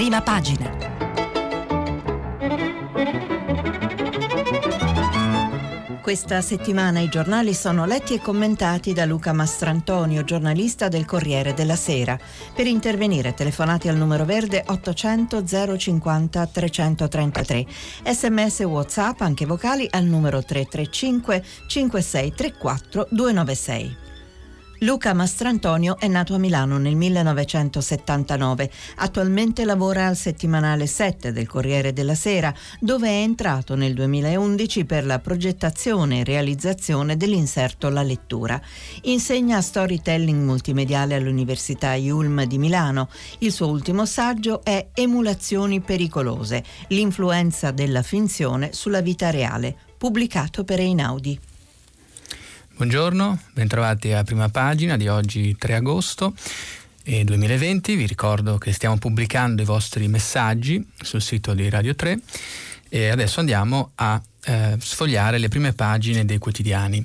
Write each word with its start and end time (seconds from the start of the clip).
Prima 0.00 0.22
pagina. 0.22 0.78
Questa 6.00 6.40
settimana 6.40 7.00
i 7.00 7.10
giornali 7.10 7.52
sono 7.52 7.84
letti 7.84 8.14
e 8.14 8.20
commentati 8.22 8.94
da 8.94 9.04
Luca 9.04 9.34
Mastrantonio, 9.34 10.24
giornalista 10.24 10.88
del 10.88 11.04
Corriere 11.04 11.52
della 11.52 11.76
Sera. 11.76 12.18
Per 12.54 12.66
intervenire 12.66 13.34
telefonati 13.34 13.88
al 13.88 13.96
numero 13.96 14.24
verde 14.24 14.64
800 14.66 15.44
050 15.76 16.46
333. 16.46 17.66
Sms 18.10 18.60
WhatsApp 18.60 19.20
anche 19.20 19.44
vocali 19.44 19.86
al 19.90 20.04
numero 20.04 20.42
335 20.42 21.44
5634 21.66 23.08
296. 23.10 24.08
Luca 24.82 25.12
Mastrantonio 25.12 25.98
è 25.98 26.08
nato 26.08 26.34
a 26.34 26.38
Milano 26.38 26.78
nel 26.78 26.96
1979. 26.96 28.70
Attualmente 28.96 29.66
lavora 29.66 30.06
al 30.06 30.16
settimanale 30.16 30.86
7 30.86 31.32
del 31.32 31.46
Corriere 31.46 31.92
della 31.92 32.14
Sera, 32.14 32.54
dove 32.78 33.08
è 33.08 33.20
entrato 33.20 33.74
nel 33.74 33.92
2011 33.92 34.86
per 34.86 35.04
la 35.04 35.18
progettazione 35.18 36.20
e 36.20 36.24
realizzazione 36.24 37.18
dell'inserto 37.18 37.90
La 37.90 38.02
Lettura. 38.02 38.58
Insegna 39.02 39.60
storytelling 39.60 40.42
multimediale 40.42 41.14
all'Università 41.14 41.92
Yulm 41.92 42.44
di 42.44 42.56
Milano. 42.56 43.10
Il 43.40 43.52
suo 43.52 43.68
ultimo 43.68 44.06
saggio 44.06 44.64
è 44.64 44.88
Emulazioni 44.94 45.80
pericolose, 45.80 46.64
l'influenza 46.88 47.70
della 47.70 48.02
finzione 48.02 48.72
sulla 48.72 49.02
vita 49.02 49.28
reale, 49.28 49.76
pubblicato 49.98 50.64
per 50.64 50.80
Einaudi. 50.80 51.38
Buongiorno, 52.80 53.38
bentrovati 53.52 54.12
a 54.12 54.24
prima 54.24 54.48
pagina 54.48 54.96
di 54.96 55.06
oggi 55.06 55.54
3 55.54 55.74
agosto 55.74 56.32
2020. 57.04 57.94
Vi 57.94 58.06
ricordo 58.06 58.56
che 58.56 58.72
stiamo 58.72 58.96
pubblicando 58.96 59.60
i 59.60 59.66
vostri 59.66 60.08
messaggi 60.08 60.82
sul 60.98 61.20
sito 61.20 61.52
di 61.52 61.68
Radio 61.68 61.94
3 61.94 62.18
e 62.88 63.08
adesso 63.10 63.40
andiamo 63.40 63.90
a 63.96 64.18
eh, 64.44 64.76
sfogliare 64.80 65.36
le 65.36 65.48
prime 65.48 65.74
pagine 65.74 66.24
dei 66.24 66.38
quotidiani. 66.38 67.04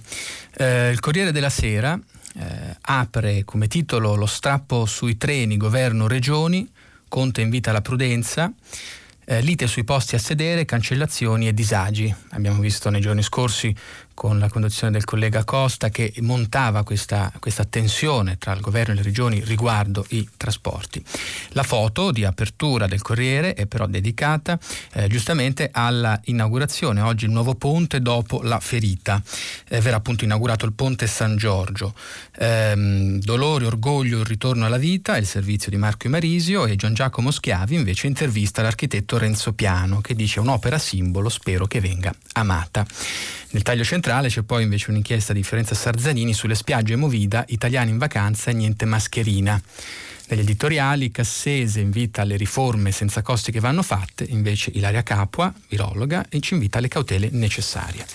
Eh, 0.53 0.91
il 0.91 1.01
Corriere 1.01 1.33
della 1.33 1.49
Sera 1.49 1.99
eh, 2.35 2.77
apre 2.79 3.43
come 3.43 3.67
titolo 3.67 4.15
Lo 4.15 4.27
strappo 4.27 4.85
sui 4.85 5.17
treni, 5.17 5.57
governo, 5.57 6.07
regioni, 6.07 6.71
Conte 7.09 7.41
invita 7.41 7.71
alla 7.71 7.81
prudenza. 7.81 8.49
Eh, 9.27 9.41
lite 9.41 9.65
sui 9.65 9.83
posti 9.83 10.15
a 10.15 10.19
sedere, 10.19 10.65
cancellazioni 10.65 11.47
e 11.47 11.53
disagi. 11.53 12.13
Abbiamo 12.29 12.61
visto 12.61 12.89
nei 12.89 13.01
giorni 13.01 13.23
scorsi 13.23 13.75
con 14.15 14.39
la 14.39 14.49
conduzione 14.49 14.93
del 14.93 15.03
collega 15.03 15.43
Costa 15.43 15.89
che 15.89 16.11
montava 16.21 16.83
questa, 16.83 17.31
questa, 17.39 17.65
tensione 17.65 18.37
tra 18.37 18.53
il 18.53 18.61
governo 18.61 18.93
e 18.93 18.95
le 18.95 19.03
regioni 19.03 19.43
riguardo 19.43 20.05
i 20.09 20.27
trasporti. 20.37 21.03
La 21.49 21.63
foto 21.63 22.11
di 22.11 22.23
apertura 22.23 22.87
del 22.87 23.01
Corriere 23.01 23.53
è 23.53 23.67
però 23.67 23.85
dedicata 23.85 24.57
eh, 24.93 25.07
giustamente 25.07 25.69
alla 25.71 26.19
inaugurazione, 26.25 27.01
oggi 27.01 27.25
il 27.25 27.31
nuovo 27.31 27.55
ponte 27.55 28.01
dopo 28.01 28.41
la 28.41 28.59
ferita. 28.59 29.21
Eh, 29.67 29.81
verrà 29.81 29.97
appunto 29.97 30.23
inaugurato 30.23 30.65
il 30.65 30.73
ponte 30.73 31.07
San 31.07 31.35
Giorgio. 31.35 31.93
Eh, 32.37 33.19
dolore, 33.21 33.65
orgoglio, 33.65 34.19
il 34.19 34.25
ritorno 34.25 34.65
alla 34.65 34.77
vita, 34.77 35.17
il 35.17 35.27
servizio 35.27 35.69
di 35.69 35.77
Marco 35.77 36.07
Marisio 36.07 36.65
e 36.65 36.77
Gian 36.77 36.93
Giacomo 36.93 37.31
Schiavi 37.31 37.75
invece 37.75 38.07
intervista 38.07 38.61
l'architetto 38.61 39.17
Renzo 39.17 39.51
Piano 39.53 39.99
che 39.99 40.15
dice 40.15 40.39
un'opera 40.39 40.77
simbolo, 40.77 41.27
spero 41.27 41.67
che 41.67 41.81
venga 41.81 42.13
amata. 42.33 42.85
Nel 43.51 43.63
taglio 43.63 43.83
centrale 43.83 44.04
c'è 44.29 44.43
poi 44.43 44.61
invece 44.61 44.91
un'inchiesta 44.91 45.33
di 45.33 45.41
Fiorenza 45.41 45.73
Sarzanini 45.73 46.31
sulle 46.31 46.53
spiagge 46.53 46.95
Movida, 46.95 47.43
italiani 47.47 47.89
in 47.89 47.97
vacanza 47.97 48.51
e 48.51 48.53
niente 48.53 48.85
mascherina. 48.85 49.59
Negli 50.27 50.41
editoriali 50.41 51.09
Cassese 51.09 51.79
invita 51.79 52.21
alle 52.21 52.37
riforme 52.37 52.91
senza 52.91 53.23
costi 53.23 53.51
che 53.51 53.59
vanno 53.59 53.81
fatte, 53.81 54.23
invece 54.29 54.69
Ilaria 54.75 55.01
Capua, 55.01 55.51
virologa, 55.69 56.23
ci 56.39 56.53
invita 56.53 56.77
alle 56.77 56.87
cautele 56.87 57.29
necessarie. 57.31 58.05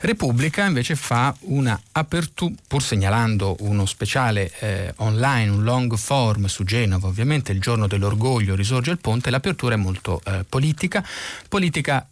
Repubblica 0.00 0.66
invece 0.66 0.96
fa 0.96 1.34
una 1.44 1.80
apertura, 1.92 2.52
pur 2.68 2.82
segnalando 2.82 3.56
uno 3.60 3.86
speciale 3.86 4.52
eh, 4.58 4.92
online, 4.96 5.50
un 5.50 5.64
long 5.64 5.96
form 5.96 6.44
su 6.44 6.62
Genova, 6.62 7.06
ovviamente 7.06 7.52
il 7.52 7.60
giorno 7.62 7.86
dell'orgoglio 7.86 8.54
risorge 8.54 8.90
il 8.90 8.98
ponte, 8.98 9.30
l'apertura 9.30 9.76
è 9.76 9.78
molto 9.78 10.20
eh, 10.26 10.44
politica, 10.46 11.02
politica 11.48 12.06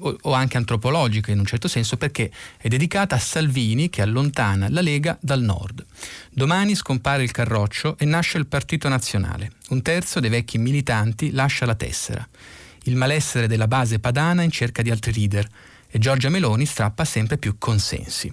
o 0.00 0.32
anche 0.32 0.56
antropologica 0.56 1.30
in 1.30 1.38
un 1.38 1.46
certo 1.46 1.68
senso 1.68 1.96
perché 1.96 2.30
è 2.58 2.68
dedicata 2.68 3.14
a 3.14 3.18
Salvini 3.18 3.88
che 3.88 4.02
allontana 4.02 4.68
la 4.68 4.80
Lega 4.80 5.16
dal 5.20 5.40
nord. 5.40 5.84
Domani 6.30 6.74
scompare 6.74 7.22
il 7.22 7.30
Carroccio 7.30 7.96
e 7.98 8.04
nasce 8.04 8.38
il 8.38 8.46
Partito 8.46 8.88
Nazionale. 8.88 9.52
Un 9.70 9.82
terzo 9.82 10.20
dei 10.20 10.30
vecchi 10.30 10.58
militanti 10.58 11.30
lascia 11.30 11.66
la 11.66 11.74
tessera. 11.74 12.26
Il 12.84 12.96
malessere 12.96 13.46
della 13.46 13.68
base 13.68 13.98
padana 13.98 14.42
in 14.42 14.50
cerca 14.50 14.82
di 14.82 14.90
altri 14.90 15.12
leader 15.12 15.48
e 15.88 15.98
Giorgia 15.98 16.28
Meloni 16.28 16.66
strappa 16.66 17.04
sempre 17.04 17.38
più 17.38 17.56
consensi 17.58 18.32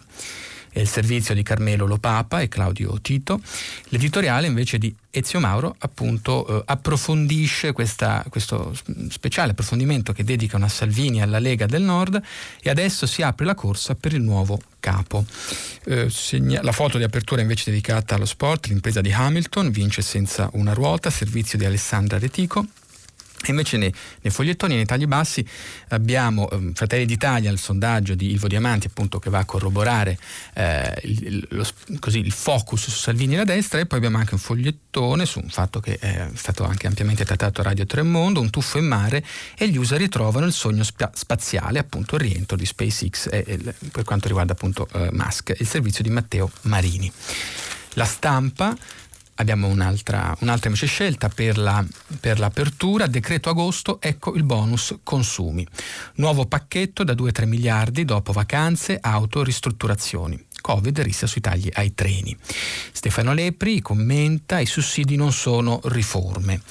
è 0.80 0.84
il 0.84 0.88
servizio 0.88 1.34
di 1.34 1.44
Carmelo 1.44 1.86
Lopapa 1.86 2.42
e 2.42 2.48
Claudio 2.48 3.00
Tito. 3.02 3.42
L'editoriale 3.90 4.48
invece 4.48 4.78
di 4.78 4.94
Ezio 5.12 5.40
Mauro 5.40 5.76
appunto 5.80 6.48
eh, 6.48 6.64
approfondisce 6.66 7.72
questa, 7.74 8.24
questo 8.30 8.74
speciale 9.10 9.52
approfondimento 9.52 10.14
che 10.14 10.24
dedicano 10.24 10.66
a 10.66 10.70
Salvini 10.70 11.20
e 11.20 11.22
alla 11.24 11.40
Lega 11.40 11.66
del 11.66 11.82
Nord 11.82 12.22
e 12.62 12.70
adesso 12.70 13.06
si 13.06 13.22
apre 13.22 13.46
la 13.46 13.56
corsa 13.56 13.96
per 13.96 14.14
il 14.14 14.22
nuovo 14.22 14.60
capo. 14.80 15.26
Eh, 15.86 16.10
segna, 16.10 16.62
la 16.64 16.72
foto 16.72 16.98
di 16.98 17.04
apertura 17.04 17.42
invece 17.42 17.70
dedicata 17.72 18.16
allo 18.16 18.26
sport, 18.26 18.68
l'impresa 18.68 19.02
di 19.02 19.12
Hamilton 19.12 19.72
vince 19.72 20.02
senza 20.02 20.50
una 20.54 20.74
ruota, 20.74 21.10
servizio 21.10 21.58
di 21.58 21.66
Alessandra 21.66 22.18
Retico. 22.18 22.66
Invece 23.48 23.78
nei, 23.78 23.94
nei, 24.22 24.32
fogliettoni, 24.34 24.76
nei 24.76 24.86
tagli 24.86 25.06
bassi, 25.06 25.46
abbiamo 25.90 26.50
eh, 26.50 26.72
Fratelli 26.74 27.06
d'Italia, 27.06 27.50
il 27.50 27.58
sondaggio 27.58 28.14
di 28.14 28.32
Ivo 28.32 28.48
Diamanti, 28.48 28.88
appunto, 28.88 29.20
che 29.20 29.30
va 29.30 29.40
a 29.40 29.46
corroborare 29.46 30.18
eh, 30.54 31.00
il, 31.04 31.48
lo, 31.52 31.66
così, 32.00 32.20
il, 32.20 32.34
focus 32.34 32.90
su 32.90 33.00
Salvini 33.00 33.36
e 33.36 33.38
la 33.38 33.44
destra, 33.46 33.80
e 33.80 33.86
poi 33.86 34.00
abbiamo 34.00 34.18
anche 34.18 34.34
un 34.34 34.40
fogliettone 34.40 35.26
su 35.26 35.40
un 35.40 35.50
fatto 35.50 35.80
che 35.80 35.98
è 36.00 36.28
stato 36.34 36.66
anche 36.66 36.88
ampiamente 36.88 37.24
trattato 37.24 37.62
a 37.62 37.64
Radio 37.64 37.86
Tremondo, 37.86 38.42
un 38.42 38.50
tuffo 38.50 38.78
in 38.78 38.86
mare, 38.86 39.24
e 39.58 39.70
gli 39.70 39.78
USA 39.78 39.96
ritrovano 39.96 40.46
il 40.46 40.54
sogno 40.54 40.84
spia- 40.84 41.12
spaziale, 41.14 41.80
appunto 41.80 42.16
il 42.16 42.22
rientro 42.22 42.58
di 42.58 42.66
SpaceX 42.66 43.30
e, 43.32 43.44
e, 43.48 43.74
per 43.92 44.04
quanto 44.04 44.28
riguarda 44.28 44.52
appunto 44.52 44.88
eh, 44.94 45.10
Musk, 45.14 45.56
il 45.58 45.68
servizio 45.68 46.04
di 46.04 46.10
Matteo 46.10 46.52
Marini. 46.64 47.12
La 47.94 48.06
stampa 48.06 48.76
abbiamo 49.40 49.68
un'altra, 49.68 50.36
un'altra 50.40 50.68
invece 50.68 50.88
scelta 50.88 51.30
per, 51.30 51.58
la, 51.58 51.84
per, 52.20 52.40
l'apertura, 52.40 53.08
decreto 53.08 53.50
agosto, 53.50 54.00
ecco 54.02 54.36
il 54.36 54.44
bonus 54.44 55.00
consumi. 55.04 55.66
Nuovo 56.16 56.46
pacchetto 56.46 57.04
da 57.04 57.14
2-3 57.14 57.48
miliardi 57.48 58.06
dopo 58.06 58.32
vacanze, 58.32 58.98
auto, 59.02 59.44
ristrutturazioni. 59.44 60.46
Covid 60.62 61.00
rissa 61.00 61.26
sui 61.26 61.42
tagli 61.42 61.70
ai 61.74 61.94
treni. 61.94 62.36
Stefano 62.92 63.34
Lepri 63.34 63.82
commenta 63.82 64.60
i 64.60 64.66
sussidi 64.66 65.16
non 65.16 65.32
sono 65.32 65.80
riforme. 65.86 66.62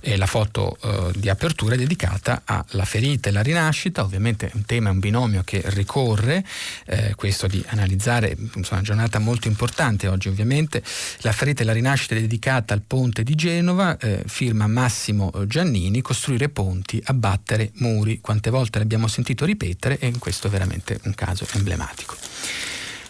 E 0.00 0.16
la 0.16 0.26
foto 0.26 0.78
eh, 0.80 1.18
di 1.18 1.28
apertura 1.28 1.74
è 1.74 1.78
dedicata 1.78 2.42
alla 2.44 2.84
ferita 2.84 3.28
e 3.28 3.30
alla 3.32 3.42
rinascita, 3.42 4.02
ovviamente 4.02 4.46
è 4.46 4.50
un 4.54 4.64
tema, 4.64 4.90
un 4.90 5.00
binomio 5.00 5.42
che 5.44 5.62
ricorre, 5.66 6.44
eh, 6.86 7.14
questo 7.16 7.46
di 7.46 7.62
analizzare, 7.68 8.36
insomma, 8.38 8.78
una 8.78 8.82
giornata 8.82 9.18
molto 9.18 9.48
importante 9.48 10.06
oggi 10.06 10.28
ovviamente, 10.28 10.82
la 11.18 11.32
ferita 11.32 11.62
e 11.62 11.64
la 11.64 11.72
rinascita 11.72 12.14
è 12.14 12.20
dedicata 12.20 12.74
al 12.74 12.82
ponte 12.86 13.24
di 13.24 13.34
Genova, 13.34 13.96
eh, 13.98 14.22
firma 14.26 14.66
Massimo 14.66 15.32
Giannini, 15.46 16.00
costruire 16.00 16.48
ponti, 16.48 17.02
abbattere 17.06 17.70
muri, 17.74 18.20
quante 18.20 18.50
volte 18.50 18.78
l'abbiamo 18.78 19.08
sentito 19.08 19.44
ripetere 19.44 19.98
e 19.98 20.12
questo 20.18 20.46
è 20.46 20.50
veramente 20.50 21.00
un 21.04 21.14
caso 21.14 21.46
emblematico 21.52 22.16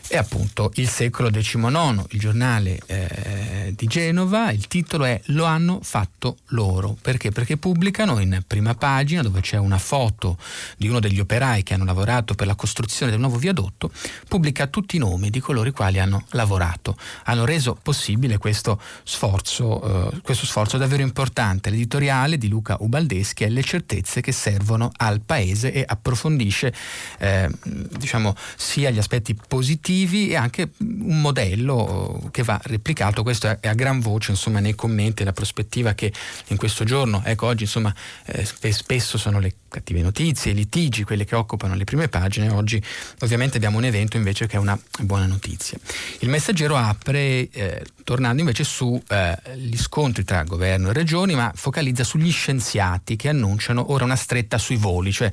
è 0.09 0.17
appunto 0.17 0.71
il 0.77 0.89
secolo 0.89 1.29
XIX, 1.29 2.03
il 2.11 2.19
giornale 2.19 2.81
eh, 2.87 3.75
di 3.77 3.87
Genova, 3.87 4.51
il 4.51 4.67
titolo 4.67 5.05
è 5.05 5.21
Lo 5.27 5.45
hanno 5.45 5.81
fatto 5.83 6.39
loro. 6.49 6.97
Perché? 7.01 7.31
Perché 7.31 7.59
pubblicano 7.59 8.19
in 8.19 8.43
prima 8.47 8.75
pagina, 8.75 9.21
dove 9.21 9.43
c'è 9.43 9.59
una 9.59 9.77
foto 9.77 10.39
di 10.79 10.89
uno 10.89 10.99
degli 10.99 11.21
operai 11.21 11.63
che 11.63 11.75
hanno 11.75 11.85
lavorato 11.85 12.35
per 12.35 12.47
la 12.47 12.55
costruzione 12.55 13.11
del 13.11 13.21
nuovo 13.21 13.37
viadotto, 13.37 13.91
pubblica 14.27 14.67
tutti 14.69 14.97
i 14.97 14.99
nomi 14.99 15.29
di 15.29 15.41
coloro 15.41 15.69
i 15.69 15.73
quali 15.73 15.99
hanno 16.01 16.25
lavorato. 16.31 16.97
Hanno 17.25 17.45
reso 17.45 17.79
possibile 17.81 18.39
questo 18.39 18.81
sforzo, 19.05 20.11
eh, 20.11 20.21
questo 20.23 20.47
sforzo 20.47 20.79
davvero 20.79 21.03
importante. 21.03 21.69
L'editoriale 21.69 22.39
di 22.39 22.49
Luca 22.49 22.79
Ubaldeschi 22.81 23.45
è 23.45 23.51
Le 23.51 23.63
certezze 23.63 24.23
che 24.23 24.33
servono 24.33 24.91
al 24.97 25.21
paese 25.21 25.71
e 25.71 25.85
approfondisce 25.87 26.73
eh, 27.19 27.51
diciamo, 27.63 28.35
sia 28.57 28.89
gli 28.89 28.99
aspetti 28.99 29.37
positivi 29.47 29.97
positivi 29.99 30.31
e 30.31 30.37
anche 30.37 30.71
un 30.79 31.21
modello 31.21 32.29
che 32.31 32.43
va 32.43 32.61
replicato, 32.65 33.23
questo 33.23 33.59
è 33.61 33.69
a 33.69 33.75
gran 33.75 34.01
voce 34.01 34.31
insomma 34.31 34.61
nei 34.61 34.75
commenti, 34.75 35.25
la 35.25 35.33
prospettiva 35.33 35.95
che 35.95 36.13
in 36.49 36.57
questo 36.57 36.85
giorno, 36.85 37.23
ecco 37.25 37.47
oggi 37.47 37.65
insomma 37.65 37.95
eh, 38.27 38.45
spesso 38.73 39.19
sono 39.19 39.41
le 39.41 39.55
cattive 39.69 40.01
notizie, 40.01 40.53
i 40.53 40.55
litigi, 40.55 41.05
quelle 41.05 41.25
che 41.25 41.35
occupano 41.35 41.75
le 41.75 41.85
prime 41.85 42.09
pagine, 42.09 42.51
oggi 42.51 42.83
ovviamente 43.21 43.57
abbiamo 43.57 43.79
un 43.79 43.85
evento 43.85 44.17
invece 44.17 44.47
che 44.47 44.57
è 44.57 44.59
una 44.59 44.79
buona 45.01 45.27
notizia. 45.27 45.79
Il 46.21 46.29
messaggero 46.29 46.77
apre 46.77 47.49
eh, 47.51 47.85
tornando 48.05 48.41
invece 48.41 48.65
sugli 48.65 49.01
eh, 49.09 49.77
scontri 49.77 50.25
tra 50.25 50.43
governo 50.45 50.91
e 50.91 50.93
regioni, 50.93 51.35
ma 51.35 51.53
focalizza 51.55 52.05
sugli 52.05 52.31
scienziati 52.31 53.17
che 53.17 53.29
annunciano 53.29 53.93
ora 53.93 54.05
una 54.05 54.17
stretta 54.17 54.59
sui 54.59 54.77
voli, 54.77 55.13
cioè 55.13 55.31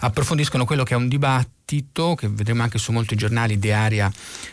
approfondiscono 0.00 0.64
quello 0.64 0.82
che 0.82 0.94
è 0.94 0.96
un 0.96 1.08
dibattito 1.08 1.56
che 2.16 2.28
vedremo 2.28 2.62
anche 2.62 2.78
su 2.78 2.92
molti 2.92 3.14
giornali 3.14 3.58
di 3.58 3.70
area 3.70 4.10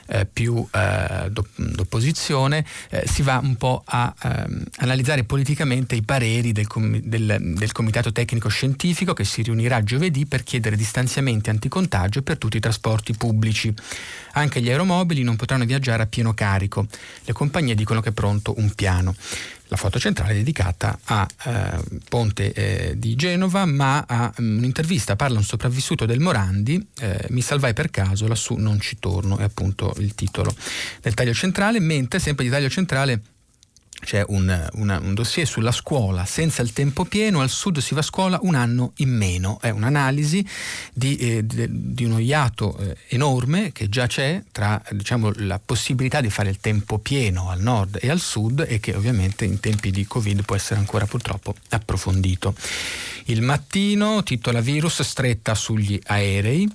eh, 0.08 0.26
più 0.26 0.68
eh, 0.70 1.32
d'opposizione, 1.32 2.66
eh, 2.90 3.06
si 3.08 3.22
va 3.22 3.40
un 3.42 3.56
po' 3.56 3.84
a 3.86 4.14
ehm, 4.22 4.64
analizzare 4.80 5.24
politicamente 5.24 5.96
i 5.96 6.04
pareri 6.04 6.52
del, 6.52 6.68
com- 6.68 7.00
del, 7.00 7.38
del, 7.40 7.72
Comitato 7.72 8.12
Tecnico 8.12 8.50
Scientifico 8.50 9.14
che 9.14 9.24
si 9.24 9.44
riunirà 9.44 9.82
giovedì 9.82 10.26
per 10.26 10.44
chiedere 10.44 10.76
distanziamenti 10.76 11.50
anticontagio 11.50 12.22
per 12.22 12.38
tutti 12.38 12.58
i 12.58 12.60
trasporti 12.60 13.14
pubblici. 13.14 13.74
Anche 14.34 14.62
gli 14.62 14.70
aeromobili 14.70 15.24
non 15.24 15.38
potranno 15.38 15.64
viaggiare 15.64 16.04
a 16.04 16.08
pieno 16.08 16.34
carico. 16.34 16.86
Le 17.24 17.32
compagnie 17.32 17.76
dicono 17.76 18.02
che 18.02 18.10
è 18.10 18.14
pronto 18.14 18.56
un 18.58 18.74
piano 18.74 19.16
la 19.68 19.78
foto 19.78 20.00
centrale 20.00 20.32
è 20.32 20.36
dedicata 20.36 20.98
a 21.06 21.28
eh, 21.46 22.00
Ponte 22.08 22.54
eh, 22.54 22.98
di 22.98 23.16
Genova, 23.16 23.66
ma 23.66 24.06
a 24.08 24.32
um, 24.38 24.58
un'intervista 24.58 25.16
parla 25.16 25.38
un 25.38 25.44
sopravvissuto 25.44 26.06
del 26.06 26.20
Morandi, 26.20 26.86
eh, 27.00 27.28
mi 27.30 27.42
salvai 27.42 27.74
per 27.74 27.90
caso, 27.90 28.28
lassù 28.28 28.56
non 28.56 28.80
ci 28.80 28.98
torno, 29.00 29.38
è 29.38 29.44
appunto 29.44 29.94
il 29.98 30.14
titolo 30.16 30.54
del 31.02 31.14
taglio 31.14 31.34
centrale, 31.34 31.80
mentre 31.80 32.20
sempre 32.20 32.46
di 32.46 32.52
taglio 32.52 32.70
centrale 32.70 33.22
c'è 34.02 34.24
un, 34.28 34.70
una, 34.74 35.00
un, 35.00 35.14
dossier 35.14 35.48
sulla 35.48 35.72
scuola 35.72 36.26
senza 36.26 36.62
il 36.62 36.74
tempo 36.74 37.06
pieno, 37.06 37.42
al 37.42 37.50
sud 37.50 37.80
si 37.80 37.94
va 37.94 38.02
a 38.02 38.04
scuola 38.04 38.40
un 38.42 38.56
anno 38.56 38.94
in 38.98 39.10
meno, 39.10 39.58
è 39.62 39.70
un'analisi 39.70 40.46
di, 40.94 41.18
eh, 41.18 41.42
di, 41.44 42.04
uno 42.04 42.20
iato 42.20 42.78
eh, 42.78 42.98
enorme 43.10 43.72
che 43.72 43.90
già 43.90 44.08
c'è 44.08 44.44
tra 44.52 44.82
diciamo, 44.92 45.32
la 45.38 45.60
possibilità 45.64 46.22
di 46.22 46.30
fare 46.30 46.50
il 46.50 46.60
tempo 46.60 47.00
pieno 47.00 47.50
al 47.50 47.62
nord 47.62 47.98
e 48.02 48.10
al 48.10 48.20
sud 48.20 48.66
e 48.68 48.80
che 48.80 48.94
ovviamente 48.94 49.46
in 49.46 49.60
tempi 49.60 49.92
di 49.92 50.06
Covid 50.06 50.44
può 50.44 50.56
essere 50.56 50.80
ancora 50.80 51.06
purtroppo 51.06 51.56
approfondito. 51.70 52.54
Il 53.26 53.42
mattino 53.42 54.22
titola 54.22 54.62
virus 54.62 55.02
stretta 55.02 55.56
sugli 55.56 56.00
aerei. 56.06 56.70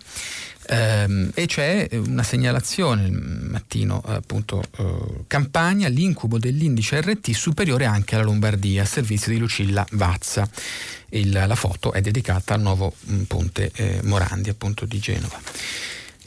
Ehm, 0.73 1.33
e 1.35 1.47
c'è 1.47 1.89
una 1.93 2.23
segnalazione 2.23 3.07
il 3.07 3.13
mattino 3.13 4.01
appunto 4.07 4.63
eh, 4.79 5.25
campagna 5.27 5.89
l'incubo 5.89 6.39
dell'indice 6.39 7.01
RT 7.01 7.33
superiore 7.33 7.87
anche 7.87 8.15
alla 8.15 8.23
Lombardia 8.23 8.85
servizio 8.85 9.33
di 9.33 9.39
Lucilla 9.39 9.85
Vazza. 9.93 10.49
Il, 11.09 11.33
la 11.33 11.55
foto 11.57 11.93
è 11.93 12.01
dedicata 12.01 12.55
al 12.55 12.61
nuovo 12.61 12.95
mm, 13.11 13.23
ponte 13.23 13.73
eh, 13.75 14.01
Morandi 14.05 14.49
appunto 14.49 14.85
di 14.85 15.01
Genova 15.01 15.41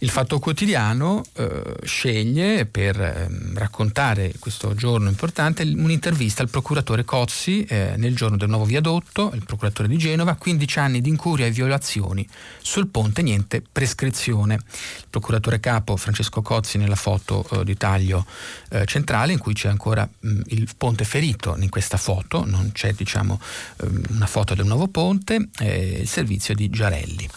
il 0.03 0.09
Fatto 0.09 0.37
Quotidiano 0.37 1.23
eh, 1.35 1.75
sceglie 1.83 2.65
per 2.65 2.99
eh, 2.99 3.27
raccontare 3.53 4.33
questo 4.37 4.75
giorno 4.75 5.07
importante 5.07 5.63
un'intervista 5.63 6.41
al 6.41 6.49
procuratore 6.49 7.05
Cozzi 7.05 7.63
eh, 7.63 7.93
nel 7.95 8.13
giorno 8.13 8.35
del 8.35 8.49
nuovo 8.49 8.65
viadotto, 8.65 9.31
il 9.33 9.45
procuratore 9.45 9.87
di 9.87 9.97
Genova, 9.97 10.35
15 10.35 10.79
anni 10.79 10.99
di 10.99 11.07
incuria 11.07 11.45
e 11.45 11.51
violazioni 11.51 12.27
sul 12.61 12.87
ponte, 12.87 13.21
niente 13.21 13.63
prescrizione. 13.71 14.55
Il 14.55 15.05
procuratore 15.09 15.61
capo 15.61 15.95
Francesco 15.95 16.41
Cozzi 16.41 16.77
nella 16.77 16.95
foto 16.95 17.47
eh, 17.49 17.63
di 17.63 17.77
taglio 17.77 18.25
eh, 18.71 18.85
centrale 18.85 19.31
in 19.31 19.39
cui 19.39 19.53
c'è 19.53 19.69
ancora 19.69 20.07
mh, 20.19 20.41
il 20.47 20.67
ponte 20.75 21.05
ferito 21.05 21.55
in 21.57 21.69
questa 21.69 21.95
foto, 21.95 22.43
non 22.43 22.71
c'è 22.73 22.91
diciamo 22.91 23.39
ehm, 23.81 24.03
una 24.09 24.27
foto 24.27 24.53
del 24.53 24.65
nuovo 24.65 24.89
ponte, 24.89 25.47
eh, 25.59 25.99
il 26.01 26.09
servizio 26.09 26.53
di 26.53 26.69
Giarelli. 26.69 27.29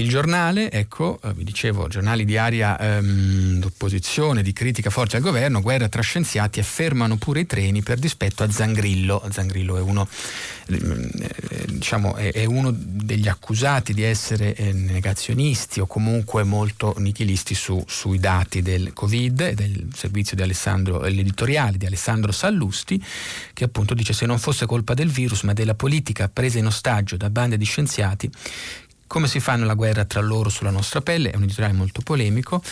Il 0.00 0.08
giornale, 0.08 0.70
ecco, 0.70 1.18
eh, 1.24 1.34
vi 1.34 1.42
dicevo, 1.42 1.88
giornali 1.88 2.24
di 2.24 2.36
area 2.36 2.78
ehm, 2.78 3.58
d'opposizione, 3.58 4.44
di 4.44 4.52
critica 4.52 4.90
forte 4.90 5.16
al 5.16 5.22
governo, 5.22 5.60
guerra 5.60 5.88
tra 5.88 6.02
scienziati, 6.02 6.60
affermano 6.60 7.16
pure 7.16 7.40
i 7.40 7.46
treni 7.46 7.82
per 7.82 7.98
dispetto 7.98 8.44
a 8.44 8.50
Zangrillo. 8.50 9.26
Zangrillo 9.28 9.76
è 9.76 9.80
uno, 9.80 10.06
eh, 10.68 11.64
diciamo, 11.66 12.14
è, 12.14 12.30
è 12.30 12.44
uno 12.44 12.72
degli 12.72 13.26
accusati 13.26 13.92
di 13.92 14.04
essere 14.04 14.54
eh, 14.54 14.72
negazionisti 14.72 15.80
o 15.80 15.86
comunque 15.88 16.44
molto 16.44 16.94
nichilisti 16.98 17.56
su, 17.56 17.82
sui 17.88 18.20
dati 18.20 18.62
del 18.62 18.92
Covid 18.92 19.40
e 19.40 19.54
del 19.54 19.88
servizio 19.92 20.36
di 20.36 20.42
Alessandro, 20.42 21.00
l'editoriale 21.00 21.76
di 21.76 21.86
Alessandro 21.86 22.30
Sallusti, 22.30 23.04
che 23.52 23.64
appunto 23.64 23.94
dice 23.94 24.12
se 24.12 24.26
non 24.26 24.38
fosse 24.38 24.64
colpa 24.64 24.94
del 24.94 25.08
virus 25.08 25.42
ma 25.42 25.54
della 25.54 25.74
politica 25.74 26.28
presa 26.28 26.58
in 26.58 26.66
ostaggio 26.66 27.16
da 27.16 27.30
bande 27.30 27.56
di 27.56 27.64
scienziati 27.64 28.30
come 29.08 29.26
si 29.26 29.40
fanno 29.40 29.64
la 29.64 29.74
guerra 29.74 30.04
tra 30.04 30.20
loro 30.20 30.48
sulla 30.48 30.70
nostra 30.70 31.00
pelle? 31.00 31.32
È 31.32 31.36
un 31.36 31.42
editoriale 31.42 31.74
molto 31.74 32.02
polemico. 32.02 32.62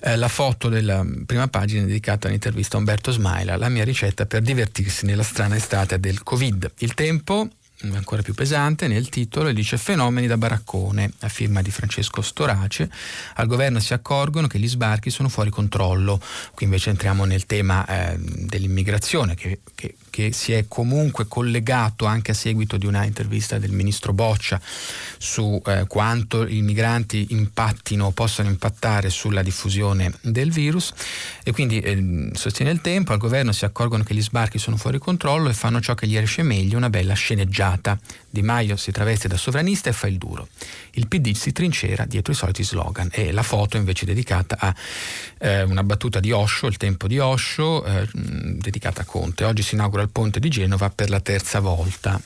Eh, 0.00 0.14
la 0.14 0.28
foto 0.28 0.68
della 0.68 1.04
prima 1.26 1.48
pagina 1.48 1.82
è 1.82 1.86
dedicata 1.86 2.28
all'intervista 2.28 2.76
a 2.76 2.78
Umberto 2.78 3.10
Smaila, 3.10 3.56
la 3.56 3.68
mia 3.68 3.82
ricetta 3.82 4.26
per 4.26 4.42
divertirsi 4.42 5.06
nella 5.06 5.24
strana 5.24 5.56
estate 5.56 5.98
del 5.98 6.22
Covid. 6.22 6.70
Il 6.78 6.94
tempo 6.94 7.48
ancora 7.92 8.22
più 8.22 8.34
pesante 8.34 8.88
nel 8.88 9.08
titolo 9.08 9.48
e 9.48 9.54
dice 9.54 9.78
fenomeni 9.78 10.26
da 10.26 10.36
baraccone 10.36 11.12
a 11.20 11.28
firma 11.28 11.62
di 11.62 11.70
Francesco 11.70 12.22
Storace. 12.22 12.90
Al 13.34 13.46
governo 13.46 13.78
si 13.78 13.92
accorgono 13.92 14.48
che 14.48 14.58
gli 14.58 14.68
sbarchi 14.68 15.10
sono 15.10 15.28
fuori 15.28 15.50
controllo. 15.50 16.20
Qui 16.54 16.64
invece 16.64 16.90
entriamo 16.90 17.24
nel 17.24 17.46
tema 17.46 17.86
eh, 17.86 18.16
dell'immigrazione 18.18 19.34
che, 19.34 19.60
che, 19.74 19.94
che, 20.10 20.32
si 20.32 20.52
è 20.52 20.64
comunque 20.66 21.26
collegato 21.28 22.04
anche 22.04 22.32
a 22.32 22.34
seguito 22.34 22.76
di 22.76 22.86
una 22.86 23.04
intervista 23.04 23.58
del 23.58 23.70
ministro 23.70 24.12
Boccia 24.12 24.60
su 25.18 25.60
eh, 25.64 25.84
quanto 25.86 26.46
i 26.46 26.62
migranti 26.62 27.28
impattino 27.30 28.06
o 28.06 28.10
possano 28.10 28.48
impattare 28.48 29.08
sulla 29.08 29.42
diffusione 29.42 30.12
del 30.22 30.50
virus. 30.50 30.92
E 31.44 31.52
quindi 31.52 31.78
eh, 31.78 32.30
sostiene 32.32 32.72
il 32.72 32.80
tempo 32.80 33.12
al 33.12 33.18
governo 33.18 33.52
si 33.52 33.64
accorgono 33.64 34.02
che 34.02 34.14
gli 34.14 34.22
sbarchi 34.22 34.58
sono 34.58 34.76
fuori 34.76 34.98
controllo 34.98 35.48
e 35.48 35.54
fanno 35.54 35.80
ciò 35.80 35.94
che 35.94 36.08
gli 36.08 36.16
riesce 36.16 36.42
meglio 36.42 36.76
una 36.76 36.90
bella 36.90 37.14
sceneggiata 37.14 37.66
sbagliata. 37.68 37.98
Di 38.30 38.42
Maio 38.42 38.76
si 38.76 38.92
traveste 38.92 39.28
da 39.28 39.36
sovranista 39.36 39.90
e 39.90 39.92
fa 39.92 40.06
il 40.06 40.18
duro. 40.18 40.48
Il 40.92 41.08
PD 41.08 41.34
si 41.34 41.52
trincera 41.52 42.04
dietro 42.04 42.32
i 42.32 42.36
soliti 42.36 42.62
slogan 42.62 43.08
e 43.10 43.32
la 43.32 43.42
foto 43.42 43.76
invece 43.76 44.04
è 44.04 44.06
dedicata 44.06 44.56
a 44.58 44.74
eh, 45.38 45.62
una 45.62 45.82
battuta 45.82 46.20
di 46.20 46.32
Osho, 46.32 46.66
il 46.66 46.76
tempo 46.76 47.06
di 47.06 47.18
Osho, 47.18 47.84
eh, 47.84 48.08
dedicata 48.12 49.02
a 49.02 49.04
Conte. 49.04 49.44
Oggi 49.44 49.62
si 49.62 49.74
inaugura 49.74 50.02
il 50.02 50.10
ponte 50.10 50.40
di 50.40 50.48
Genova 50.48 50.90
per 50.90 51.10
la 51.10 51.20
terza 51.20 51.60
volta. 51.60 52.20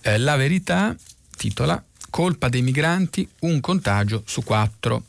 Eh, 0.00 0.18
la 0.18 0.36
verità 0.36 0.94
titola 1.36 1.82
Colpa 2.10 2.48
dei 2.48 2.62
migranti, 2.62 3.28
un 3.40 3.60
contagio 3.60 4.22
su 4.24 4.42
quattro. 4.42 5.04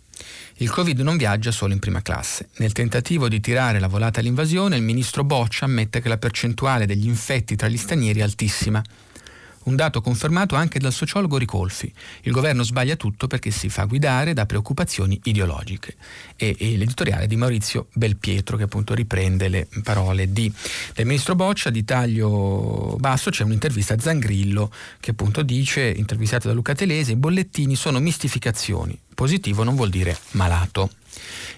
Il 0.62 0.70
Covid 0.70 1.00
non 1.00 1.16
viaggia 1.16 1.52
solo 1.52 1.72
in 1.72 1.80
prima 1.80 2.02
classe. 2.02 2.50
Nel 2.58 2.74
tentativo 2.74 3.30
di 3.30 3.40
tirare 3.40 3.80
la 3.80 3.88
volata 3.88 4.20
all'invasione, 4.20 4.76
il 4.76 4.82
ministro 4.82 5.24
Boccia 5.24 5.64
ammette 5.64 6.02
che 6.02 6.10
la 6.10 6.18
percentuale 6.18 6.86
degli 6.86 7.08
infetti 7.08 7.56
tra 7.56 7.70
gli 7.70 7.78
stranieri 7.78 8.20
è 8.20 8.24
altissima. 8.24 8.84
Un 9.64 9.76
dato 9.76 10.02
confermato 10.02 10.56
anche 10.56 10.80
dal 10.80 10.94
sociologo 10.94 11.38
Ricolfi. 11.38 11.92
Il 12.22 12.32
governo 12.32 12.64
sbaglia 12.64 12.96
tutto 12.96 13.28
perché 13.28 13.52
si 13.52 13.70
fa 13.70 13.84
guidare 13.86 14.34
da 14.34 14.46
preoccupazioni 14.46 15.20
ideologiche. 15.26 15.96
E, 16.36 16.56
e 16.58 16.78
l'editoriale 16.78 17.28
di 17.28 17.36
Maurizio 17.36 17.88
Belpietro 17.94 18.58
che 18.58 18.64
appunto 18.64 18.94
riprende 18.94 19.48
le 19.48 19.68
parole 19.84 20.32
di, 20.32 20.52
del 20.94 21.06
ministro 21.06 21.36
Boccia 21.36 21.70
di 21.70 21.84
taglio 21.84 22.96
basso. 23.00 23.30
C'è 23.30 23.44
un'intervista 23.44 23.94
a 23.94 24.00
Zangrillo 24.00 24.72
che 25.00 25.12
appunto 25.12 25.44
dice, 25.44 25.88
intervistato 25.90 26.48
da 26.48 26.54
Luca 26.54 26.74
Telese, 26.74 27.12
i 27.12 27.18
bollettini 27.18 27.76
sono 27.76 28.00
mistificazioni. 28.00 28.98
Positivo 29.14 29.64
non 29.64 29.76
vuol 29.76 29.90
dire 29.90 30.18
malato. 30.32 30.90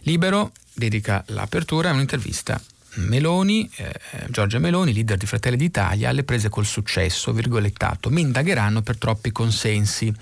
Libero 0.01 0.51
dedica 0.74 1.24
l'apertura 1.27 1.89
a 1.89 1.93
un'intervista 1.93 2.60
Meloni, 2.95 3.69
eh, 3.77 3.93
Giorgia 4.29 4.60
Meloni, 4.60 4.93
leader 4.93 5.17
di 5.17 5.25
Fratelli 5.25 5.55
d'Italia, 5.55 6.10
alle 6.10 6.24
prese 6.24 6.50
col 6.50 6.65
successo, 6.65 7.31
virgolettato, 7.31 8.10
mi 8.10 8.21
indagheranno 8.21 8.81
per 8.81 8.98
troppi 8.98 9.31
consensi. 9.31 10.13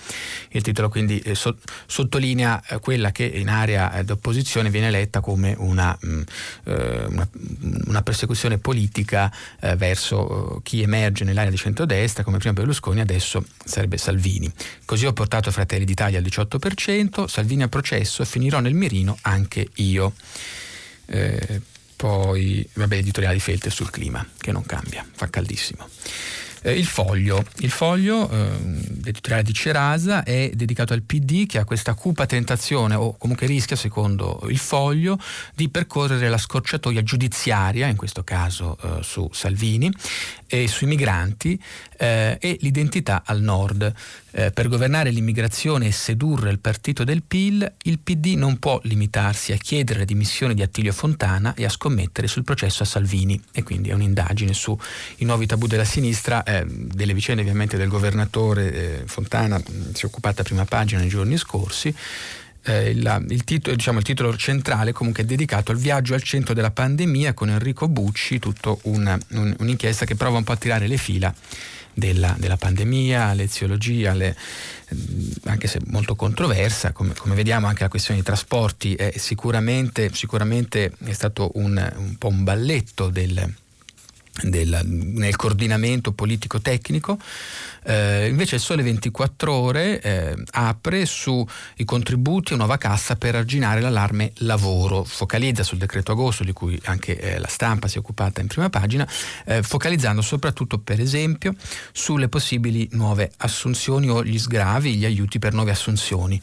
Il 0.50 0.62
titolo 0.62 0.90
quindi 0.90 1.20
eh, 1.20 1.34
so, 1.36 1.58
sottolinea 1.88 2.62
eh, 2.68 2.80
quella 2.80 3.12
che 3.12 3.24
in 3.26 3.50
area 3.50 3.94
eh, 3.94 4.04
d'opposizione 4.04 4.70
viene 4.70 4.92
letta 4.92 5.20
come 5.20 5.56
una, 5.58 5.98
mh, 6.00 6.10
mm, 6.10 6.22
eh, 6.66 7.06
una, 7.06 7.28
una 7.88 8.02
persecuzione 8.04 8.60
politica 8.60 9.32
eh, 9.60 9.76
verso 9.76 10.60
chi 10.64 10.82
emerge 10.82 11.24
nell'area 11.24 11.52
di 11.52 11.58
centrodestra, 11.58 12.24
come 12.24 12.38
prima 12.38 12.54
Berlusconi, 12.54 13.00
adesso 13.00 13.44
sarebbe 13.64 13.98
Salvini. 13.98 14.52
Così 14.86 15.06
ho 15.06 15.14
portato 15.14 15.50
Fratelli 15.52 15.86
d'Italia 15.86 16.20
al 16.20 16.24
18%, 16.24 17.26
Salvini 17.26 17.64
a 17.64 17.68
processo, 17.68 18.24
finirò 18.26 18.60
nel 18.60 18.74
mirino 18.76 19.18
anche 19.22 19.68
io. 19.76 20.14
Eh, 21.06 21.62
poi, 22.00 22.66
vabbè, 22.76 22.96
editoriale 22.96 23.36
di 23.36 23.42
Felter 23.42 23.74
sul 23.74 23.90
clima, 23.90 24.26
che 24.38 24.54
non 24.54 24.66
cambia, 24.66 25.06
fa 25.12 25.30
caldissimo. 25.30 25.86
Eh, 26.62 26.72
il 26.72 26.86
foglio, 26.86 27.44
il 27.58 27.72
foglio 27.72 28.30
eh, 28.30 29.10
editoriale 29.10 29.44
di 29.44 29.54
Cerasa 29.54 30.24
è 30.24 30.50
dedicato 30.54 30.94
al 30.94 31.02
PD 31.02 31.46
che 31.46 31.58
ha 31.58 31.66
questa 31.66 31.96
cupa 31.96 32.26
tentazione 32.26 32.96
o 32.96 33.18
comunque 33.18 33.48
rischia, 33.48 33.76
secondo 33.76 34.40
il 34.48 34.58
foglio, 34.58 35.20
di 35.54 35.68
percorrere 35.68 36.30
la 36.30 36.38
scorciatoia 36.38 37.04
giudiziaria, 37.04 37.88
in 37.88 37.98
questo 37.98 38.24
caso 38.24 38.78
eh, 38.82 39.04
su 39.04 39.30
Salvini, 39.34 39.92
e 40.48 40.70
sui 40.70 40.88
migranti 40.88 41.62
eh, 41.98 42.38
e 42.40 42.58
l'identità 42.62 43.24
al 43.26 43.42
nord. 43.42 43.94
Eh, 44.32 44.52
per 44.52 44.68
governare 44.68 45.10
l'immigrazione 45.10 45.88
e 45.88 45.92
sedurre 45.92 46.52
il 46.52 46.60
partito 46.60 47.04
del 47.04 47.24
PIL, 47.24 47.74
il 47.84 48.00
PD 48.00 48.36
non 48.36 48.60
può 48.60 48.80
limitarsi 48.84 49.54
a 49.54 49.58
chiedere 49.58 50.00
le 50.00 50.06
dimissioni 50.06 50.54
di 50.54 50.62
Attilio 50.62 50.94
Fontana 50.94 51.56
e 51.56 51.66
a 51.66 51.70
scommettere 51.70 52.28
sul 52.28 52.44
processo 52.44 52.84
a 52.84 52.86
Salvini. 52.86 53.42
E 53.52 53.64
quindi 53.64 53.90
è 53.90 53.94
un'indagine 53.94 54.54
sui 54.54 54.78
nuovi 55.20 55.48
tabù 55.48 55.66
della 55.66 55.86
sinistra, 55.86 56.44
eh, 56.44 56.64
delle 56.68 57.14
vicende 57.14 57.42
ovviamente 57.42 57.78
del 57.78 57.88
governatore 57.88 58.74
eh, 58.74 59.02
Fontana, 59.06 59.60
si 59.94 60.04
è 60.04 60.06
occupata 60.06 60.44
prima 60.44 60.66
pagina 60.66 61.00
nei 61.00 61.10
giorni 61.10 61.36
scorsi. 61.38 61.94
Eh, 62.62 62.94
la, 63.02 63.24
il, 63.30 63.44
titolo, 63.46 63.76
diciamo, 63.76 64.00
il, 64.00 64.04
titolo, 64.04 64.36
centrale 64.36 64.92
comunque 64.92 65.24
è 65.24 65.26
dedicato 65.26 65.72
al 65.72 65.78
viaggio 65.78 66.14
al 66.14 66.22
centro 66.22 66.54
della 66.54 66.72
pandemia 66.72 67.34
con 67.34 67.50
Enrico 67.50 67.88
Bucci, 67.88 68.38
tutta 68.38 68.76
un, 68.84 69.18
un, 69.30 69.56
un'inchiesta 69.58 70.06
che 70.06 70.16
prova 70.16 70.38
un 70.38 70.44
po' 70.44 70.52
a 70.52 70.58
tirare 70.58 70.86
le 70.86 70.98
fila 70.98 71.34
della, 71.94 72.36
della 72.38 72.58
pandemia, 72.58 73.34
l'eziologia, 73.34 74.14
le, 74.14 74.36
anche 75.46 75.68
se 75.68 75.80
molto 75.86 76.16
controversa, 76.16 76.92
come, 76.92 77.14
come, 77.14 77.36
vediamo 77.36 77.68
anche 77.68 77.84
la 77.84 77.90
questione 77.90 78.20
dei 78.20 78.30
trasporti 78.30 78.96
è 78.96 79.14
sicuramente, 79.18 80.10
sicuramente 80.14 80.92
è 81.04 81.14
stato 81.14 81.52
un, 81.56 81.92
un 81.98 82.16
po' 82.18 82.28
un 82.28 82.44
balletto 82.44 83.10
del, 83.10 83.54
del, 84.44 84.82
nel 84.86 85.36
coordinamento 85.36 86.12
politico-tecnico, 86.12 87.20
eh, 87.84 88.28
invece 88.28 88.56
il 88.56 88.62
Sole 88.62 88.84
24 88.84 89.52
Ore 89.52 90.02
eh, 90.02 90.36
apre 90.52 91.06
sui 91.06 91.46
contributi 91.86 92.54
a 92.54 92.58
nuova 92.58 92.78
cassa 92.78 93.16
per 93.16 93.36
arginare 93.36 93.82
l'allarme 93.82 94.32
lavoro, 94.38 95.04
focalizza 95.04 95.64
sul 95.64 95.78
decreto 95.78 96.12
agosto 96.12 96.44
di 96.44 96.54
cui 96.54 96.80
anche 96.86 97.18
eh, 97.20 97.40
la 97.40 97.48
stampa 97.48 97.88
si 97.88 97.98
è 97.98 98.00
occupata 98.00 98.42
in 98.42 98.48
prima 98.48 98.70
pagina, 98.70 99.08
eh, 99.46 99.64
focalizzando 99.64 100.22
soprattutto 100.22 100.80
per 100.80 101.00
esempio 101.00 101.54
sulle 101.92 102.28
possibili 102.30 102.88
nuove 102.92 103.32
assunzioni 103.38 104.10
o 104.10 104.24
gli 104.24 104.38
sgravi, 104.38 104.96
gli 104.96 105.06
aiuti 105.06 105.40
per 105.40 105.54
nuove 105.54 105.72
assunzioni. 105.72 106.42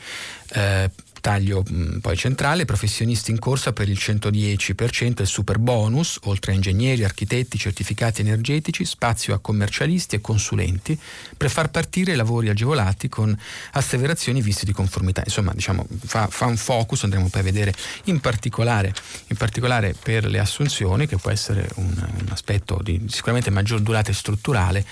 Taglio 1.26 1.64
mh, 1.68 1.98
poi 1.98 2.16
centrale, 2.16 2.64
professionisti 2.64 3.32
in 3.32 3.40
corsa 3.40 3.72
per 3.72 3.88
il 3.88 3.98
110% 4.00 5.22
e 5.22 5.26
super 5.26 5.58
bonus, 5.58 6.20
oltre 6.26 6.52
a 6.52 6.54
ingegneri, 6.54 7.02
architetti, 7.02 7.58
certificati 7.58 8.20
energetici, 8.20 8.84
spazio 8.84 9.34
a 9.34 9.40
commercialisti 9.40 10.14
e 10.14 10.20
consulenti 10.20 10.96
per 11.36 11.50
far 11.50 11.70
partire 11.70 12.14
lavori 12.14 12.48
agevolati 12.48 13.08
con 13.08 13.36
asseverazioni 13.72 14.40
viste 14.40 14.64
di 14.64 14.70
conformità. 14.70 15.22
Insomma, 15.24 15.50
diciamo, 15.52 15.84
fa, 16.04 16.28
fa, 16.28 16.46
un 16.46 16.56
focus, 16.56 17.02
andremo 17.02 17.28
poi 17.28 17.40
a 17.40 17.44
vedere 17.44 17.74
in 18.04 18.20
particolare, 18.20 18.94
in 19.26 19.36
particolare 19.36 19.96
per 20.00 20.26
le 20.26 20.38
assunzioni, 20.38 21.08
che 21.08 21.16
può 21.16 21.32
essere 21.32 21.68
un, 21.74 21.86
un 21.86 22.26
aspetto 22.28 22.78
di 22.80 23.04
sicuramente 23.08 23.50
maggior 23.50 23.80
durata 23.80 24.12
strutturale 24.12 24.86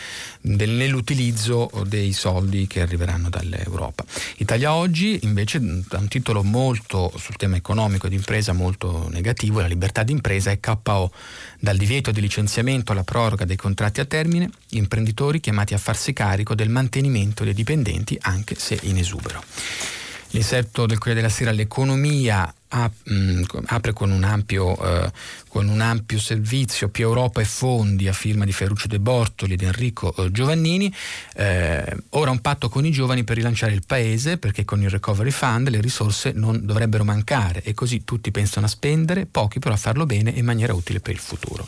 del, 0.47 0.71
nell'utilizzo 0.71 1.71
dei 1.87 2.13
soldi 2.13 2.67
che 2.67 2.83
arriveranno 2.83 3.31
dall'Europa. 3.31 4.05
Italia 4.37 4.75
oggi 4.75 5.21
invece 5.23 5.59
da 5.61 5.97
un 5.97 6.09
titolo 6.09 6.43
molto 6.43 7.11
sul 7.17 7.37
tema 7.37 7.57
economico 7.57 8.09
di 8.09 8.17
impresa 8.17 8.53
molto 8.53 9.09
negativo, 9.11 9.61
la 9.61 9.67
libertà 9.67 10.03
di 10.03 10.13
impresa 10.13 10.51
è 10.51 10.61
KO, 10.61 11.11
dal 11.59 11.79
divieto 11.79 12.11
di 12.11 12.21
licenziamento 12.21 12.93
alla 12.93 13.05
proroga 13.05 13.47
dei 13.47 13.57
contratti 13.57 14.01
a 14.01 14.05
termine, 14.05 14.51
imprenditori 14.71 15.41
chiamati 15.41 15.73
a 15.73 15.79
farsi 15.79 16.13
carico 16.13 16.55
del 16.55 16.69
mantenimento 16.69 17.43
dei 17.43 17.55
dipendenti 17.55 18.19
anche 18.21 18.55
se 18.59 18.79
in 18.83 18.99
esubero. 18.99 19.43
L'inserto 20.31 20.85
del 20.85 20.99
Corriere 20.99 21.23
della 21.23 21.33
Sera 21.33 21.53
l'economia 21.53 22.53
apre 23.67 23.93
con 23.93 24.11
un, 24.11 24.25
ampio, 24.25 24.77
eh, 24.85 25.13
con 25.49 25.69
un, 25.69 25.81
ampio, 25.81 26.19
servizio 26.19 26.89
più 26.89 27.05
Europa 27.05 27.41
e 27.41 27.45
fondi 27.45 28.09
a 28.09 28.13
firma 28.13 28.45
di 28.45 28.53
Ferruccio 28.53 28.89
De 28.89 28.99
Bortoli 28.99 29.55
ed 29.55 29.63
Enrico 29.63 30.15
eh, 30.17 30.31
Giovannini. 30.31 30.93
Eh, 31.35 31.97
ora 32.11 32.31
un 32.31 32.41
patto 32.41 32.69
con 32.69 32.85
i 32.85 32.91
giovani 32.91 33.23
per 33.23 33.37
rilanciare 33.37 33.73
il 33.73 33.85
paese 33.87 34.39
perché 34.39 34.65
con 34.65 34.83
il 34.83 34.91
Recovery 34.91 35.31
Fund 35.31 35.69
le 35.69 35.81
risorse 35.81 36.33
non 36.33 36.65
dovrebbero 36.65 37.05
mancare 37.05 37.63
e 37.63 37.75
così 37.75 38.05
tutti 38.05 38.31
pensano 38.31 38.67
a 38.67 38.69
spendere, 38.69 39.27
pochi 39.27 39.59
però 39.61 39.75
a 39.75 39.79
farlo 39.79 40.07
bene 40.07 40.35
e 40.35 40.39
in 40.39 40.45
maniera 40.45 40.75
utile 40.75 41.01
per 41.01 41.15
il 41.15 41.21
futuro. 41.21 41.67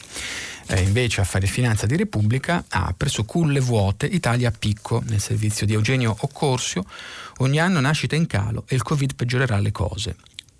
Eh, 0.69 0.81
invece 0.81 1.21
Affari 1.21 1.47
e 1.47 1.49
Finanza 1.49 1.87
di 1.87 1.97
Repubblica 1.97 2.65
apre 2.69 3.09
su 3.09 3.25
culle 3.25 3.61
vuote 3.61 4.07
Italia 4.07 4.49
a 4.49 4.53
picco 4.57 5.01
nel 5.07 5.21
servizio 5.21 5.65
di 5.65 5.75
Eugenio 5.75 6.17
Occorsio. 6.19 6.85
Ogni 7.39 7.61
anno 7.61 7.79
nascita 7.79 8.17
in 8.17 8.27
calo 8.27 8.65
e 8.67 8.75
il 8.75 8.83
Covid 8.83 9.15
peggiorerà 9.15 9.59
le 9.59 9.71
cose. 9.71 10.17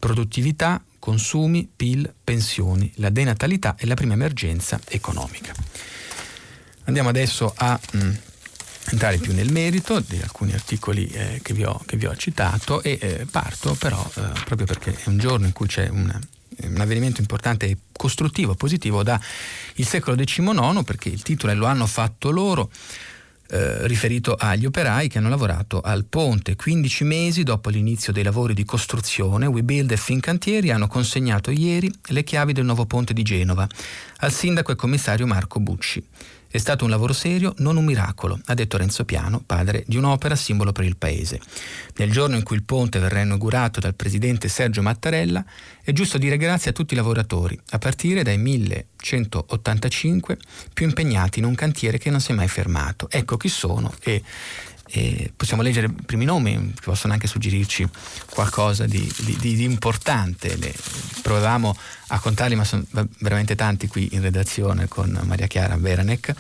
Produttività, 0.07 0.81
consumi, 1.01 1.69
PIL, 1.75 2.15
pensioni, 2.23 2.93
la 2.99 3.11
denatalità 3.11 3.75
e 3.77 3.87
la 3.87 3.95
prima 3.95 4.13
emergenza 4.13 4.79
economica. 4.87 5.53
Andiamo 6.85 7.09
adesso 7.09 7.53
a 7.57 7.77
mh, 7.93 7.99
mm, 7.99 8.13
entrare 8.91 9.19
più 9.19 9.35
nel 9.35 9.51
merito 9.51 9.99
di 9.99 10.21
alcuni 10.23 10.53
articoli 10.53 11.09
eh, 11.09 11.41
che, 11.43 11.55
vi 11.55 11.65
ho, 11.65 11.83
che, 11.85 11.97
vi 11.97 12.07
ho, 12.07 12.15
citato 12.15 12.85
e 12.85 12.99
eh, 13.01 13.27
parto 13.29 13.75
però 13.75 14.01
eh, 14.15 14.31
proprio 14.45 14.65
perché 14.65 14.95
è 14.95 15.09
un 15.09 15.19
giorno 15.19 15.47
in 15.47 15.53
cui 15.53 15.67
c'è 15.67 15.89
una 15.89 16.21
un 16.63 16.81
avvenimento 16.81 17.21
importante 17.21 17.67
e 17.67 17.77
costruttivo, 17.93 18.55
positivo 18.55 19.03
da 19.03 19.21
il 19.75 19.87
secolo 19.87 20.17
XIX, 20.17 20.85
perché 20.85 21.09
il 21.11 21.21
titolo 21.21 21.53
è 21.53 21.55
Lo 21.55 21.67
hanno 21.67 21.87
fatto 21.87 22.31
loro, 22.31 22.71
eh, 23.49 23.87
riferito 23.87 24.35
agli 24.35 24.67
operai 24.67 25.09
che 25.09 25.19
hanno 25.19 25.29
lavorato 25.29 25.81
al 25.81 26.05
ponte. 26.05 26.57
15 26.57 27.05
mesi 27.05 27.43
dopo 27.43 27.69
l'inizio 27.69 28.13
dei 28.13 28.23
lavori 28.23 28.55
di 28.55 28.65
costruzione, 28.65 29.47
WeBuild 29.47 29.91
e 29.93 29.97
Fincantieri 29.97 30.71
hanno 30.71 30.89
consegnato 30.89 31.51
ieri 31.51 31.93
le 32.09 32.25
chiavi 32.25 32.53
del 32.53 32.65
nuovo 32.65 32.87
ponte 32.87 33.13
di 33.13 33.23
Genova 33.23 33.67
al 34.19 34.33
sindaco 34.33 34.73
e 34.73 34.77
commissario 34.77 35.27
Marco 35.27 35.61
Bucci. 35.61 36.05
È 36.49 36.59
stato 36.59 36.85
un 36.85 36.91
lavoro 36.91 37.13
serio, 37.13 37.55
non 37.59 37.77
un 37.77 37.85
miracolo, 37.85 38.39
ha 38.47 38.55
detto 38.55 38.77
Renzo 38.77 39.05
Piano, 39.05 39.43
padre 39.45 39.85
di 39.87 39.97
un'opera 39.97 40.37
simbolo 40.37 40.73
per 40.73 40.85
il 40.85 40.97
paese. 40.97 41.41
Nel 41.97 42.11
giorno 42.11 42.37
in 42.37 42.43
cui 42.43 42.57
il 42.57 42.63
ponte 42.63 42.99
verrà 42.99 43.21
inaugurato 43.21 43.81
dal 43.81 43.95
presidente 43.95 44.49
Sergio 44.49 44.83
Mattarella, 44.83 45.45
è 45.83 45.93
giusto 45.93 46.19
dire 46.19 46.37
grazie 46.37 46.71
a 46.71 46.75
tutti 46.75 46.95
i 46.95 46.97
lavoratori, 46.97 47.59
a 47.71 47.79
partire 47.79 48.23
dai 48.23 48.39
1185 48.39 50.39
più 50.73 50.87
impegnati 50.87 51.41
in 51.41 51.45
un 51.45 51.55
cantiere 51.55 51.99
che 51.99 52.11
non 52.11 52.21
si 52.21 52.33
è 52.33 52.35
mai 52.35 52.49
fermato. 52.49 53.09
Ecco 53.11 53.37
chi 53.37 53.49
sono 53.49 53.93
e 54.03 54.23
e 54.89 55.33
possiamo 55.35 55.63
leggere 55.63 55.87
i 55.87 56.03
primi 56.05 56.25
nomi 56.25 56.73
che 56.75 56.83
possono 56.85 57.13
anche 57.13 57.27
suggerirci 57.27 57.89
qualcosa 58.31 58.87
di, 58.87 59.13
di, 59.19 59.57
di 59.57 59.65
importante. 59.65 60.57
Le, 60.57 60.73
provavamo 61.23 61.77
a 62.09 62.21
contarli, 62.21 62.55
ma 62.55 62.65
sono 62.65 62.85
veramente 63.19 63.55
tanti 63.57 63.89
qui 63.89 64.09
in 64.13 64.23
redazione 64.23 64.87
con 64.89 65.19
Maria 65.25 65.47
Chiara 65.47 65.77
Beranec. 65.77 66.35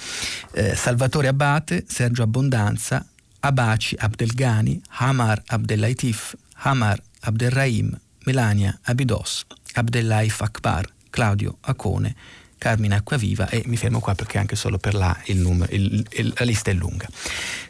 Eh, 0.52 0.76
Salvatore 0.76 1.28
Abate, 1.28 1.84
Sergio 1.88 2.22
Abbondanza, 2.22 3.04
Abaci 3.40 3.96
Abdelgani, 3.98 4.80
Hamar 4.98 5.42
Abdellaitif, 5.46 6.36
Hamar 6.54 7.00
Abdelrahim, 7.20 7.98
Melania 8.24 8.78
Abidos, 8.84 9.44
Abdellaif 9.74 10.40
Akbar, 10.40 10.88
Claudio 11.10 11.58
Acone, 11.62 12.14
Carmine 12.58 12.96
Acquaviva 12.96 13.48
e 13.48 13.62
mi 13.66 13.76
fermo 13.76 14.00
qua 14.00 14.14
perché 14.14 14.38
anche 14.38 14.56
solo 14.56 14.78
per 14.78 14.94
là 14.94 15.16
il 15.26 15.36
numero, 15.36 15.72
il, 15.72 16.04
il, 16.10 16.32
la 16.36 16.44
lista 16.44 16.70
è 16.70 16.74
lunga. 16.74 17.06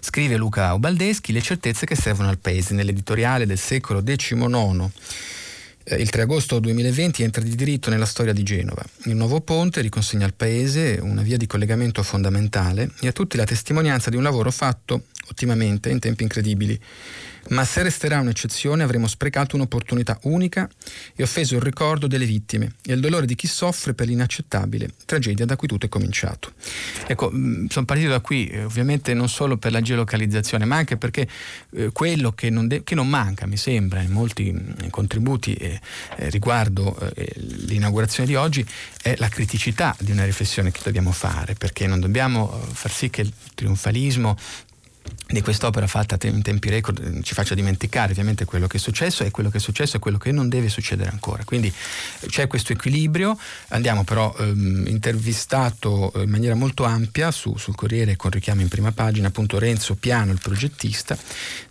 Scrive 0.01 0.37
Luca 0.37 0.73
Ubaldeschi 0.75 1.33
le 1.33 1.43
certezze 1.43 1.87
che 1.87 1.97
servono 1.97 2.29
al 2.29 2.39
paese 2.39 2.75
nell'editoriale 2.75 3.47
del 3.47 3.59
secolo 3.59 4.03
XIX. 4.03 4.91
Eh, 5.85 5.97
il 5.97 6.11
3 6.11 6.23
agosto 6.23 6.59
2020 6.59 7.23
entra 7.23 7.43
di 7.43 7.55
diritto 7.55 7.91
nella 7.91 8.07
storia 8.07 8.33
di 8.33 8.43
Genova. 8.43 8.85
Il 9.05 9.15
nuovo 9.15 9.41
ponte 9.41 9.81
riconsegna 9.81 10.25
al 10.25 10.35
paese 10.35 10.99
una 11.01 11.23
via 11.23 11.37
di 11.37 11.47
collegamento 11.47 12.03
fondamentale 12.03 12.91
e 13.01 13.09
a 13.09 13.13
tutti 13.13 13.37
la 13.37 13.45
testimonianza 13.45 14.11
di 14.11 14.17
un 14.17 14.23
lavoro 14.23 14.51
fatto 14.51 15.05
ottimamente 15.29 15.91
in 15.91 15.99
tempi 15.99 16.23
incredibili 16.23 16.81
ma 17.51 17.65
se 17.65 17.83
resterà 17.83 18.21
un'eccezione 18.21 18.83
avremo 18.83 19.07
sprecato 19.07 19.57
un'opportunità 19.57 20.19
unica 20.23 20.69
e 21.15 21.23
offeso 21.23 21.55
il 21.55 21.63
ricordo 21.63 22.07
delle 22.07 22.25
vittime 22.25 22.75
e 22.85 22.95
il 22.95 23.01
dolore 23.01 23.27
di 23.27 23.35
chi 23.35 23.47
soffre 23.47 23.95
per 23.95 24.07
l'inaccettabile 24.07 24.91
tragedia 25.05 25.45
da 25.45 25.57
cui 25.57 25.69
tutto 25.69 25.87
è 25.87 25.89
cominciato. 25.89 26.53
Ecco, 27.07 27.31
mm, 27.33 27.67
sono 27.69 27.85
partito 27.85 28.11
da 28.11 28.21
qui 28.21 28.49
eh, 28.49 28.65
ovviamente 28.65 29.15
non 29.15 29.29
solo 29.29 29.57
per 29.57 29.73
la 29.73 29.81
geolocalizzazione, 29.81 30.65
ma 30.65 30.77
anche 30.77 30.97
perché 30.97 31.29
eh, 31.75 31.91
quello 31.93 32.33
che 32.33 32.51
non, 32.51 32.69
de- 32.69 32.83
che 32.85 32.95
non, 32.95 33.09
manca, 33.09 33.47
mi 33.47 33.57
sembra, 33.57 34.01
in 34.01 34.11
molti 34.11 34.53
mm, 34.53 34.89
contributi 34.91 35.55
eh, 35.55 35.81
eh, 36.17 36.31
riguardo 36.31 36.99
eh, 37.15 37.33
l'inaugurazione 37.37 38.29
di 38.29 38.35
oggi 38.35 38.67
è 39.03 39.15
la 39.19 39.29
criticità 39.29 39.95
di 40.01 40.11
una 40.13 40.25
riflessione 40.25 40.71
che 40.71 40.81
dobbiamo 40.83 41.13
fare, 41.13 41.55
perché 41.55 41.87
non 41.87 42.01
dobbiamo 42.01 42.53
eh, 42.53 42.75
far 42.75 42.91
sì 42.91 43.11
che 43.11 43.23
il 43.23 43.33
trionfalismo 43.55 44.37
di 45.29 45.41
quest'opera 45.43 45.89
fatta 45.89 46.17
in 46.29 46.41
tempi 46.41 46.69
record 46.71 46.99
eh, 47.03 47.23
ci 47.23 47.35
faccia 47.35 47.55
dimenticare 47.55 48.13
ovviamente 48.13 48.45
quello 48.45 48.69
che 48.69 48.77
è 48.77 48.81
successo 48.81 49.25
e 49.25 49.31
quello 49.31 49.51
che 49.51 49.59
è 49.59 49.61
successo 49.61 49.97
e 49.97 49.99
quello 49.99 50.19
che 50.19 50.31
non 50.31 50.49
deve 50.49 50.69
succedere 50.69 51.11
ancora. 51.11 51.45
Quindi 51.45 51.67
eh, 52.21 52.27
c'è 52.29 52.47
questo 52.47 52.73
equilibrio, 52.73 53.37
andiamo 53.69 54.05
però 54.05 54.35
ehm, 54.39 54.87
intervistato 54.87 56.13
eh, 56.13 56.23
in 56.23 56.31
maniera 56.31 56.55
molto 56.55 56.85
ampia 56.85 57.31
su, 57.33 57.57
sul 57.57 57.75
Corriere 57.75 58.17
con 58.17 58.31
richiamo 58.31 58.61
in 58.61 58.69
prima 58.69 58.93
pagina 58.93 59.29
appunto 59.29 59.59
Renzo 59.59 59.97
Piano, 59.97 60.31
il 60.31 60.41
progettista, 60.41 61.19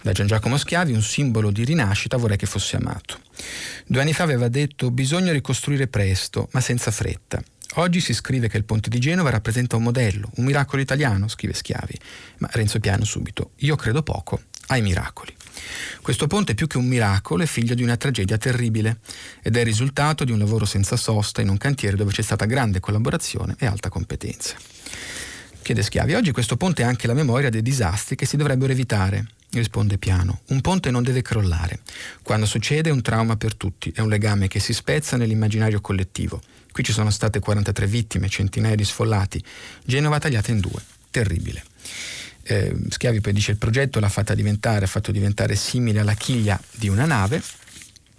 da 0.01 0.11
Gian 0.11 0.27
Giacomo 0.27 0.57
Schiavi, 0.57 0.93
un 0.93 1.01
simbolo 1.01 1.49
di 1.49 1.63
rinascita, 1.63 2.17
vorrei 2.17 2.37
che 2.37 2.45
fosse 2.45 2.75
amato. 2.75 3.19
Due 3.87 4.01
anni 4.01 4.13
fa 4.13 4.23
aveva 4.23 4.49
detto 4.49 4.91
bisogna 4.91 5.31
ricostruire 5.31 5.87
presto, 5.87 6.49
ma 6.51 6.59
senza 6.59 6.91
fretta. 6.91 7.41
Oggi 7.73 7.99
si 7.99 8.13
scrive 8.13 8.47
che 8.47 8.57
il 8.57 8.63
ponte 8.63 8.89
di 8.89 8.99
Genova 8.99 9.29
rappresenta 9.29 9.75
un 9.75 9.83
modello, 9.83 10.31
un 10.35 10.45
miracolo 10.45 10.81
italiano, 10.81 11.27
scrive 11.27 11.53
Schiavi, 11.53 11.99
ma 12.37 12.49
Renzo 12.51 12.79
Piano 12.79 13.03
subito, 13.03 13.51
io 13.57 13.75
credo 13.75 14.01
poco 14.01 14.41
ai 14.67 14.81
miracoli. 14.81 15.35
Questo 16.01 16.27
ponte 16.27 16.53
più 16.53 16.67
che 16.67 16.77
un 16.77 16.85
miracolo 16.85 17.43
è 17.43 17.45
figlio 17.45 17.75
di 17.75 17.83
una 17.83 17.97
tragedia 17.97 18.37
terribile 18.37 18.99
ed 19.41 19.55
è 19.55 19.59
il 19.59 19.65
risultato 19.65 20.23
di 20.23 20.31
un 20.31 20.39
lavoro 20.39 20.65
senza 20.65 20.95
sosta 20.95 21.41
in 21.41 21.49
un 21.49 21.57
cantiere 21.57 21.97
dove 21.97 22.11
c'è 22.11 22.21
stata 22.21 22.45
grande 22.45 22.79
collaborazione 22.79 23.55
e 23.59 23.65
alta 23.65 23.89
competenza. 23.89 24.55
Chiede 25.61 25.81
Schiavi, 25.81 26.13
oggi 26.13 26.31
questo 26.31 26.57
ponte 26.57 26.83
è 26.83 26.85
anche 26.85 27.07
la 27.07 27.13
memoria 27.13 27.49
dei 27.49 27.63
disastri 27.63 28.15
che 28.15 28.25
si 28.25 28.37
dovrebbero 28.37 28.71
evitare. 28.71 29.25
Risponde 29.49 29.97
Piano, 29.97 30.41
un 30.49 30.61
ponte 30.61 30.91
non 30.91 31.01
deve 31.01 31.21
crollare. 31.21 31.79
Quando 32.21 32.45
succede 32.45 32.89
è 32.89 32.91
un 32.91 33.01
trauma 33.01 33.35
per 33.35 33.55
tutti, 33.55 33.91
è 33.95 34.01
un 34.01 34.09
legame 34.09 34.47
che 34.47 34.59
si 34.59 34.73
spezza 34.73 35.17
nell'immaginario 35.17 35.81
collettivo. 35.81 36.41
Qui 36.75 36.83
ci 36.83 36.91
sono 36.91 37.09
state 37.09 37.39
43 37.39 37.87
vittime, 37.87 38.27
centinaia 38.27 38.75
di 38.75 38.83
sfollati, 38.83 39.41
Genova 39.85 40.19
tagliata 40.19 40.51
in 40.51 40.59
due. 40.59 40.83
Terribile. 41.09 41.63
Eh, 42.43 42.75
Schiavi 42.89 43.21
poi 43.21 43.31
dice 43.31 43.51
il 43.51 43.57
progetto 43.57 44.01
l'ha 44.01 44.09
fatta 44.09 44.35
diventare, 44.35 44.83
ha 44.83 44.87
fatto 44.89 45.13
diventare 45.13 45.55
simile 45.55 46.01
alla 46.01 46.15
chiglia 46.15 46.59
di 46.71 46.89
una 46.89 47.05
nave, 47.05 47.41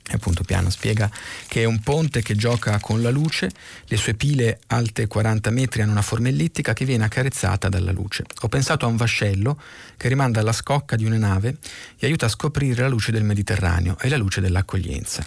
e 0.09 0.15
appunto 0.15 0.43
Piano 0.43 0.71
spiega 0.71 1.11
che 1.47 1.61
è 1.61 1.65
un 1.67 1.81
ponte 1.81 2.23
che 2.23 2.35
gioca 2.35 2.81
con 2.81 3.03
la 3.03 3.11
luce, 3.11 3.51
le 3.85 3.97
sue 3.99 4.15
pile 4.15 4.61
alte 4.69 5.07
40 5.07 5.51
metri 5.51 5.83
hanno 5.83 5.93
una 5.93 6.01
forma 6.01 6.29
ellittica 6.29 6.73
che 6.73 6.87
viene 6.87 7.05
accarezzata 7.05 7.69
dalla 7.69 7.93
luce. 7.93 8.25
Ho 8.41 8.49
pensato 8.49 8.87
a 8.87 8.89
un 8.89 8.97
vascello 8.97 9.61
che 9.99 10.09
rimanda 10.09 10.41
alla 10.41 10.53
scocca 10.53 10.97
di 10.97 11.05
una 11.05 11.19
nave 11.19 11.59
e 11.99 12.07
aiuta 12.07 12.25
a 12.25 12.31
scoprire 12.31 12.81
la 12.81 12.89
luce 12.89 13.13
del 13.13 13.23
Mediterraneo 13.23 13.99
e 14.01 14.09
la 14.09 14.17
luce 14.17 14.41
dell'accoglienza. 14.41 15.27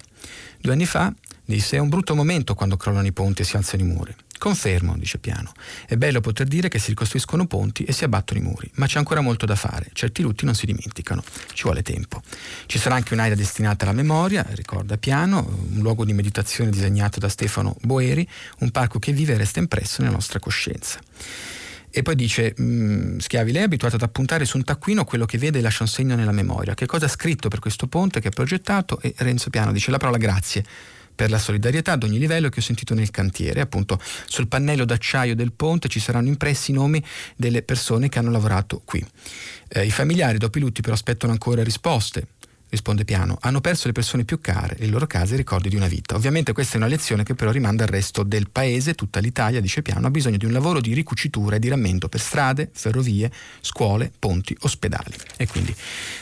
Due 0.59 0.73
anni 0.73 0.87
fa 0.87 1.13
Disse, 1.49 1.77
è 1.77 1.79
un 1.79 1.89
brutto 1.89 2.13
momento 2.13 2.53
quando 2.53 2.77
crollano 2.77 3.07
i 3.07 3.11
ponti 3.11 3.41
e 3.41 3.43
si 3.43 3.55
alzano 3.55 3.81
i 3.81 3.85
muri. 3.87 4.15
Confermo, 4.37 4.95
dice 4.99 5.17
Piano. 5.17 5.51
È 5.87 5.95
bello 5.95 6.21
poter 6.21 6.45
dire 6.45 6.67
che 6.67 6.77
si 6.77 6.89
ricostruiscono 6.89 7.47
ponti 7.47 7.85
e 7.85 7.91
si 7.91 8.03
abbattono 8.03 8.39
i 8.39 8.43
muri, 8.43 8.69
ma 8.75 8.85
c'è 8.85 8.99
ancora 8.99 9.21
molto 9.21 9.47
da 9.47 9.55
fare. 9.55 9.89
Certi 9.93 10.21
lutti 10.21 10.45
non 10.45 10.53
si 10.53 10.67
dimenticano, 10.67 11.23
ci 11.53 11.63
vuole 11.63 11.81
tempo. 11.81 12.21
Ci 12.67 12.77
sarà 12.77 12.93
anche 12.93 13.15
un'area 13.15 13.33
destinata 13.33 13.85
alla 13.85 13.95
memoria, 13.95 14.45
ricorda 14.49 14.99
Piano, 14.99 15.39
un 15.71 15.81
luogo 15.81 16.05
di 16.05 16.13
meditazione 16.13 16.69
disegnato 16.69 17.17
da 17.17 17.29
Stefano 17.29 17.75
Boeri, 17.81 18.29
un 18.59 18.69
parco 18.69 18.99
che 18.99 19.11
vive 19.11 19.33
e 19.33 19.37
resta 19.37 19.57
impresso 19.57 20.03
nella 20.03 20.13
nostra 20.13 20.37
coscienza. 20.37 20.99
E 21.89 22.03
poi 22.03 22.13
dice, 22.13 22.53
mm, 22.61 23.17
Schiavi, 23.17 23.51
lei 23.51 23.63
è 23.63 23.65
abituato 23.65 23.95
ad 23.95 24.03
appuntare 24.03 24.45
su 24.45 24.55
un 24.57 24.63
taccuino 24.63 25.03
quello 25.03 25.25
che 25.25 25.39
vede 25.39 25.57
e 25.57 25.61
lascia 25.63 25.81
un 25.81 25.89
segno 25.89 26.13
nella 26.13 26.31
memoria. 26.31 26.75
Che 26.75 26.85
cosa 26.85 27.05
ha 27.05 27.09
scritto 27.09 27.47
per 27.49 27.57
questo 27.57 27.87
ponte 27.87 28.19
che 28.19 28.27
ha 28.27 28.31
progettato? 28.31 29.01
E 29.01 29.15
Renzo 29.17 29.49
Piano 29.49 29.71
dice 29.71 29.89
la 29.89 29.97
parola 29.97 30.19
grazie 30.19 30.63
per 31.19 31.29
la 31.29 31.37
solidarietà 31.37 31.91
ad 31.91 32.03
ogni 32.03 32.17
livello 32.17 32.47
che 32.47 32.61
ho 32.61 32.63
sentito 32.63 32.93
nel 32.93 33.11
cantiere. 33.11 33.59
Appunto, 33.59 33.99
sul 34.25 34.47
pannello 34.47 34.85
d'acciaio 34.85 35.35
del 35.35 35.51
ponte 35.51 35.89
ci 35.89 35.99
saranno 35.99 36.29
impressi 36.29 36.71
i 36.71 36.73
nomi 36.73 37.03
delle 37.35 37.61
persone 37.61 38.07
che 38.07 38.19
hanno 38.19 38.31
lavorato 38.31 38.81
qui. 38.85 39.05
Eh, 39.67 39.85
I 39.85 39.91
familiari 39.91 40.37
dopo 40.37 40.59
i 40.59 40.61
lutti 40.61 40.79
però 40.79 40.93
aspettano 40.93 41.33
ancora 41.33 41.61
risposte 41.61 42.27
risponde 42.69 43.05
Piano, 43.05 43.37
hanno 43.41 43.61
perso 43.61 43.87
le 43.87 43.93
persone 43.93 44.23
più 44.23 44.39
care, 44.39 44.75
le 44.79 44.87
loro 44.87 45.07
case 45.07 45.33
i 45.33 45.37
ricordi 45.37 45.69
di 45.69 45.75
una 45.75 45.87
vita. 45.87 46.15
Ovviamente 46.15 46.53
questa 46.53 46.75
è 46.75 46.77
una 46.77 46.87
lezione 46.87 47.23
che 47.23 47.35
però 47.35 47.51
rimanda 47.51 47.83
al 47.83 47.89
resto 47.89 48.23
del 48.23 48.49
paese, 48.49 48.95
tutta 48.95 49.19
l'Italia, 49.19 49.59
dice 49.59 49.81
Piano, 49.81 50.07
ha 50.07 50.11
bisogno 50.11 50.37
di 50.37 50.45
un 50.45 50.51
lavoro 50.51 50.79
di 50.79 50.93
ricucitura 50.93 51.55
e 51.55 51.59
di 51.59 51.67
rammendo 51.67 52.07
per 52.09 52.19
strade, 52.19 52.69
ferrovie, 52.71 53.31
scuole, 53.61 54.11
ponti, 54.17 54.55
ospedali. 54.61 55.13
E 55.37 55.47
quindi 55.47 55.75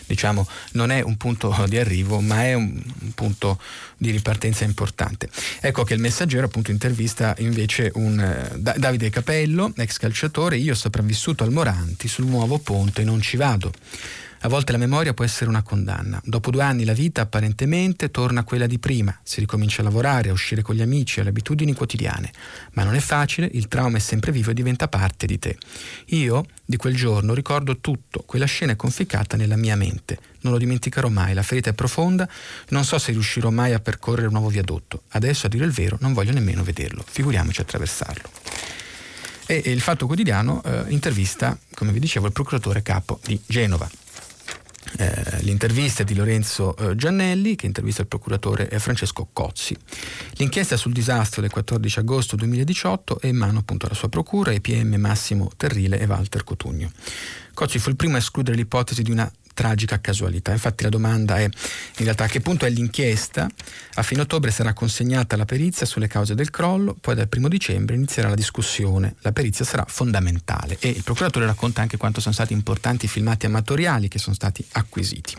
diciamo 0.05 0.47
non 0.73 0.91
è 0.91 1.01
un 1.01 1.17
punto 1.17 1.65
di 1.67 1.77
arrivo, 1.77 2.19
ma 2.21 2.43
è 2.43 2.53
un, 2.53 2.81
un 3.01 3.11
punto 3.13 3.59
di 3.97 4.11
ripartenza 4.11 4.63
importante. 4.63 5.29
Ecco 5.59 5.83
che 5.83 5.93
il 5.93 5.99
messaggero 5.99 6.45
appunto 6.45 6.71
intervista 6.71 7.35
invece 7.39 7.91
un 7.95 8.19
eh, 8.19 8.57
Davide 8.57 9.09
Capello, 9.09 9.73
ex 9.75 9.97
calciatore, 9.97 10.57
io 10.57 10.75
sopravvissuto 10.75 11.43
al 11.43 11.51
Moranti 11.51 12.07
sul 12.07 12.25
nuovo 12.25 12.59
ponte 12.59 13.03
non 13.03 13.21
ci 13.21 13.37
vado. 13.37 13.71
A 14.41 14.49
volte 14.49 14.71
la 14.71 14.77
memoria 14.77 15.15
può 15.15 15.25
essere 15.25 15.49
una 15.49 15.63
condanna. 15.63 16.21
Dopo 16.23 16.51
due 16.51 16.61
anni 16.61 16.85
la 16.85 16.93
vita 16.93 17.21
apparentemente 17.21 18.11
torna 18.11 18.41
a 18.41 18.43
quella 18.43 18.67
di 18.67 18.77
prima, 18.77 19.17
si 19.23 19.39
ricomincia 19.39 19.81
a 19.81 19.85
lavorare, 19.85 20.29
a 20.29 20.31
uscire 20.31 20.61
con 20.61 20.75
gli 20.75 20.81
amici, 20.81 21.19
alle 21.19 21.29
abitudini 21.29 21.73
quotidiane. 21.73 22.31
Ma 22.73 22.83
non 22.83 22.93
è 22.93 22.99
facile, 22.99 23.49
il 23.53 23.67
trauma 23.67 23.97
è 23.97 23.99
sempre 23.99 24.31
vivo 24.31 24.51
e 24.51 24.53
diventa 24.53 24.87
parte 24.87 25.25
di 25.25 25.39
te. 25.39 25.57
Io, 26.07 26.45
di 26.63 26.77
quel 26.77 26.95
giorno, 26.95 27.33
ricordo 27.33 27.79
tutto, 27.79 28.23
quella 28.27 28.45
scena 28.45 28.73
è 28.73 28.75
conficcata 28.75 29.37
nella 29.37 29.55
mia 29.55 29.75
mente. 29.75 30.19
Non 30.41 30.53
lo 30.53 30.59
dimenticherò 30.59 31.09
mai, 31.09 31.33
la 31.33 31.43
ferita 31.43 31.71
è 31.71 31.73
profonda, 31.73 32.29
non 32.69 32.85
so 32.85 32.99
se 32.99 33.11
riuscirò 33.11 33.49
mai 33.49 33.73
a 33.73 33.79
percorrere 33.79 34.27
un 34.27 34.33
nuovo 34.33 34.49
viadotto. 34.49 35.03
Adesso, 35.09 35.47
a 35.47 35.49
dire 35.49 35.65
il 35.65 35.71
vero, 35.71 35.97
non 35.99 36.13
voglio 36.13 36.31
nemmeno 36.31 36.63
vederlo, 36.63 37.03
figuriamoci 37.05 37.59
attraversarlo. 37.61 38.29
E 39.47 39.63
il 39.65 39.81
Fatto 39.81 40.05
Quotidiano 40.05 40.61
eh, 40.63 40.83
intervista, 40.89 41.57
come 41.73 41.91
vi 41.91 41.99
dicevo, 41.99 42.27
il 42.27 42.33
procuratore 42.33 42.83
capo 42.83 43.19
di 43.23 43.39
Genova 43.45 43.89
eh, 44.97 45.41
l'intervista 45.41 46.03
di 46.03 46.15
Lorenzo 46.15 46.75
eh, 46.75 46.95
Giannelli 46.95 47.55
che 47.55 47.65
intervista 47.65 48.01
il 48.01 48.07
procuratore 48.07 48.67
eh, 48.69 48.79
Francesco 48.79 49.29
Cozzi. 49.31 49.77
L'inchiesta 50.33 50.75
sul 50.75 50.91
disastro 50.91 51.41
del 51.41 51.51
14 51.51 51.99
agosto 51.99 52.35
2018 52.35 53.21
è 53.21 53.27
in 53.27 53.35
mano 53.35 53.59
appunto 53.59 53.85
alla 53.85 53.95
sua 53.95 54.09
procura, 54.09 54.51
i 54.51 54.61
PM 54.61 54.95
Massimo 54.95 55.51
Terrile 55.55 55.99
e 55.99 56.05
Walter 56.05 56.43
Cotugno. 56.43 56.91
Cozzi 57.53 57.79
fu 57.79 57.89
il 57.89 57.95
primo 57.95 58.15
a 58.15 58.19
escludere 58.19 58.57
l'ipotesi 58.57 59.03
di 59.03 59.11
una 59.11 59.31
tragica 59.57 59.99
casualità. 59.99 60.51
Infatti 60.51 60.83
la 60.83 60.89
domanda 60.89 61.37
è 61.37 61.43
in 61.45 62.03
realtà 62.03 62.25
a 62.25 62.27
che 62.27 62.41
punto 62.41 62.67
è 62.67 62.69
l'inchiesta? 62.69 63.49
A 63.95 64.03
fine 64.03 64.21
ottobre 64.21 64.51
sarà 64.51 64.73
consegnata 64.73 65.35
la 65.35 65.45
perizia 65.45 65.87
sulle 65.87 66.05
cause 66.05 66.35
del 66.35 66.51
crollo, 66.51 66.95
poi 67.01 67.15
dal 67.15 67.27
primo 67.27 67.47
dicembre 67.47 67.95
inizierà 67.95 68.29
la 68.29 68.35
discussione. 68.35 69.15
La 69.21 69.31
perizia 69.31 69.65
sarà 69.65 69.83
fondamentale 69.87 70.77
e 70.79 70.89
il 70.89 71.01
procuratore 71.01 71.47
racconta 71.47 71.81
anche 71.81 71.97
quanto 71.97 72.21
sono 72.21 72.35
stati 72.35 72.53
importanti 72.53 73.05
i 73.05 73.09
filmati 73.09 73.47
amatoriali 73.47 74.07
che 74.07 74.19
sono 74.19 74.35
stati 74.35 74.63
acquisiti. 74.73 75.35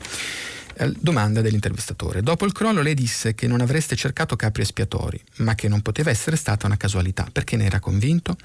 Eh, 0.81 0.93
domanda 1.01 1.41
dell'intervistatore. 1.41 2.23
Dopo 2.23 2.47
il 2.47 2.53
crollo 2.53 2.83
lei 2.83 2.95
disse 2.95 3.35
che 3.35 3.49
non 3.49 3.61
avreste 3.61 3.97
cercato 3.97 4.37
capri 4.37 4.62
espiatori, 4.62 5.21
ma 5.38 5.57
che 5.57 5.67
non 5.67 5.83
poteva 5.83 6.11
essere 6.11 6.37
stata 6.37 6.67
una 6.67 6.77
casualità. 6.77 7.27
Perché 7.33 7.57
ne 7.57 7.64
era 7.64 7.81
convinto? 7.81 8.37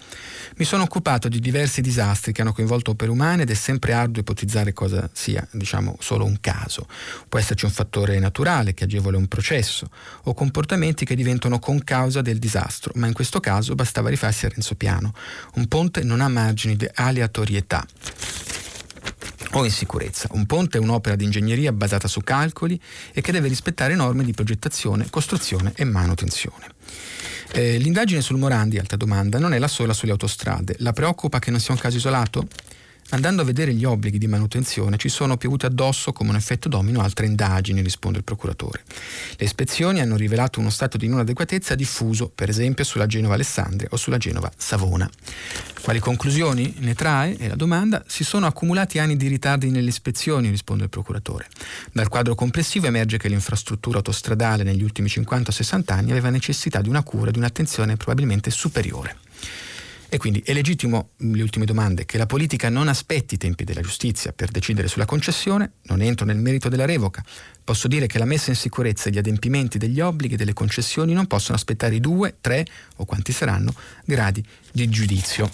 Mi 0.56 0.66
sono 0.66 0.82
occupato 0.82 1.28
di 1.30 1.40
diversi 1.40 1.82
disastri 1.82 2.32
che 2.32 2.42
hanno 2.42 2.52
coinvolto 2.52 2.92
opere 2.92 3.12
umane 3.12 3.44
ed 3.44 3.52
è 3.52 3.54
sempre 3.54 3.94
arduo 3.94 4.22
ipotizzare 4.22 4.74
cosa 4.74 5.08
sia, 5.14 5.48
diciamo, 5.52 5.96
solo 6.00 6.26
un 6.26 6.40
caso. 6.42 6.88
Può 7.30 7.38
esserci 7.38 7.66
un 7.66 7.72
fattore 7.72 8.18
naturale 8.18 8.74
che 8.74 8.86
agevola 8.86 9.18
un 9.18 9.28
processo 9.28 9.88
o 10.24 10.34
comportamenti 10.34 11.06
che 11.06 11.14
diventano 11.14 11.60
con 11.60 11.84
causa 11.84 12.24
del 12.24 12.40
disastro, 12.40 12.94
ma 12.96 13.06
in 13.06 13.14
questo 13.14 13.40
caso 13.40 13.76
bastava 13.76 14.10
rifarsi 14.10 14.48
a 14.48 14.50
Renzo 14.50 14.74
Piano. 14.74 15.14
Un 15.54 15.68
ponte 15.68 16.04
non 16.04 16.20
ha 16.20 16.30
margini 16.30 16.76
di 16.76 16.90
aleatorietà 16.92 17.86
o 19.54 19.66
in 19.66 19.72
sicurezza. 19.72 20.28
Un 20.32 20.46
ponte 20.46 20.78
è 20.78 20.82
un'opera 20.82 21.16
di 21.16 21.24
ingegneria 21.24 21.72
basata 21.72 22.08
su 22.08 22.22
calcoli 22.22 22.80
e 23.12 23.22
che 23.22 23.32
deve 23.32 23.48
rispettare 23.48 23.96
norme 23.96 24.24
di 24.24 24.34
progettazione, 24.34 25.08
costruzione 25.10 25.74
e 25.76 25.84
manutenzione. 25.84 26.72
Eh, 27.52 27.78
l'indagine 27.78 28.22
sul 28.22 28.38
Morandi, 28.38 28.80
alta 28.80 28.96
domanda, 28.96 29.38
non 29.38 29.54
è 29.54 29.60
la 29.60 29.68
sola 29.68 29.94
sulle 29.94 30.12
autostrade. 30.12 30.76
La 30.80 30.94
preoccupa 30.94 31.40
che 31.40 31.52
non 31.52 31.60
sia 31.60 31.74
un 31.74 31.80
caso 31.80 31.98
isolato? 31.98 32.48
Andando 33.14 33.44
a 33.44 33.46
vedere 33.46 33.76
gli 33.76 33.86
obblighi 33.86 34.18
di 34.18 34.26
manutenzione 34.26 34.98
ci 34.98 35.08
sono 35.08 35.38
piovute 35.38 35.68
addosso 35.68 36.12
come 36.14 36.32
un 36.32 36.36
effetto 36.36 36.68
domino 36.68 37.02
altre 37.02 37.28
indagini, 37.28 37.84
risponde 37.84 38.18
il 38.18 38.24
procuratore. 38.24 38.84
Le 39.38 39.46
ispezioni 39.46 40.02
hanno 40.02 40.16
rivelato 40.16 40.60
uno 40.60 40.72
stato 40.72 40.98
di 40.98 41.08
non 41.08 41.20
adeguatezza 41.20 41.76
diffuso, 41.76 42.32
per 42.34 42.50
esempio 42.50 42.84
sulla 42.84 43.06
Genova 43.06 43.36
Alessandria 43.36 43.88
o 43.92 43.98
sulla 43.98 44.18
Genova 44.18 44.52
Savona. 44.58 45.08
Quali 45.84 46.00
conclusioni 46.00 46.74
ne 46.80 46.96
trae? 46.96 47.38
È 47.38 47.48
la 47.48 47.56
domanda. 47.56 48.04
Si 48.08 48.24
sono 48.24 48.48
accumulati 48.48 48.98
anni 48.98 49.16
di 49.16 49.28
ritardi 49.28 49.70
nelle 49.70 49.90
ispezioni, 49.90 50.50
risponde 50.50 50.86
il 50.86 50.90
procuratore. 50.90 51.48
Dal 51.92 52.08
quadro 52.08 52.34
complessivo 52.34 52.88
emerge 52.88 53.18
che 53.18 53.30
l'infrastruttura 53.30 53.98
autostradale 53.98 54.64
negli 54.64 54.82
ultimi 54.82 55.08
50-60 55.08 55.94
anni 55.94 56.10
aveva 56.10 56.32
necessità 56.32 56.82
di 56.82 56.90
una 56.90 57.04
cura 57.04 57.30
e 57.30 57.32
di 57.32 57.38
un'attenzione 57.38 57.96
probabilmente 57.96 58.50
superiore. 58.50 59.18
E 60.14 60.20
quindi 60.20 60.44
è 60.46 60.54
legittimo, 60.54 61.10
le 61.18 61.42
ultime 61.42 61.66
domande, 61.66 62.06
che 62.06 62.20
la 62.20 62.28
politica 62.28 62.70
non 62.70 62.88
aspetti 62.88 63.34
i 63.34 63.38
tempi 63.40 63.64
della 63.64 63.82
giustizia 63.82 64.32
per 64.32 64.52
decidere 64.52 64.88
sulla 64.88 65.06
concessione, 65.06 65.72
non 65.86 66.04
entro 66.04 66.24
nel 66.24 66.38
merito 66.38 66.70
della 66.70 66.86
revoca. 66.86 67.26
Posso 67.64 67.88
dire 67.88 68.06
che 68.06 68.20
la 68.20 68.26
messa 68.26 68.52
in 68.52 68.56
sicurezza 68.56 69.10
e 69.10 69.12
gli 69.12 69.18
adempimenti 69.18 69.80
degli 69.80 70.00
obblighi 70.00 70.36
delle 70.36 70.54
concessioni 70.54 71.14
non 71.14 71.26
possono 71.26 71.58
aspettare 71.58 71.96
i 71.96 72.00
due, 72.00 72.36
tre 72.42 72.64
o 72.98 73.06
quanti 73.06 73.32
saranno 73.32 73.74
gradi 74.06 74.46
di 74.72 74.88
giudizio. 74.88 75.50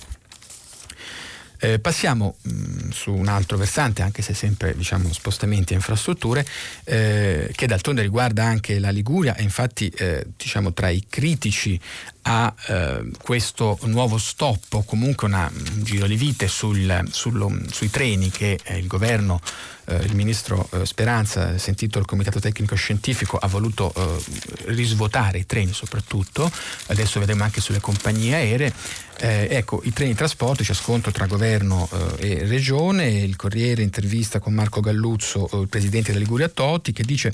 Eh, 1.62 1.80
passiamo 1.80 2.38
mh, 2.42 2.52
mm, 2.52 2.90
su 2.90 3.14
un 3.14 3.28
altro 3.28 3.58
versante, 3.58 4.02
anche 4.02 4.22
se 4.22 4.34
sempre 4.34 4.76
diciamo, 4.78 5.12
spostamenti 5.12 5.74
e 5.74 5.76
infrastrutture, 5.76 6.46
eh, 6.86 7.52
che 7.54 7.68
d'altronde 7.68 8.02
riguarda 8.02 8.46
anche 8.46 8.80
la 8.80 8.92
Liguria 8.92 9.36
e 9.36 9.44
infatti 9.44 9.90
eh, 9.90 10.26
diciamo, 10.38 10.72
tra 10.72 10.88
i 10.88 11.06
critici 11.10 11.78
a 12.24 12.54
eh, 12.68 13.10
questo 13.22 13.78
nuovo 13.84 14.18
stop 14.18 14.74
o 14.74 14.84
comunque 14.84 15.28
una, 15.28 15.52
un 15.54 15.84
giro 15.84 16.08
di 16.08 16.16
vite 16.16 16.48
sul, 16.48 17.08
sullo, 17.10 17.52
sui 17.72 17.90
treni 17.90 18.30
che 18.30 18.60
il 18.68 18.88
governo 18.88 19.42
eh, 19.90 19.96
il 20.06 20.16
ministro 20.16 20.70
eh, 20.72 20.86
Speranza, 20.86 21.58
sentito 21.58 21.98
il 22.00 22.06
comitato 22.06 22.40
tecnico 22.40 22.76
scientifico, 22.76 23.38
ha 23.38 23.48
voluto 23.48 23.92
eh, 23.96 24.72
risvuotare 24.72 25.40
i 25.40 25.46
treni 25.46 25.74
soprattutto, 25.74 26.50
adesso 26.88 27.20
vedremo 27.20 27.44
anche 27.44 27.62
sulle 27.62 27.80
compagnie 27.80 28.36
aeree. 28.36 28.74
Eh, 29.22 29.48
ecco, 29.50 29.82
i 29.84 29.92
treni 29.92 30.12
di 30.12 30.18
trasporto, 30.18 30.64
c'è 30.64 30.74
scontro 30.74 31.12
tra 31.12 31.26
governo 31.26 31.90
eh, 32.20 32.38
e 32.38 32.46
regione, 32.46 33.10
il 33.10 33.36
Corriere 33.36 33.82
intervista 33.82 34.40
con 34.40 34.54
Marco 34.54 34.80
Galluzzo, 34.80 35.50
eh, 35.52 35.62
il 35.62 35.68
presidente 35.68 36.12
della 36.12 36.24
Liguria 36.24 36.48
Totti, 36.48 36.94
che 36.94 37.04
dice 37.04 37.34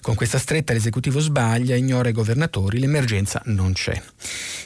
con 0.00 0.14
questa 0.14 0.38
stretta 0.38 0.72
l'esecutivo 0.72 1.20
sbaglia, 1.20 1.74
ignora 1.76 2.08
i 2.08 2.12
governatori, 2.12 2.78
l'emergenza 2.78 3.42
non 3.46 3.72
c'è. 3.72 4.00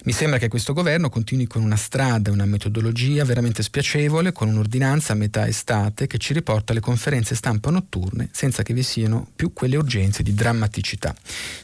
Mi 0.04 0.12
sembra 0.12 0.38
che 0.38 0.48
questo 0.48 0.72
governo 0.72 1.08
continui 1.08 1.46
con 1.46 1.62
una 1.62 1.76
strada, 1.76 2.32
una 2.32 2.44
metodologia 2.44 3.24
veramente 3.24 3.62
spiacevole, 3.62 4.32
con 4.32 4.48
un'ordinanza 4.48 5.12
a 5.12 5.16
metà 5.16 5.46
estate 5.46 6.06
che 6.06 6.18
ci 6.18 6.32
riporta 6.32 6.72
alle 6.72 6.80
conferenze 6.80 7.34
stampa 7.34 7.70
notturne 7.70 8.28
senza 8.32 8.62
che 8.62 8.74
vi 8.74 8.82
siano 8.82 9.28
più 9.36 9.52
quelle 9.52 9.76
urgenze 9.76 10.22
di 10.22 10.34
drammaticità. 10.34 11.14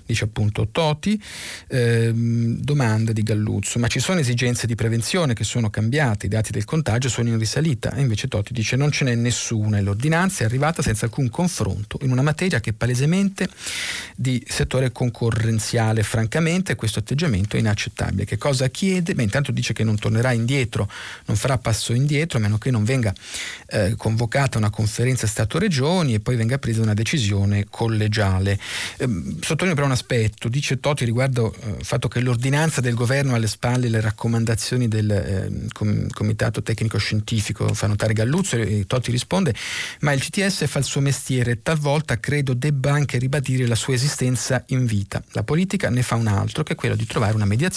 Dice 0.07 0.25
appunto 0.25 0.69
Totti, 0.71 1.21
ehm, 1.69 2.61
domanda 2.61 3.13
di 3.13 3.23
Galluzzo, 3.23 3.79
ma 3.79 3.89
ci 3.89 3.99
sono 3.99 4.21
esigenze 4.21 4.67
di 4.67 4.75
prevenzione 4.75 5.35
che 5.35 5.45
sono 5.45 5.69
cambiate, 5.71 6.27
i 6.27 6.29
dati 6.29 6.53
del 6.53 6.65
contagio 6.65 7.09
sono 7.09 7.29
in 7.29 7.39
risalita 7.39 7.93
e 7.95 8.03
invece 8.03 8.29
Totti 8.29 8.53
dice 8.53 8.77
non 8.77 8.93
ce 8.93 9.05
n'è 9.05 9.15
nessuna 9.15 9.79
e 9.79 9.81
l'ordinanza 9.81 10.43
è 10.43 10.47
arrivata 10.47 10.83
senza 10.83 11.07
alcun 11.07 11.29
confronto 11.29 11.99
in 12.03 12.13
una 12.13 12.23
materia 12.23 12.61
che 12.61 12.71
è 12.71 12.73
palesemente 12.73 13.49
di 14.15 14.45
settore 14.47 14.93
concorrenziale. 14.93 16.03
Francamente 16.03 16.77
questo 16.77 17.01
atteggiamento 17.01 17.57
è 17.57 17.59
inaccettabile. 17.59 17.78
Che 18.25 18.37
cosa 18.37 18.69
chiede? 18.69 19.15
Beh, 19.15 19.23
intanto 19.23 19.53
dice 19.53 19.73
che 19.73 19.85
non 19.85 19.97
tornerà 19.97 20.33
indietro, 20.33 20.89
non 21.27 21.37
farà 21.37 21.59
passo 21.59 21.93
indietro 21.93 22.39
a 22.39 22.41
meno 22.41 22.59
che 22.59 22.71
non 22.71 22.85
venga 22.85 23.15
eh, 23.69 23.95
convocata 23.97 24.59
una 24.59 24.71
conferenza 24.71 25.27
Stato-Regioni 25.27 26.15
e 26.15 26.21
poi 26.21 26.37
venga 26.37 26.59
presa 26.59 26.83
una 26.83 26.95
decisione 26.95 27.67
collegiale. 27.71 28.59
Eh, 28.97 29.09
sottolineo 29.41 29.75
però 29.75 29.87
un 29.87 29.93
aspetto, 29.93 30.49
dice 30.49 30.81
Totti 30.81 31.05
riguardo 31.05 31.55
eh, 31.55 31.77
il 31.79 31.85
fatto 31.85 32.09
che 32.09 32.21
l'ordinanza 32.21 32.81
del 32.81 32.95
governo 32.95 33.33
ha 33.33 33.37
alle 33.37 33.47
spalle 33.47 33.89
le 33.89 34.01
raccomandazioni 34.01 34.89
del 34.89 35.11
eh, 35.11 35.67
com- 35.73 36.09
Comitato 36.11 36.63
Tecnico 36.63 36.99
Scientifico, 36.99 37.73
fa 37.73 37.87
notare 37.87 38.13
Galluzzo 38.13 38.57
e 38.57 38.85
Totti 38.87 39.11
risponde, 39.11 39.55
ma 40.01 40.13
il 40.13 40.21
CTS 40.21 40.67
fa 40.67 40.81
il 40.81 40.85
suo 40.85 41.01
mestiere 41.01 41.63
talvolta 41.63 42.19
credo 42.19 42.55
debba 42.55 42.93
anche 42.93 43.19
ribadire 43.19 43.67
la 43.67 43.75
sua 43.77 43.95
esistenza 43.95 44.65
in 44.69 44.85
vita. 44.87 45.23
La 45.33 45.43
politica 45.43 45.91
ne 45.91 46.03
fa 46.03 46.17
un 46.17 46.27
altro, 46.27 46.63
che 46.63 46.73
è 46.73 46.77
quello 46.77 46.97
di 46.97 47.07
trovare 47.07 47.35
una 47.35 47.45
mediazione 47.45 47.68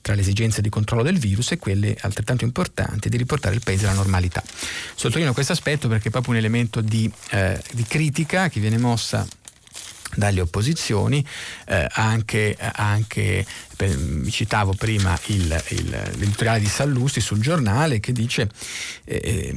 tra 0.00 0.14
le 0.14 0.20
esigenze 0.20 0.60
di 0.60 0.68
controllo 0.68 1.02
del 1.02 1.18
virus 1.18 1.52
e 1.52 1.58
quelle 1.58 1.96
altrettanto 2.00 2.44
importanti 2.44 3.08
di 3.08 3.16
riportare 3.16 3.54
il 3.54 3.62
paese 3.64 3.86
alla 3.86 3.94
normalità. 3.94 4.42
Sottolineo 4.94 5.32
questo 5.32 5.52
aspetto 5.52 5.88
perché 5.88 6.08
è 6.08 6.10
proprio 6.10 6.32
un 6.32 6.38
elemento 6.38 6.80
di, 6.80 7.10
eh, 7.30 7.60
di 7.72 7.84
critica 7.84 8.48
che 8.48 8.60
viene 8.60 8.78
mossa 8.78 9.26
dalle 10.16 10.40
opposizioni, 10.40 11.24
eh, 11.66 11.86
anche, 11.90 12.56
anche 12.58 13.44
citavo 14.30 14.74
prima 14.74 15.18
il, 15.26 15.62
il, 15.70 15.88
l'editoriale 16.16 16.60
di 16.60 16.66
Sallusti 16.66 17.20
sul 17.20 17.40
giornale 17.40 18.00
che 18.00 18.12
dice 18.12 18.48
eh, 19.04 19.54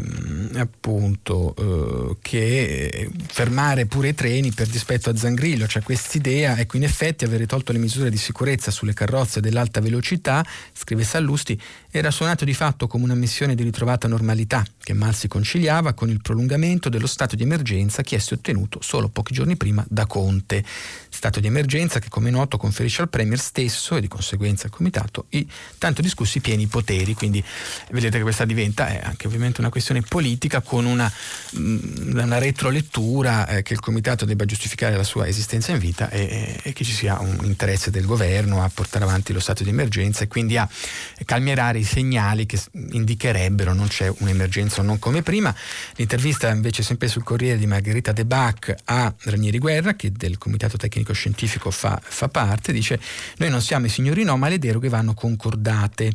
appunto 0.56 1.56
eh, 1.56 2.18
che 2.22 3.10
fermare 3.28 3.86
pure 3.86 4.10
i 4.10 4.16
treni 4.16 4.52
per 4.52 4.68
dispetto 4.68 5.10
a 5.10 5.16
Zangrillo, 5.16 5.68
cioè 5.68 5.84
quest'idea, 5.84 6.58
ecco 6.58 6.78
in 6.78 6.84
effetti 6.84 7.26
avere 7.26 7.46
tolto 7.46 7.72
le 7.72 7.80
misure 7.80 8.10
di 8.10 8.18
sicurezza 8.18 8.72
sulle 8.72 8.94
carrozze 8.94 9.40
dell'alta 9.40 9.80
velocità, 9.80 10.46
scrive 10.74 11.04
Sallusti, 11.04 11.60
era 11.90 12.12
suonato 12.12 12.46
di 12.46 12.54
fatto 12.54 12.88
come 12.88 13.04
una 13.06 13.16
missione 13.16 13.56
di 13.56 13.64
ritrovata 13.64 14.08
normalità 14.08 14.66
che 14.84 14.94
mal 14.94 15.16
si 15.16 15.28
conciliava 15.28 15.94
con 15.94 16.10
il 16.10 16.22
prolungamento 16.22 16.90
dello 16.90 17.08
stato 17.08 17.36
di 17.36 17.44
emergenza 17.44 18.04
chiesto 18.04 18.34
e 18.34 18.38
ottenuto 18.38 18.80
solo 18.82 19.10
pochi 19.10 19.34
giorni 19.34 19.58
prima 19.58 19.86
da 19.90 20.06
Conte. 20.06 20.64
Stato 21.18 21.40
di 21.40 21.48
emergenza 21.48 21.98
che 21.98 22.10
come 22.10 22.30
noto 22.30 22.58
conferisce 22.58 23.02
al 23.02 23.10
Premier 23.10 23.40
stesso 23.40 23.96
e 23.96 24.02
di 24.02 24.08
conseguenza 24.08 24.66
al 24.66 24.72
Comitato 24.72 25.26
i 25.30 25.50
tanto 25.80 26.04
discussi 26.04 26.42
pieni 26.42 26.68
poteri, 26.68 27.16
quindi 27.16 27.44
vedete 27.90 28.18
che 28.18 28.24
questa 28.24 28.46
diventa 28.46 28.88
è 28.88 29.02
anche 29.04 29.26
ovviamente 29.26 29.60
una 29.60 29.72
questione 29.72 30.02
politica 30.02 30.62
con 30.62 30.86
una, 30.86 31.12
mm, 31.58 32.20
una 32.20 32.38
retrolettura 32.38 33.48
eh, 33.48 33.64
che 33.64 33.74
il 33.74 33.80
Comitato 33.80 34.26
debba 34.26 34.46
giustificare 34.46 34.96
la 34.96 35.04
sua 35.04 35.28
esistenza 35.28 35.72
in 35.72 35.80
vita 35.80 36.08
e, 36.12 36.60
e, 36.62 36.74
che 36.74 36.84
ci 36.84 36.92
sia 36.92 37.20
un 37.20 37.40
interesse 37.46 37.90
del 37.90 38.06
governo 38.06 38.62
a 38.62 38.70
portare 38.72 39.04
avanti 39.04 39.34
lo 39.34 39.40
stato 39.40 39.64
di 39.64 39.70
emergenza 39.70 40.24
e 40.24 40.28
quindi 40.28 40.56
a 40.56 40.70
calmierare 41.26 41.80
i 41.80 41.84
segnali 41.84 42.46
che 42.46 42.62
indicherebbero 42.92 43.74
non 43.74 43.88
c'è 43.88 44.14
un'emergenza 44.20 44.82
o 44.82 44.84
non 44.84 45.00
come 45.00 45.24
prima. 45.24 45.54
L'intervista 45.96 46.48
invece 46.50 46.84
sempre 46.84 47.08
sul 47.08 47.24
Corriere 47.24 47.58
di 47.58 47.66
Margherita 47.66 48.12
De 48.12 48.24
Bac 48.24 48.76
a 48.86 49.12
Ranieri 49.18 49.58
Guerra 49.58 49.96
che 49.96 50.12
del 50.12 50.38
Comitato 50.38 50.78
Tecnico 50.78 51.06
Scientifico 51.14 51.72
fa, 51.72 52.00
fa 52.02 52.28
parte, 52.28 52.72
dice 52.72 53.00
noi 53.38 53.50
non 53.50 53.62
siamo 53.62 53.86
i 53.86 53.90
signori 53.90 54.24
no 54.24 54.38
ma 54.38 54.48
le 54.48 54.60
deroghe 54.60 54.90
vanno 54.90 55.14
concordate. 55.14 56.12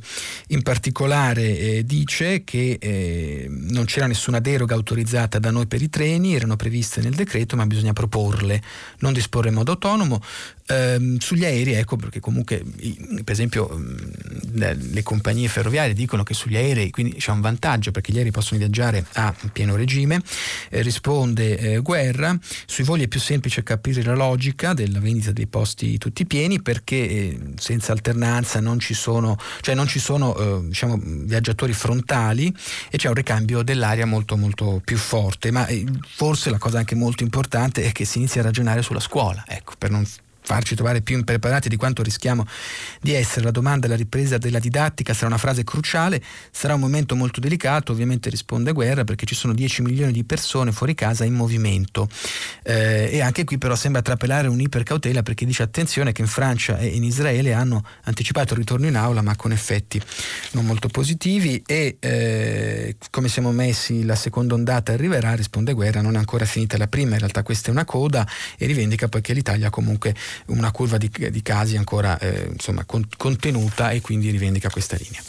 In 0.49 0.63
particolare 0.63 1.59
eh, 1.59 1.85
dice 1.85 2.45
che 2.45 2.79
eh, 2.81 3.47
non 3.49 3.85
c'era 3.85 4.07
nessuna 4.07 4.41
deroga 4.41 4.75
autorizzata 4.75 5.39
da 5.39 5.51
noi 5.51 5.67
per 5.67 5.83
i 5.83 5.89
treni, 5.89 6.35
erano 6.35 6.57
previste 6.57 7.01
nel 7.01 7.15
decreto 7.15 7.57
ma 7.57 7.67
bisogna 7.67 7.93
proporle, 7.93 8.63
non 8.99 9.13
disporre 9.13 9.49
in 9.49 9.55
modo 9.55 9.73
autonomo, 9.73 10.21
Ehm, 10.73 11.19
sugli 11.19 11.45
aerei, 11.45 11.75
ecco, 11.75 11.97
perché 11.97 12.21
comunque, 12.21 12.63
per 13.25 13.33
esempio, 13.33 13.79
le 14.53 15.03
compagnie 15.03 15.49
ferroviarie 15.49 15.93
dicono 15.93 16.23
che 16.23 16.35
sugli 16.35 16.57
aerei 16.57 16.91
quindi 16.91 17.15
c'è 17.15 17.31
un 17.31 17.41
vantaggio 17.41 17.91
perché 17.91 18.13
gli 18.13 18.17
aerei 18.17 18.31
possono 18.31 18.61
viaggiare 18.61 19.05
a 19.15 19.35
pieno 19.53 19.77
regime. 19.77 20.21
Eh, 20.71 20.83
risponde 20.83 21.59
eh, 21.59 21.79
Guerra, 21.79 22.37
sui 22.67 22.85
voli 22.85 23.05
è 23.05 23.09
più 23.09 23.21
semplice 23.21 23.63
capire 23.63 24.03
la 24.03 24.15
logica 24.15 24.73
della 24.85 25.01
vendita 25.01 25.33
dei 25.33 25.47
posti 25.47 25.99
tutti 25.99 26.27
pieni 26.27 26.61
perché 26.61 26.97
eh, 26.97 27.41
senza 27.57 27.93
alternanza 27.93 28.61
non 28.61 28.79
ci 28.79 28.95
sono, 28.95 29.37
cioè 29.61 29.75
non 29.75 29.87
ci 29.87 29.99
sono 29.99 30.37
eh, 30.37 30.69
diciamo, 30.69 30.99
viaggiatori 31.01 31.73
frontali 31.73 32.55
e 32.91 32.97
c'è 32.97 33.09
un 33.09 33.15
ricambio 33.15 33.63
dell'aria 33.63 34.07
molto 34.07 34.37
molto 34.37 34.81
più 34.85 34.97
forte. 34.97 35.51
Ma 35.51 35.67
eh, 35.67 35.85
forse 36.07 36.51
la 36.51 36.59
cosa 36.59 36.79
anche 36.79 36.95
molto 36.95 37.23
importante 37.23 37.85
è 37.85 37.93
che 37.93 38.05
si 38.05 38.19
inizia 38.19 38.41
a 38.41 38.45
ragionare 38.45 38.83
sulla 38.83 39.01
scuola, 39.01 39.45
ecco, 39.47 39.75
per 39.79 39.91
non 39.91 40.05
farci 40.43 40.75
trovare 40.75 41.01
più 41.01 41.17
impreparati 41.17 41.69
di 41.69 41.77
quanto 41.77 42.03
rischiamo 42.03 42.47
di 43.01 43.15
essere. 43.15 43.45
La 43.45 43.51
domanda 43.51 43.87
e 43.87 43.89
la 43.89 43.97
ripresa 43.97 44.39
della 44.39 44.59
didattica 44.59 45.15
sarà 45.15 45.29
una 45.29 45.39
frase 45.39 45.65
cruciale, 45.65 46.23
sarà 46.51 46.75
un 46.75 46.81
momento 46.81 47.17
molto 47.17 47.41
delicato, 47.41 47.93
ovviamente 47.93 48.29
risponde 48.29 48.73
Guerra 48.73 49.05
perché 49.05 49.25
ci 49.27 49.35
sono 49.35 49.55
10 49.55 49.83
milioni 49.83 50.13
di 50.13 50.25
persone 50.25 50.73
fuori 50.73 50.95
casa 50.95 51.25
in 51.25 51.35
movimento 51.35 52.09
eh, 52.63 53.09
e 53.11 53.21
anche 53.21 53.45
qui 53.45 53.59
però 53.59 53.75
sembra 53.75 54.03
trapelare 54.03 54.49
un'ipercautela 54.49 55.23
perché 55.23 55.45
dice 55.45 55.63
attenzione 55.63 56.13
che 56.13 56.23
in 56.23 56.29
Francia 56.29 56.79
e 56.79 56.87
in 56.87 57.05
Israele 57.05 57.53
hanno 57.53 57.85
anticipato 58.05 58.55
il 58.55 58.61
ritorno 58.61 58.87
in 58.87 58.97
aula 58.97 59.23
ma 59.23 59.37
con 59.37 59.53
effetti 59.53 60.01
non 60.53 60.67
molto 60.67 60.89
positivi 60.89 61.63
e 61.67 61.97
eh, 61.99 62.97
come 63.11 63.29
siamo 63.29 63.53
messi 63.53 64.05
la 64.05 64.15
seconda 64.15 64.55
ondata 64.55 64.93
arriverà, 64.93 65.35
risponde 65.35 65.73
Guerra, 65.73 66.01
non 66.01 66.15
è 66.15 66.19
ancora 66.19 66.45
finita 66.45 66.77
la 66.77 66.89
prima, 66.89 67.13
in 67.13 67.19
realtà 67.19 67.43
questa 67.43 67.69
è 67.69 67.71
una 67.71 67.85
coda 67.85 68.27
e 68.57 68.67
rivendica 68.67 69.09
poi 69.09 69.21
che 69.21 69.33
l'Italia 69.33 69.71
comunque 69.71 70.15
una 70.47 70.71
curva 70.71 70.99
di, 70.99 71.11
di 71.31 71.43
casi 71.43 71.77
ancora 71.77 72.19
eh, 72.19 72.49
insomma, 72.53 72.85
con, 72.85 73.07
contenuta 73.17 73.91
e 73.91 74.01
quindi 74.01 74.31
rivendica 74.31 74.71
questa 74.71 74.97
linea. 74.97 75.21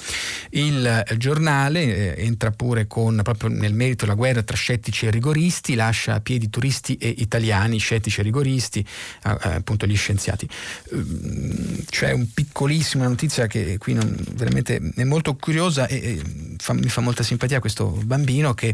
Il 0.49 0.85
eh, 0.85 1.17
giornale 1.17 2.15
eh, 2.15 2.25
entra 2.25 2.51
pure 2.51 2.87
con 2.87 3.19
proprio 3.23 3.49
nel 3.49 3.73
merito 3.73 4.05
la 4.05 4.13
guerra 4.13 4.43
tra 4.43 4.55
scettici 4.55 5.05
e 5.05 5.11
rigoristi, 5.11 5.75
lascia 5.75 6.15
a 6.15 6.19
piedi 6.19 6.49
turisti 6.49 6.97
e 6.97 7.13
italiani, 7.17 7.77
scettici 7.77 8.19
e 8.19 8.23
rigoristi, 8.23 8.85
appunto 9.21 9.85
gli 9.85 9.95
scienziati. 9.95 10.47
Ehm, 10.91 11.85
c'è 11.85 12.11
un 12.11 12.31
piccolissima 12.33 13.07
notizia 13.07 13.47
che 13.47 13.77
qui 13.77 13.93
non, 13.93 14.15
veramente 14.31 14.81
è 14.95 15.03
molto 15.03 15.35
curiosa 15.35 15.87
e, 15.87 15.95
e 15.95 16.21
fa, 16.57 16.73
mi 16.73 16.89
fa 16.89 17.01
molta 17.01 17.23
simpatia 17.23 17.59
questo 17.59 17.87
bambino 17.87 18.53
che 18.53 18.73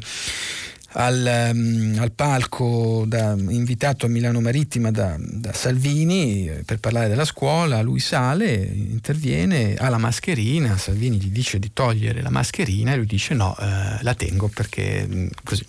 al, 0.93 1.52
um, 1.54 1.97
al 1.99 2.12
palco 2.12 3.04
da, 3.06 3.36
invitato 3.38 4.06
a 4.06 4.10
Milano 4.10 4.41
Marittima 4.41 4.91
da, 4.91 5.15
da, 5.19 5.54
Salvini 5.54 6.49
eh, 6.49 6.63
per 6.63 6.80
parlare 6.80 7.08
della 7.08 7.25
scuola, 7.25 7.82
lui 7.82 7.99
sale, 7.99 8.54
interviene, 8.54 9.75
ha 9.75 9.89
la 9.89 9.97
mascherina, 9.97 10.78
Salvini 10.78 11.17
gli 11.17 11.30
dice 11.30 11.60
di 11.60 11.71
togliere 11.73 12.21
la 12.21 12.32
mascherina 12.32 12.93
e 12.93 12.97
lui 12.97 13.06
dice 13.06 13.34
no, 13.34 13.56
eh, 13.60 14.02
la 14.02 14.13
tengo 14.15 14.47
perché 14.47 15.06
mm, 15.08 15.28
così. 15.43 15.65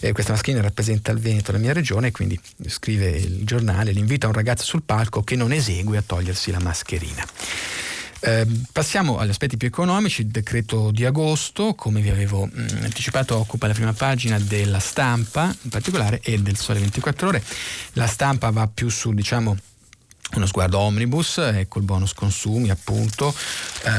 Eh, 0.00 0.12
questa 0.12 0.32
mascherina 0.32 0.62
rappresenta 0.62 1.12
il 1.12 1.18
Veneto, 1.18 1.52
la 1.52 1.58
mia 1.58 1.72
regione, 1.72 2.10
quindi 2.10 2.38
scrive 2.66 3.10
il 3.10 3.44
giornale, 3.44 3.92
l'invita 3.92 4.26
un 4.26 4.32
ragazzo 4.32 4.64
sul 4.64 4.82
palco 4.82 5.22
che 5.22 5.36
non 5.36 5.52
esegue 5.52 5.98
a 5.98 6.02
togliersi 6.04 6.50
la 6.50 6.60
mascherina. 6.60 7.24
Eh, 8.22 8.46
passiamo 8.70 9.18
agli 9.18 9.30
aspetti 9.30 9.56
più 9.56 9.66
economici, 9.66 10.20
il 10.20 10.28
decreto 10.28 10.90
di 10.90 11.06
agosto, 11.06 11.74
come 11.74 12.00
vi 12.00 12.10
avevo 12.10 12.44
mh, 12.44 12.50
mm, 12.60 12.82
anticipato, 12.84 13.36
occupa 13.36 13.66
la 13.66 13.72
prima 13.72 13.94
pagina 13.94 14.38
della 14.38 14.78
stampa 14.78 15.54
in 15.62 15.70
particolare 15.70 16.20
e 16.22 16.38
del 16.38 16.56
Sole 16.56 16.80
24 16.80 17.28
ore. 17.28 17.42
La 17.94 18.06
stampa 18.06 18.50
va 18.50 18.68
più 18.68 18.90
su, 18.90 19.12
diciamo, 19.14 19.56
uno 20.36 20.46
sguardo 20.46 20.78
omnibus, 20.78 21.38
ecco 21.38 21.78
il 21.78 21.84
bonus 21.84 22.12
consumi 22.14 22.70
appunto, 22.70 23.34
eh, 23.84 23.90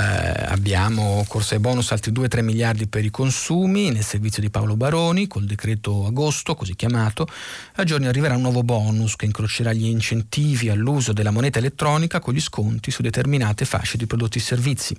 abbiamo 0.47 1.25
corsa 1.27 1.55
ai 1.55 1.59
bonus 1.59 1.91
altri 1.91 2.11
2-3 2.11 2.41
miliardi 2.41 2.87
per 2.87 3.03
i 3.03 3.09
consumi 3.09 3.91
nel 3.91 4.03
servizio 4.03 4.41
di 4.41 4.49
Paolo 4.49 4.77
Baroni 4.77 5.27
col 5.27 5.45
decreto 5.45 6.05
agosto 6.05 6.55
così 6.55 6.75
chiamato, 6.75 7.27
a 7.75 7.83
giorni 7.83 8.07
arriverà 8.07 8.35
un 8.35 8.41
nuovo 8.41 8.63
bonus 8.63 9.15
che 9.15 9.25
incrocerà 9.25 9.73
gli 9.73 9.87
incentivi 9.87 10.69
all'uso 10.69 11.11
della 11.11 11.31
moneta 11.31 11.59
elettronica 11.59 12.19
con 12.19 12.33
gli 12.33 12.41
sconti 12.41 12.91
su 12.91 13.01
determinate 13.01 13.65
fasce 13.65 13.97
di 13.97 14.07
prodotti 14.07 14.37
e 14.37 14.41
servizi 14.41 14.97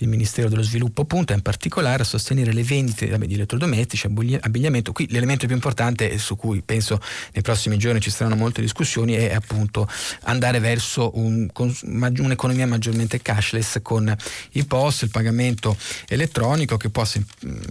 il 0.00 0.08
Ministero 0.08 0.48
dello 0.48 0.62
Sviluppo 0.62 1.04
punta 1.04 1.34
in 1.34 1.42
particolare 1.42 2.02
a 2.02 2.06
sostenere 2.06 2.52
le 2.52 2.62
vendite 2.62 3.18
di 3.18 3.34
elettrodomestici, 3.34 4.06
abbigliamento. 4.06 4.92
Qui 4.92 5.08
l'elemento 5.10 5.46
più 5.46 5.54
importante 5.54 6.18
su 6.18 6.36
cui 6.36 6.62
penso 6.62 7.00
nei 7.32 7.42
prossimi 7.42 7.76
giorni 7.76 8.00
ci 8.00 8.10
saranno 8.10 8.36
molte 8.36 8.60
discussioni 8.60 9.14
è 9.14 9.34
appunto 9.34 9.88
andare 10.22 10.60
verso 10.60 11.10
un, 11.14 11.48
un'economia 11.52 12.66
maggiormente 12.66 13.20
cashless 13.20 13.78
con 13.82 14.14
i 14.52 14.64
POS, 14.64 15.02
il 15.02 15.10
pagamento 15.10 15.76
elettronico 16.06 16.76
che 16.76 16.90
possa 16.90 17.20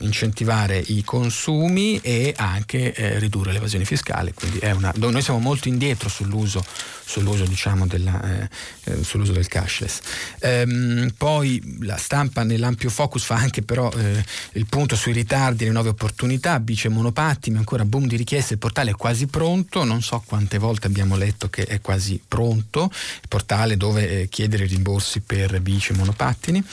incentivare 0.02 0.78
i 0.78 1.04
consumi 1.04 2.00
e 2.02 2.34
anche 2.36 2.94
eh, 2.94 3.20
ridurre 3.20 3.52
l'evasione 3.52 3.86
fiscale. 3.86 4.34
Quindi 4.34 4.60
una, 4.64 4.94
noi 4.96 5.22
siamo 5.22 5.40
molto 5.40 5.68
indietro 5.68 6.10
sull'uso, 6.10 6.64
sull'uso, 7.06 7.46
diciamo, 7.46 7.88
della, 7.88 8.22
eh, 8.22 8.50
eh, 8.84 9.04
sull'uso 9.04 9.32
del 9.32 9.48
cashless. 9.48 10.00
Ehm, 10.40 11.14
poi 11.18 11.78
la 11.82 11.98
stampa 11.98 12.17
stampa 12.18 12.42
nell'ampio 12.44 12.90
focus 12.90 13.24
fa 13.24 13.36
anche 13.36 13.62
però 13.62 13.92
eh, 13.92 14.24
il 14.54 14.66
punto 14.66 14.96
sui 14.96 15.12
ritardi, 15.12 15.66
le 15.66 15.72
nuove 15.72 15.90
opportunità, 15.90 16.60
bici 16.60 16.88
e 16.88 16.90
monopattini, 16.90 17.58
ancora 17.58 17.86
boom 17.86 18.08
di 18.08 18.16
richieste, 18.16 18.54
il 18.54 18.60
portale 18.60 18.92
è 18.92 18.96
quasi 18.96 19.28
pronto, 19.28 19.84
non 19.84 20.02
so 20.02 20.24
quante 20.26 20.58
volte 20.58 20.88
abbiamo 20.88 21.16
letto 21.16 21.48
che 21.48 21.66
è 21.66 21.80
quasi 21.80 22.20
pronto, 22.28 22.90
il 23.22 23.28
portale 23.28 23.78
dove 23.78 24.22
eh, 24.22 24.30
chiedere 24.30 24.66
rimborsi 24.66 25.20
per 25.20 25.62
bici 25.62 25.92
e 25.92 25.96
monopattini. 25.96 26.64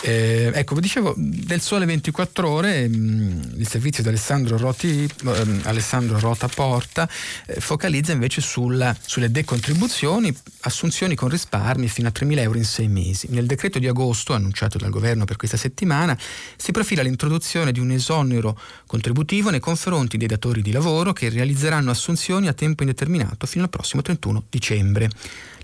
Eh, 0.00 0.52
ecco, 0.54 0.78
dicevo, 0.80 1.14
del 1.16 1.60
Sole 1.60 1.84
24 1.84 2.48
Ore, 2.48 2.88
mh, 2.88 2.96
mm, 2.96 3.40
il 3.56 3.68
servizio 3.68 4.02
di 4.02 4.08
Alessandro, 4.08 4.56
Roti, 4.56 5.04
eh, 5.04 5.46
Alessandro 5.64 6.18
Rota 6.18 6.48
Porta 6.48 7.08
eh, 7.46 7.60
focalizza 7.60 8.12
invece 8.12 8.40
sulla, 8.40 8.96
sulle 9.04 9.30
decontribuzioni, 9.30 10.34
assunzioni 10.60 11.14
con 11.14 11.28
risparmi 11.28 11.88
fino 11.88 12.08
a 12.08 12.12
3.000 12.14 12.38
euro 12.38 12.58
in 12.58 12.64
sei 12.64 12.88
mesi. 12.88 13.26
Nel 13.30 13.46
decreto 13.46 13.78
di 13.78 13.88
agosto 13.88 14.32
annunciato 14.34 14.77
dal 14.78 14.90
governo 14.90 15.24
per 15.24 15.36
questa 15.36 15.56
settimana, 15.56 16.16
si 16.56 16.72
profila 16.72 17.02
l'introduzione 17.02 17.72
di 17.72 17.80
un 17.80 17.90
esonero 17.90 18.58
contributivo 18.86 19.50
nei 19.50 19.60
confronti 19.60 20.16
dei 20.16 20.26
datori 20.26 20.62
di 20.62 20.72
lavoro 20.72 21.12
che 21.12 21.28
realizzeranno 21.28 21.90
assunzioni 21.90 22.48
a 22.48 22.52
tempo 22.52 22.82
indeterminato 22.82 23.46
fino 23.46 23.64
al 23.64 23.70
prossimo 23.70 24.02
31 24.02 24.44
dicembre. 24.48 25.10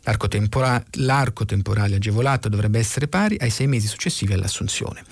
L'arco, 0.03 0.29
tempora- 0.29 0.85
l'arco, 0.93 1.47
temporale 1.47 1.97
agevolato 1.97 2.51
dovrebbe 2.51 2.79
essere 2.79 3.09
pari 3.09 3.37
ai 3.39 3.51
sei 3.51 3.67
mesi 3.67 3.87
successivi 3.87 4.35
all'assunzione. 4.35 5.03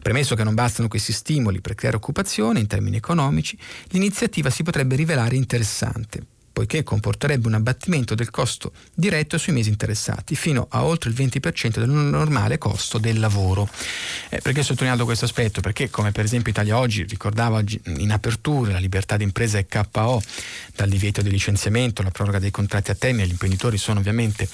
Premesso 0.00 0.36
che 0.36 0.44
non 0.44 0.54
bastano 0.54 0.86
questi 0.86 1.12
stimoli 1.12 1.60
per 1.60 1.74
creare 1.74 1.96
occupazione 1.96 2.60
in 2.60 2.68
termini 2.68 2.96
economici, 2.96 3.58
l'iniziativa 3.88 4.48
si 4.48 4.62
potrebbe 4.62 4.94
rivelare 4.94 5.34
interessante 5.34 6.34
poiché 6.56 6.82
comporterebbe 6.84 7.48
un 7.48 7.52
abbattimento 7.52 8.14
del 8.14 8.30
costo 8.30 8.72
diretto 8.94 9.36
sui 9.36 9.52
mesi 9.52 9.68
interessati, 9.68 10.34
fino 10.34 10.68
a 10.70 10.84
oltre 10.84 11.10
il 11.10 11.14
20% 11.14 11.80
del 11.80 11.90
normale 11.90 12.56
costo 12.56 12.96
del 12.96 13.20
lavoro. 13.20 13.68
Eh, 14.30 14.40
perché 14.40 14.60
ho 14.60 14.62
sottolineato 14.62 15.04
questo 15.04 15.26
aspetto? 15.26 15.60
Perché 15.60 15.90
come 15.90 16.12
per 16.12 16.24
esempio 16.24 16.52
Italia 16.52 16.78
Oggi 16.78 17.02
ricordava 17.02 17.62
in 17.98 18.10
apertura 18.10 18.72
la 18.72 18.78
libertà 18.78 19.18
d'impresa 19.18 19.58
e 19.58 19.66
KO 19.66 20.22
dal 20.74 20.88
divieto 20.88 21.20
di 21.20 21.28
licenziamento, 21.28 22.02
la 22.02 22.10
proroga 22.10 22.38
dei 22.38 22.50
contratti 22.50 22.90
a 22.90 22.94
termine, 22.94 23.26
gli 23.26 23.32
imprenditori 23.32 23.76
sono 23.76 23.98
ovviamente 24.00 24.48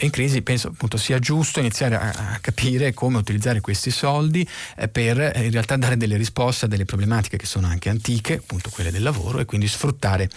in 0.00 0.10
crisi 0.10 0.42
penso 0.42 0.68
appunto 0.68 0.96
sia 0.96 1.18
giusto 1.18 1.60
iniziare 1.60 1.96
a, 1.96 2.32
a 2.34 2.38
capire 2.40 2.92
come 2.94 3.18
utilizzare 3.18 3.60
questi 3.60 3.90
soldi 3.90 4.46
eh, 4.76 4.88
per 4.88 5.20
eh, 5.20 5.44
in 5.44 5.50
realtà 5.50 5.76
dare 5.76 5.96
delle 5.96 6.16
risposte 6.16 6.64
a 6.64 6.68
delle 6.68 6.84
problematiche 6.84 7.36
che 7.36 7.46
sono 7.46 7.66
anche 7.66 7.88
antiche, 7.88 8.34
appunto 8.34 8.70
quelle 8.70 8.90
del 8.90 9.02
lavoro 9.02 9.38
e 9.38 9.44
quindi 9.44 9.68
sfruttare 9.68 10.28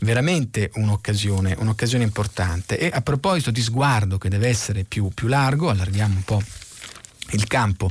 veramente 0.00 0.70
un'occasione, 0.74 1.56
un'occasione 1.58 2.04
importante. 2.04 2.78
E 2.78 2.90
a 2.92 3.00
proposito 3.02 3.50
di 3.50 3.62
sguardo 3.62 4.18
che 4.18 4.28
deve 4.28 4.48
essere 4.48 4.84
più, 4.84 5.10
più 5.12 5.28
largo, 5.28 5.70
allarghiamo 5.70 6.14
un 6.14 6.22
po' 6.22 6.42
il 7.34 7.46
campo, 7.46 7.90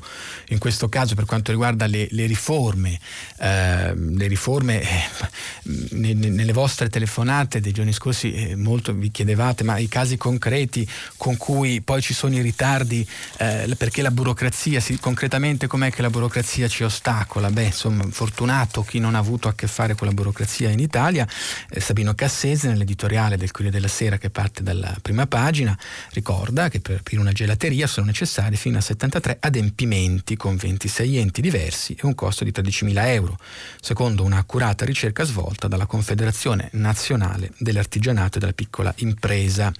in 0.49 0.57
questo 0.57 0.89
caso 0.89 1.15
per 1.15 1.25
quanto 1.25 1.51
riguarda 1.51 1.85
le, 1.85 2.07
le 2.11 2.25
riforme, 2.25 2.99
eh, 3.39 3.93
le 3.95 4.27
riforme 4.27 4.81
eh, 4.81 5.83
nelle 5.93 6.53
vostre 6.53 6.89
telefonate 6.89 7.59
dei 7.59 7.71
giorni 7.71 7.93
scorsi 7.93 8.33
eh, 8.33 8.55
molto 8.55 8.93
vi 8.93 9.11
chiedevate 9.11 9.63
ma 9.63 9.77
i 9.77 9.87
casi 9.87 10.17
concreti 10.17 10.87
con 11.17 11.37
cui 11.37 11.81
poi 11.81 12.01
ci 12.01 12.13
sono 12.13 12.35
i 12.35 12.41
ritardi 12.41 13.07
eh, 13.37 13.73
perché 13.77 14.01
la 14.01 14.11
burocrazia, 14.11 14.79
si, 14.79 14.97
concretamente 14.99 15.67
com'è 15.67 15.91
che 15.91 16.01
la 16.01 16.09
burocrazia 16.09 16.67
ci 16.67 16.83
ostacola? 16.83 17.49
Beh 17.49 17.65
insomma 17.65 18.05
fortunato 18.09 18.83
chi 18.83 18.99
non 18.99 19.15
ha 19.15 19.19
avuto 19.19 19.47
a 19.47 19.53
che 19.53 19.67
fare 19.67 19.95
con 19.95 20.07
la 20.07 20.13
burocrazia 20.13 20.69
in 20.69 20.79
Italia, 20.79 21.27
eh, 21.69 21.79
Sabino 21.79 22.13
Cassese 22.13 22.67
nell'editoriale 22.67 23.37
del 23.37 23.51
Corriere 23.51 23.75
della 23.75 23.87
Sera 23.87 24.17
che 24.17 24.29
parte 24.29 24.63
dalla 24.63 24.95
prima 25.01 25.27
pagina 25.27 25.77
ricorda 26.11 26.69
che 26.69 26.79
per 26.79 26.97
aprire 26.99 27.21
una 27.21 27.31
gelateria 27.31 27.87
sono 27.87 28.05
necessari 28.07 28.55
fino 28.55 28.77
a 28.77 28.81
73 28.81 29.32
tre 29.33 29.37
adempimenti 29.39 30.35
con 30.35 30.55
26 30.55 31.17
enti 31.17 31.41
diversi 31.41 31.95
e 31.99 32.05
un 32.05 32.15
costo 32.15 32.43
di 32.43 32.51
13.000 32.51 33.07
euro, 33.07 33.37
secondo 33.79 34.23
un'accurata 34.23 34.85
ricerca 34.85 35.23
svolta 35.23 35.67
dalla 35.67 35.85
Confederazione 35.85 36.69
Nazionale 36.73 37.51
dell'Artigianato 37.57 38.37
e 38.37 38.39
della 38.39 38.53
Piccola 38.53 38.93
Impresa. 38.97 39.71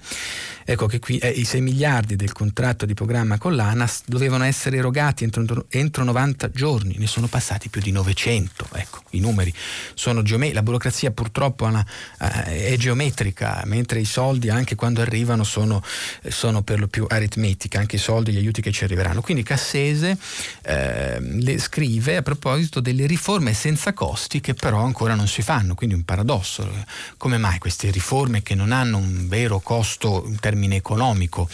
Ecco 0.64 0.86
che 0.86 0.98
qui 0.98 1.18
eh, 1.18 1.28
i 1.28 1.44
6 1.44 1.60
miliardi 1.60 2.16
del 2.16 2.32
contratto 2.32 2.86
di 2.86 2.94
programma 2.94 3.38
con 3.38 3.54
l'ANAS 3.54 4.02
dovevano 4.06 4.44
essere 4.44 4.78
erogati 4.78 5.24
entro, 5.24 5.66
entro 5.68 6.04
90 6.04 6.50
giorni, 6.50 6.96
ne 6.98 7.06
sono 7.06 7.26
passati 7.26 7.68
più 7.68 7.80
di 7.80 7.90
900. 7.90 8.68
Ecco, 8.72 9.02
i 9.10 9.20
numeri 9.20 9.52
sono 9.94 10.22
geometrici, 10.22 10.54
la 10.54 10.62
burocrazia 10.62 11.10
purtroppo 11.10 11.64
una, 11.64 11.84
eh, 12.20 12.68
è 12.68 12.76
geometrica, 12.76 13.62
mentre 13.66 14.00
i 14.00 14.04
soldi 14.04 14.48
anche 14.48 14.74
quando 14.74 15.02
arrivano 15.02 15.44
sono, 15.44 15.82
sono 16.28 16.62
per 16.62 16.80
lo 16.80 16.88
più 16.88 17.04
aritmetica, 17.08 17.78
anche 17.78 17.96
i 17.96 17.98
soldi, 17.98 18.32
gli 18.32 18.38
aiuti 18.38 18.62
che 18.62 18.72
ci 18.72 18.84
arriveranno. 18.84 19.20
Quindi 19.20 19.33
Cassese 19.42 20.16
eh, 20.62 21.18
le 21.20 21.58
scrive 21.58 22.16
a 22.16 22.22
proposito 22.22 22.80
delle 22.80 23.06
riforme 23.06 23.52
senza 23.54 23.92
costi 23.92 24.40
che 24.40 24.54
però 24.54 24.82
ancora 24.82 25.14
non 25.14 25.28
si 25.28 25.42
fanno, 25.42 25.74
quindi 25.74 25.94
un 25.94 26.04
paradosso. 26.04 26.70
Come 27.16 27.38
mai 27.38 27.58
queste 27.58 27.90
riforme 27.90 28.42
che 28.42 28.54
non 28.54 28.72
hanno 28.72 28.98
un 28.98 29.28
vero 29.28 29.60
costo 29.60 30.24
in 30.26 30.38
termine 30.38 30.76
economico 30.76 31.48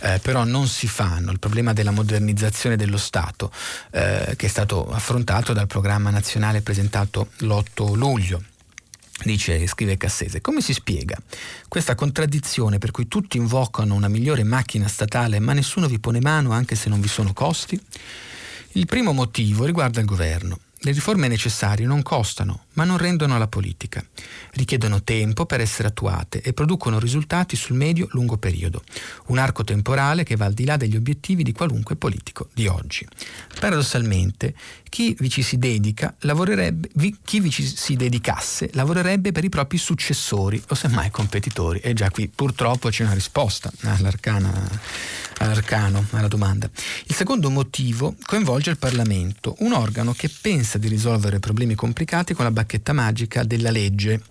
eh, 0.00 0.18
però 0.22 0.44
non 0.44 0.66
si 0.68 0.88
fanno? 0.88 1.30
Il 1.30 1.38
problema 1.38 1.72
della 1.72 1.90
modernizzazione 1.90 2.76
dello 2.76 2.98
Stato 2.98 3.50
eh, 3.90 4.34
che 4.36 4.46
è 4.46 4.48
stato 4.48 4.90
affrontato 4.90 5.52
dal 5.52 5.66
programma 5.66 6.10
nazionale 6.10 6.60
presentato 6.60 7.28
l'8 7.38 7.94
luglio 7.94 8.42
dice, 9.24 9.66
scrive 9.66 9.96
Cassese, 9.96 10.40
come 10.40 10.60
si 10.60 10.72
spiega 10.72 11.16
questa 11.68 11.94
contraddizione 11.94 12.78
per 12.78 12.90
cui 12.90 13.08
tutti 13.08 13.36
invocano 13.36 13.94
una 13.94 14.08
migliore 14.08 14.44
macchina 14.44 14.88
statale 14.88 15.38
ma 15.38 15.52
nessuno 15.52 15.88
vi 15.88 15.98
pone 15.98 16.20
mano 16.20 16.52
anche 16.52 16.74
se 16.74 16.88
non 16.88 17.00
vi 17.00 17.08
sono 17.08 17.32
costi? 17.32 17.80
Il 18.72 18.86
primo 18.86 19.12
motivo 19.12 19.64
riguarda 19.64 20.00
il 20.00 20.06
governo. 20.06 20.58
Le 20.78 20.92
riforme 20.92 21.28
necessarie 21.28 21.86
non 21.86 22.02
costano, 22.02 22.64
ma 22.74 22.84
non 22.84 22.98
rendono 22.98 23.38
la 23.38 23.48
politica. 23.48 24.04
Richiedono 24.52 25.02
tempo 25.02 25.46
per 25.46 25.60
essere 25.60 25.88
attuate 25.88 26.40
e 26.42 26.52
producono 26.52 26.98
risultati 26.98 27.56
sul 27.56 27.76
medio-lungo 27.76 28.36
periodo, 28.36 28.82
un 29.26 29.38
arco 29.38 29.64
temporale 29.64 30.24
che 30.24 30.36
va 30.36 30.46
al 30.46 30.54
di 30.54 30.64
là 30.64 30.76
degli 30.76 30.96
obiettivi 30.96 31.42
di 31.42 31.52
qualunque 31.52 31.96
politico 31.96 32.48
di 32.52 32.66
oggi. 32.66 33.06
Paradossalmente, 33.58 34.54
chi 34.88 35.16
vi 35.18 35.30
ci 35.30 35.42
si 35.42 35.58
dedica 35.58 36.14
lavorerebbe, 36.20 36.90
chi 37.24 37.40
vi 37.40 37.50
ci 37.50 37.64
si 37.64 37.96
dedicasse 37.96 38.70
lavorerebbe 38.74 39.32
per 39.32 39.44
i 39.44 39.48
propri 39.48 39.78
successori 39.78 40.62
o 40.68 40.74
semmai 40.74 41.10
competitori. 41.10 41.78
E 41.80 41.94
già 41.94 42.10
qui 42.10 42.28
purtroppo 42.28 42.90
c'è 42.90 43.04
una 43.04 43.14
risposta 43.14 43.72
all'arcano, 43.82 44.52
alla 46.10 46.28
domanda. 46.28 46.68
Il 47.06 47.14
secondo 47.14 47.48
motivo 47.50 48.14
coinvolge 48.24 48.70
il 48.70 48.78
Parlamento, 48.78 49.56
un 49.60 49.72
organo 49.72 50.12
che 50.12 50.28
pensa 50.28 50.78
di 50.78 50.88
risolvere 50.88 51.38
problemi 51.38 51.74
complicati 51.74 52.34
con 52.34 52.44
la 52.44 52.50
bacchetta 52.62 52.92
magica 52.92 53.42
della 53.44 53.70
legge, 53.70 54.22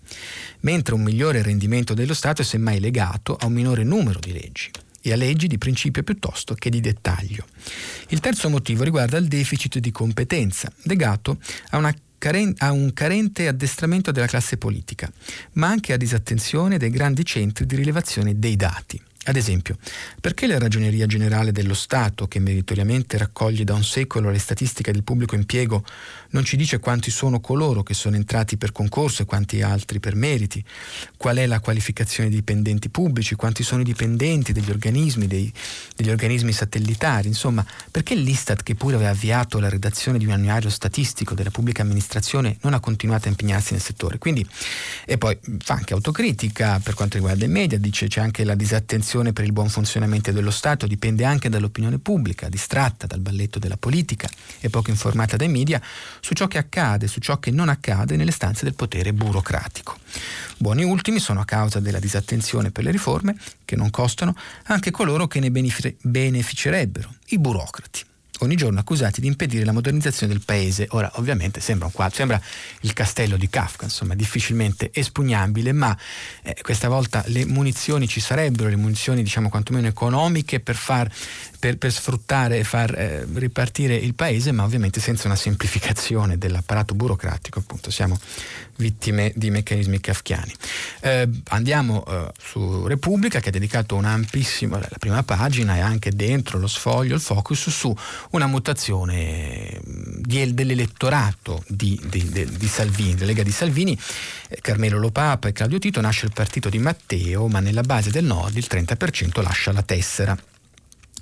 mentre 0.62 0.96
un 0.96 1.04
migliore 1.04 1.42
rendimento 1.42 1.94
dello 1.94 2.14
Stato 2.14 2.42
è 2.42 2.46
semmai 2.46 2.80
legato 2.80 3.36
a 3.36 3.46
un 3.46 3.54
minore 3.54 3.84
numero 3.84 4.20
di 4.20 4.32
leggi 4.32 4.72
e 5.02 5.12
a 5.12 5.16
leggi 5.16 5.48
di 5.48 5.58
principio 5.58 6.04
piuttosto 6.04 6.54
che 6.54 6.70
di 6.70 6.80
dettaglio. 6.80 7.46
Il 8.10 8.20
terzo 8.20 8.50
motivo 8.50 8.84
riguarda 8.84 9.18
il 9.18 9.28
deficit 9.28 9.80
di 9.80 9.92
competenza, 9.92 10.72
legato 10.84 11.38
a 11.72 11.78
una 11.78 11.94
a 12.58 12.72
un 12.72 12.94
carente 12.94 13.48
addestramento 13.48 14.12
della 14.12 14.28
classe 14.28 14.56
politica, 14.58 15.12
ma 15.54 15.70
anche 15.70 15.92
a 15.92 15.98
disattenzione 15.98 16.78
dei 16.78 16.92
grandi 16.92 17.26
centri 17.26 17.66
di 17.66 17.76
rilevazione 17.76 18.38
dei 18.38 18.56
dati. 18.56 19.02
Ad 19.26 19.36
esempio, 19.36 19.78
perché 20.20 20.48
la 20.48 20.58
Ragioneria 20.58 21.06
Generale 21.06 21.52
dello 21.52 21.76
Stato, 21.76 22.28
che 22.28 22.40
meritoriamente 22.40 23.20
raccoglie 23.20 23.64
da 23.64 23.76
un 23.76 23.84
secolo 23.84 24.32
le 24.32 24.40
statistiche 24.40 24.92
del 24.92 25.04
pubblico 25.04 25.36
impiego, 25.36 25.84
non 26.32 26.44
ci 26.44 26.58
dice 26.58 26.80
quanti 26.80 27.12
sono 27.12 27.40
coloro 27.40 27.84
che 27.84 27.94
sono 27.94 28.16
entrati 28.16 28.58
per 28.58 28.72
concorso 28.72 29.22
e 29.22 29.26
quanti 29.26 29.62
altri 29.62 30.00
per 30.00 30.16
meriti? 30.16 30.64
Qual 31.18 31.38
è 31.38 31.46
la 31.46 31.60
qualificazione 31.60 32.30
dei 32.30 32.40
dipendenti 32.40 32.90
pubblici? 32.90 33.36
Quanti 33.36 33.64
sono 33.64 33.82
i 33.82 33.86
dipendenti 33.86 34.52
degli 34.52 34.70
organismi, 34.70 35.28
dei, 35.28 35.52
degli 35.96 36.10
organismi 36.10 36.52
satellitari? 36.52 37.28
Insomma, 37.28 37.66
perché 37.90 38.16
l'Istat, 38.16 38.64
che 38.64 38.76
pure 38.76 38.96
aveva 38.96 39.12
avviato 39.12 39.60
la 39.60 39.70
redazione 39.70 40.18
di 40.18 40.26
un 40.26 40.32
annuario 40.32 40.70
statistico 40.70 41.34
della 41.34 41.52
pubblica 41.52 41.82
amministrazione, 41.82 42.58
non 42.62 42.74
ha 42.74 42.80
continuato 42.80 43.28
a 43.28 43.32
impegnarsi 43.32 43.74
nel 43.74 43.82
settore? 43.82 44.18
Quindi, 44.18 44.46
e 45.06 45.18
poi 45.18 45.38
fa 45.60 45.76
anche 45.76 45.94
autocritica 45.94 46.80
per 46.80 46.94
quanto 46.94 47.18
riguarda 47.18 47.46
i 47.46 47.50
media, 47.50 47.78
dice 47.78 48.08
c'è 48.08 48.22
anche 48.22 48.44
la 48.44 48.56
disattenzione 48.56 49.34
per 49.34 49.46
il 49.46 49.52
buon 49.52 49.70
funzionamento 49.70 50.32
dello 50.32 50.52
Stato 50.52 50.88
dipende 50.88 51.24
anche 51.24 51.50
dall'opinione 51.50 52.00
pubblica, 52.00 52.50
distratta 52.50 53.08
dal 53.08 53.20
balletto 53.20 53.60
della 53.60 53.78
politica 53.78 54.30
e 54.60 54.70
poco 54.70 54.90
informata 54.90 55.36
dai 55.38 55.48
media 55.48 55.82
su 56.22 56.34
ciò 56.34 56.48
che 56.48 56.58
accade, 56.58 57.08
su 57.08 57.20
ciò 57.20 57.38
che 57.40 57.52
non 57.52 57.68
accade 57.68 58.16
nelle 58.16 58.32
stanze 58.32 58.64
del 58.64 58.76
potere 58.76 59.12
burocratico. 59.12 59.98
Buoni 60.58 60.84
ultimi 60.84 61.20
sono 61.20 61.42
a 61.42 61.46
causa 61.46 61.80
della 61.80 62.00
disattenzione 62.00 62.72
per 62.72 62.86
le 62.86 62.92
riforme, 62.92 63.36
che 63.66 63.76
non 63.76 63.90
costano, 63.90 64.36
anche 64.68 64.92
coloro 64.92 65.28
che 65.28 65.40
ne 65.40 65.52
beneficerebbero, 65.52 67.14
i 67.30 67.40
burocrati 67.40 68.06
ogni 68.42 68.56
giorno 68.56 68.80
accusati 68.80 69.22
di 69.22 69.28
impedire 69.28 69.66
la 69.66 69.72
modernizzazione 69.72 70.34
del 70.34 70.42
paese. 70.44 70.88
Ora, 70.92 71.12
ovviamente 71.16 71.60
sembra 71.60 71.90
quadro, 71.92 72.16
sembra 72.16 72.42
il 72.82 72.94
castello 72.94 73.38
di 73.38 73.50
Kafka, 73.50 73.86
insomma, 73.86 74.16
difficilmente 74.16 74.92
espugnabile, 74.94 75.72
ma 75.72 75.96
eh, 76.44 76.56
questa 76.62 76.88
volta 76.88 77.24
le 77.28 77.46
munizioni 77.46 78.08
ci 78.08 78.20
sarebbero, 78.20 78.70
le 78.70 78.76
munizioni 78.76 79.24
diciamo 79.24 79.50
quantomeno 79.50 79.88
economiche 79.88 80.60
per 80.60 80.76
far 80.76 81.10
per, 81.62 81.78
per 81.78 81.92
sfruttare 81.92 82.58
e 82.58 82.64
far 82.64 82.92
eh, 82.98 83.28
ripartire 83.36 83.96
il 83.96 84.16
paese, 84.16 84.52
ma 84.52 84.64
ovviamente 84.64 85.00
senza 85.00 85.28
una 85.28 85.36
semplificazione 85.36 86.40
dell'apparato 86.40 86.96
burocratico, 86.96 87.60
appunto 87.60 87.92
siamo 87.92 88.20
vittime 88.78 89.32
di 89.36 89.52
meccanismi 89.52 90.00
kafkiani. 90.00 90.52
Eh, 91.02 91.30
andiamo 91.50 92.04
eh, 92.04 92.32
su 92.42 92.88
Repubblica 92.88 93.40
che 93.40 93.50
ha 93.50 93.52
dedicato 93.52 93.96
un'ampissima, 93.96 94.80
la 94.80 94.98
prima 94.98 95.22
pagina 95.22 95.76
e 95.76 95.82
anche 95.82 96.10
dentro 96.10 96.58
lo 96.58 96.66
sfoglio, 96.66 97.14
il 97.14 97.22
focus 97.22 97.70
su 97.70 97.96
una 98.32 98.48
mutazione 98.48 99.80
di, 99.84 100.52
dell'elettorato 100.56 101.64
di, 101.68 102.02
di, 102.10 102.28
di, 102.58 102.68
Salvini, 102.68 103.14
della 103.14 103.28
Lega 103.28 103.44
di 103.44 103.52
Salvini, 103.52 103.96
eh, 104.48 104.58
Carmelo 104.62 104.98
Lopapa 104.98 105.48
e 105.48 105.52
Claudio 105.52 105.78
Tito 105.78 106.02
nasce 106.02 106.26
il 106.26 106.32
partito 106.34 106.70
di 106.70 106.80
Matteo, 106.80 107.48
ma 107.48 107.60
nella 107.60 107.84
base 107.84 108.10
del 108.10 108.26
nord 108.26 108.58
il 108.58 108.66
30% 108.68 109.44
lascia 109.44 109.72
la 109.72 109.84
tessera. 109.84 110.36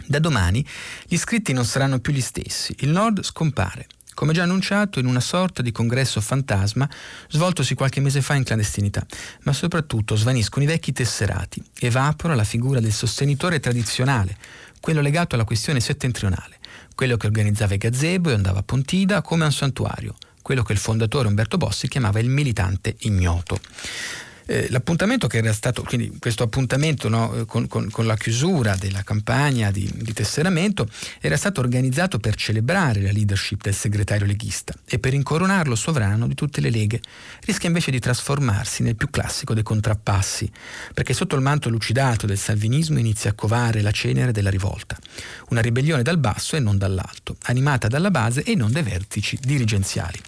Da 0.09 0.17
domani 0.17 0.65
gli 1.05 1.13
iscritti 1.13 1.53
non 1.53 1.65
saranno 1.65 1.99
più 1.99 2.11
gli 2.11 2.19
stessi, 2.19 2.75
il 2.79 2.89
Nord 2.89 3.21
scompare, 3.21 3.85
come 4.15 4.33
già 4.33 4.41
annunciato 4.41 4.97
in 4.97 5.05
una 5.05 5.19
sorta 5.19 5.61
di 5.61 5.71
congresso 5.71 6.19
fantasma 6.19 6.89
svoltosi 7.29 7.75
qualche 7.75 7.99
mese 8.01 8.23
fa 8.23 8.33
in 8.33 8.43
clandestinità, 8.43 9.05
ma 9.43 9.53
soprattutto 9.53 10.15
svaniscono 10.15 10.65
i 10.65 10.67
vecchi 10.67 10.93
tesserati, 10.93 11.63
evapora 11.77 12.33
la 12.33 12.43
figura 12.43 12.79
del 12.79 12.91
sostenitore 12.91 13.59
tradizionale, 13.59 14.35
quello 14.79 15.01
legato 15.01 15.35
alla 15.35 15.43
questione 15.43 15.79
settentrionale, 15.79 16.57
quello 16.95 17.15
che 17.15 17.27
organizzava 17.27 17.75
i 17.75 17.77
gazebo 17.77 18.31
e 18.31 18.33
andava 18.33 18.61
a 18.61 18.63
Pontida 18.63 19.21
come 19.21 19.43
a 19.43 19.45
un 19.45 19.53
santuario, 19.53 20.15
quello 20.41 20.63
che 20.63 20.73
il 20.73 20.79
fondatore 20.79 21.27
Umberto 21.27 21.57
Bossi 21.57 21.87
chiamava 21.87 22.17
il 22.19 22.29
militante 22.29 22.95
ignoto. 23.01 23.59
Eh, 24.51 24.65
l'appuntamento 24.71 25.27
che 25.27 25.37
era 25.37 25.53
stato, 25.53 25.83
quindi 25.83 26.11
questo 26.17 26.41
appuntamento 26.41 27.07
no, 27.07 27.35
eh, 27.35 27.45
con, 27.45 27.67
con, 27.67 27.87
con, 27.91 28.07
la 28.07 28.17
chiusura 28.17 28.75
della 28.75 29.03
campagna 29.03 29.69
di, 29.69 29.87
di, 29.93 30.11
tesseramento 30.11 30.89
era 31.21 31.37
stato 31.37 31.59
organizzato 31.59 32.17
per 32.17 32.33
celebrare 32.33 32.99
la 32.99 33.11
leadership 33.11 33.61
del 33.61 33.75
segretario 33.75 34.25
leghista 34.25 34.73
e 34.87 34.97
per 34.97 35.13
incoronarlo 35.13 35.75
sovrano 35.75 36.25
di 36.27 36.33
tutte 36.33 36.61
le 36.61 36.71
leghe. 36.71 36.99
Rischia 37.45 37.67
invece 37.67 37.91
di 37.91 37.99
trasformarsi 37.99 38.81
nel 38.81 38.95
più 38.95 39.11
classico 39.11 39.53
dei 39.53 39.61
contrappassi, 39.61 40.49
perché 40.95 41.13
sotto 41.13 41.35
il 41.35 41.43
manto 41.43 41.69
lucidato 41.69 42.25
del 42.25 42.39
salvinismo 42.39 42.97
inizia 42.97 43.29
a 43.29 43.33
covare 43.33 43.81
la 43.81 43.91
cenere 43.91 44.31
della 44.31 44.49
rivolta. 44.49 44.97
Una 45.49 45.61
ribellione 45.61 46.01
dal 46.01 46.17
basso 46.17 46.55
e 46.55 46.59
non 46.59 46.79
dall'alto, 46.79 47.35
animata 47.43 47.87
dalla 47.87 48.09
base 48.09 48.41
e 48.41 48.55
non 48.55 48.71
dai 48.71 48.81
vertici 48.81 49.37
dirigenziali. 49.39 50.19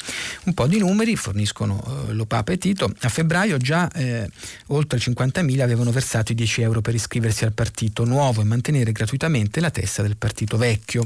Un 0.44 0.54
po' 0.54 0.68
di 0.68 0.78
numeri 0.78 1.16
forniscono 1.16 2.06
eh, 2.08 2.14
Lopapa 2.14 2.52
e 2.52 2.60
Tito. 2.60 2.94
A 3.00 3.10
febbraio 3.10 3.58
già 3.58 3.90
eh, 3.92 4.10
eh, 4.12 4.30
oltre 4.68 5.00
50.000 5.00 5.60
avevano 5.62 5.92
versato 5.92 6.32
i 6.32 6.36
10 6.36 6.62
euro 6.62 6.82
per 6.82 6.94
iscriversi 6.94 7.46
al 7.46 7.54
partito 7.54 8.04
nuovo 8.06 8.42
e 8.42 8.44
mantenere 8.44 8.92
gratuitamente 8.92 9.60
la 9.60 9.70
testa 9.70 10.02
del 10.02 10.18
partito 10.18 10.58
vecchio. 10.58 11.06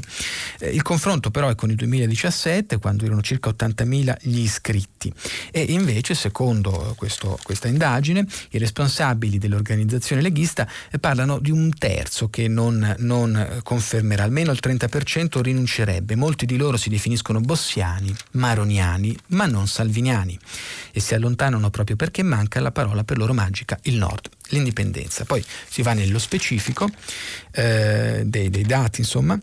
Eh, 0.58 0.70
il 0.70 0.82
confronto 0.82 1.30
però 1.30 1.48
è 1.48 1.54
con 1.54 1.70
il 1.70 1.76
2017, 1.76 2.78
quando 2.78 3.04
erano 3.04 3.22
circa 3.22 3.50
80.000 3.50 4.16
gli 4.22 4.40
iscritti. 4.40 5.12
E 5.50 5.62
invece, 5.68 6.14
secondo 6.14 6.94
questo, 6.96 7.38
questa 7.42 7.68
indagine, 7.68 8.26
i 8.50 8.58
responsabili 8.58 9.38
dell'organizzazione 9.38 10.22
leghista 10.22 10.68
eh, 10.90 10.98
parlano 10.98 11.38
di 11.38 11.50
un 11.50 11.70
terzo 11.76 12.28
che 12.28 12.48
non, 12.48 12.94
non 12.98 13.60
confermerà, 13.62 14.24
almeno 14.24 14.52
il 14.52 14.58
30% 14.62 15.40
rinuncerebbe. 15.40 16.14
Molti 16.16 16.46
di 16.46 16.56
loro 16.56 16.76
si 16.76 16.88
definiscono 16.88 17.40
bossiani, 17.40 18.14
maroniani, 18.32 19.16
ma 19.28 19.46
non 19.46 19.66
salviniani 19.66 20.38
e 20.92 21.00
si 21.00 21.14
allontanano 21.14 21.70
proprio 21.70 21.96
perché 21.96 22.22
manca 22.22 22.60
la 22.60 22.72
parola 22.72 22.95
per 23.04 23.18
loro 23.18 23.32
magica, 23.32 23.78
il 23.82 23.96
nord, 23.96 24.28
l'indipendenza. 24.48 25.24
Poi 25.24 25.44
si 25.68 25.82
va 25.82 25.92
nello 25.92 26.18
specifico 26.18 26.88
eh, 27.52 28.22
dei, 28.24 28.50
dei 28.50 28.64
dati, 28.64 29.00
insomma. 29.00 29.38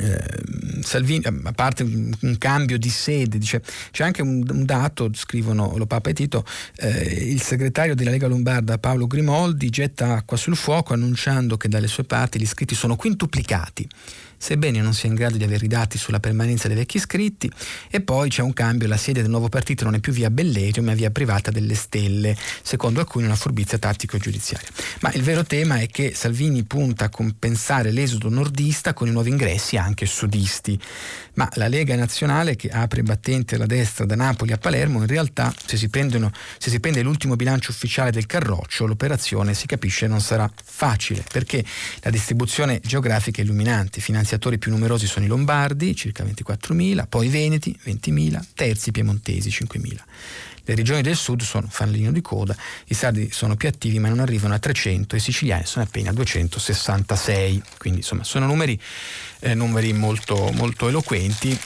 Eh, 0.00 0.82
Salvini, 0.82 1.24
a 1.26 1.52
parte 1.52 1.82
un, 1.82 2.10
un, 2.18 2.38
cambio 2.38 2.78
di 2.78 2.88
sede, 2.88 3.36
dice, 3.36 3.62
c'è 3.90 4.04
anche 4.04 4.22
un, 4.22 4.42
un 4.48 4.64
dato, 4.64 5.10
scrivono 5.12 5.76
lo 5.76 5.84
Papa 5.84 6.10
e 6.10 6.12
Tito, 6.14 6.46
eh, 6.76 7.28
il 7.30 7.42
segretario 7.42 7.94
della 7.94 8.10
Lega 8.10 8.26
Lombarda 8.26 8.78
Paolo 8.78 9.06
Grimoldi 9.06 9.68
getta 9.68 10.14
acqua 10.14 10.38
sul 10.38 10.56
fuoco 10.56 10.94
annunciando 10.94 11.58
che 11.58 11.68
dalle 11.68 11.88
sue 11.88 12.04
parti 12.04 12.38
gli 12.38 12.42
iscritti 12.42 12.74
sono 12.74 12.96
quintuplicati 12.96 13.86
sebbene 14.42 14.80
non 14.80 14.92
sia 14.92 15.08
in 15.08 15.14
grado 15.14 15.36
di 15.36 15.44
avere 15.44 15.64
i 15.64 15.68
dati 15.68 15.96
sulla 15.96 16.18
permanenza 16.18 16.66
dei 16.66 16.76
vecchi 16.76 16.96
iscritti, 16.96 17.48
e 17.88 18.00
poi 18.00 18.28
c'è 18.28 18.42
un 18.42 18.52
cambio, 18.52 18.88
la 18.88 18.96
sede 18.96 19.20
del 19.20 19.30
nuovo 19.30 19.48
partito 19.48 19.84
non 19.84 19.94
è 19.94 20.00
più 20.00 20.12
via 20.12 20.30
Bellegio, 20.30 20.82
ma 20.82 20.94
via 20.94 21.12
privata 21.12 21.52
delle 21.52 21.76
Stelle, 21.76 22.36
secondo 22.60 22.98
alcuni 22.98 23.26
una 23.26 23.36
furbizia 23.36 23.78
tattico-giudiziaria. 23.78 24.66
Ma 25.02 25.12
il 25.12 25.22
vero 25.22 25.44
tema 25.44 25.78
è 25.78 25.86
che 25.86 26.12
Salvini 26.12 26.64
punta 26.64 27.04
a 27.04 27.08
compensare 27.08 27.92
l'esodo 27.92 28.28
nordista 28.30 28.94
con 28.94 29.06
i 29.06 29.12
nuovi 29.12 29.30
ingressi 29.30 29.76
anche 29.76 30.06
sudisti, 30.06 30.76
ma 31.34 31.48
la 31.54 31.68
Lega 31.68 31.94
Nazionale 31.94 32.56
che 32.56 32.68
apre 32.68 33.04
battenti 33.04 33.54
alla 33.54 33.66
destra 33.66 34.04
da 34.06 34.16
Napoli 34.16 34.50
a 34.50 34.58
Palermo, 34.58 34.98
in 34.98 35.06
realtà 35.06 35.54
se 35.64 35.76
si, 35.76 35.88
prendono, 35.88 36.32
se 36.58 36.68
si 36.68 36.80
prende 36.80 37.02
l'ultimo 37.02 37.36
bilancio 37.36 37.70
ufficiale 37.70 38.10
del 38.10 38.26
Carroccio, 38.26 38.86
l'operazione 38.86 39.54
si 39.54 39.66
capisce 39.66 40.08
non 40.08 40.20
sarà 40.20 40.50
facile, 40.64 41.24
perché 41.30 41.64
la 42.00 42.10
distribuzione 42.10 42.80
geografica 42.82 43.40
è 43.40 43.44
illuminante, 43.44 44.00
finanziaria 44.00 44.30
iniziatori 44.32 44.56
più 44.56 44.70
numerosi 44.70 45.06
sono 45.06 45.26
i 45.26 45.28
lombardi, 45.28 45.94
circa 45.94 46.24
24.000, 46.24 47.06
poi 47.06 47.26
i 47.26 47.28
veneti, 47.28 47.78
20.000, 47.84 48.42
terzi 48.54 48.88
i 48.88 48.92
piemontesi, 48.92 49.50
5.000. 49.50 49.98
Le 50.64 50.74
regioni 50.74 51.02
del 51.02 51.16
sud 51.16 51.42
sono 51.42 51.66
fanalino 51.68 52.12
di 52.12 52.22
coda, 52.22 52.56
i 52.86 52.94
sardi 52.94 53.30
sono 53.30 53.56
più 53.56 53.68
attivi 53.68 53.98
ma 53.98 54.08
non 54.08 54.20
arrivano 54.20 54.54
a 54.54 54.58
300 54.58 55.14
e 55.14 55.18
i 55.18 55.20
siciliani 55.20 55.66
sono 55.66 55.84
appena 55.84 56.10
a 56.10 56.12
266, 56.14 57.62
quindi 57.78 57.98
insomma 57.98 58.24
sono 58.24 58.46
numeri, 58.46 58.80
eh, 59.40 59.54
numeri 59.54 59.92
molto, 59.92 60.50
molto 60.54 60.88
eloquenti 60.88 61.58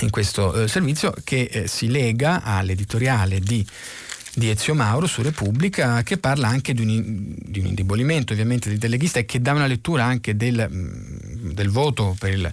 in 0.00 0.10
questo 0.10 0.62
eh, 0.62 0.68
servizio 0.68 1.12
che 1.22 1.48
eh, 1.50 1.66
si 1.68 1.90
lega 1.90 2.42
all'editoriale 2.42 3.40
di 3.40 3.66
di 4.34 4.50
Ezio 4.50 4.74
Mauro 4.74 5.06
su 5.06 5.22
Repubblica 5.22 6.02
che 6.02 6.18
parla 6.18 6.48
anche 6.48 6.74
di 6.74 6.82
un, 6.82 7.34
di 7.38 7.60
un 7.60 7.66
indebolimento 7.66 8.32
ovviamente 8.32 8.76
del 8.76 8.90
leghista 8.90 9.18
e 9.18 9.24
che 9.24 9.40
dà 9.40 9.52
una 9.52 9.66
lettura 9.66 10.04
anche 10.04 10.36
del, 10.36 10.68
mm, 10.70 11.50
del 11.52 11.70
voto 11.70 12.16
per 12.18 12.32
il, 12.32 12.52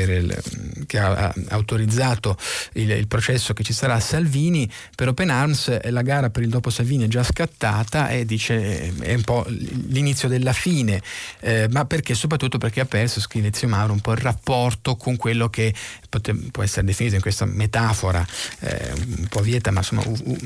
il, 0.00 0.42
che 0.86 0.98
ha, 0.98 1.32
autorizzato 1.48 2.36
il, 2.74 2.90
il, 2.90 3.06
processo 3.06 3.52
che 3.52 3.62
ci 3.62 3.72
sarà 3.72 3.94
a 3.94 4.00
Salvini 4.00 4.70
per 4.94 5.08
Open 5.08 5.30
Arms 5.30 5.90
la 5.90 6.02
gara 6.02 6.30
per 6.30 6.42
il 6.42 6.48
dopo 6.48 6.70
Salvini 6.70 7.04
è 7.04 7.08
già 7.08 7.22
scattata 7.22 8.08
e 8.08 8.24
dice 8.24 8.94
è 9.00 9.14
un 9.14 9.22
po' 9.22 9.44
l'inizio 9.48 10.28
della 10.28 10.52
fine. 10.52 11.02
Eh, 11.40 11.66
ma 11.70 11.84
perché? 11.84 12.14
Soprattutto 12.14 12.58
perché 12.58 12.80
ha 12.80 12.84
perso 12.84 13.20
scrive 13.20 13.50
Zio 13.52 13.68
Mauro 13.68 13.92
un 13.92 14.00
po' 14.00 14.12
il 14.12 14.18
rapporto 14.18 14.96
con 14.96 15.16
quello 15.16 15.48
che 15.48 15.74
pote, 16.08 16.34
può 16.34 16.62
essere 16.62 16.86
definito 16.86 17.14
in 17.14 17.20
questa 17.20 17.44
metafora 17.44 18.24
eh, 18.60 18.92
un 19.18 19.26
po' 19.28 19.40
vieta 19.40 19.70
ma 19.70 19.78
insomma 19.80 20.02
u, 20.06 20.16
u, 20.24 20.36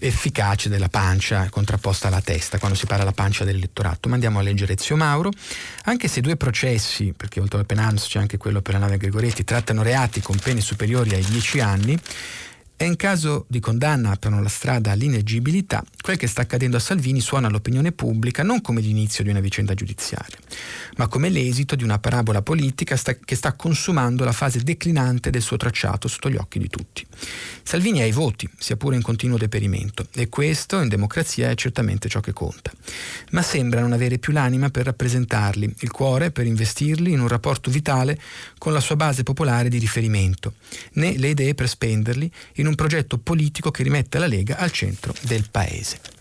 efficace 0.00 0.68
della 0.68 0.88
pancia 0.88 1.48
contrapposta 1.50 2.08
alla 2.08 2.20
testa 2.20 2.58
quando 2.58 2.76
si 2.76 2.86
parla 2.86 3.04
della 3.04 3.14
pancia 3.14 3.44
dell'elettorato. 3.44 4.08
Ma 4.08 4.14
andiamo 4.14 4.38
a 4.38 4.42
leggere 4.42 4.76
Zio 4.78 4.96
Mauro. 4.96 5.30
Anche 5.84 6.08
se 6.08 6.20
due 6.20 6.36
processi 6.36 7.12
perché 7.16 7.40
oltre 7.40 7.58
al 7.58 7.64
Open 7.64 7.78
Arms 7.78 8.06
c'è 8.06 8.18
anche 8.18 8.36
quello 8.36 8.60
per 8.60 8.74
la 8.74 8.80
nave 8.80 8.95
Gregoretti 8.96 9.44
trattano 9.44 9.82
reati 9.82 10.20
con 10.20 10.38
pene 10.38 10.60
superiori 10.60 11.14
ai 11.14 11.24
10 11.24 11.60
anni, 11.60 11.98
E 12.78 12.84
in 12.84 12.96
caso 12.96 13.46
di 13.48 13.58
condanna 13.58 14.10
aprono 14.10 14.42
la 14.42 14.50
strada 14.50 14.90
all'inegibilità, 14.90 15.82
quel 16.02 16.18
che 16.18 16.26
sta 16.26 16.42
accadendo 16.42 16.76
a 16.76 16.80
Salvini 16.80 17.20
suona 17.20 17.46
all'opinione 17.46 17.90
pubblica 17.92 18.42
non 18.42 18.60
come 18.60 18.82
l'inizio 18.82 19.24
di 19.24 19.30
una 19.30 19.40
vicenda 19.40 19.72
giudiziaria, 19.72 20.36
ma 20.96 21.08
come 21.08 21.30
l'esito 21.30 21.74
di 21.74 21.84
una 21.84 21.98
parabola 21.98 22.42
politica 22.42 22.96
sta, 22.96 23.14
che 23.14 23.34
sta 23.34 23.54
consumando 23.54 24.24
la 24.24 24.32
fase 24.32 24.62
declinante 24.62 25.30
del 25.30 25.40
suo 25.40 25.56
tracciato 25.56 26.06
sotto 26.06 26.28
gli 26.28 26.36
occhi 26.36 26.58
di 26.58 26.68
tutti. 26.68 27.06
Salvini 27.62 28.02
ha 28.02 28.04
i 28.04 28.12
voti, 28.12 28.46
sia 28.58 28.76
pure 28.76 28.96
in 28.96 29.02
continuo 29.02 29.38
deperimento, 29.38 30.06
e 30.12 30.28
questo 30.28 30.78
in 30.78 30.88
democrazia 30.88 31.48
è 31.48 31.54
certamente 31.54 32.10
ciò 32.10 32.20
che 32.20 32.34
conta. 32.34 32.70
Ma 33.30 33.40
sembra 33.40 33.80
non 33.80 33.92
avere 33.92 34.18
più 34.18 34.34
l'anima 34.34 34.68
per 34.68 34.84
rappresentarli, 34.84 35.76
il 35.78 35.90
cuore 35.90 36.30
per 36.30 36.44
investirli 36.44 37.10
in 37.10 37.20
un 37.20 37.28
rapporto 37.28 37.70
vitale 37.70 38.20
con 38.58 38.74
la 38.74 38.80
sua 38.80 38.96
base 38.96 39.22
popolare 39.22 39.70
di 39.70 39.78
riferimento, 39.78 40.54
né 40.92 41.16
le 41.16 41.28
idee 41.28 41.54
per 41.54 41.68
spenderli 41.68 42.30
in 42.56 42.65
un 42.68 42.74
progetto 42.74 43.18
politico 43.18 43.70
che 43.70 43.82
rimette 43.82 44.18
la 44.18 44.26
Lega 44.26 44.56
al 44.56 44.70
centro 44.70 45.14
del 45.22 45.46
Paese. 45.50 46.14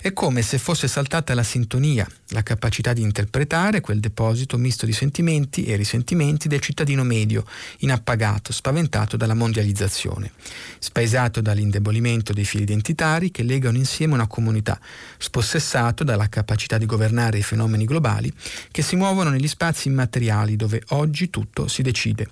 È 0.00 0.12
come 0.12 0.42
se 0.42 0.58
fosse 0.58 0.86
saltata 0.86 1.34
la 1.34 1.42
sintonia, 1.42 2.06
la 2.28 2.44
capacità 2.44 2.92
di 2.92 3.02
interpretare 3.02 3.80
quel 3.80 3.98
deposito 3.98 4.56
misto 4.56 4.86
di 4.86 4.92
sentimenti 4.92 5.64
e 5.64 5.74
risentimenti 5.74 6.46
del 6.46 6.60
cittadino 6.60 7.02
medio, 7.02 7.44
inappagato, 7.78 8.52
spaventato 8.52 9.16
dalla 9.16 9.34
mondializzazione, 9.34 10.30
spaesato 10.78 11.40
dall'indebolimento 11.40 12.32
dei 12.32 12.44
fili 12.44 12.62
identitari 12.62 13.32
che 13.32 13.42
legano 13.42 13.76
insieme 13.76 14.14
una 14.14 14.28
comunità, 14.28 14.78
spossessato 15.18 16.04
dalla 16.04 16.28
capacità 16.28 16.78
di 16.78 16.86
governare 16.86 17.38
i 17.38 17.42
fenomeni 17.42 17.84
globali 17.84 18.32
che 18.70 18.82
si 18.82 18.94
muovono 18.94 19.30
negli 19.30 19.48
spazi 19.48 19.88
immateriali 19.88 20.54
dove 20.54 20.80
oggi 20.90 21.28
tutto 21.28 21.66
si 21.66 21.82
decide, 21.82 22.28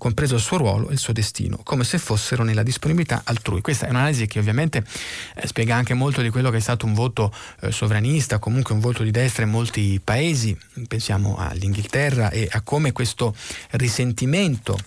compreso 0.00 0.36
il 0.36 0.40
suo 0.40 0.56
ruolo 0.56 0.88
e 0.88 0.94
il 0.94 0.98
suo 0.98 1.12
destino, 1.12 1.60
come 1.62 1.84
se 1.84 1.98
fossero 1.98 2.42
nella 2.42 2.62
disponibilità 2.62 3.20
altrui. 3.22 3.60
Questa 3.60 3.86
è 3.86 3.90
un'analisi 3.90 4.26
che 4.26 4.38
ovviamente 4.38 4.82
eh, 5.34 5.46
spiega 5.46 5.76
anche 5.76 5.92
molto 5.92 6.22
di 6.22 6.30
quello 6.30 6.48
che 6.48 6.56
è 6.56 6.60
stato 6.60 6.86
un 6.86 6.94
voto 6.94 7.30
eh, 7.60 7.70
sovranista, 7.70 8.38
comunque 8.38 8.72
un 8.72 8.80
voto 8.80 9.02
di 9.02 9.10
destra 9.10 9.42
in 9.42 9.50
molti 9.50 10.00
paesi, 10.02 10.56
pensiamo 10.88 11.36
all'Inghilterra 11.36 12.30
e 12.30 12.48
a 12.50 12.62
come 12.62 12.92
questo 12.92 13.34
risentimento 13.72 14.78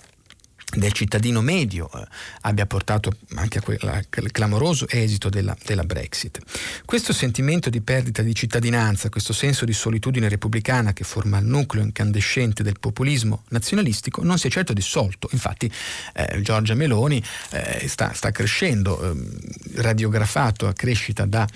del 0.76 0.91
cittadino 0.91 1.41
medio 1.41 1.89
eh, 1.93 2.05
abbia 2.41 2.65
portato 2.65 3.11
anche 3.36 3.61
al 3.65 4.32
clamoroso 4.32 4.88
esito 4.89 5.30
della, 5.30 5.55
della, 5.65 5.84
Brexit. 5.84 6.39
Questo 6.86 7.13
sentimento 7.13 7.69
di 7.69 7.82
perdita 7.82 8.21
di 8.21 8.34
cittadinanza, 8.34 9.09
questo 9.09 9.34
senso 9.34 9.65
di 9.65 9.74
solitudine 9.74 10.30
repubblicana 10.30 10.93
che 10.93 11.03
forma 11.03 11.38
il 11.39 11.45
nucleo 11.45 11.84
incandescente 11.84 12.63
del 12.63 12.80
populismo 12.80 13.43
nazionalistico 13.49 14.24
non 14.24 14.38
si 14.38 14.47
è 14.47 14.49
certo 14.49 14.74
dissolto. 14.74 15.30
Infatti 15.32 15.71
eh, 16.13 16.41
Giorgia 16.41 16.74
Meloni 16.74 17.24
eh, 17.51 17.88
sta, 17.88 18.13
sta, 18.13 18.32
crescendo, 18.32 19.11
eh, 19.11 19.82
radiografato 19.82 20.67
a 20.67 20.74
crescita 20.74 21.26
da 21.26 21.47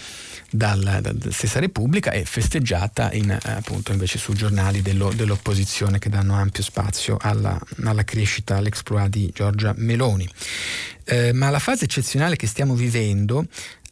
dalla, 0.49 1.01
dalla 1.01 1.31
stessa 1.31 1.59
Repubblica 1.59 2.11
e 2.11 2.25
festeggiata 2.25 3.11
in, 3.13 3.29
eh, 3.29 3.39
appunto 3.43 3.91
invece 3.91 4.17
su 4.17 4.33
giornali 4.33 4.81
dello, 4.81 5.11
dell'opposizione 5.13 5.99
che 5.99 6.09
danno 6.09 6.35
ampio 6.35 6.63
spazio 6.63 7.17
alla, 7.19 7.59
alla 7.83 8.03
crescita, 8.03 8.57
all'exploit 8.57 9.06
di 9.07 9.31
Giorgia 9.33 9.73
Meloni. 9.77 10.27
Eh, 11.03 11.31
ma 11.33 11.49
la 11.49 11.59
fase 11.59 11.85
eccezionale 11.85 12.35
che 12.35 12.47
stiamo 12.47 12.73
vivendo 12.73 13.45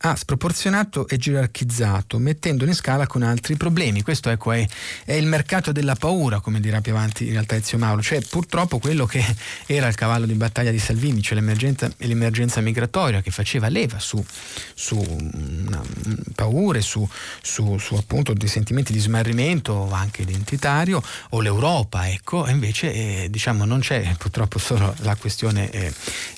ha 0.07 0.15
sproporzionato 0.15 1.07
e 1.07 1.17
gerarchizzato, 1.17 2.19
mettendolo 2.19 2.69
in 2.69 2.75
scala 2.75 3.07
con 3.07 3.23
altri 3.23 3.57
problemi. 3.57 4.03
Questo 4.03 4.29
ecco, 4.29 4.51
è, 4.51 4.65
è, 5.03 5.13
il 5.13 5.25
mercato 5.25 5.71
della 5.71 5.95
paura, 5.95 6.39
come 6.41 6.59
dirà 6.59 6.79
più 6.79 6.91
avanti 6.91 7.25
in 7.25 7.31
realtà 7.31 7.55
Ezio 7.55 7.79
Mauro, 7.79 8.03
cioè 8.03 8.21
purtroppo 8.21 8.77
quello 8.77 9.07
che 9.07 9.23
era 9.65 9.87
il 9.87 9.95
cavallo 9.95 10.27
di 10.27 10.35
battaglia 10.35 10.69
di 10.69 10.77
Salvini, 10.77 11.23
cioè 11.23 11.39
l'emergenza, 11.39 11.91
l'emergenza 11.97 12.61
migratoria 12.61 13.21
che 13.21 13.31
faceva 13.31 13.67
leva 13.67 13.97
su, 13.97 14.23
su 14.75 14.95
una, 14.99 15.81
paure, 16.35 16.81
su, 16.81 17.07
su, 17.41 17.79
su, 17.79 17.95
appunto 17.95 18.33
dei 18.33 18.47
sentimenti 18.47 18.93
di 18.93 18.99
smarrimento 18.99 19.91
anche 19.91 20.21
identitario, 20.21 21.01
o 21.29 21.41
l'Europa, 21.41 22.07
ecco, 22.09 22.47
invece 22.47 22.93
eh, 22.93 23.27
diciamo 23.31 23.65
non 23.65 23.79
c'è 23.79 24.13
purtroppo 24.19 24.59
solo 24.59 24.93
la 24.99 25.15
questione 25.15 25.71
eh, 25.71 25.91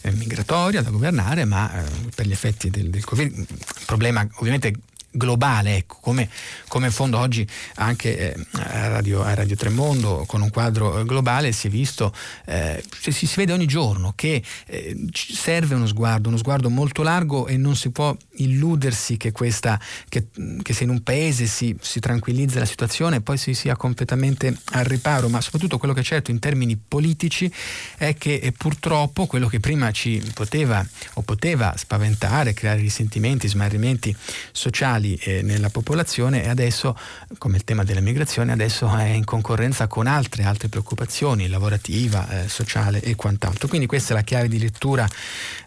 eh 0.03 0.11
migratoria 0.11 0.81
da 0.81 0.89
governare, 0.89 1.43
ma 1.43 1.83
eh, 1.83 1.89
per 2.15 2.25
gli 2.27 2.31
effetti 2.31 2.69
del, 2.69 2.89
del 2.89 3.03
Covid 3.03 3.55
problema 3.85 4.27
ovviamente 4.35 4.73
globale, 5.17 5.77
ecco, 5.77 5.97
come, 5.99 6.29
come, 6.67 6.91
fondo 6.91 7.17
oggi 7.17 7.45
anche 7.75 8.33
eh, 8.33 8.45
a, 8.53 8.87
Radio, 8.87 9.23
a 9.23 9.33
Radio 9.33 9.55
Tremondo 9.55 10.23
con 10.27 10.41
un 10.41 10.49
quadro 10.49 11.03
globale 11.03 11.51
si 11.51 11.67
è 11.67 11.69
visto, 11.69 12.13
eh, 12.45 12.83
si, 12.99 13.11
si, 13.11 13.35
vede 13.35 13.51
ogni 13.51 13.65
giorno 13.65 14.13
che 14.15 14.41
eh, 14.67 14.95
serve 15.11 15.75
uno 15.75 15.87
sguardo, 15.87 16.29
uno 16.29 16.37
sguardo 16.37 16.69
molto 16.69 17.01
largo 17.01 17.47
e 17.47 17.57
non 17.57 17.75
si 17.75 17.89
può 17.89 18.15
illudersi 18.37 19.17
che, 19.17 19.31
questa, 19.31 19.79
che, 20.09 20.27
che 20.61 20.73
se 20.73 20.83
in 20.83 20.89
un 20.89 21.01
paese 21.03 21.45
si, 21.45 21.75
si, 21.79 21.99
tranquillizza 21.99 22.59
la 22.59 22.65
situazione 22.65 23.21
poi 23.21 23.37
si 23.37 23.53
sia 23.53 23.75
completamente 23.75 24.55
al 24.71 24.85
riparo, 24.85 25.29
ma 25.29 25.41
soprattutto 25.41 25.77
quello 25.77 25.93
che 25.93 26.01
è 26.01 26.03
certo 26.03 26.31
in 26.31 26.39
termini 26.39 26.77
politici 26.77 27.51
è 27.97 28.15
che 28.15 28.35
eh, 28.35 28.51
purtroppo 28.51 29.25
quello 29.25 29.47
che 29.47 29.59
prima 29.59 29.91
ci 29.91 30.23
poteva 30.33 30.85
o 31.13 31.21
poteva 31.21 31.73
spaventare, 31.75 32.53
creare 32.53 32.79
risentimenti, 32.79 33.47
smarrimenti 33.47 34.15
sociali, 34.51 35.15
eh, 35.15 35.41
nella 35.41 35.69
popolazione 35.69 36.43
e 36.43 36.49
adesso, 36.49 36.97
come 37.37 37.57
il 37.57 37.63
tema 37.63 37.83
della 37.83 38.01
migrazione, 38.01 38.51
adesso 38.51 38.95
è 38.95 39.05
in 39.05 39.23
concorrenza 39.23 39.87
con 39.87 40.07
altre, 40.07 40.43
altre 40.43 40.69
preoccupazioni, 40.69 41.47
lavorativa, 41.47 42.43
eh, 42.43 42.49
sociale 42.49 43.01
e 43.01 43.15
quant'altro. 43.15 43.67
Quindi 43.67 43.87
questa 43.87 44.13
è 44.13 44.15
la 44.15 44.23
chiave 44.23 44.47
di 44.47 44.59
lettura 44.59 45.07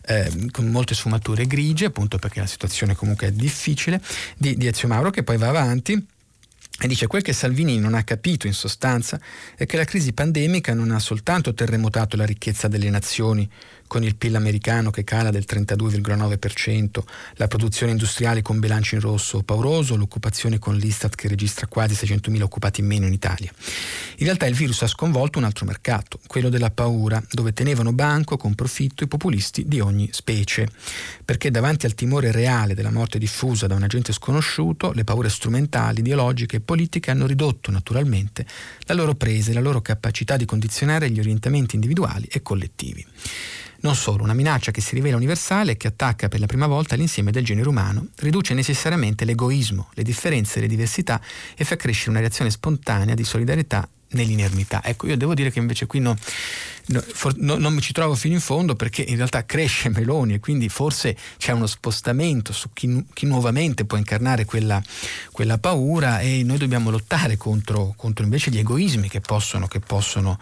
eh, 0.07 0.49
con 0.51 0.67
molte 0.67 0.95
sfumature 0.95 1.47
grigie, 1.47 1.87
appunto 1.87 2.19
perché 2.19 2.41
la 2.41 2.47
situazione 2.47 2.60
comunque 2.95 3.29
è 3.29 3.33
difficile, 3.33 4.01
di, 4.37 4.57
di 4.57 4.67
Ezio 4.67 4.89
Mauro 4.89 5.11
che 5.11 5.23
poi 5.23 5.37
va 5.37 5.49
avanti. 5.49 6.07
E 6.83 6.89
dice 6.89 7.07
quel 7.07 7.21
che 7.21 7.35
Salvini 7.35 7.79
non 7.79 7.93
ha 7.93 8.05
capito 8.05 8.47
in 8.47 8.55
sostanza 8.55 9.21
è 9.55 9.67
che 9.67 9.77
la 9.77 9.85
crisi 9.85 10.15
pandemica 10.15 10.73
non 10.73 10.91
ha 10.91 10.99
soltanto 10.99 11.53
terremotato 11.53 12.17
la 12.17 12.25
ricchezza 12.25 12.69
delle 12.69 12.89
nazioni 12.89 13.47
con 13.91 14.05
il 14.05 14.15
PIL 14.15 14.37
americano 14.37 14.93
che 14.93 15.03
cala 15.03 15.31
del 15.31 15.45
32,9%, 15.49 17.03
la 17.35 17.49
produzione 17.49 17.91
industriale 17.91 18.41
con 18.41 18.61
bilancio 18.61 18.95
in 18.95 19.01
rosso 19.01 19.43
pauroso, 19.43 19.97
l'occupazione 19.97 20.61
con 20.61 20.77
l'Istat 20.77 21.17
che 21.17 21.27
registra 21.27 21.67
quasi 21.67 21.95
600.000 21.95 22.41
occupati 22.41 22.83
in 22.83 22.87
meno 22.87 23.07
in 23.07 23.13
Italia. 23.13 23.51
In 24.19 24.27
realtà 24.27 24.47
il 24.47 24.55
virus 24.55 24.83
ha 24.83 24.87
sconvolto 24.87 25.39
un 25.39 25.45
altro 25.45 25.67
mercato, 25.67 26.21
quello 26.29 26.51
della 26.51 26.71
paura, 26.71 27.21
dove 27.33 27.53
tenevano 27.53 27.93
banco 27.93 28.37
con 28.37 28.55
profitto 28.55 29.03
i 29.03 29.09
populisti 29.09 29.67
di 29.67 29.81
ogni 29.81 30.09
specie, 30.13 30.69
perché 31.25 31.51
davanti 31.51 31.87
al 31.87 31.95
timore 31.95 32.31
reale 32.31 32.75
della 32.75 32.93
morte 32.93 33.19
diffusa 33.19 33.67
da 33.67 33.75
un 33.75 33.83
agente 33.83 34.13
sconosciuto, 34.13 34.93
le 34.93 35.03
paure 35.03 35.29
strumentali, 35.29 35.99
ideologiche 35.99 36.59
e 36.59 36.61
politiche 36.61 37.11
hanno 37.11 37.27
ridotto 37.27 37.73
naturalmente 37.73 38.47
la 38.83 38.95
loro 38.95 39.17
presa 39.17 39.51
e 39.51 39.55
la 39.55 39.61
loro 39.61 39.83
capacità 39.83 40.37
di 40.37 40.45
condizionare 40.45 41.11
gli 41.11 41.19
orientamenti 41.19 41.75
individuali 41.75 42.29
e 42.31 42.41
collettivi. 42.41 43.05
Non 43.83 43.95
solo, 43.95 44.25
una 44.25 44.35
minaccia 44.35 44.73
che 44.73 44.83
si 44.83 44.95
rivela 44.95 45.17
universale 45.17 45.73
e 45.73 45.77
che 45.79 45.87
attacca 45.87 46.29
per 46.29 46.39
la 46.39 46.47
prima 46.47 46.67
volta 46.67 46.97
l'insieme 46.97 47.31
del 47.31 47.45
genere 47.45 47.69
umano, 47.69 48.09
riduce 48.17 48.53
necessariamente 48.53 49.25
l'egoismo, 49.25 49.89
le 49.95 50.03
differenze 50.03 50.59
e 50.59 50.63
le 50.63 50.69
diversità 50.69 51.19
e 51.57 51.65
fa 51.65 51.77
crescere 51.77 52.11
una 52.11 52.21
reazione 52.21 52.51
spontanea 52.51 53.15
di 53.15 53.25
solidarietà 53.25 53.89
nell'inermità. 54.11 54.83
Ecco, 54.85 55.07
io 55.07 55.17
devo 55.17 55.33
dire 55.33 55.51
che 55.51 55.61
invece 55.61 55.87
qui 55.87 56.01
no, 56.01 56.15
no, 56.91 57.57
non 57.57 57.73
mi 57.73 57.81
ci 57.81 57.93
trovo 57.93 58.15
fino 58.15 58.35
in 58.35 58.41
fondo 58.41 58.75
perché 58.75 59.03
in 59.03 59.17
realtà 59.17 59.45
cresce 59.45 59.89
Meloni 59.89 60.35
e 60.35 60.41
quindi 60.41 60.69
forse 60.69 61.17
c'è 61.37 61.53
uno 61.53 61.67
spostamento 61.67 62.53
su 62.53 62.71
chi, 62.73 63.05
chi 63.13 63.27
nuovamente 63.27 63.85
può 63.85 63.97
incarnare 63.97 64.45
quella, 64.45 64.83
quella, 65.33 65.59
paura 65.59 66.21
e 66.21 66.43
noi 66.45 66.59
dobbiamo 66.59 66.91
lottare 66.91 67.37
contro, 67.37 67.95
contro 67.97 68.25
invece 68.25 68.51
gli 68.51 68.59
egoismi 68.59 69.09
che 69.09 69.21
possono, 69.21 69.67
che 69.67 69.81
possono 69.81 70.39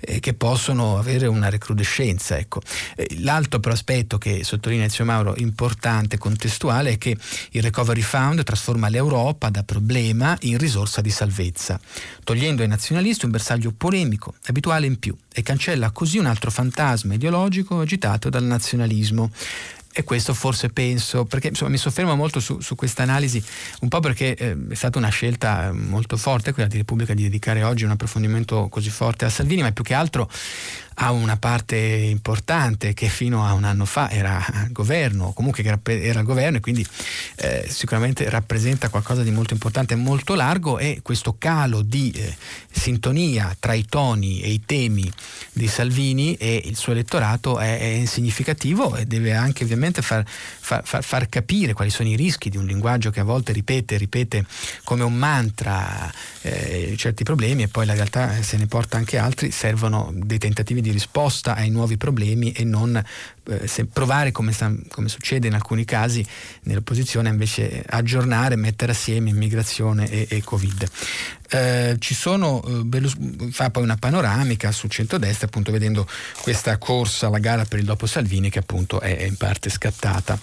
eh, 0.00 0.18
che 0.20 0.34
possono 0.34 0.98
avere 0.98 1.26
una 1.26 1.48
recrudescenza. 1.48 2.38
Ecco. 2.38 2.60
Eh, 2.96 3.18
l'altro 3.20 3.60
però 3.60 3.74
aspetto 3.74 4.18
che 4.18 4.44
sottolinea 4.44 4.86
Ezio 4.86 5.04
Mauro 5.04 5.34
importante, 5.36 6.18
contestuale, 6.18 6.92
è 6.92 6.98
che 6.98 7.16
il 7.50 7.62
Recovery 7.62 8.00
Fund 8.00 8.42
trasforma 8.42 8.88
l'Europa 8.88 9.50
da 9.50 9.62
problema 9.62 10.36
in 10.40 10.58
risorsa 10.58 11.00
di 11.00 11.10
salvezza, 11.10 11.78
togliendo 12.24 12.62
ai 12.62 12.68
nazionalisti 12.68 13.26
un 13.26 13.30
bersaglio 13.30 13.72
polemico, 13.76 14.34
abituale 14.46 14.86
in 14.86 14.98
più, 14.98 15.16
e 15.32 15.42
cancella 15.42 15.89
così 15.92 16.18
un 16.18 16.26
altro 16.26 16.50
fantasma 16.50 17.14
ideologico 17.14 17.80
agitato 17.80 18.28
dal 18.28 18.44
nazionalismo. 18.44 19.30
E 19.92 20.04
questo 20.04 20.34
forse 20.34 20.68
penso, 20.68 21.24
perché 21.24 21.48
insomma, 21.48 21.72
mi 21.72 21.76
soffermo 21.76 22.14
molto 22.14 22.38
su, 22.38 22.60
su 22.60 22.76
questa 22.76 23.02
analisi, 23.02 23.42
un 23.80 23.88
po' 23.88 23.98
perché 23.98 24.36
eh, 24.36 24.56
è 24.68 24.74
stata 24.74 24.98
una 24.98 25.08
scelta 25.08 25.72
molto 25.72 26.16
forte 26.16 26.52
quella 26.52 26.68
di 26.68 26.76
Repubblica 26.76 27.12
di 27.12 27.24
dedicare 27.24 27.64
oggi 27.64 27.82
un 27.82 27.90
approfondimento 27.90 28.68
così 28.68 28.88
forte 28.88 29.24
a 29.24 29.30
Salvini, 29.30 29.62
ma 29.62 29.72
più 29.72 29.82
che 29.82 29.94
altro 29.94 30.30
ha 31.02 31.12
una 31.12 31.38
parte 31.38 31.76
importante 31.76 32.92
che 32.92 33.08
fino 33.08 33.46
a 33.46 33.54
un 33.54 33.64
anno 33.64 33.86
fa 33.86 34.10
era 34.10 34.44
governo, 34.68 35.32
comunque 35.32 35.64
era 35.84 36.22
governo 36.22 36.58
e 36.58 36.60
quindi 36.60 36.86
eh, 37.36 37.66
sicuramente 37.68 38.28
rappresenta 38.28 38.90
qualcosa 38.90 39.22
di 39.22 39.30
molto 39.30 39.54
importante 39.54 39.94
molto 39.94 40.34
largo 40.34 40.78
e 40.78 41.00
questo 41.02 41.36
calo 41.38 41.80
di 41.80 42.10
eh, 42.10 42.36
sintonia 42.70 43.56
tra 43.58 43.72
i 43.72 43.86
toni 43.86 44.42
e 44.42 44.50
i 44.50 44.60
temi 44.66 45.10
di 45.52 45.68
Salvini 45.68 46.34
e 46.34 46.60
il 46.66 46.76
suo 46.76 46.92
elettorato 46.92 47.58
è, 47.58 48.02
è 48.02 48.04
significativo 48.04 48.94
e 48.96 49.06
deve 49.06 49.32
anche 49.32 49.64
ovviamente 49.64 50.02
far, 50.02 50.22
far, 50.26 50.84
far, 50.84 51.28
capire 51.30 51.72
quali 51.72 51.90
sono 51.90 52.10
i 52.10 52.16
rischi 52.16 52.50
di 52.50 52.58
un 52.58 52.66
linguaggio 52.66 53.10
che 53.10 53.20
a 53.20 53.24
volte 53.24 53.52
ripete, 53.52 53.96
ripete 53.96 54.44
come 54.84 55.02
un 55.02 55.14
mantra 55.14 56.12
eh, 56.42 56.94
certi 56.98 57.24
problemi 57.24 57.62
e 57.62 57.68
poi 57.68 57.86
la 57.86 57.94
realtà 57.94 58.36
eh, 58.36 58.42
se 58.42 58.58
ne 58.58 58.66
porta 58.66 58.98
anche 58.98 59.16
altri, 59.16 59.50
servono 59.50 60.12
dei 60.14 60.38
tentativi 60.38 60.82
di 60.82 60.89
risposta 60.90 61.54
ai 61.54 61.70
nuovi 61.70 61.96
problemi 61.96 62.52
e 62.52 62.64
non 62.64 63.02
eh, 63.44 63.86
provare 63.92 64.32
come, 64.32 64.52
come, 64.88 65.08
succede 65.08 65.46
in 65.46 65.54
alcuni 65.54 65.84
casi 65.84 66.24
nell'opposizione 66.62 67.28
invece 67.28 67.84
aggiornare, 67.86 68.56
mettere 68.56 68.92
assieme 68.92 69.30
immigrazione 69.30 70.08
e, 70.08 70.26
e 70.28 70.42
Covid. 70.42 70.88
Eh, 71.50 71.96
ci 71.98 72.14
sono, 72.14 72.62
eh, 72.64 73.50
fa 73.50 73.70
poi 73.70 73.82
una 73.82 73.96
panoramica 73.96 74.70
sul 74.72 74.90
centro-destra 74.90 75.46
appunto 75.46 75.72
vedendo 75.72 76.06
questa 76.42 76.78
corsa, 76.78 77.28
la 77.28 77.38
gara 77.38 77.64
per 77.64 77.80
il 77.80 77.84
dopo 77.84 78.06
Salvini 78.06 78.50
che 78.50 78.60
appunto 78.60 79.00
è, 79.00 79.16
è 79.16 79.24
in 79.24 79.36
parte 79.36 79.70
scattata. 79.70 80.38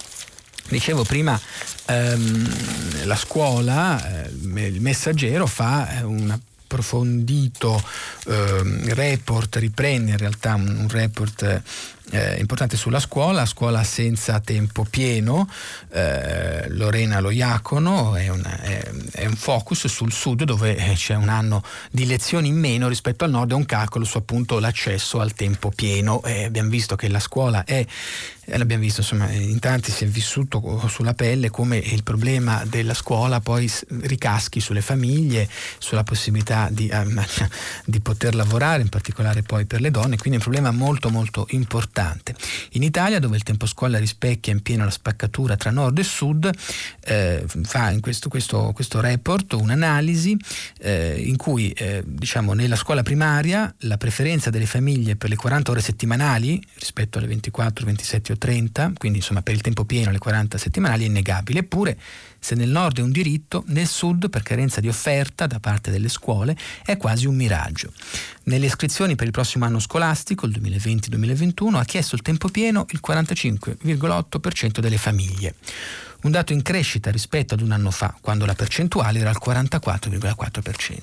Dicevo 0.70 1.04
prima, 1.04 1.40
ehm, 1.86 3.06
la 3.06 3.16
scuola, 3.16 4.26
eh, 4.26 4.30
il 4.66 4.82
messaggero 4.82 5.48
fa 5.48 6.02
un 6.04 6.38
approfondito 6.68 7.82
eh, 8.28 8.94
report, 8.94 9.56
riprende 9.56 10.12
in 10.12 10.18
realtà 10.18 10.56
un, 10.56 10.68
un 10.68 10.90
report 10.90 11.62
eh, 12.12 12.40
importante 12.40 12.78
sulla 12.78 13.00
scuola, 13.00 13.46
scuola 13.46 13.84
senza 13.84 14.40
tempo 14.40 14.86
pieno, 14.90 15.50
eh, 15.92 16.70
Lorena 16.70 17.20
Loiacono, 17.20 18.16
è, 18.16 18.28
una, 18.30 18.60
è, 18.60 18.92
è, 19.12 19.26
un 19.26 19.36
focus 19.36 19.88
sul 19.88 20.12
sud 20.12 20.44
dove 20.44 20.76
eh, 20.76 20.94
c'è 20.94 21.16
un 21.16 21.30
anno 21.30 21.64
di 21.92 22.06
lezioni 22.06 22.50
in 22.50 22.58
meno 22.58 22.88
rispetto 22.88 23.24
al 23.24 23.32
nord 23.32 23.52
e 23.52 23.56
un 23.56 23.66
calcolo 23.66 24.06
su 24.06 24.18
appunto 24.18 24.60
l'accesso 24.60 25.20
al 25.20 25.34
tempo 25.34 25.72
pieno. 25.74 26.22
Eh, 26.24 26.46
abbiamo 26.46 26.70
visto 26.70 26.96
che 26.96 27.10
la 27.10 27.20
scuola 27.20 27.64
è 27.64 27.86
l'abbiamo 28.56 28.84
visto, 28.84 29.02
insomma, 29.02 29.30
in 29.32 29.60
tanti 29.60 29.92
si 29.92 30.06
è 30.06 30.08
vissuto 30.08 30.88
sulla 30.88 31.14
pelle 31.14 31.50
come 31.50 31.78
il 31.78 32.04
problema 32.04 32.64
della 32.66 32.94
scuola 32.94 33.42
poi 33.42 33.70
ricaschi 34.02 34.62
sulle 34.62 34.82
famiglie, 34.82 35.50
sulla 35.78 36.04
possibilità 36.04 36.70
di, 36.72 36.88
eh, 36.88 37.06
di 37.86 38.00
poter 38.00 38.36
lavorare, 38.36 38.82
in 38.82 38.90
particolare 38.90 39.42
poi 39.42 39.66
per 39.66 39.82
le 39.82 39.92
donne, 39.92 40.18
quindi 40.18 40.40
è 40.40 40.44
un 40.44 40.52
problema 40.52 40.72
molto 40.72 41.10
molto 41.10 41.46
importante. 41.50 42.36
In 42.72 42.84
Italia, 42.84 43.20
dove 43.20 43.36
il 43.36 43.44
tempo 43.44 43.66
scuola 43.66 43.98
rispecchia 43.98 44.54
in 44.54 44.62
pieno 44.62 44.86
la 44.86 44.92
spaccatura 44.92 45.58
tra 45.58 45.72
nord 45.72 45.98
e 45.98 46.04
sud, 46.04 46.50
eh, 47.04 47.44
fa 47.64 47.90
in 47.92 48.00
questo, 48.00 48.30
questo, 48.30 48.72
questo 48.74 49.02
report 49.02 49.54
un'analisi 49.54 50.38
eh, 50.80 51.16
in 51.20 51.36
cui 51.36 51.72
eh, 51.72 52.04
diciamo, 52.06 52.54
nella 52.54 52.76
scuola 52.76 53.04
primaria 53.04 53.74
la 53.80 53.98
preferenza 53.98 54.50
delle 54.50 54.66
famiglie 54.66 55.16
per 55.18 55.30
le 55.30 55.36
40 55.36 55.72
ore 55.72 55.82
settimanali 55.82 56.62
rispetto 56.76 57.18
alle 57.18 57.28
24, 57.28 57.86
27 57.86 58.32
o 58.32 58.37
30, 58.38 58.94
quindi 58.98 59.20
insomma 59.20 59.42
per 59.42 59.54
il 59.54 59.62
tempo 59.62 59.86
pieno 59.86 60.12
le 60.12 60.18
40 60.18 60.58
settimanali 60.58 61.04
è 61.04 61.08
innegabile, 61.08 61.60
eppure 61.60 61.98
se 62.40 62.56
nel 62.56 62.70
nord 62.70 63.00
è 63.00 63.02
un 63.02 63.12
diritto, 63.12 63.64
nel 63.68 63.88
sud 63.88 64.30
per 64.30 64.44
carenza 64.44 64.80
di 64.80 64.88
offerta 64.88 65.48
da 65.48 65.60
parte 65.60 65.92
delle 65.92 66.10
scuole 66.10 66.56
è 66.86 66.98
quasi 66.98 67.26
un 67.26 67.36
miraggio. 67.36 67.92
Nelle 68.44 68.68
iscrizioni 68.68 69.16
per 69.16 69.26
il 69.26 69.34
prossimo 69.34 69.66
anno 69.66 69.80
scolastico, 69.80 70.46
il 70.46 70.60
2020-2021, 70.62 71.76
ha 71.76 71.84
chiesto 71.84 72.16
il 72.16 72.22
tempo 72.22 72.50
pieno 72.50 72.86
il 72.90 73.02
45,8% 73.06 74.80
delle 74.80 74.98
famiglie 74.98 75.56
un 76.24 76.32
dato 76.32 76.52
in 76.52 76.62
crescita 76.62 77.12
rispetto 77.12 77.54
ad 77.54 77.62
un 77.62 77.72
anno 77.72 77.92
fa, 77.92 78.16
quando 78.20 78.46
la 78.46 78.56
percentuale 78.56 79.20
era 79.20 79.30
al 79.30 79.40
44,4%. 79.44 80.98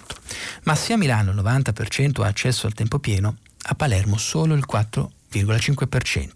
Ma 0.65 0.75
se 0.75 0.93
a 0.93 0.97
Milano 0.97 1.31
il 1.31 1.37
90% 1.37 2.23
ha 2.23 2.27
accesso 2.27 2.67
al 2.67 2.75
tempo 2.75 2.99
pieno, 2.99 3.37
a 3.67 3.75
Palermo 3.75 4.17
solo 4.17 4.55
il 4.55 4.65
4,5% 4.71 6.29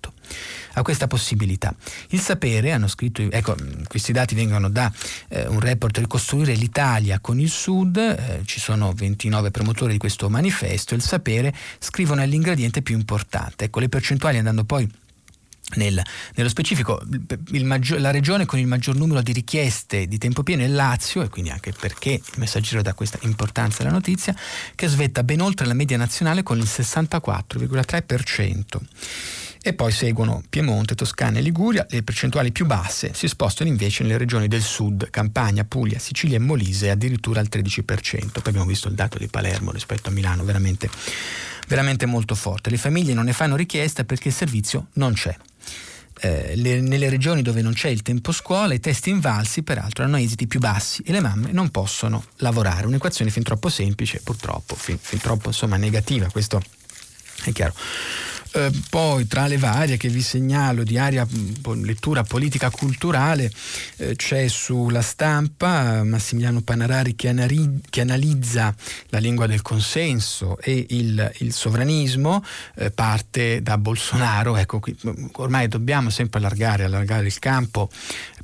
a 0.80 0.82
questa 0.82 1.06
possibilità. 1.06 1.74
Il 2.08 2.20
sapere, 2.20 2.72
hanno 2.72 2.88
scritto, 2.88 3.22
ecco, 3.22 3.54
questi 3.86 4.12
dati 4.12 4.34
vengono 4.34 4.68
da 4.68 4.92
eh, 5.28 5.46
un 5.46 5.60
report 5.60 5.98
Ricostruire 5.98 6.54
l'Italia 6.54 7.20
con 7.20 7.40
il 7.40 7.50
Sud, 7.50 7.96
eh, 7.96 8.40
ci 8.44 8.60
sono 8.60 8.92
29 8.92 9.50
promotori 9.50 9.92
di 9.92 9.98
questo 9.98 10.28
manifesto, 10.28 10.94
il 10.94 11.02
sapere 11.02 11.54
scrivono 11.78 12.22
è 12.22 12.26
l'ingrediente 12.26 12.82
più 12.82 12.96
importante. 12.96 13.64
Ecco, 13.64 13.80
le 13.80 13.88
percentuali 13.88 14.38
andando 14.38 14.64
poi 14.64 14.88
nel, 15.74 16.00
nello 16.34 16.48
specifico, 16.48 17.02
maggior, 17.62 18.00
la 18.00 18.10
regione 18.10 18.46
con 18.46 18.58
il 18.58 18.66
maggior 18.66 18.96
numero 18.96 19.20
di 19.20 19.32
richieste 19.32 20.08
di 20.08 20.16
tempo 20.16 20.42
pieno 20.42 20.62
è 20.62 20.68
Lazio, 20.68 21.20
e 21.22 21.28
quindi 21.28 21.50
anche 21.50 21.74
perché 21.78 22.12
il 22.12 22.22
messaggero 22.36 22.80
dà 22.80 22.94
questa 22.94 23.18
importanza 23.22 23.82
alla 23.82 23.92
notizia, 23.92 24.34
che 24.74 24.88
svetta 24.88 25.22
ben 25.22 25.40
oltre 25.40 25.66
la 25.66 25.74
media 25.74 25.98
nazionale 25.98 26.42
con 26.42 26.56
il 26.58 26.64
64,3% 26.64 28.78
e 29.62 29.72
poi 29.72 29.92
seguono 29.92 30.42
Piemonte, 30.48 30.94
Toscana 30.94 31.38
e 31.38 31.42
Liguria, 31.42 31.86
le 31.90 32.02
percentuali 32.02 32.52
più 32.52 32.66
basse 32.66 33.12
si 33.14 33.28
spostano 33.28 33.68
invece 33.68 34.02
nelle 34.02 34.18
regioni 34.18 34.48
del 34.48 34.62
sud, 34.62 35.10
Campania, 35.10 35.64
Puglia, 35.64 35.98
Sicilia 35.98 36.36
e 36.36 36.40
Molise 36.40 36.90
addirittura 36.90 37.40
al 37.40 37.48
13%. 37.50 37.84
Poi 37.84 38.42
abbiamo 38.44 38.66
visto 38.66 38.88
il 38.88 38.94
dato 38.94 39.18
di 39.18 39.26
Palermo 39.28 39.72
rispetto 39.72 40.08
a 40.08 40.12
Milano, 40.12 40.44
veramente, 40.44 40.88
veramente 41.66 42.06
molto 42.06 42.34
forte. 42.34 42.70
Le 42.70 42.76
famiglie 42.76 43.14
non 43.14 43.24
ne 43.24 43.32
fanno 43.32 43.56
richiesta 43.56 44.04
perché 44.04 44.28
il 44.28 44.34
servizio 44.34 44.88
non 44.94 45.12
c'è. 45.12 45.36
Eh, 46.20 46.56
le, 46.56 46.80
nelle 46.80 47.08
regioni 47.08 47.42
dove 47.42 47.62
non 47.62 47.74
c'è 47.74 47.88
il 47.88 48.02
tempo 48.02 48.32
scuola 48.32 48.74
i 48.74 48.80
test 48.80 49.06
invalsi 49.06 49.62
peraltro 49.62 50.02
hanno 50.02 50.16
esiti 50.16 50.48
più 50.48 50.58
bassi 50.58 51.00
e 51.06 51.12
le 51.12 51.20
mamme 51.20 51.52
non 51.52 51.70
possono 51.70 52.24
lavorare. 52.36 52.86
Un'equazione 52.86 53.30
fin 53.30 53.42
troppo 53.42 53.68
semplice, 53.68 54.20
purtroppo, 54.22 54.74
fin, 54.74 54.98
fin 55.00 55.20
troppo 55.20 55.48
insomma, 55.48 55.76
negativa, 55.76 56.26
questo 56.28 56.60
è 57.44 57.52
chiaro. 57.52 57.74
Eh, 58.52 58.70
poi 58.88 59.26
tra 59.26 59.46
le 59.46 59.58
varie 59.58 59.98
che 59.98 60.08
vi 60.08 60.22
segnalo 60.22 60.82
di 60.82 60.96
area 60.96 61.26
mm, 61.26 61.84
lettura 61.84 62.22
politica 62.22 62.70
culturale 62.70 63.50
eh, 63.96 64.16
c'è 64.16 64.48
sulla 64.48 65.02
stampa 65.02 66.02
Massimiliano 66.02 66.62
Panarari 66.62 67.14
che, 67.14 67.28
anari, 67.28 67.80
che, 67.90 68.00
analizza 68.00 68.74
la 69.08 69.18
lingua 69.18 69.46
del 69.46 69.60
consenso 69.60 70.58
e 70.60 70.86
il, 70.90 71.30
il 71.38 71.52
sovranismo, 71.52 72.42
eh, 72.76 72.90
parte 72.90 73.60
da 73.60 73.76
Bolsonaro, 73.76 74.56
ecco, 74.56 74.80
qui, 74.80 74.96
mm, 75.06 75.26
ormai 75.32 75.68
dobbiamo 75.68 76.08
sempre 76.08 76.38
allargare, 76.38 76.84
allargare 76.84 77.26
il 77.26 77.38
campo 77.38 77.90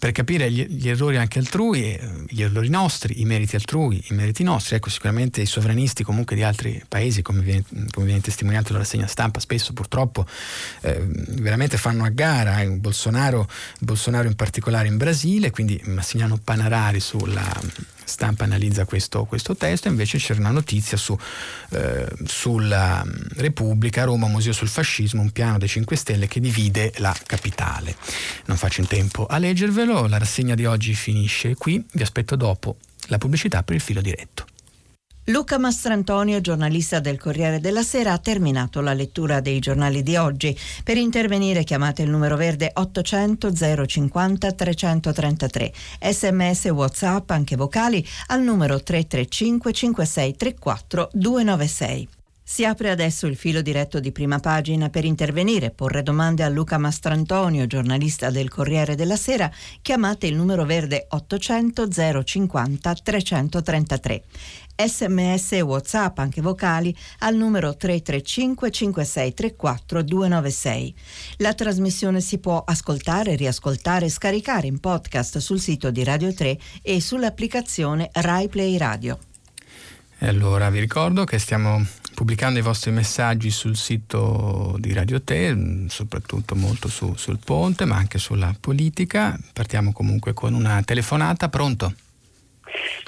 per 0.05 0.13
capire 0.13 0.51
gli, 0.51 0.67
gli 0.67 0.91
errori 0.91 1.17
anche 1.17 1.39
altrui, 1.39 1.95
eh, 1.95 1.99
gli 2.29 2.43
errori 2.43 2.69
nostri, 2.69 3.23
i 3.23 3.25
meriti 3.25 3.57
altrui, 3.57 4.05
i 4.11 4.13
meriti 4.13 4.43
nostri. 4.43 4.77
Ecco, 4.77 4.91
sicuramente 4.91 5.41
i 5.41 5.47
sovranisti 5.47 6.03
comunque 6.03 6.37
di 6.37 6.43
altri 6.43 6.85
paesi, 6.87 7.23
come 7.23 7.41
viene, 7.41 7.65
come 7.91 8.05
viene 8.05 8.21
testimoniato 8.21 8.67
dalla 8.67 8.81
rassegna 8.81 9.07
stampa, 9.07 9.41
spesso 9.41 9.73
purtroppo 9.73 10.27
eh, 10.83 11.01
veramente 11.09 11.79
fanno 11.79 12.05
a 12.05 12.11
gara. 12.11 12.61
Eh, 12.61 12.69
Bolsonaro, 12.69 13.49
Bolsonaro 13.81 14.29
in 14.29 14.37
particolare 14.37 14.89
in 14.89 14.99
Brasile, 14.99 15.51
quindi 15.51 15.81
Massimiliano 15.87 16.39
Panarari 16.45 17.01
sulla 17.01 17.59
stampa 18.05 18.45
analizza 18.45 18.85
questo, 18.85 19.25
questo 19.25 19.57
testo, 19.57 19.89
invece 19.89 20.19
c'era 20.19 20.41
una 20.41 20.51
notizia 20.51 20.97
su, 20.97 21.17
eh, 21.71 22.07
sulla 22.25 23.03
mm, 23.05 23.11
Repubblica, 23.37 24.05
Roma, 24.05 24.29
Museo 24.29 24.53
sul 24.53 24.69
fascismo, 24.69 25.23
un 25.23 25.31
piano 25.31 25.59
dei 25.59 25.69
5 25.69 25.97
Stelle 25.97 26.29
che 26.29 26.41
divide 26.41 26.93
la 26.99 27.15
capitale. 27.27 27.97
Non 28.47 28.57
faccio 28.57 28.81
in 28.81 28.87
tempo 28.87 29.27
a 29.27 29.39
leggervelo, 29.39 30.07
la 30.07 30.19
rassegna 30.19 30.55
di 30.55 30.67
oggi 30.67 30.95
finisce 30.95 31.55
qui, 31.55 31.85
vi 31.93 32.03
aspetto 32.03 32.37
dopo 32.37 32.77
la 33.09 33.19
pubblicità 33.19 33.63
per 33.63 33.75
il 33.75 33.81
filo 33.81 34.01
diretto. 34.01 34.47
Luca 35.29 35.57
Mastrantonio, 35.57 36.43
giornalista 36.43 37.01
del 37.01 37.19
Corriere 37.19 37.59
della 37.59 37.83
Sera, 37.83 38.13
ha 38.13 38.19
terminato 38.19 38.83
la 38.83 38.93
lettura 38.93 39.41
dei 39.41 39.59
giornali 39.59 40.03
di 40.03 40.17
oggi. 40.17 40.55
Per 40.83 40.99
intervenire 40.99 41.65
chiamate 41.65 42.03
il 42.03 42.11
numero 42.11 42.37
verde 42.37 42.71
800 42.75 43.87
050 43.87 44.53
333. 44.53 45.73
Sms 46.11 46.65
WhatsApp, 46.67 47.31
anche 47.31 47.57
vocali, 47.57 48.07
al 48.27 48.43
numero 48.43 48.83
335 48.83 49.73
5634 49.73 51.09
296. 51.15 52.09
Si 52.47 52.63
apre 52.63 52.91
adesso 52.91 53.27
il 53.27 53.37
filo 53.37 53.63
diretto 53.63 54.01
di 54.01 54.13
prima 54.13 54.39
pagina 54.39 54.91
per 54.91 55.07
intervenire, 55.07 55.71
porre 55.71 56.03
domande 56.03 56.43
a 56.43 56.51
Luca 56.51 56.77
Mastrantonio, 56.77 57.67
giornalista 57.67 58.29
del 58.29 58.51
Corriere 58.51 58.95
della 58.95 59.17
Sera. 59.17 59.51
Chiamate 59.81 60.27
il 60.27 60.37
numero 60.37 60.67
verde 60.67 61.07
800 61.09 61.89
050 62.23 62.95
333 63.03 64.23
sms 64.77 65.53
e 65.53 65.61
whatsapp 65.61 66.19
anche 66.19 66.43
vocali 66.43 66.95
al 67.21 67.35
numero 67.35 67.77
335 67.77 68.71
5634 68.71 70.03
296. 70.03 70.95
La 71.39 71.55
trasmissione 71.55 72.21
si 72.21 72.39
può 72.39 72.63
ascoltare, 72.65 73.37
riascoltare 73.37 74.07
e 74.07 74.11
scaricare 74.11 74.67
in 74.67 74.81
podcast 74.81 75.39
sul 75.39 75.61
sito 75.61 75.91
di 75.91 76.05
Radio 76.05 76.35
3 76.35 76.59
e 76.83 77.01
sull'applicazione 77.01 78.11
Rai 78.13 78.49
Play 78.49 78.77
Radio. 78.77 79.19
E 80.19 80.27
allora 80.29 80.71
vi 80.71 80.81
ricordo 80.81 81.25
che 81.25 81.39
stiamo 81.39 81.85
pubblicando 82.15 82.59
i 82.59 82.63
vostri 82.63 82.91
messaggi 82.91 83.51
sul 83.51 83.77
sito 83.77 84.77
di 84.79 84.93
Radio 84.93 85.21
Te, 85.21 85.87
soprattutto 85.89 86.55
molto 86.55 86.89
su, 86.89 87.15
sul 87.17 87.39
ponte, 87.45 87.85
ma 87.85 87.97
anche 87.97 88.19
sulla 88.19 88.55
politica. 88.59 89.39
Partiamo 89.53 89.93
comunque 89.93 90.33
con 90.33 90.55
una 90.55 90.81
telefonata. 90.83 91.49
Pronto? 91.49 91.93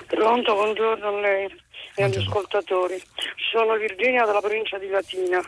Pronto, 0.08 0.54
buongiorno 0.54 1.06
a 1.06 1.20
lei 1.20 1.48
e 1.96 2.04
agli 2.04 2.18
ascoltatori. 2.18 3.02
Sono 3.50 3.76
Virginia 3.76 4.24
dalla 4.24 4.40
provincia 4.40 4.78
di 4.78 4.88
Latina 4.88 5.40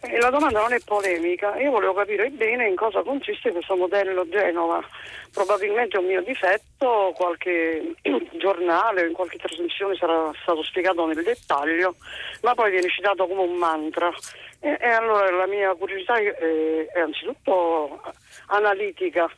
e 0.00 0.18
la 0.18 0.30
domanda 0.30 0.60
non 0.60 0.72
è 0.72 0.78
polemica, 0.84 1.56
io 1.58 1.70
volevo 1.72 1.94
capire 1.94 2.30
bene 2.30 2.68
in 2.68 2.76
cosa 2.76 3.02
consiste 3.02 3.50
questo 3.50 3.76
modello 3.76 4.26
Genova. 4.28 4.82
Probabilmente 5.32 5.96
è 5.96 6.00
un 6.00 6.06
mio 6.06 6.22
difetto, 6.22 7.12
qualche 7.14 7.94
giornale 8.38 9.02
o 9.02 9.06
in 9.06 9.12
qualche 9.12 9.36
trasmissione 9.36 9.96
sarà 9.96 10.30
stato 10.42 10.62
spiegato 10.62 11.04
nel 11.06 11.22
dettaglio, 11.22 11.96
ma 12.42 12.54
poi 12.54 12.70
viene 12.70 12.88
citato 12.88 13.26
come 13.26 13.42
un 13.42 13.56
mantra. 13.56 14.10
E, 14.60 14.78
e 14.80 14.88
allora 14.88 15.30
la 15.30 15.46
mia 15.46 15.74
curiosità 15.74 16.16
è, 16.16 16.86
è 16.86 17.00
anzitutto 17.00 18.00
analitica 18.46 19.28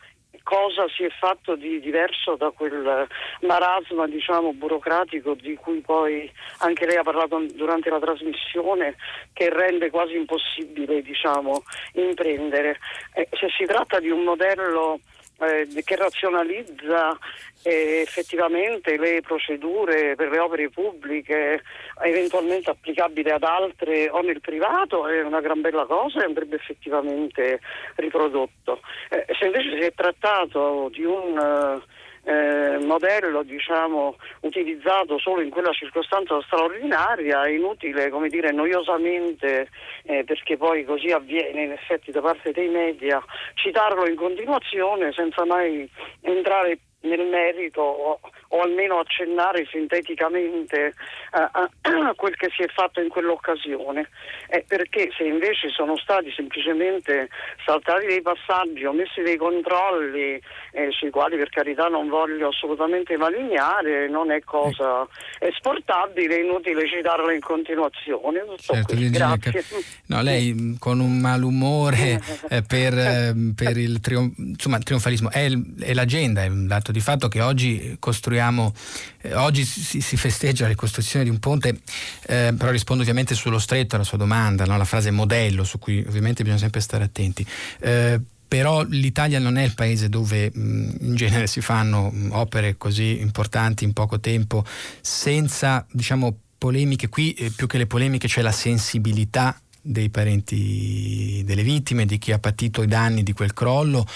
cosa 0.49 0.89
si 0.97 1.03
è 1.03 1.11
fatto 1.11 1.57
di 1.57 1.79
diverso 1.79 2.35
da 2.37 2.51
quel 2.51 3.07
marasma 3.43 4.07
diciamo, 4.07 4.55
burocratico 4.55 5.35
di 5.35 5.55
cui 5.57 5.83
poi 5.83 6.33
anche 6.61 6.87
lei 6.87 6.97
ha 6.97 7.03
parlato 7.03 7.45
durante 7.53 7.91
la 7.91 7.99
trasmissione 7.99 8.97
che 9.35 9.51
rende 9.51 9.91
quasi 9.91 10.17
impossibile 10.17 11.03
diciamo, 11.03 11.65
imprendere. 11.93 12.79
Eh, 13.13 13.29
se 13.33 13.49
si 13.59 13.67
tratta 13.67 14.01
di 14.01 14.09
un 14.09 14.25
modello 14.25 15.01
eh, 15.41 15.69
che 15.85 15.97
razionalizza 15.97 17.17
eh, 17.63 18.01
effettivamente 18.01 18.97
le 18.97 19.21
procedure 19.21 20.15
per 20.15 20.31
le 20.31 20.39
opere 20.39 20.71
pubbliche 20.71 21.63
eventualmente 22.03 22.71
applicabili 22.71 23.31
ad 23.31 23.43
altre 23.43 24.09
o 24.11 24.21
nel 24.21 24.41
privato 24.41 25.07
è 25.07 25.23
una 25.23 25.41
gran 25.41 25.61
bella 25.61 25.85
cosa 25.87 26.21
e 26.21 26.25
andrebbe 26.25 26.57
effettivamente 26.57 27.61
riprodotto. 27.97 28.81
Eh, 29.11 29.27
se 29.39 29.47
invece 29.47 29.71
si 29.71 29.85
è 29.85 29.93
trattato 29.95 30.89
di 30.93 31.05
un 31.05 31.81
eh, 32.29 32.79
modello 32.85 33.43
diciamo, 33.43 34.17
utilizzato 34.41 35.19
solo 35.19 35.41
in 35.41 35.49
quella 35.49 35.73
circostanza 35.73 36.39
straordinaria 36.43 37.45
è 37.45 37.51
inutile 37.51 38.11
come 38.11 38.29
dire 38.29 38.53
noiosamente 38.53 39.71
eh, 40.03 40.25
perché 40.25 40.59
poi 40.59 40.85
così 40.85 41.11
avviene 41.11 41.63
in 41.63 41.73
effetti 41.73 42.11
da 42.11 42.21
parte 42.21 42.53
dei 42.53 42.69
media 42.69 43.23
citarlo 43.55 44.07
in 44.07 44.17
continuazione 44.17 45.11
senza 45.13 45.47
mai 45.47 45.89
entrare 46.21 46.79
nel 47.01 47.27
merito 47.27 47.81
o, 47.81 48.19
o, 48.49 48.61
almeno 48.61 48.99
accennare 48.99 49.67
sinteticamente 49.71 50.95
uh, 51.33 51.49
a, 51.51 52.15
quel 52.17 52.35
che 52.37 52.51
si 52.57 52.63
è 52.63 52.69
fatto 52.69 53.01
in 53.01 53.09
quell'occasione. 53.09 54.09
Eh, 54.49 54.65
perché 54.67 55.11
se 55.17 55.25
invece 55.25 55.69
sono 55.69 55.97
stati 55.97 56.33
semplicemente 56.35 57.29
saltati 57.65 58.07
dei 58.07 58.23
passaggi 58.23 58.85
o 58.85 58.93
messi 58.93 59.21
dei 59.23 59.37
controlli 59.37 60.41
eh, 60.73 60.91
sui 60.91 61.11
quali 61.11 61.37
per 61.37 61.51
carità 61.51 61.87
non 61.87 62.09
voglio 62.09 62.49
assolutamente 62.49 63.17
malignare, 63.17 64.09
non 64.09 64.31
è 64.31 64.41
cosa 64.43 65.07
esportabile, 65.39 66.37
è 66.37 66.41
inutile 66.41 66.89
citarlo 66.89 67.31
in 67.31 67.41
continuazione. 67.41 68.45
Certo, 68.57 68.95
Grazie. 68.97 69.65
No, 70.07 70.23
lei 70.23 70.77
con 70.79 71.01
un 71.01 71.19
malumore 71.19 72.21
eh, 72.49 72.63
per, 72.63 72.97
ehm, 72.99 73.53
per, 73.55 73.77
il 73.77 74.01
trion- 74.01 74.33
insomma, 74.37 74.79
trionfalismo 74.79 75.31
è, 75.31 75.49
è 75.81 75.95
l'agenda, 75.95 76.43
è 76.43 76.49
un 76.49 76.67
dato 76.89 76.93
dato 76.93 76.93
di 76.93 77.01
fatto 77.01 77.29
che 77.29 77.41
oggi 77.41 77.97
costruiamo, 77.99 78.75
eh, 79.23 79.35
oggi 79.35 79.65
si, 79.65 80.01
si, 80.01 80.17
festeggia 80.17 80.65
la 80.65 80.71
ricostruzione 80.71 81.25
di 81.25 81.31
un 81.31 81.39
ponte, 81.39 81.81
eh, 82.27 82.55
però 82.57 82.71
rispondo 82.71 83.03
ovviamente 83.03 83.35
sullo 83.35 83.59
stretto 83.59 83.95
alla 83.95 84.05
sua 84.05 84.19
domanda, 84.19 84.65
no? 84.65 84.77
la 84.77 84.85
frase 84.85 85.11
modello 85.11 85.65
su 85.65 85.79
cui 85.79 86.05
ovviamente 86.07 86.43
bisogna 86.43 86.61
sempre 86.61 86.81
stare 86.81 87.05
attenti. 87.05 87.47
Eh, 87.81 88.21
però 88.49 88.83
l'Italia 88.83 89.39
non 89.39 89.59
è 89.59 89.63
il 89.63 89.75
paese 89.75 90.09
dove 90.09 90.51
in 90.55 91.13
genere 91.15 91.47
si 91.47 91.61
fanno 91.61 92.11
opere 92.31 92.79
così 92.79 93.21
importanti 93.21 93.85
in 93.85 93.93
poco 93.93 94.21
tempo 94.21 94.65
senza 95.03 95.85
diciamo 95.91 96.35
polemiche 96.57 97.11
qui 97.11 97.35
eh, 97.35 97.51
più 97.51 97.67
che 97.67 97.77
le 97.77 97.87
polemiche 97.87 98.27
c'è 98.27 98.41
la 98.41 98.51
sensibilità 98.51 99.61
dei 99.89 100.11
parenti 100.11 101.43
delle 101.47 101.63
vittime, 101.63 102.05
di 102.05 102.19
chi 102.19 102.33
ha 102.33 102.39
patito 102.39 102.83
i 102.83 102.87
danni 102.87 103.23
di 103.23 103.33
quel 103.33 103.55
crollo 103.55 104.07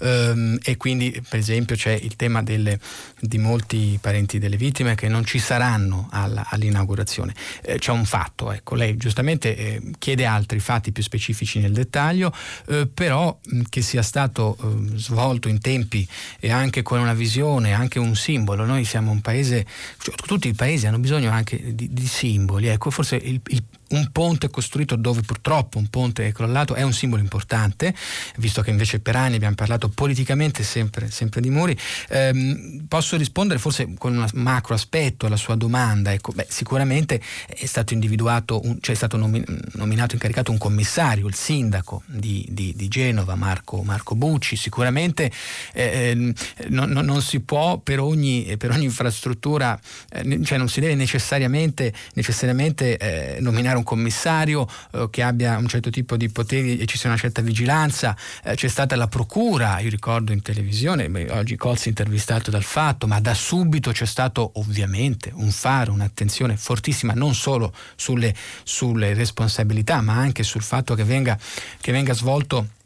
ehm, 0.00 0.58
e 0.62 0.76
quindi 0.76 1.22
per 1.28 1.38
esempio 1.38 1.76
c'è 1.76 1.92
il 1.92 2.16
tema 2.16 2.42
delle, 2.42 2.80
di 3.20 3.38
molti 3.38 3.98
parenti 4.00 4.38
delle 4.40 4.56
vittime 4.56 4.96
che 4.96 5.08
non 5.08 5.24
ci 5.24 5.38
saranno 5.38 6.08
alla, 6.10 6.46
all'inaugurazione. 6.48 7.32
Eh, 7.62 7.78
c'è 7.78 7.92
un 7.92 8.04
fatto, 8.04 8.50
ecco, 8.50 8.74
lei 8.74 8.96
giustamente 8.96 9.56
eh, 9.56 9.80
chiede 9.98 10.24
altri 10.24 10.58
fatti 10.58 10.90
più 10.90 11.02
specifici 11.02 11.60
nel 11.60 11.72
dettaglio, 11.72 12.34
eh, 12.66 12.88
però 12.92 13.38
che 13.68 13.82
sia 13.82 14.02
stato 14.02 14.56
eh, 14.60 14.98
svolto 14.98 15.48
in 15.48 15.60
tempi 15.60 16.06
e 16.40 16.50
anche 16.50 16.82
con 16.82 16.98
una 16.98 17.14
visione, 17.14 17.72
anche 17.72 18.00
un 18.00 18.16
simbolo. 18.16 18.64
Noi 18.64 18.84
siamo 18.84 19.12
un 19.12 19.20
paese, 19.20 19.64
cioè, 19.98 20.14
tutti 20.16 20.48
i 20.48 20.54
paesi 20.54 20.88
hanno 20.88 20.98
bisogno 20.98 21.30
anche 21.30 21.74
di, 21.74 21.88
di 21.92 22.06
simboli, 22.06 22.66
ecco, 22.66 22.90
forse 22.90 23.14
il, 23.16 23.40
il 23.46 23.62
un 23.90 24.10
ponte 24.12 24.50
costruito 24.50 24.96
dove 24.96 25.22
purtroppo 25.22 25.78
un 25.78 25.88
ponte 25.88 26.26
è 26.26 26.32
crollato 26.32 26.74
è 26.74 26.82
un 26.82 26.92
simbolo 26.92 27.22
importante, 27.22 27.94
visto 28.36 28.62
che 28.62 28.70
invece 28.70 29.00
per 29.00 29.16
anni 29.16 29.36
abbiamo 29.36 29.54
parlato 29.54 29.88
politicamente 29.88 30.62
sempre, 30.62 31.10
sempre 31.10 31.40
di 31.40 31.50
muri. 31.50 31.76
Ehm, 32.08 32.84
posso 32.88 33.16
rispondere 33.16 33.58
forse 33.58 33.94
con 33.98 34.16
un 34.16 34.28
macro 34.34 34.74
aspetto 34.74 35.26
alla 35.26 35.36
sua 35.36 35.54
domanda. 35.54 36.12
Ecco, 36.12 36.32
beh, 36.32 36.46
sicuramente 36.48 37.20
è 37.46 37.66
stato 37.66 37.94
individuato, 37.94 38.60
un, 38.64 38.78
cioè 38.80 38.94
è 38.94 38.96
stato 38.98 39.16
nominato, 39.16 40.14
incaricato 40.14 40.50
un 40.50 40.58
commissario, 40.58 41.26
il 41.26 41.34
sindaco 41.34 42.02
di, 42.06 42.46
di, 42.50 42.72
di 42.76 42.88
Genova, 42.88 43.34
Marco, 43.34 43.82
Marco, 43.82 44.14
Bucci. 44.14 44.56
Sicuramente 44.56 45.30
eh, 45.72 46.32
non, 46.68 46.90
non, 46.90 47.22
si 47.22 47.40
può 47.40 47.78
per 47.78 48.00
ogni, 48.00 48.54
per 48.56 48.70
ogni 48.70 48.84
infrastruttura, 48.84 49.78
eh, 50.10 50.42
cioè 50.44 50.58
non 50.58 50.68
si 50.68 50.80
deve 50.80 50.94
necessariamente, 50.94 51.92
necessariamente 52.14 52.96
eh, 52.96 53.40
nominare 53.40 53.76
un 53.76 53.79
commissario 53.82 54.66
eh, 54.92 55.08
che 55.10 55.22
abbia 55.22 55.56
un 55.56 55.68
certo 55.68 55.90
tipo 55.90 56.16
di 56.16 56.28
poteri 56.28 56.78
e 56.78 56.86
ci 56.86 56.98
sia 56.98 57.08
una 57.08 57.18
certa 57.18 57.42
vigilanza. 57.42 58.16
Eh, 58.42 58.54
c'è 58.54 58.68
stata 58.68 58.96
la 58.96 59.08
procura, 59.08 59.78
io 59.80 59.90
ricordo 59.90 60.32
in 60.32 60.42
televisione, 60.42 61.08
beh, 61.08 61.30
oggi 61.32 61.56
Colzi 61.56 61.88
intervistato 61.88 62.50
dal 62.50 62.62
fatto, 62.62 63.06
ma 63.06 63.20
da 63.20 63.34
subito 63.34 63.90
c'è 63.92 64.06
stato 64.06 64.52
ovviamente 64.54 65.30
un 65.34 65.50
faro, 65.50 65.92
un'attenzione 65.92 66.56
fortissima 66.56 67.12
non 67.14 67.34
solo 67.34 67.72
sulle, 67.96 68.34
sulle 68.62 69.14
responsabilità, 69.14 70.00
ma 70.00 70.14
anche 70.14 70.42
sul 70.42 70.62
fatto 70.62 70.94
che 70.94 71.04
venga, 71.04 71.38
che 71.80 71.92
venga 71.92 72.14
svolto 72.14 72.78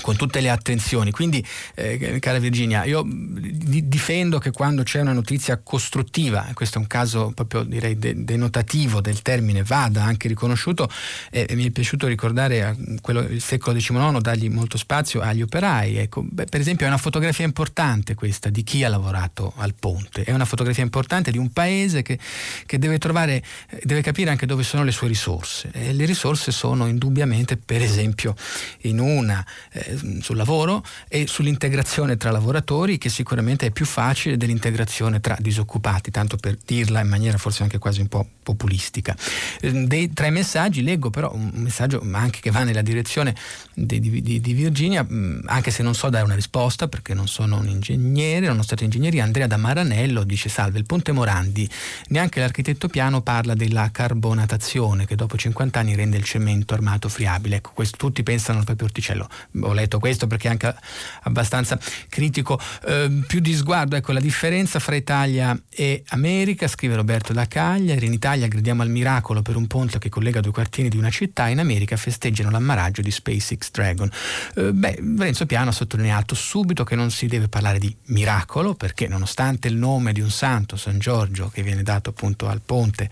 con 0.00 0.16
tutte 0.16 0.40
le 0.40 0.50
attenzioni. 0.50 1.10
Quindi, 1.10 1.44
eh, 1.74 2.18
cara 2.20 2.38
Virginia, 2.38 2.84
io 2.84 3.02
di- 3.06 3.88
difendo 3.88 4.38
che 4.38 4.50
quando 4.50 4.82
c'è 4.82 5.00
una 5.00 5.12
notizia 5.12 5.58
costruttiva, 5.62 6.48
questo 6.54 6.78
è 6.78 6.80
un 6.80 6.86
caso 6.86 7.32
proprio 7.34 7.62
direi 7.62 7.98
de- 7.98 8.24
denotativo 8.24 9.00
del 9.00 9.22
termine, 9.22 9.62
vada 9.62 10.04
anche 10.04 10.28
riconosciuto, 10.28 10.88
eh, 11.30 11.46
mi 11.54 11.66
è 11.66 11.70
piaciuto 11.70 12.06
ricordare 12.06 12.76
quello, 13.00 13.20
il 13.20 13.40
secolo 13.40 13.76
XIX, 13.76 14.20
dargli 14.20 14.48
molto 14.48 14.78
spazio 14.78 15.20
agli 15.20 15.42
operai. 15.42 15.96
Ecco, 15.96 16.22
beh, 16.22 16.46
per 16.46 16.60
esempio 16.60 16.86
è 16.86 16.88
una 16.88 16.98
fotografia 16.98 17.44
importante 17.44 18.14
questa 18.14 18.50
di 18.50 18.62
chi 18.62 18.84
ha 18.84 18.88
lavorato 18.88 19.52
al 19.56 19.74
ponte, 19.78 20.24
è 20.24 20.32
una 20.32 20.44
fotografia 20.44 20.82
importante 20.82 21.30
di 21.30 21.38
un 21.38 21.50
paese 21.52 22.02
che, 22.02 22.18
che 22.66 22.78
deve 22.78 22.98
trovare, 22.98 23.42
deve 23.82 24.02
capire 24.02 24.30
anche 24.30 24.46
dove 24.46 24.62
sono 24.62 24.84
le 24.84 24.92
sue 24.92 25.08
risorse. 25.08 25.70
E 25.72 25.92
le 25.92 26.04
risorse 26.04 26.52
sono 26.52 26.86
indubbiamente, 26.86 27.56
per 27.56 27.82
esempio, 27.82 28.34
in 28.82 28.98
una 28.98 29.44
eh, 29.72 29.85
eh, 29.85 29.85
sul 30.20 30.36
lavoro 30.36 30.84
e 31.08 31.26
sull'integrazione 31.26 32.16
tra 32.16 32.30
lavoratori 32.30 32.98
che 32.98 33.08
sicuramente 33.08 33.66
è 33.66 33.70
più 33.70 33.84
facile 33.84 34.36
dell'integrazione 34.36 35.20
tra 35.20 35.36
disoccupati, 35.38 36.10
tanto 36.10 36.36
per 36.36 36.56
dirla 36.64 37.00
in 37.00 37.08
maniera 37.08 37.38
forse 37.38 37.62
anche 37.62 37.78
quasi 37.78 38.00
un 38.00 38.08
po' 38.08 38.26
populistica. 38.42 39.16
Eh, 39.60 39.86
dei, 39.86 40.12
tra 40.12 40.26
i 40.26 40.30
messaggi 40.30 40.82
leggo 40.82 41.10
però 41.10 41.32
un 41.32 41.50
messaggio 41.54 42.04
anche 42.12 42.40
che 42.40 42.50
va 42.50 42.64
nella 42.64 42.82
direzione 42.82 43.34
di, 43.74 44.00
di, 44.00 44.40
di, 44.40 44.52
Virginia, 44.54 45.06
anche 45.46 45.70
se 45.70 45.82
non 45.82 45.94
so 45.94 46.08
dare 46.08 46.24
una 46.24 46.34
risposta 46.34 46.88
perché 46.88 47.14
non 47.14 47.28
sono 47.28 47.58
un 47.58 47.68
ingegnere, 47.68 48.46
non 48.46 48.58
ho 48.58 48.62
stato 48.62 48.84
ingegneria, 48.84 49.24
Andrea 49.24 49.46
da 49.46 49.56
Maranello 49.56 50.24
dice 50.24 50.48
salve, 50.48 50.78
il 50.78 50.86
Ponte 50.86 51.12
Morandi, 51.12 51.68
neanche 52.08 52.40
l'architetto 52.40 52.88
piano 52.88 53.20
parla 53.20 53.54
della 53.54 53.90
carbonatazione 53.90 55.06
che 55.06 55.16
dopo 55.16 55.36
50 55.36 55.78
anni 55.78 55.94
rende 55.94 56.16
il 56.16 56.24
cemento 56.24 56.74
armato 56.74 57.08
friabile. 57.08 57.56
Ecco, 57.56 57.70
questo, 57.74 57.96
tutti 57.96 58.22
pensano 58.22 58.58
al 58.58 58.64
proprio 58.64 58.86
orticello, 58.86 59.28
ho 59.60 59.72
letto 59.76 59.98
questo 59.98 60.26
perché 60.26 60.48
è 60.48 60.50
anche 60.50 60.74
abbastanza 61.22 61.78
critico, 62.08 62.58
eh, 62.86 63.22
più 63.26 63.40
di 63.40 63.54
sguardo, 63.54 63.96
ecco 63.96 64.12
la 64.12 64.20
differenza 64.20 64.78
fra 64.78 64.96
Italia 64.96 65.58
e 65.70 66.02
America, 66.08 66.66
scrive 66.66 66.96
Roberto 66.96 67.32
da 67.32 67.46
Cagliari, 67.46 68.06
in 68.06 68.12
Italia 68.12 68.48
gridiamo 68.48 68.82
al 68.82 68.90
miracolo 68.90 69.42
per 69.42 69.56
un 69.56 69.66
ponte 69.66 69.98
che 69.98 70.08
collega 70.08 70.40
due 70.40 70.52
quartieri 70.52 70.88
di 70.88 70.96
una 70.96 71.10
città, 71.10 71.48
in 71.48 71.58
America 71.58 71.96
festeggiano 71.96 72.50
l'ammaraggio 72.50 73.02
di 73.02 73.10
SpaceX 73.10 73.70
Dragon. 73.70 74.10
Eh, 74.54 74.72
beh, 74.72 74.98
Renzo 75.18 75.46
Piano 75.46 75.70
ha 75.70 75.72
sottolineato 75.72 76.34
subito 76.34 76.84
che 76.84 76.96
non 76.96 77.10
si 77.10 77.26
deve 77.26 77.48
parlare 77.48 77.78
di 77.78 77.94
miracolo 78.06 78.74
perché 78.74 79.08
nonostante 79.08 79.68
il 79.68 79.76
nome 79.76 80.12
di 80.12 80.20
un 80.20 80.30
santo, 80.30 80.76
San 80.76 80.98
Giorgio, 80.98 81.48
che 81.48 81.62
viene 81.62 81.82
dato 81.82 82.10
appunto 82.10 82.48
al 82.48 82.62
ponte, 82.64 83.10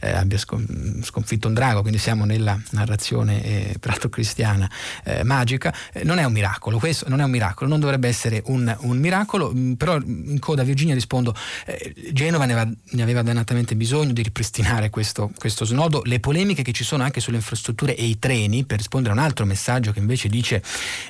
eh, 0.00 0.10
abbia 0.10 0.38
sconfitto 0.38 1.48
un 1.48 1.54
drago, 1.54 1.80
quindi 1.80 1.98
siamo 1.98 2.24
nella 2.24 2.58
narrazione 2.70 3.44
eh, 3.44 3.76
peraltro 3.78 4.08
cristiana 4.08 4.70
eh, 5.04 5.22
magica, 5.24 5.74
non 6.04 6.18
è 6.18 6.24
un 6.24 6.32
miracolo, 6.32 6.78
questo 6.78 7.08
non 7.08 7.20
è 7.20 7.24
un 7.24 7.30
miracolo, 7.30 7.68
non 7.70 7.80
dovrebbe 7.80 8.08
essere 8.08 8.42
un, 8.46 8.74
un 8.80 8.98
miracolo, 8.98 9.52
mm, 9.54 9.72
però 9.74 9.96
in 9.96 10.38
coda 10.38 10.62
a 10.62 10.64
Virginia 10.64 10.94
rispondo, 10.94 11.34
eh, 11.66 11.94
Genova 12.12 12.44
ne 12.44 12.52
aveva, 12.52 12.72
ne 12.90 13.02
aveva, 13.02 13.22
dannatamente 13.22 13.74
bisogno 13.76 14.12
di 14.12 14.22
ripristinare 14.22 14.90
questo, 14.90 15.30
questo 15.38 15.64
snodo, 15.64 16.02
le 16.04 16.20
polemiche 16.20 16.62
che 16.62 16.72
ci 16.72 16.84
sono 16.84 17.02
anche 17.02 17.20
sulle 17.20 17.36
infrastrutture 17.36 17.96
e 17.96 18.04
i 18.04 18.18
treni, 18.18 18.64
per 18.64 18.78
rispondere 18.78 19.14
a 19.14 19.16
un 19.16 19.22
altro 19.22 19.44
messaggio 19.44 19.92
che 19.92 19.98
invece 19.98 20.28
dice 20.28 20.62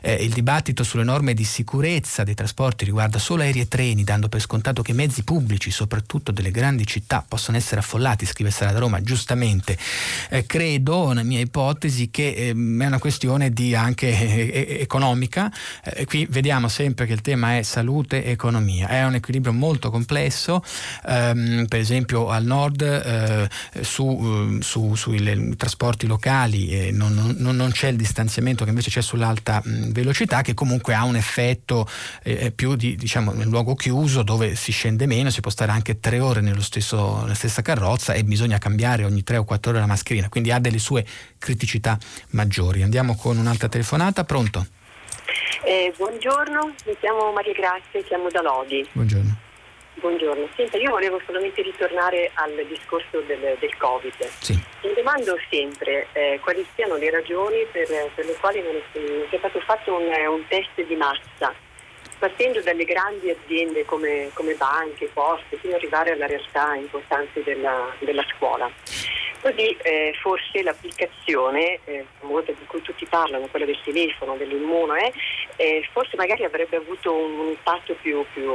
eh, 0.03 0.15
il 0.15 0.33
dibattito 0.33 0.83
sulle 0.83 1.05
norme 1.05 1.35
di 1.35 1.45
sicurezza 1.45 2.25
dei 2.25 2.35
trasporti 2.35 2.85
riguarda 2.85 3.19
solo 3.19 3.43
aerei 3.43 3.63
e 3.63 3.69
treni, 3.69 4.05
dando 4.05 4.29
per 4.29 4.41
scontato 4.41 4.83
che 4.83 4.93
mezzi 4.93 5.25
pubblici, 5.25 5.71
soprattutto 5.71 6.33
delle 6.33 6.51
grandi 6.51 6.87
città, 6.87 7.25
possono 7.27 7.57
essere 7.57 7.81
affollati, 7.81 8.27
scrive 8.27 8.51
Sara 8.51 8.73
da 8.73 8.79
Roma, 8.79 9.01
giustamente. 9.03 9.77
Eh, 10.31 10.47
credo, 10.47 11.05
una 11.05 11.23
mia 11.23 11.41
ipotesi, 11.41 12.11
che 12.11 12.29
eh, 12.29 12.51
è 12.51 12.53
una 12.53 12.99
questione 12.99 13.51
di 13.51 13.75
anche 13.75 14.09
eh, 14.09 14.51
eh, 14.53 14.76
economica. 14.79 15.53
Eh, 15.85 16.05
qui 16.05 16.27
vediamo 16.29 16.69
sempre 16.69 17.07
che 17.07 17.13
il 17.13 17.21
tema 17.21 17.59
è 17.59 17.63
salute 17.63 18.25
e 18.25 18.31
economia. 18.31 18.89
È 18.89 19.05
un 19.05 19.15
equilibrio 19.15 19.53
molto 19.53 19.91
complesso, 19.91 20.63
ehm, 21.07 21.67
per 21.67 21.81
esempio 21.81 22.29
al 22.29 22.45
nord 22.45 22.83
eh, 22.83 23.49
su, 23.83 24.59
su, 24.61 24.95
sui 24.95 25.55
trasporti 25.57 26.07
locali 26.07 26.91
non, 26.93 27.35
non, 27.39 27.57
non, 27.57 27.71
c'è 27.71 27.89
il 27.89 27.97
distanziamento 27.97 28.65
che 28.65 28.71
invece 28.71 28.91
c'è 28.91 29.03
sull'alta 29.03 29.61
mh, 29.63 29.93
velocità, 29.93 30.43
che 30.43 30.55
comunque 30.55 30.95
ha 30.95 31.05
un 31.05 31.17
effetto 31.17 31.89
più 32.55 32.75
di, 32.75 32.97
diciamo, 32.97 33.33
nel 33.33 33.49
luogo 33.49 33.75
chiuso 33.75 34.23
dove 34.23 34.55
si 34.57 34.73
scende 34.73 35.07
meno, 35.07 35.31
si 35.31 35.41
può 35.41 35.51
stare 35.51 35.73
anche 35.73 36.01
tre 36.01 36.19
ore 36.19 36.41
stesso, 36.61 37.21
nella 37.23 37.35
stessa 37.35 37.63
carrozza 37.63 38.13
e 38.13 38.25
bisogna 38.25 38.59
cambiare 38.59 39.05
ogni 39.05 39.23
tre 39.23 39.37
o 39.37 39.45
quattro 39.45 39.71
ore 39.71 39.81
la 39.81 39.87
mascherina, 39.87 40.29
quindi 40.29 40.51
ha 40.51 40.59
delle 40.59 40.79
sue 40.79 41.05
criticità 41.39 41.99
maggiori. 42.31 42.83
Andiamo 42.83 43.17
con 43.17 43.37
un'altra 43.37 43.69
telefonata, 43.69 44.25
pronto? 44.25 44.67
Eh, 45.65 45.93
buongiorno, 45.97 46.75
mi 46.87 46.97
chiamo 47.01 47.33
Maria 47.33 47.53
Grazia, 47.53 48.03
chiamo 48.03 48.29
da 48.31 48.43
Lodi. 48.43 48.87
Buongiorno. 48.93 49.45
Buongiorno, 49.99 50.47
Senta, 50.55 50.77
io 50.77 50.91
volevo 50.91 51.19
solamente 51.25 51.63
ritornare 51.63 52.31
al 52.35 52.53
discorso 52.69 53.21
del, 53.27 53.57
del 53.59 53.77
Covid. 53.79 54.29
Sì. 54.41 54.53
Mi 54.83 54.93
domando 54.95 55.37
sempre 55.49 56.07
eh, 56.13 56.39
quali 56.43 56.65
siano 56.75 56.97
le 56.97 57.11
ragioni 57.11 57.65
per, 57.73 57.89
per 58.15 58.27
le 58.27 58.37
quali 58.39 58.61
non 58.63 58.77
è, 58.77 59.37
stato 59.39 59.59
fatto 59.61 59.95
un, 59.95 60.05
un 60.05 60.45
test 60.49 60.87
di 60.87 60.95
massa 60.97 61.55
partendo 62.19 62.61
dalle 62.61 62.85
grandi 62.85 63.31
aziende 63.31 63.85
come, 63.85 64.31
come 64.35 64.55
banche, 64.55 65.11
poste, 65.13 65.57
fino 65.57 65.75
ad 65.75 65.81
arrivare 65.81 66.13
alla 66.13 66.27
realtà 66.27 66.75
importante 66.75 67.43
della, 67.43 67.95
della 68.01 68.25
scuola. 68.35 68.71
Così 69.41 69.77
eh, 69.83 70.15
forse 70.21 70.63
l'applicazione, 70.63 71.79
eh, 71.85 72.05
di 72.21 72.67
cui 72.67 72.83
tutti 72.83 73.07
parlano, 73.07 73.47
quella 73.47 73.67
del 73.67 73.79
telefono, 73.85 74.37
dell'immuno, 74.37 74.95
eh, 75.57 75.89
forse 75.93 76.17
magari 76.17 76.45
avrebbe 76.45 76.77
avuto 76.77 77.15
un 77.15 77.49
impatto 77.49 77.95
più, 78.01 78.25
più, 78.33 78.53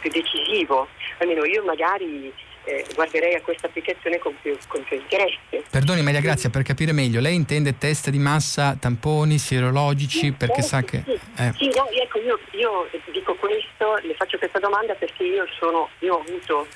più 0.00 0.10
decisivo. 0.10 0.88
Almeno 1.18 1.44
io 1.44 1.62
magari 1.64 2.32
eh, 2.64 2.86
guarderei 2.94 3.34
a 3.34 3.40
questa 3.40 3.66
applicazione 3.66 4.18
con 4.18 4.34
più, 4.40 4.56
con 4.68 4.82
più, 4.84 4.96
interesse. 4.96 5.64
Perdoni 5.70 6.02
Maria 6.02 6.20
Grazia, 6.20 6.50
per 6.50 6.62
capire 6.62 6.92
meglio, 6.92 7.20
lei 7.20 7.34
intende 7.34 7.78
test 7.78 8.10
di 8.10 8.18
massa, 8.18 8.76
tamponi, 8.78 9.38
sierologici, 9.38 10.18
sì, 10.18 10.32
perché 10.32 10.62
sa 10.62 10.82
che... 10.82 11.02
Sì, 11.04 11.12
eh. 11.12 11.52
sì 11.56 11.70
no, 11.74 11.88
ecco, 11.90 12.18
io, 12.18 12.38
io, 12.52 12.88
dico 13.12 13.34
questo, 13.34 13.96
le 14.02 14.14
faccio 14.14 14.38
questa 14.38 14.58
domanda 14.58 14.94
perché 14.94 15.24
io, 15.24 15.46
sono, 15.58 15.88
io 16.00 16.16
ho 16.16 16.20
avuto 16.20 16.66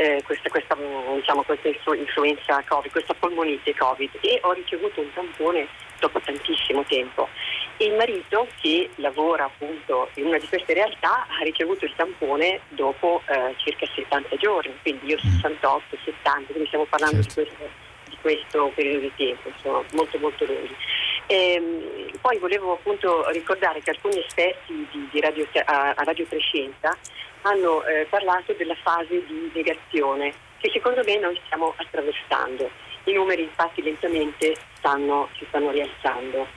eh, 0.00 0.22
questa, 0.24 0.48
questa, 0.48 0.74
diciamo, 1.14 1.42
questa 1.42 1.68
influenza 1.68 2.64
Covid, 2.66 2.90
questa 2.90 3.12
polmonite 3.12 3.74
Covid 3.74 4.10
e 4.22 4.38
ho 4.40 4.52
ricevuto 4.52 5.02
un 5.02 5.12
tampone 5.12 5.68
dopo 5.98 6.18
tantissimo 6.20 6.82
tempo. 6.84 7.28
Il 7.76 7.92
marito 7.92 8.48
che 8.62 8.88
lavora 8.96 9.44
appunto 9.44 10.08
in 10.14 10.26
una 10.26 10.38
di 10.38 10.48
queste 10.48 10.72
realtà 10.72 11.26
ha 11.28 11.42
ricevuto 11.42 11.84
il 11.84 11.92
tampone 11.96 12.60
dopo 12.68 13.20
eh, 13.26 13.54
circa 13.58 13.86
70 13.94 14.36
giorni, 14.36 14.72
quindi 14.80 15.08
io 15.08 15.18
68, 15.18 15.98
70, 16.02 16.46
quindi 16.46 16.66
stiamo 16.68 16.86
parlando 16.86 17.22
certo. 17.22 17.42
di, 17.42 17.46
questo, 17.46 17.70
di, 18.08 18.16
questo, 18.22 18.72
periodo 18.74 19.00
di 19.00 19.12
tempo, 19.16 19.50
sono 19.60 19.84
molto 19.92 20.18
molto 20.18 20.46
lunghi. 20.46 20.76
Ehm, 21.32 22.10
poi 22.20 22.38
volevo 22.38 22.72
appunto 22.72 23.28
ricordare 23.30 23.80
che 23.80 23.90
alcuni 23.90 24.18
esperti 24.18 24.84
di, 24.90 25.08
di 25.12 25.20
radio, 25.20 25.46
a, 25.64 25.90
a 25.90 26.02
Radio 26.02 26.26
hanno 27.42 27.84
eh, 27.84 28.06
parlato 28.10 28.52
della 28.54 28.74
fase 28.74 29.24
di 29.26 29.48
negazione 29.54 30.34
che 30.58 30.70
secondo 30.72 31.02
me 31.04 31.18
noi 31.20 31.40
stiamo 31.46 31.72
attraversando. 31.76 32.68
I 33.04 33.12
numeri 33.12 33.42
infatti 33.42 33.80
lentamente 33.80 34.56
stanno, 34.74 35.28
si 35.38 35.46
stanno 35.48 35.70
rialzando 35.70 36.48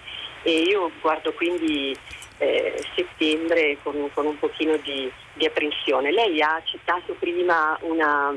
e 0.42 0.52
io 0.62 0.92
guardo 1.02 1.32
quindi 1.34 1.96
eh, 2.40 2.84
settembre 2.96 3.78
con, 3.84 4.10
con, 4.12 4.26
un 4.26 4.40
pochino 4.40 4.76
di, 4.78 5.10
di, 5.34 5.46
apprensione. 5.46 6.12
Lei 6.12 6.42
ha 6.42 6.60
citato 6.66 7.14
prima 7.14 7.78
una, 7.82 8.36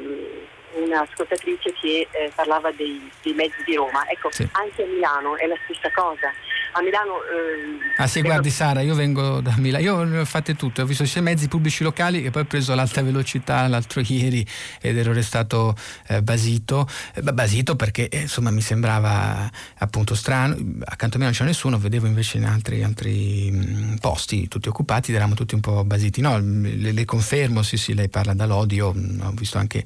una 0.77 1.01
ascoltatrice 1.01 1.73
che 1.81 2.09
eh, 2.11 2.33
parlava 2.35 2.71
dei, 2.73 3.11
dei, 3.23 3.33
mezzi 3.33 3.63
di 3.65 3.75
Roma, 3.75 4.09
ecco 4.09 4.31
sì. 4.31 4.47
anche 4.53 4.83
a 4.83 4.87
Milano 4.87 5.37
è 5.37 5.47
la 5.47 5.57
stessa 5.65 5.91
cosa. 5.91 6.33
A 6.73 6.83
Milano... 6.83 7.15
Ehm, 7.25 7.79
ah 7.97 8.07
sì, 8.07 8.21
guardi 8.21 8.51
Sara, 8.51 8.81
io 8.81 8.95
vengo 8.95 9.41
da 9.41 9.55
Milano, 9.57 9.83
io 9.83 10.03
ne 10.05 10.19
ho 10.19 10.25
fatte 10.25 10.55
tutte, 10.55 10.83
ho 10.83 10.85
visto 10.85 11.05
sia 11.07 11.23
mezzi 11.23 11.49
pubblici 11.49 11.83
locali 11.83 12.25
e 12.25 12.31
poi 12.31 12.43
ho 12.43 12.45
preso 12.47 12.75
l'alta 12.75 13.03
velocità 13.03 13.67
l'altro 13.67 14.03
ieri 14.07 14.47
ed 14.81 14.97
ero 14.99 15.13
restato 15.13 15.75
eh, 16.09 16.23
basito, 16.23 16.87
eh, 17.15 17.23
basito 17.23 17.77
perché 17.77 18.09
eh, 18.09 18.23
insomma 18.23 18.51
mi 18.51 18.61
sembrava 18.61 19.51
appunto 19.79 20.15
strano, 20.15 20.55
accanto 20.85 21.17
a 21.17 21.19
me 21.19 21.25
non 21.25 21.33
c'era 21.33 21.47
nessuno, 21.47 21.79
vedevo 21.79 22.07
invece 22.07 22.37
in 22.37 22.45
altri, 22.45 22.83
altri 22.83 23.51
mh, 23.51 23.57
mm, 23.57 23.95
posti 23.97 24.49
tutti 24.49 24.69
occupati 24.69 25.11
ed 25.11 25.17
eravamo 25.17 25.35
tutti 25.35 25.55
un 25.55 25.61
po' 25.61 25.85
basiti, 25.85 26.21
no, 26.21 26.39
le, 26.39 26.93
le 26.93 27.05
confermo, 27.05 27.63
sì 27.63 27.77
sì, 27.77 27.95
lei 27.95 28.09
parla 28.09 28.35
da 28.35 28.45
Lodi, 28.45 28.77
io 28.77 28.93
mm, 28.93 29.21
ho 29.23 29.33
visto 29.33 29.59
anche 29.59 29.85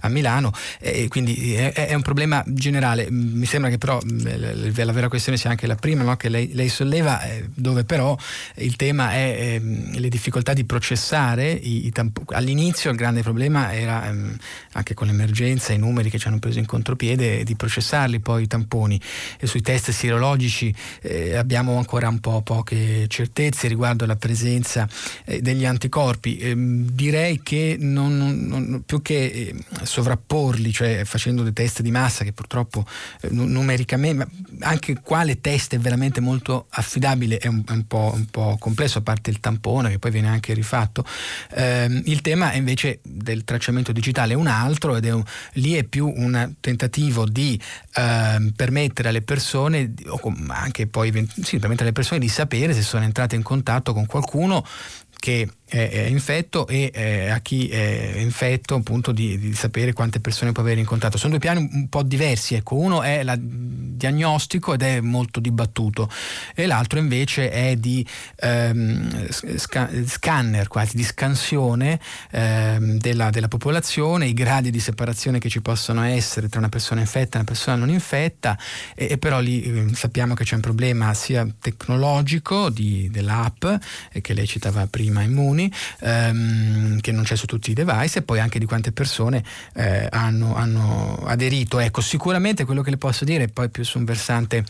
a 0.00 0.08
Milano 0.08 0.52
e 0.80 1.08
quindi 1.08 1.54
è, 1.54 1.72
è, 1.72 1.94
un 1.94 2.02
problema 2.02 2.42
generale, 2.46 3.06
mi 3.10 3.46
sembra 3.46 3.70
che 3.70 3.78
però 3.78 3.98
mm, 4.04 4.74
la 4.74 4.92
vera 4.92 5.08
questione 5.08 5.38
sia 5.38 5.50
anche 5.50 5.66
la 5.66 5.74
prima, 5.74 6.02
no? 6.02 6.16
che 6.16 6.28
lei, 6.28 6.52
lei 6.52 6.68
solleva, 6.68 7.22
eh, 7.22 7.48
dove 7.54 7.84
però 7.84 8.16
il 8.56 8.76
tema 8.76 9.12
è 9.12 9.36
eh, 9.38 9.60
le 9.98 10.08
difficoltà 10.08 10.52
di 10.52 10.64
processare 10.64 11.50
i, 11.50 11.86
i 11.86 11.90
tamp- 11.90 12.30
all'inizio 12.32 12.90
il 12.90 12.96
grande 12.96 13.22
problema 13.22 13.74
era 13.74 14.06
ehm, 14.08 14.36
anche 14.72 14.94
con 14.94 15.06
l'emergenza, 15.06 15.72
i 15.72 15.78
numeri 15.78 16.10
che 16.10 16.18
ci 16.18 16.28
hanno 16.28 16.38
preso 16.38 16.58
in 16.58 16.66
contropiede, 16.66 17.44
di 17.44 17.54
processarli 17.56 18.20
poi 18.20 18.44
i 18.44 18.46
tamponi 18.46 19.00
e 19.38 19.46
sui 19.46 19.62
test 19.62 19.90
sierologici 19.90 20.74
eh, 21.02 21.36
abbiamo 21.36 21.76
ancora 21.76 22.08
un 22.08 22.20
po' 22.20 22.42
poche 22.42 23.06
certezze 23.08 23.68
riguardo 23.68 24.04
alla 24.04 24.16
presenza 24.16 24.88
eh, 25.24 25.40
degli 25.40 25.64
anticorpi. 25.64 26.38
Ehm, 26.38 26.90
direi 26.90 27.40
che 27.42 27.76
non, 27.78 28.46
non, 28.46 28.82
più 28.84 29.02
che 29.02 29.24
eh, 29.24 29.54
sovrapporli, 29.96 30.72
cioè 30.72 31.02
facendo 31.04 31.42
dei 31.42 31.52
test 31.52 31.82
di 31.82 31.90
massa 31.90 32.24
che 32.24 32.32
purtroppo 32.32 32.86
eh, 33.20 33.28
numericamente, 33.30 34.26
anche 34.60 35.00
quale 35.02 35.40
test 35.40 35.74
è 35.74 35.78
veramente 35.78 35.94
veramente 35.96 36.20
molto 36.20 36.66
affidabile 36.70 37.38
è 37.38 37.46
un, 37.46 37.62
è 37.66 37.72
un, 37.72 37.86
po', 37.86 38.12
un, 38.14 38.26
po', 38.26 38.56
complesso, 38.58 38.98
a 38.98 39.00
parte 39.00 39.30
il 39.30 39.40
tampone 39.40 39.90
che 39.90 39.98
poi 39.98 40.10
viene 40.10 40.28
anche 40.28 40.54
rifatto. 40.54 41.04
Eh, 41.52 42.02
il 42.04 42.20
tema 42.20 42.52
invece 42.52 43.00
del 43.02 43.44
tracciamento 43.44 43.92
digitale 43.92 44.34
è 44.34 44.36
un 44.36 44.46
altro 44.46 44.96
ed 44.96 45.06
è 45.06 45.12
un, 45.12 45.24
lì 45.54 45.74
è 45.74 45.84
più 45.84 46.06
un 46.06 46.54
tentativo 46.60 47.26
di 47.26 47.60
eh, 47.94 48.52
permettere 48.54 49.08
alle 49.08 49.22
persone, 49.22 49.92
o 50.06 50.20
anche 50.48 50.86
poi 50.86 51.10
sì, 51.42 51.58
permettere 51.58 51.84
alle 51.84 51.92
persone 51.92 52.20
di 52.20 52.28
sapere 52.28 52.74
se 52.74 52.82
sono 52.82 53.04
entrate 53.04 53.34
in 53.34 53.42
contatto 53.42 53.92
con 53.92 54.06
qualcuno 54.06 54.64
che 55.18 55.48
è, 55.68 56.06
infetto 56.08 56.66
e 56.68 56.90
eh, 56.94 57.28
a 57.28 57.40
chi 57.40 57.68
è 57.68 58.14
infetto 58.18 58.76
appunto 58.76 59.10
di, 59.10 59.36
di, 59.38 59.54
sapere 59.54 59.92
quante 59.92 60.20
persone 60.20 60.52
può 60.52 60.62
avere 60.62 60.80
in 60.80 60.86
contatto. 60.86 61.18
Sono 61.18 61.30
due 61.30 61.40
piani 61.40 61.68
un 61.72 61.88
po' 61.88 62.02
diversi, 62.02 62.54
ecco. 62.54 62.76
uno 62.76 63.02
è 63.02 63.18
il 63.18 63.38
diagnostico 63.96 64.74
ed 64.74 64.82
è 64.82 65.00
molto 65.00 65.40
dibattuto 65.40 66.08
e 66.54 66.66
l'altro 66.66 66.98
invece 66.98 67.50
è 67.50 67.76
di 67.76 68.06
ehm, 68.36 69.28
sca- 69.30 69.90
scanner, 70.06 70.68
quasi 70.68 70.96
di 70.96 71.02
scansione 71.02 71.98
ehm, 72.30 72.98
della, 72.98 73.30
della, 73.30 73.48
popolazione, 73.48 74.26
i 74.26 74.34
gradi 74.34 74.70
di 74.70 74.80
separazione 74.80 75.38
che 75.38 75.48
ci 75.48 75.62
possono 75.62 76.02
essere 76.02 76.48
tra 76.48 76.60
una 76.60 76.68
persona 76.68 77.00
infetta 77.00 77.36
e 77.36 77.40
una 77.40 77.48
persona 77.48 77.76
non 77.76 77.90
infetta 77.90 78.56
e, 78.94 79.08
e 79.10 79.18
però 79.18 79.40
lì 79.40 79.62
eh, 79.62 79.94
sappiamo 79.94 80.34
che 80.34 80.44
c'è 80.44 80.54
un 80.54 80.60
problema 80.60 81.12
sia 81.14 81.46
tecnologico 81.60 82.70
di, 82.70 83.08
dell'app 83.10 83.64
eh, 84.12 84.20
che 84.20 84.34
lei 84.34 84.46
citava 84.46 84.86
prima 84.86 85.22
Immuni 85.22 85.55
comuni, 85.56 85.72
ehm, 86.00 87.00
che 87.00 87.12
non 87.12 87.24
c'è 87.24 87.36
su 87.36 87.46
tutti 87.46 87.70
i 87.70 87.74
device, 87.74 88.18
e 88.18 88.22
poi 88.22 88.38
anche 88.38 88.58
di 88.58 88.66
quante 88.66 88.92
persone 88.92 89.42
eh, 89.74 90.06
hanno, 90.10 90.54
hanno, 90.54 91.22
aderito. 91.24 91.78
Ecco, 91.78 92.02
sicuramente 92.02 92.64
quello 92.64 92.82
che 92.82 92.90
le 92.90 92.98
posso 92.98 93.24
dire, 93.24 93.48
poi 93.48 93.70
più 93.70 93.82
su 93.84 93.98
un 93.98 94.04
versante 94.04 94.64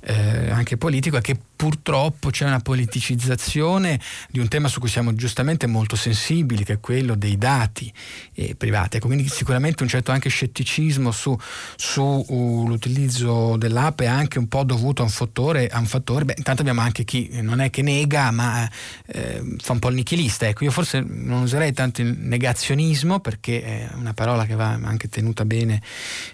eh, 0.00 0.50
anche 0.50 0.76
politico, 0.76 1.18
è 1.18 1.20
che 1.20 1.36
purtroppo 1.60 2.30
c'è 2.30 2.46
una 2.46 2.60
politicizzazione 2.60 4.00
di 4.30 4.38
un 4.38 4.48
tema 4.48 4.66
su 4.66 4.80
cui 4.80 4.88
siamo 4.88 5.12
giustamente 5.12 5.66
molto 5.66 5.94
sensibili, 5.94 6.64
che 6.64 6.72
è 6.72 6.80
quello 6.80 7.14
dei 7.14 7.36
dati 7.36 7.92
eh, 8.32 8.54
privati. 8.54 8.96
Ecco, 8.96 9.08
quindi 9.08 9.28
sicuramente 9.28 9.82
un 9.82 9.88
certo 9.90 10.10
anche 10.10 10.30
scetticismo 10.30 11.10
su, 11.10 11.38
sull'utilizzo 11.76 13.32
uh, 13.34 13.58
dell'app 13.58 14.00
è 14.00 14.06
anche 14.06 14.38
un 14.38 14.48
po' 14.48 14.64
dovuto 14.64 15.02
a 15.02 15.04
un 15.04 15.10
fattore, 15.10 15.68
a 15.68 15.78
un 15.78 15.84
fattore 15.84 16.24
beh, 16.24 16.36
intanto 16.38 16.62
abbiamo 16.62 16.80
anche 16.80 17.04
chi 17.04 17.28
non 17.42 17.60
è 17.60 17.68
che 17.68 17.82
nega, 17.82 18.30
ma 18.30 18.66
eh, 19.04 19.56
fa 19.58 19.72
un 19.72 19.80
po' 19.80 19.90
il 19.90 19.96
nichilista. 19.96 20.48
Ecco, 20.48 20.64
io 20.64 20.70
forse 20.70 21.04
non 21.06 21.42
userei 21.42 21.74
tanto 21.74 22.00
il 22.00 22.16
negazionismo 22.18 23.20
perché 23.20 23.62
è 23.62 23.88
una 23.96 24.14
parola 24.14 24.46
che 24.46 24.54
va 24.54 24.78
anche 24.82 25.10
tenuta 25.10 25.44
bene 25.44 25.82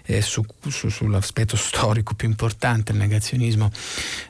eh, 0.05 0.21
su, 0.21 0.41
su, 0.69 0.87
sull'aspetto 0.87 1.57
storico 1.57 2.13
più 2.13 2.29
importante, 2.29 2.93
il 2.93 2.97
negazionismo. 2.97 3.69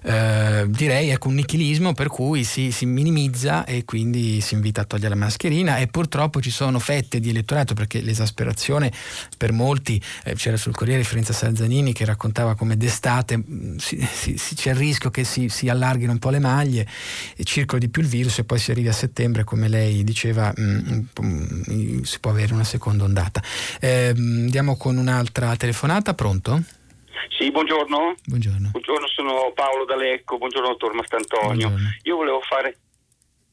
Eh, 0.02 0.66
direi 0.88 1.10
ecco, 1.10 1.28
un 1.28 1.36
nichilismo 1.36 1.94
per 1.94 2.08
cui 2.08 2.46
si, 2.46 2.72
si, 2.72 2.86
minimizza 2.86 3.66
e 3.66 3.84
quindi 3.84 4.40
si 4.40 4.54
invita 4.54 4.82
a 4.82 4.84
togliere 4.86 5.10
la 5.10 5.20
mascherina 5.20 5.78
e 5.78 5.88
purtroppo 5.88 6.40
ci 6.40 6.50
sono 6.50 6.80
fette 6.80 7.20
di 7.20 7.30
elettorato 7.30 7.74
perché 7.74 8.00
l'esasperazione 8.00 8.92
per 9.38 9.52
molti, 9.52 10.02
eh, 10.24 10.36
c'era 10.36 10.56
sul 10.56 10.74
Corriere 10.74 11.04
Fiorenza 11.04 11.34
Salzanini 11.34 11.92
che 11.92 12.06
raccontava 12.06 12.56
come 12.56 12.78
d'estate 12.78 13.38
mm, 13.38 13.76
si, 13.78 14.08
si, 14.14 14.56
c'è 14.56 14.72
il 14.72 14.78
rischio 14.78 15.10
che 15.10 15.26
si, 15.26 15.50
allarghino 15.68 16.14
un 16.14 16.20
po' 16.20 16.30
le 16.30 16.40
maglie, 16.40 16.88
e 17.36 17.44
circoli 17.44 17.82
di 17.82 17.90
più 17.90 18.02
il 18.02 18.08
virus 18.08 18.40
e 18.40 18.46
poi 18.46 18.58
si 18.58 18.72
arrivi 18.72 18.88
a 18.88 18.94
settembre 18.94 19.44
come 19.44 19.68
lei 19.68 20.06
diceva 20.06 20.54
mh, 20.56 21.06
mm, 21.22 21.66
mh, 21.66 22.02
si 22.04 22.20
può 22.20 22.32
avere 22.32 22.54
una 22.54 22.64
seconda 22.64 23.04
ondata. 23.04 23.44
Eh, 23.82 24.14
andiamo 24.16 24.78
con 24.78 24.96
un'altra 24.96 25.54
telefonata, 25.58 26.14
pronto? 26.14 26.64
Sì, 27.38 27.52
buongiorno. 27.52 28.16
Buongiorno. 28.26 28.70
Buongiorno, 28.72 29.08
sono 29.08 29.52
Paolo 29.54 29.86
D'Alecco, 29.86 30.38
buongiorno 30.38 30.70
dottor 30.70 30.94
Mastantonio. 30.94 31.68
Buongiorno. 31.68 31.90
Io 32.04 32.16
volevo 32.16 32.42
fare... 32.42 32.78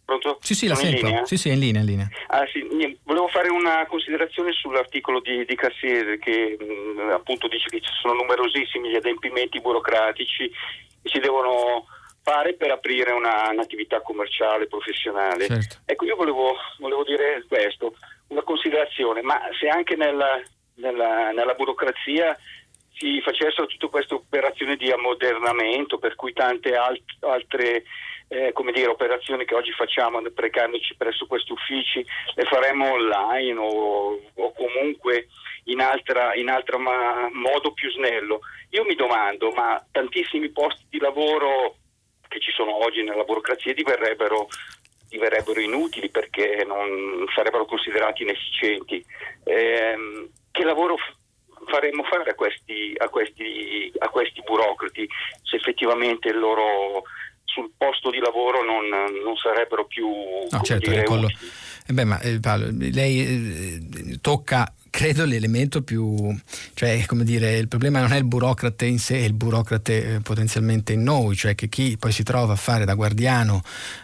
Pronto? 0.04 0.38
Sì, 0.42 0.54
sì, 0.54 0.66
la 0.66 0.74
sono 0.74 0.90
sento. 0.90 1.24
Sì, 1.24 1.36
sì, 1.38 1.48
è 1.48 1.52
in 1.52 1.60
linea, 1.60 1.80
in 1.80 1.86
linea. 1.86 2.08
Ah, 2.26 2.46
sì, 2.52 2.60
volevo 3.04 3.26
fare 3.28 3.48
una 3.48 3.86
considerazione 3.86 4.52
sull'articolo 4.52 5.20
di, 5.20 5.46
di 5.46 5.54
Cassese 5.54 6.18
che 6.18 6.58
mh, 6.60 7.00
mm, 7.00 7.10
appunto 7.10 7.48
dice 7.48 7.68
che 7.70 7.80
ci 7.80 7.90
sono 8.02 8.12
numerosissimi 8.12 8.90
gli 8.90 8.96
adempimenti 8.96 9.62
burocratici 9.62 10.50
che 11.02 11.08
si 11.10 11.18
devono 11.20 11.86
fare 12.24 12.54
per 12.54 12.70
aprire 12.70 13.12
una, 13.12 13.50
un'attività 13.50 14.00
commerciale, 14.00 14.66
professionale. 14.66 15.46
Certo. 15.46 15.76
Ecco, 15.84 16.04
io 16.06 16.16
volevo, 16.16 16.54
volevo, 16.78 17.04
dire 17.04 17.44
questo, 17.46 17.94
una 18.28 18.42
considerazione, 18.42 19.20
ma 19.20 19.40
se 19.60 19.68
anche 19.68 19.94
nella, 19.94 20.40
nella, 20.76 21.30
nella 21.32 21.54
burocrazia 21.54 22.36
si 22.96 23.20
facessero 23.20 23.66
tutte 23.66 23.88
queste 23.88 24.14
operazioni 24.14 24.76
di 24.76 24.90
ammodernamento, 24.90 25.98
per 25.98 26.14
cui 26.14 26.32
tante 26.32 26.74
alt- 26.76 27.22
altre 27.24 27.84
eh, 28.28 28.52
dire, 28.72 28.86
operazioni 28.88 29.44
che 29.44 29.54
oggi 29.54 29.72
facciamo 29.72 30.20
precandoci 30.32 30.96
presso 30.96 31.26
questi 31.26 31.52
uffici 31.52 32.04
le 32.34 32.44
faremo 32.44 32.92
online 32.92 33.58
o, 33.58 34.20
o 34.34 34.52
comunque 34.52 35.28
in 35.64 35.80
altro 35.80 36.32
in 36.34 36.48
altra 36.48 36.78
ma- 36.78 37.28
modo 37.32 37.72
più 37.72 37.90
snello. 37.90 38.40
Io 38.70 38.84
mi 38.84 38.94
domando, 38.94 39.50
ma 39.50 39.84
tantissimi 39.90 40.50
posti 40.50 40.84
di 40.88 40.98
lavoro 40.98 41.76
che 42.28 42.40
ci 42.40 42.50
sono 42.52 42.84
oggi 42.84 43.02
nella 43.02 43.24
burocrazia 43.24 43.74
diverrebbero 43.74 44.48
diverrebbero 45.08 45.60
inutili 45.60 46.10
perché 46.10 46.64
non 46.66 47.24
sarebbero 47.34 47.66
considerati 47.66 48.22
inefficienti. 48.22 49.04
Eh, 49.44 50.28
che 50.50 50.64
lavoro 50.64 50.96
faremmo 51.66 52.02
fare 52.04 52.30
a 52.30 52.34
questi, 52.34 52.94
a 52.96 53.08
questi, 53.08 53.92
a 53.98 54.08
questi 54.08 54.42
burocrati 54.44 55.08
se 55.42 55.56
effettivamente 55.56 56.28
il 56.28 56.38
loro 56.38 57.02
sul 57.44 57.70
posto 57.76 58.10
di 58.10 58.18
lavoro 58.18 58.64
non, 58.64 58.88
non 58.88 59.36
sarebbero 59.36 59.86
più 59.86 60.08
no, 60.50 60.60
certo, 60.62 60.90
dire, 60.90 61.04
quello... 61.04 61.28
eh 61.86 61.92
beh, 61.92 62.04
ma, 62.04 62.20
eh, 62.20 62.40
Paolo, 62.40 62.66
lei 62.70 63.20
eh, 63.20 64.18
tocca 64.20 64.72
credo 64.94 65.24
l'elemento 65.24 65.82
più, 65.82 66.32
cioè 66.74 67.04
come 67.06 67.24
dire, 67.24 67.56
il 67.56 67.66
problema 67.66 68.00
non 68.00 68.12
è 68.12 68.16
il 68.16 68.22
burocrate 68.22 68.86
in 68.86 69.00
sé, 69.00 69.16
è 69.16 69.24
il 69.24 69.32
burocrate 69.32 70.14
eh, 70.14 70.20
potenzialmente 70.20 70.92
in 70.92 71.02
noi, 71.02 71.34
cioè 71.34 71.56
che 71.56 71.68
chi 71.68 71.96
poi 71.98 72.12
si 72.12 72.22
trova 72.22 72.52
a 72.52 72.56
fare 72.56 72.84
da 72.84 72.94
guardiano 72.94 73.60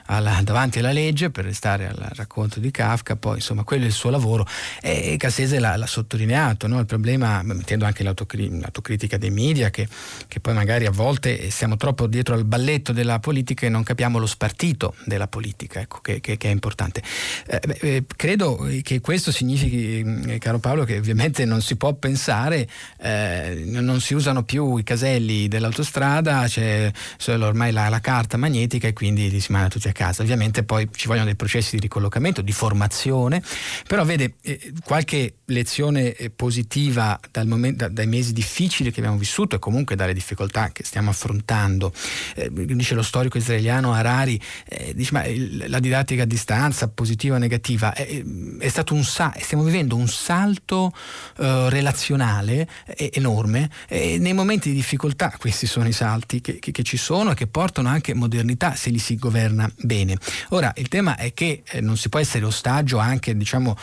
alla, 0.06 0.40
davanti 0.42 0.80
alla 0.80 0.90
legge 0.90 1.30
per 1.30 1.44
restare 1.44 1.86
al 1.86 2.10
racconto 2.14 2.58
di 2.58 2.72
Kafka, 2.72 3.14
poi 3.14 3.36
insomma 3.36 3.62
quello 3.62 3.84
è 3.84 3.86
il 3.86 3.92
suo 3.92 4.10
lavoro 4.10 4.44
e 4.82 5.14
Cassese 5.16 5.60
l'ha, 5.60 5.76
l'ha 5.76 5.86
sottolineato, 5.86 6.66
no? 6.66 6.80
il 6.80 6.86
problema, 6.86 7.40
mettendo 7.44 7.84
anche 7.84 8.02
l'autocritica 8.02 9.16
dei 9.16 9.30
media 9.30 9.70
che, 9.70 9.86
che, 10.26 10.40
poi 10.40 10.54
magari 10.54 10.86
a 10.86 10.90
volte 10.90 11.50
siamo 11.50 11.76
troppo 11.76 12.08
dietro 12.08 12.34
al 12.34 12.44
balletto 12.44 12.90
della 12.90 13.20
politica 13.20 13.64
e 13.64 13.68
non 13.68 13.84
capiamo 13.84 14.18
lo 14.18 14.26
spartito 14.26 14.96
della 15.04 15.28
politica, 15.28 15.78
ecco, 15.78 16.00
che, 16.00 16.18
che, 16.18 16.36
che 16.36 16.48
è 16.48 16.50
importante. 16.50 17.00
Eh, 17.46 17.60
beh, 17.64 18.04
credo 18.16 18.66
che 18.82 19.00
questo 19.00 19.30
significhi, 19.30 20.24
eh, 20.26 20.38
caro 20.38 20.58
Paolo, 20.58 20.78
quello 20.80 20.84
che 20.84 20.98
ovviamente 20.98 21.44
non 21.44 21.60
si 21.60 21.76
può 21.76 21.92
pensare, 21.94 22.68
eh, 23.00 23.62
non 23.66 24.00
si 24.00 24.14
usano 24.14 24.42
più 24.44 24.76
i 24.76 24.82
caselli 24.82 25.48
dell'autostrada, 25.48 26.44
c'è 26.46 26.90
solo 27.16 27.46
ormai 27.46 27.72
la, 27.72 27.88
la, 27.88 28.00
carta 28.00 28.36
magnetica 28.36 28.88
e 28.88 28.92
quindi 28.92 29.40
si 29.40 29.52
manda 29.52 29.68
tutti 29.68 29.88
a 29.88 29.92
casa. 29.92 30.22
Ovviamente 30.22 30.62
poi 30.62 30.88
ci 30.94 31.06
vogliono 31.06 31.26
dei 31.26 31.36
processi 31.36 31.76
di 31.76 31.82
ricollocamento, 31.82 32.42
di 32.42 32.52
formazione, 32.52 33.42
però 33.86 34.04
vede 34.04 34.34
eh, 34.42 34.72
qualche 34.84 35.34
lezione 35.50 36.14
eh, 36.14 36.30
positiva 36.30 37.18
momento, 37.44 37.84
da, 37.84 37.88
dai 37.88 38.06
mesi 38.06 38.32
difficili 38.32 38.90
che 38.90 39.00
abbiamo 39.00 39.18
vissuto 39.18 39.56
e 39.56 39.58
comunque 39.58 39.96
dalle 39.96 40.14
difficoltà 40.14 40.70
che 40.72 40.84
stiamo 40.84 41.10
affrontando. 41.10 41.92
Eh, 42.34 42.50
dice 42.50 42.94
lo 42.94 43.02
storico 43.02 43.38
israeliano 43.38 43.92
Harari, 43.92 44.40
eh, 44.68 44.92
dice 44.94 45.12
ma 45.12 45.24
la 45.68 45.78
didattica 45.78 46.22
a 46.22 46.26
distanza, 46.26 46.88
positiva 46.88 47.36
o 47.36 47.38
negativa, 47.38 47.92
è, 47.92 48.22
è 48.58 48.68
stato 48.68 48.94
un 48.94 49.04
sa- 49.04 49.34
stiamo 49.38 49.64
vivendo 49.64 49.96
un 49.96 50.08
salto 50.08 50.92
eh, 51.38 51.68
relazionale 51.70 52.68
eh, 52.96 53.10
enorme 53.14 53.70
e 53.88 54.18
nei 54.18 54.32
momenti 54.32 54.70
di 54.70 54.76
difficoltà 54.76 55.34
questi 55.38 55.66
sono 55.66 55.88
i 55.88 55.92
salti 55.92 56.40
che, 56.40 56.58
che, 56.58 56.70
che, 56.70 56.82
ci 56.82 56.96
sono 56.96 57.32
e 57.32 57.34
che 57.34 57.46
portano 57.46 57.88
anche 57.88 58.14
modernità 58.14 58.74
se 58.74 58.90
li 58.90 58.98
si 58.98 59.16
governa 59.16 59.70
bene. 59.78 60.16
Ora 60.50 60.72
il 60.76 60.88
tema 60.88 61.16
è 61.16 61.34
che 61.34 61.62
eh, 61.64 61.80
non 61.80 61.96
si 61.96 62.08
può 62.08 62.18
essere 62.18 62.44
ostaggio 62.44 62.98
anche 62.98 63.36
diciamo, 63.36 63.76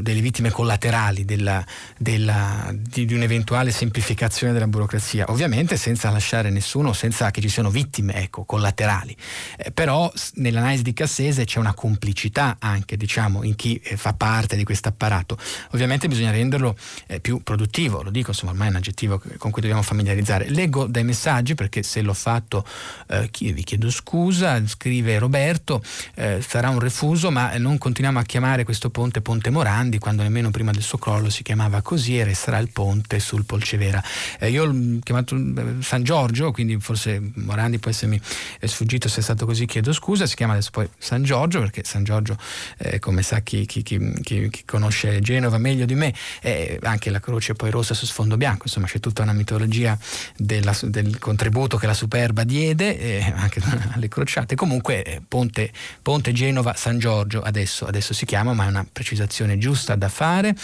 delle 0.00 0.20
vittime 0.20 0.50
collaterali 0.50 1.03
della, 1.12 1.64
della, 1.96 2.72
di, 2.74 3.04
di, 3.04 3.14
un'eventuale 3.14 3.70
semplificazione 3.70 4.52
della 4.52 4.66
burocrazia, 4.66 5.26
ovviamente 5.28 5.76
senza 5.76 6.10
lasciare 6.10 6.50
nessuno, 6.50 6.92
senza 6.92 7.30
che 7.30 7.40
ci 7.40 7.48
siano 7.48 7.70
vittime 7.70 8.14
ecco, 8.14 8.44
collaterali. 8.44 9.16
Eh, 9.56 9.70
però 9.70 10.12
nell'analisi 10.34 10.82
di 10.82 10.92
Cassese 10.92 11.44
c'è 11.44 11.60
una 11.60 11.74
complicità 11.74 12.56
anche 12.58 12.96
diciamo, 12.96 13.44
in 13.44 13.54
chi 13.54 13.76
eh, 13.76 13.96
fa 13.96 14.14
parte 14.14 14.56
di 14.56 14.64
questo 14.64 14.88
apparato. 14.88 15.38
Ovviamente 15.70 16.08
bisogna 16.08 16.22
bisogna 16.24 16.30
renderlo 16.30 16.76
eh, 17.06 17.20
più 17.20 17.42
produttivo, 17.42 18.02
lo 18.02 18.10
dico, 18.10 18.30
insomma, 18.30 18.52
ormai 18.52 18.68
è 18.68 18.70
un 18.70 18.76
aggettivo 18.76 19.20
con 19.36 19.50
cui 19.50 19.60
dobbiamo 19.60 19.82
familiarizzare. 19.82 20.48
Leggo 20.48 20.86
dai 20.86 21.04
messaggi 21.04 21.54
perché 21.54 21.82
se 21.82 22.00
l'ho 22.00 22.14
fatto 22.14 22.64
eh, 23.08 23.28
vi 23.52 23.62
chiedo 23.62 23.90
scusa, 23.90 24.66
scrive 24.66 25.18
Roberto, 25.18 25.82
eh, 26.14 26.42
sarà 26.46 26.70
un 26.70 26.78
refuso, 26.78 27.30
ma 27.30 27.56
non 27.58 27.78
continuiamo 27.78 28.18
a 28.18 28.22
chiamare 28.22 28.64
questo 28.64 28.90
ponte 28.90 29.20
Ponte 29.20 29.50
Morandi 29.50 29.98
quando 29.98 30.22
nemmeno 30.22 30.50
prima 30.50 30.70
del 30.72 30.82
suo 30.82 30.93
suo 30.94 30.98
crollo 30.98 31.30
si 31.30 31.42
chiamava 31.42 31.82
così 31.82 32.18
e 32.18 32.24
resterà 32.24 32.58
il 32.58 32.70
ponte 32.70 33.18
sul 33.18 33.44
Polcevera. 33.44 34.02
Eh, 34.38 34.50
io 34.50 34.64
l'ho 34.64 34.98
chiamato 35.02 35.36
eh, 35.36 35.82
San 35.82 36.02
Giorgio, 36.02 36.52
quindi 36.52 36.78
forse 36.78 37.20
Morandi 37.34 37.78
può 37.78 37.90
essermi 37.90 38.20
sfuggito 38.60 39.08
se 39.08 39.20
è 39.20 39.22
stato 39.22 39.46
così, 39.46 39.66
chiedo 39.66 39.92
scusa, 39.92 40.26
si 40.26 40.36
chiama 40.36 40.52
adesso 40.52 40.70
poi 40.70 40.88
San 40.98 41.22
Giorgio 41.22 41.60
perché 41.60 41.82
San 41.84 42.04
Giorgio, 42.04 42.36
eh, 42.78 42.98
come 42.98 43.22
sa 43.22 43.40
chi, 43.40 43.66
chi, 43.66 43.82
chi, 43.82 43.98
chi, 44.22 44.50
conosce 44.64 45.20
Genova 45.20 45.58
meglio 45.58 45.84
di 45.84 45.94
me, 45.94 46.14
è 46.40 46.78
anche 46.82 47.10
la 47.10 47.20
croce 47.20 47.54
poi 47.54 47.70
rossa 47.70 47.94
su 47.94 48.06
sfondo 48.06 48.36
bianco, 48.36 48.62
insomma 48.64 48.86
c'è 48.86 49.00
tutta 49.00 49.22
una 49.22 49.32
mitologia 49.32 49.98
della, 50.36 50.76
del 50.82 51.18
contributo 51.18 51.76
che 51.76 51.86
la 51.86 51.94
Superba 51.94 52.44
diede, 52.44 52.98
eh, 52.98 53.32
anche 53.34 53.60
alle 53.92 54.08
crociate. 54.08 54.54
Comunque 54.54 55.02
eh, 55.02 55.22
ponte, 55.26 55.72
ponte 56.02 56.32
Genova-San 56.32 56.98
Giorgio 56.98 57.42
adesso, 57.42 57.86
adesso, 57.86 58.14
si 58.14 58.24
chiama, 58.24 58.52
ma 58.52 58.66
è 58.66 58.68
una 58.68 58.86
precisazione 58.90 59.58
giusta 59.58 59.94
da 59.96 60.08
fare. 60.08 60.54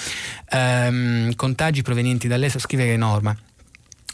Ehm, 0.50 1.34
contagi 1.34 1.82
provenienti 1.82 2.28
dall'estero, 2.28 2.60
scrive 2.60 2.96
Norma. 2.96 3.36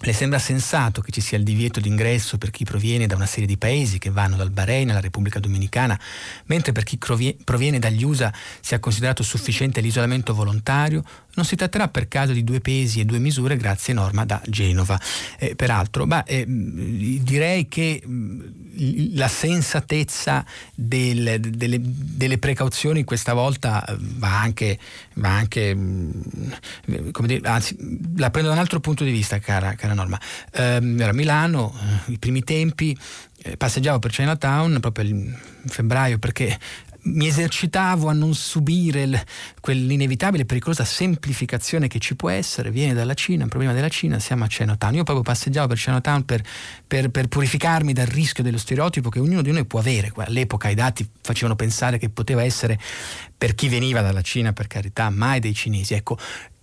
Le 0.01 0.13
sembra 0.13 0.39
sensato 0.39 1.01
che 1.01 1.11
ci 1.11 1.23
sia 1.23 1.39
il 1.39 1.45
divieto 1.45 1.81
d'ingresso 1.81 2.37
per 2.37 2.51
chi 2.51 2.65
proviene 2.65 3.07
da 3.07 3.15
una 3.15 3.25
serie 3.25 3.47
di 3.47 3.57
paesi 3.57 3.99
che 3.99 4.11
vanno 4.11 4.37
dal 4.37 4.51
Bahrain 4.51 4.91
alla 4.91 5.01
Repubblica 5.01 5.41
Dominicana, 5.41 5.99
mentre 6.47 6.73
per 6.73 6.85
chi 6.85 6.99
proviene 6.99 7.79
dagli 7.79 8.05
USA 8.05 8.31
sia 8.61 8.79
considerato 8.79 9.23
sufficiente 9.23 9.81
l'isolamento 9.81 10.35
volontario? 10.35 11.03
Non 11.37 11.47
si 11.47 11.57
tratterà 11.57 11.89
per 11.89 12.09
caso 12.09 12.33
di 12.33 12.45
due 12.45 12.61
pesi 12.61 13.01
e 13.01 13.05
due 13.07 13.19
misure 13.19 13.57
grazie 13.57 13.95
a 13.95 13.97
norma 13.97 14.27
da 14.27 14.41
Genova. 14.47 15.01
Eh, 15.39 15.55
peraltro, 15.55 16.07
bah, 16.07 16.25
eh, 16.25 16.45
direi 16.47 17.67
che 17.69 18.03
la 19.15 19.29
sensatezza 19.29 20.45
del, 20.75 21.41
delle, 21.41 21.79
delle, 21.81 22.39
precauzioni 22.39 23.05
questa 23.05 23.33
volta 23.33 23.85
eh, 23.85 23.97
va 23.99 24.41
anche, 24.41 24.79
va 25.15 25.37
anche 25.37 25.77
dire, 27.25 27.49
anzi, 27.49 27.77
la 28.17 28.31
prendo 28.31 28.49
da 28.49 28.57
un 28.57 28.61
altro 28.61 28.81
punto 28.81 29.05
di 29.05 29.11
vista, 29.11 29.39
cara, 29.39 29.75
cara 29.75 29.86
Norma. 29.95 30.21
Eh, 30.53 30.81
ero 30.99 31.11
a 31.11 31.15
Milano, 31.15 31.75
eh, 32.09 32.13
i 32.13 32.19
primi 32.19 32.43
tempi, 32.43 32.97
eh, 33.43 33.57
passeggiavo 33.57 33.99
per 33.99 34.11
Chinatown 34.11 34.79
proprio 34.81 35.05
in 35.07 35.35
febbraio 35.67 36.19
perché 36.19 36.59
mi 37.07 37.27
esercitavo 37.27 38.09
a 38.09 38.13
non 38.13 38.35
subire 38.35 39.03
il, 39.03 39.23
quell'inevitabile 39.61 40.43
e 40.43 40.47
pericolosa 40.47 40.85
semplificazione 40.85 41.89
che 41.89 41.99
ci 41.99 42.17
può 42.17 42.31
essere, 42.31 42.71
viene 42.71 42.95
dalla 42.95 43.15
Cina, 43.15 43.45
un 43.45 43.49
problema 43.49 43.73
della 43.73 43.89
Cina, 43.89 44.19
siamo 44.19 44.45
a 44.45 44.49
Chinatown. 44.49 44.95
Io 44.95 45.03
proprio 45.05 45.25
passeggiavo 45.25 45.69
per 45.69 45.79
Chinatown 45.79 46.25
per, 46.25 46.43
per, 46.87 47.11
per 47.11 47.29
purificarmi 47.29 47.93
dal 47.93 48.07
rischio 48.07 48.43
dello 48.43 48.59
stereotipo 48.59 49.09
che 49.09 49.21
ognuno 49.21 49.43
di 49.43 49.53
noi 49.53 49.65
può 49.67 49.79
avere. 49.79 50.13
All'epoca 50.17 50.69
i 50.69 50.75
dati 50.75 51.09
facevano 51.21 51.57
pensare 51.57 51.99
che 51.99 52.09
poteva 52.09 52.43
essere 52.43 52.79
per 53.37 53.55
chi 53.55 53.69
veniva 53.69 54.01
dalla 54.01 54.23
Cina, 54.23 54.53
per 54.53 54.67
carità, 54.67 55.11
mai 55.11 55.41
dei 55.41 55.55
cinesi. 55.55 55.95
Ecco, 55.95 56.19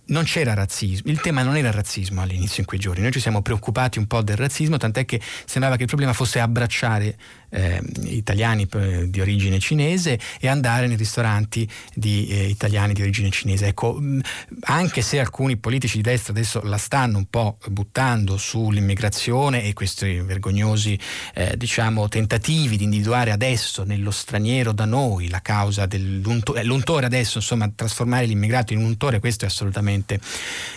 non 0.06 0.24
c'era 0.24 0.54
razzismo, 0.54 1.10
il 1.10 1.20
tema 1.20 1.42
non 1.42 1.56
era 1.56 1.70
razzismo 1.70 2.20
all'inizio 2.20 2.60
in 2.60 2.66
quei 2.66 2.78
giorni, 2.78 3.02
noi 3.02 3.12
ci 3.12 3.20
siamo 3.20 3.40
preoccupati 3.40 3.98
un 3.98 4.06
po' 4.06 4.22
del 4.22 4.36
razzismo, 4.36 4.76
tant'è 4.76 5.04
che 5.04 5.20
sembrava 5.46 5.76
che 5.76 5.82
il 5.82 5.88
problema 5.88 6.12
fosse 6.12 6.40
abbracciare 6.40 7.16
eh, 7.54 7.80
italiani 8.02 8.66
eh, 8.72 9.08
di 9.08 9.20
origine 9.20 9.58
cinese 9.58 10.18
e 10.40 10.48
andare 10.48 10.86
nei 10.88 10.96
ristoranti 10.96 11.68
di 11.94 12.26
eh, 12.26 12.48
italiani 12.48 12.92
di 12.92 13.02
origine 13.02 13.30
cinese. 13.30 13.68
Ecco, 13.68 13.94
mh, 13.94 14.20
anche 14.62 15.02
se 15.02 15.20
alcuni 15.20 15.56
politici 15.56 15.96
di 15.96 16.02
destra 16.02 16.32
adesso 16.32 16.60
la 16.62 16.78
stanno 16.78 17.18
un 17.18 17.26
po' 17.26 17.58
buttando 17.68 18.36
sull'immigrazione 18.36 19.62
e 19.62 19.72
questi 19.72 20.20
vergognosi 20.20 20.98
eh, 21.34 21.54
diciamo, 21.56 22.08
tentativi 22.08 22.76
di 22.76 22.84
individuare 22.84 23.30
adesso 23.30 23.84
nello 23.84 24.10
straniero 24.10 24.72
da 24.72 24.84
noi 24.84 25.28
la 25.28 25.40
causa 25.40 25.86
dell'untore, 25.86 27.02
eh, 27.02 27.06
adesso, 27.06 27.38
insomma, 27.38 27.70
trasformare 27.74 28.26
l'immigrato 28.26 28.72
in 28.72 28.80
un 28.80 28.86
untore, 28.86 29.20
questo 29.20 29.44
è 29.44 29.48
assolutamente, 29.48 30.18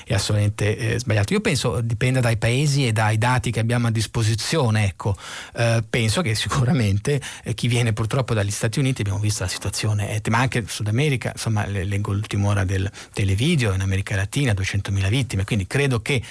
è 0.05 0.13
assolutamente 0.13 0.77
eh, 0.77 0.99
sbagliato. 0.99 1.33
Io 1.33 1.41
penso 1.41 1.81
dipenda 1.81 2.19
dai 2.19 2.37
paesi 2.37 2.85
e 2.85 2.91
dai 2.91 3.17
dati 3.17 3.51
che 3.51 3.59
abbiamo 3.59 3.87
a 3.87 3.91
disposizione. 3.91 4.85
Ecco, 4.85 5.15
penso 5.89 6.21
che 6.21 6.35
sicuramente 6.35 6.66
sicuramente 6.67 7.21
eh, 7.43 7.53
chi 7.53 7.67
viene 7.67 7.93
purtroppo 7.93 8.33
dagli 8.33 8.51
Stati 8.51 8.79
Uniti, 8.79 9.01
abbiamo 9.01 9.19
visto 9.19 9.43
la 9.43 9.49
situazione, 9.49 10.21
eh, 10.21 10.29
ma 10.29 10.39
anche 10.39 10.65
Sud 10.67 10.87
America, 10.87 11.31
insomma 11.31 11.65
leggo 11.65 12.11
l'ultima 12.11 12.49
ora 12.49 12.65
del 12.65 12.89
televideo, 13.13 13.73
in 13.73 13.81
America 13.81 14.15
Latina 14.15 14.51
200.000 14.51 15.07
vittime, 15.09 15.43
quindi 15.45 15.65
credo 15.65 16.01
che 16.01 16.21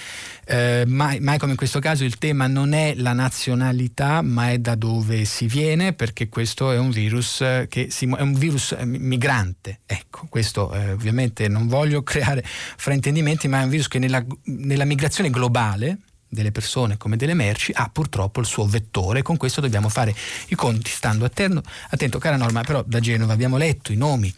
eh, 0.45 0.84
mai, 0.87 1.20
mai, 1.20 1.39
come 1.39 1.53
in 1.53 1.57
questo 1.57 1.78
caso 1.78 2.05
il 2.05 2.18
tema 2.18 2.47
non 2.47 2.72
è 2.72 2.95
la 2.97 3.12
nazionalità 3.12 4.20
ma 4.22 4.51
è 4.51 4.59
da 4.59 4.74
dove 4.74 5.24
si 5.24 5.47
viene 5.47 5.93
perché 5.93 6.28
questo 6.28 6.70
è 6.70 6.78
un 6.78 6.91
virus 6.91 7.39
che 7.68 7.89
si, 7.91 8.05
è 8.07 8.20
un 8.20 8.34
virus 8.34 8.72
eh, 8.72 8.84
migrante. 8.84 9.80
Ecco 9.87 10.26
questo 10.28 10.72
eh, 10.74 10.93
ovviamente 10.93 11.49
non 11.49 11.66
voglio 11.66 12.03
creare 12.05 12.45
fraintendimenti 12.45 13.49
ma 13.49 13.61
è 13.61 13.64
un 13.64 13.70
virus 13.70 13.89
che 13.89 13.99
nella, 13.99 14.24
nella 14.45 14.84
migrazione 14.84 15.30
globale 15.30 15.99
delle 16.29 16.53
persone 16.53 16.97
come 16.97 17.16
delle 17.16 17.35
merci 17.35 17.72
ha 17.74 17.89
purtroppo 17.93 18.41
il 18.41 18.47
suo 18.47 18.66
vettore. 18.66 19.22
Con 19.22 19.37
questo 19.37 19.61
dobbiamo 19.61 19.89
fare 19.89 20.14
i 20.49 20.55
conti 20.55 20.91
stando 20.91 21.24
attento, 21.24 21.62
attento 21.91 22.18
cara 22.18 22.37
Norma 22.37 22.62
però 22.62 22.83
da 22.85 23.01
Genova 23.01 23.33
abbiamo 23.33 23.57
letto 23.57 23.93
i 23.93 23.97
nomi 23.97 24.33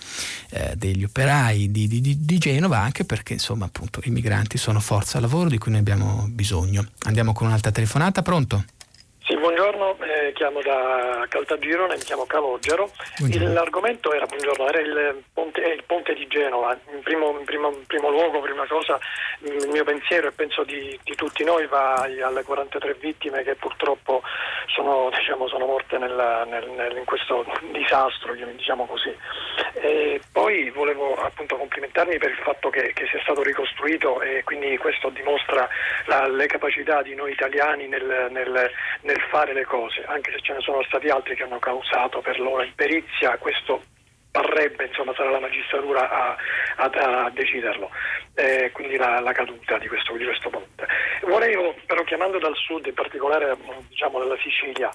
eh, 0.51 0.75
degli 0.77 1.05
operai 1.05 1.71
di, 1.71 1.89
di, 1.89 2.01
di, 2.01 2.39
Genova 2.39 2.79
anche 2.79 3.05
perché 3.05 3.35
insomma 3.35 3.65
appunto 3.65 4.01
i 4.05 4.11
migranti 4.11 4.59
sono 4.59 4.81
forza 4.81 5.21
lavoro 5.21 5.49
di 5.49 5.59
cui 5.59 5.71
noi 5.71 5.81
abbiamo 5.81 6.27
bisogno. 6.31 6.87
Andiamo 7.07 7.33
con 7.33 7.47
un'altra 7.47 7.71
telefonata 7.71 8.23
pronto? 8.23 8.65
Sì, 9.25 9.37
buongiorno, 9.37 9.97
eh, 10.29 10.33
chiamo 10.33 10.61
da 10.61 11.27
Caltagirone, 11.29 11.97
mi 11.97 12.03
chiamo 12.03 12.27
Calogero. 12.27 12.91
Buongiorno. 13.19 13.53
L'argomento 13.53 14.13
era, 14.13 14.27
buongiorno, 14.27 14.69
era 14.69 14.81
il 14.81 15.23
ponte, 15.33 15.61
il 15.61 15.83
ponte 15.85 16.15
di 16.15 16.27
Genova. 16.27 16.79
In 16.93 17.01
primo, 17.03 17.37
in, 17.39 17.45
primo, 17.45 17.69
in 17.71 17.87
primo, 17.87 18.11
luogo, 18.11 18.41
prima 18.41 18.67
cosa, 18.67 18.99
il 19.41 19.69
mio 19.69 19.85
pensiero 19.85 20.29
e 20.29 20.33
penso 20.33 20.65
di, 20.65 20.99
di, 21.03 21.15
tutti 21.15 21.45
noi 21.45 21.67
va 21.67 21.95
alle 21.95 22.43
43 22.43 22.95
vittime 22.95 23.43
che 23.43 23.55
purtroppo 23.55 24.23
sono, 24.67 25.11
diciamo, 25.17 25.49
sono 25.49 25.67
morte 25.67 25.99
nel, 25.99 26.45
nel, 26.49 26.69
nel, 26.71 26.97
in 26.97 27.05
questo 27.05 27.45
disastro, 27.73 28.35
diciamo 28.35 28.87
così. 28.87 29.15
E 29.81 30.21
poi 30.33 30.71
volevo 30.71 31.15
appunto 31.15 31.57
complimentarmi 31.57 32.19
per 32.19 32.31
il 32.31 32.39
fatto 32.39 32.69
che, 32.69 32.93
che 32.95 33.07
sia 33.07 33.21
stato 33.23 33.43
ricostruito 33.43 34.21
e 34.21 34.43
quindi 34.45 34.77
questo 34.79 35.09
dimostra 35.11 35.69
la, 36.07 36.27
le 36.27 36.47
capacità 36.47 37.03
di 37.03 37.15
noi 37.15 37.33
italiani 37.33 37.87
nel, 37.87 38.29
nel 38.31 38.71
nel 39.03 39.21
fare 39.31 39.53
le 39.53 39.65
cose, 39.65 40.05
anche 40.19 40.33
se 40.33 40.41
ce 40.41 40.53
ne 40.53 40.61
sono 40.61 40.83
stati 40.83 41.09
altri 41.09 41.35
che 41.35 41.45
hanno 41.45 41.59
causato 41.59 42.21
per 42.21 42.39
loro 42.39 42.63
imperizia, 42.63 43.39
questo 43.39 43.83
parrebbe, 44.31 44.87
insomma, 44.87 45.15
sarà 45.15 45.31
la 45.31 45.41
magistratura 45.41 46.11
a, 46.11 46.37
a, 46.77 47.25
a 47.25 47.31
deciderlo, 47.31 47.91
eh, 48.35 48.71
quindi 48.73 48.97
la, 48.97 49.21
la 49.21 49.33
caduta 49.33 49.79
di 49.79 49.89
questo, 49.89 50.17
di 50.17 50.25
questo, 50.25 50.51
ponte. 50.51 50.87
Volevo, 51.23 51.75
però 51.87 52.03
chiamando 52.05 52.39
dal 52.39 52.55
sud, 52.55 52.87
in 52.87 52.95
particolare 52.95 53.57
diciamo, 53.89 54.19
dalla 54.19 54.37
Sicilia, 54.39 54.91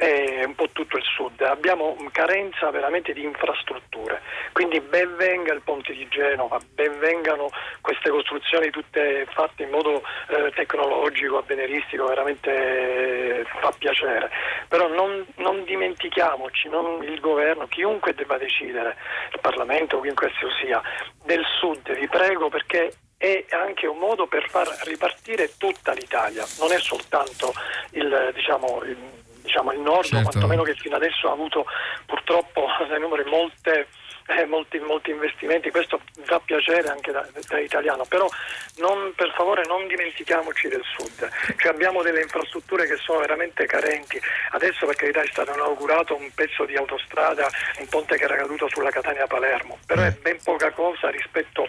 e 0.00 0.44
un 0.46 0.54
po' 0.54 0.66
tutto 0.72 0.96
il 0.96 1.04
sud, 1.04 1.42
abbiamo 1.42 1.94
carenza 2.10 2.70
veramente 2.70 3.12
di 3.12 3.22
infrastrutture, 3.22 4.22
quindi 4.52 4.80
ben 4.80 5.14
venga 5.16 5.52
il 5.52 5.60
ponte 5.60 5.92
di 5.92 6.08
Genova, 6.08 6.58
ben 6.72 6.98
vengano 6.98 7.50
queste 7.82 8.08
costruzioni 8.08 8.70
tutte 8.70 9.26
fatte 9.28 9.64
in 9.64 9.68
modo 9.68 10.02
eh, 10.28 10.52
tecnologico, 10.54 11.36
avveniristico, 11.36 12.06
veramente 12.06 13.40
eh, 13.40 13.44
fa 13.60 13.74
piacere, 13.76 14.30
però 14.68 14.88
non, 14.88 15.26
non 15.36 15.64
dimentichiamoci, 15.64 16.70
non 16.70 17.02
il 17.02 17.20
governo, 17.20 17.66
chiunque 17.66 18.14
debba 18.14 18.38
decidere, 18.38 18.96
il 19.34 19.40
Parlamento, 19.42 20.00
chiunque 20.00 20.28
esso 20.28 20.48
sia, 20.62 20.80
del 21.24 21.44
sud, 21.58 21.92
vi 21.92 22.08
prego 22.08 22.48
perché 22.48 22.90
è 23.18 23.44
anche 23.50 23.86
un 23.86 23.98
modo 23.98 24.26
per 24.26 24.48
far 24.48 24.66
ripartire 24.84 25.50
tutta 25.58 25.92
l'Italia, 25.92 26.46
non 26.58 26.72
è 26.72 26.78
soltanto 26.78 27.52
il, 27.90 28.30
diciamo, 28.32 28.82
il 28.84 28.96
diciamo, 29.42 29.72
il 29.72 29.80
nord, 29.80 30.06
certo. 30.06 30.30
quantomeno 30.30 30.62
che 30.62 30.74
fino 30.74 30.96
adesso 30.96 31.28
ha 31.28 31.32
avuto 31.32 31.64
purtroppo 32.06 32.66
dai 32.88 33.00
numeri 33.00 33.28
molte, 33.28 33.88
eh, 34.26 34.46
molti, 34.46 34.78
molti, 34.78 35.10
investimenti, 35.10 35.70
questo 35.70 36.00
fa 36.22 36.38
piacere 36.40 36.88
anche 36.88 37.10
da, 37.10 37.26
da 37.48 37.58
italiano, 37.58 38.04
però 38.04 38.28
non, 38.76 39.12
per 39.14 39.32
favore 39.36 39.64
non 39.66 39.86
dimentichiamoci 39.88 40.68
del 40.68 40.82
sud, 40.96 41.28
cioè 41.56 41.72
abbiamo 41.72 42.02
delle 42.02 42.22
infrastrutture 42.22 42.86
che 42.86 42.96
sono 42.96 43.20
veramente 43.20 43.66
carenti, 43.66 44.20
adesso 44.50 44.86
per 44.86 44.94
carità 44.94 45.22
è 45.22 45.26
stato 45.26 45.52
inaugurato 45.52 46.14
un 46.14 46.30
pezzo 46.34 46.64
di 46.64 46.76
autostrada, 46.76 47.48
un 47.78 47.88
ponte 47.88 48.16
che 48.16 48.24
era 48.24 48.36
caduto 48.36 48.68
sulla 48.68 48.90
Catania-Palermo, 48.90 49.78
però 49.86 50.02
è 50.02 50.12
ben 50.12 50.38
poca 50.42 50.70
cosa 50.70 51.10
rispetto 51.10 51.66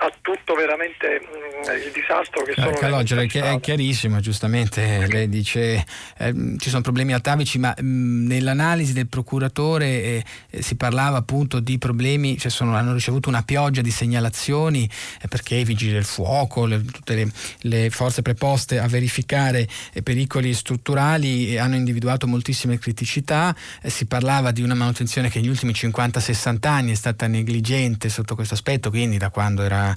a 0.00 0.12
tutto 0.20 0.54
veramente 0.54 1.20
mh, 1.20 1.72
mm, 1.72 1.86
il 1.86 1.92
disastro 1.92 2.44
che 2.44 2.52
sono 2.54 2.70
eh, 2.70 2.78
Calogero, 2.78 3.20
è 3.20 3.60
chiarissimo 3.60 4.20
giustamente 4.20 5.06
lei 5.08 5.28
dice 5.28 5.84
eh, 6.18 6.54
ci 6.58 6.68
sono 6.68 6.82
problemi 6.82 7.14
atavici 7.14 7.58
ma 7.58 7.74
mh, 7.76 7.84
mm, 7.84 8.26
nell'analisi 8.26 8.92
del 8.92 9.08
procuratore 9.08 9.86
eh, 9.86 10.24
eh, 10.50 10.62
si 10.62 10.76
parlava 10.76 11.16
appunto 11.16 11.58
di 11.58 11.78
problemi 11.78 12.38
cioè 12.38 12.50
sono, 12.50 12.76
hanno 12.76 12.92
ricevuto 12.92 13.28
una 13.28 13.42
pioggia 13.42 13.80
di 13.80 13.90
segnalazioni 13.90 14.88
eh, 15.20 15.26
perché 15.26 15.56
i 15.56 15.64
vigili 15.64 15.92
del 15.92 16.04
fuoco 16.04 16.64
le, 16.66 16.84
tutte 16.84 17.14
le, 17.16 17.32
le, 17.62 17.90
forze 17.90 18.22
preposte 18.22 18.78
a 18.78 18.86
verificare 18.86 19.66
eh, 19.92 20.02
pericoli 20.02 20.54
strutturali 20.54 21.58
hanno 21.58 21.74
individuato 21.74 22.28
moltissime 22.28 22.78
criticità 22.78 23.54
si 23.84 24.06
parlava 24.06 24.52
di 24.52 24.62
una 24.62 24.74
manutenzione 24.74 25.28
che 25.28 25.40
negli 25.40 25.48
ultimi 25.48 25.72
50-60 25.72 26.68
anni 26.68 26.92
è 26.92 26.94
stata 26.94 27.26
negligente 27.26 28.08
sotto 28.08 28.36
questo 28.36 28.54
aspetto 28.54 28.90
quindi 28.90 29.16
da 29.18 29.30
quando 29.30 29.62
era 29.62 29.87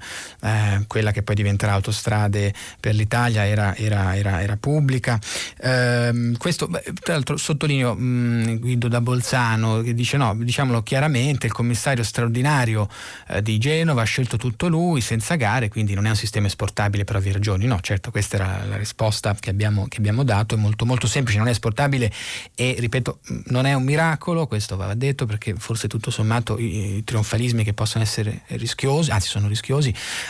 eh, 0.42 0.84
quella 0.88 1.12
che 1.12 1.24
poi 1.24 1.36
diventerà 1.36 1.74
autostrade 1.74 2.54
per 2.80 2.96
l'Italia 2.96 3.46
era, 3.46 3.76
era, 3.76 4.16
era, 4.16 4.42
era 4.42 4.58
pubblica. 4.58 5.20
Eh, 5.58 6.34
questo, 6.38 6.70
tra 7.02 7.14
l'altro, 7.14 7.38
sottolineo 7.38 7.94
mh, 7.96 8.00
mm, 8.02 8.56
Guido 8.56 8.88
da 8.88 9.02
Bolzano 9.02 9.82
che 9.82 9.94
dice 9.94 10.18
no, 10.18 10.36
diciamolo 10.36 10.84
chiaramente, 10.84 11.46
il 11.46 11.54
commissario 11.54 12.04
straordinario 12.04 12.88
eh, 13.28 13.42
di 13.42 13.58
Genova 13.58 14.02
ha 14.02 14.06
scelto 14.06 14.38
tutto 14.38 14.68
lui 14.68 15.02
senza 15.02 15.36
gare, 15.36 15.70
quindi 15.70 15.94
non 15.94 16.06
è 16.06 16.10
un 16.10 16.16
sistema 16.16 16.48
esportabile 16.48 17.04
per 17.04 17.16
ovvie 17.16 17.32
ragioni. 17.32 17.66
No, 17.66 17.80
certo, 17.82 18.12
questa 18.12 18.36
era 18.36 18.66
la 18.66 18.78
risposta 18.78 19.36
che 19.40 19.50
abbiamo, 19.50 19.88
che 19.88 19.98
abbiamo 19.98 20.24
dato, 20.24 20.56
è 20.56 20.58
molto, 20.58 20.86
molto 20.86 21.08
semplice, 21.08 21.38
non 21.38 21.48
è 21.48 21.52
esportabile 21.52 22.12
e 22.56 22.76
ripeto, 22.78 23.20
non 23.46 23.66
è 23.66 23.74
un 23.74 23.84
miracolo, 23.84 24.48
questo 24.48 24.76
va 24.76 24.94
detto 24.94 25.26
perché 25.26 25.56
forse 25.58 25.88
tutto 25.88 26.12
sommato 26.12 26.58
i, 26.58 26.98
i 26.98 27.04
trionfalismi 27.04 27.64
che 27.64 27.74
possono 27.74 28.04
essere 28.04 28.42
rischiosi, 28.48 29.12
anzi 29.12 29.28
sono 29.28 29.48
rischiosi, 29.48 29.81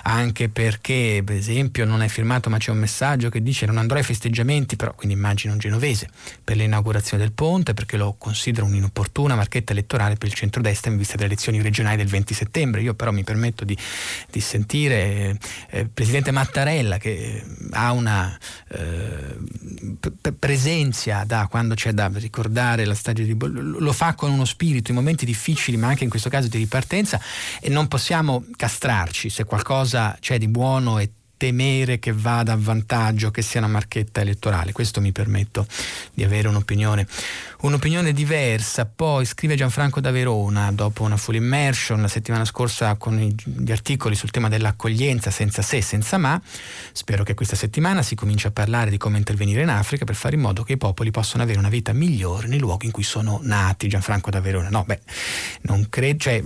anche 0.03 0.49
perché 0.49 1.21
per 1.25 1.35
esempio 1.35 1.85
non 1.85 2.01
è 2.01 2.07
firmato 2.07 2.49
ma 2.49 2.57
c'è 2.57 2.71
un 2.71 2.77
messaggio 2.77 3.29
che 3.29 3.41
dice 3.41 3.65
non 3.65 3.77
andrò 3.77 3.97
ai 3.97 4.03
festeggiamenti, 4.03 4.75
però 4.75 4.93
quindi 4.93 5.15
immagino 5.15 5.53
un 5.53 5.59
genovese, 5.59 6.09
per 6.43 6.57
l'inaugurazione 6.57 7.23
del 7.23 7.33
ponte 7.33 7.73
perché 7.73 7.97
lo 7.97 8.15
considero 8.17 8.65
un'inopportuna 8.65 9.35
marchetta 9.35 9.71
elettorale 9.71 10.15
per 10.15 10.29
il 10.29 10.35
centrodestra 10.35 10.91
in 10.91 10.97
vista 10.97 11.15
delle 11.15 11.27
elezioni 11.27 11.61
regionali 11.61 11.97
del 11.97 12.07
20 12.07 12.33
settembre. 12.33 12.81
Io 12.81 12.93
però 12.93 13.11
mi 13.11 13.23
permetto 13.23 13.65
di, 13.65 13.77
di 14.29 14.39
sentire 14.39 15.37
eh, 15.69 15.79
il 15.79 15.89
Presidente 15.89 16.31
Mattarella 16.31 16.97
che 16.97 17.43
ha 17.71 17.91
una 17.91 18.37
eh, 18.69 19.37
presenza 20.37 21.23
da 21.25 21.47
quando 21.49 21.75
c'è 21.75 21.91
da 21.91 22.09
ricordare 22.13 22.85
la 22.85 22.95
stagione 22.95 23.27
di 23.27 23.35
Bologna, 23.35 23.79
lo 23.79 23.93
fa 23.93 24.13
con 24.13 24.31
uno 24.31 24.45
spirito 24.45 24.91
in 24.91 24.97
momenti 24.97 25.25
difficili 25.25 25.77
ma 25.77 25.87
anche 25.87 26.03
in 26.03 26.09
questo 26.09 26.29
caso 26.29 26.47
di 26.47 26.57
ripartenza 26.57 27.19
e 27.59 27.69
non 27.69 27.87
possiamo 27.87 28.43
castrarci 28.55 29.29
se 29.41 29.45
qualcosa 29.45 30.15
c'è 30.19 30.37
di 30.37 30.47
buono 30.47 30.99
e 30.99 31.11
temere 31.41 31.97
che 31.97 32.13
vada 32.13 32.53
a 32.53 32.55
vantaggio, 32.55 33.31
che 33.31 33.41
sia 33.41 33.61
una 33.61 33.67
marchetta 33.67 34.21
elettorale. 34.21 34.73
Questo 34.73 35.01
mi 35.01 35.11
permetto 35.11 35.65
di 36.13 36.23
avere 36.23 36.47
un'opinione 36.49 37.07
un'opinione 37.61 38.13
diversa. 38.13 38.85
Poi 38.85 39.25
scrive 39.25 39.55
Gianfranco 39.55 39.99
da 39.99 40.11
Verona, 40.11 40.71
dopo 40.71 41.03
una 41.03 41.17
full 41.17 41.35
immersion 41.35 42.01
la 42.01 42.07
settimana 42.07 42.45
scorsa 42.45 42.95
con 42.95 43.17
gli 43.17 43.71
articoli 43.71 44.15
sul 44.15 44.31
tema 44.31 44.49
dell'accoglienza 44.49 45.31
senza 45.31 45.61
se, 45.61 45.81
senza 45.81 46.17
ma. 46.17 46.39
Spero 46.91 47.23
che 47.23 47.33
questa 47.33 47.55
settimana 47.55 48.01
si 48.01 48.15
cominci 48.15 48.47
a 48.47 48.51
parlare 48.51 48.89
di 48.89 48.97
come 48.97 49.17
intervenire 49.17 49.61
in 49.61 49.69
Africa 49.69 50.05
per 50.05 50.15
fare 50.15 50.35
in 50.35 50.41
modo 50.41 50.63
che 50.63 50.73
i 50.73 50.77
popoli 50.77 51.11
possano 51.11 51.43
avere 51.43 51.59
una 51.59 51.69
vita 51.69 51.93
migliore 51.93 52.47
nei 52.47 52.59
luoghi 52.59 52.85
in 52.85 52.91
cui 52.91 53.03
sono 53.03 53.39
nati. 53.43 53.87
Gianfranco 53.87 54.29
da 54.29 54.41
Verona. 54.41 54.69
No, 54.69 54.83
beh, 54.83 54.99
non 55.63 55.87
credo, 55.89 56.19
cioè, 56.19 56.41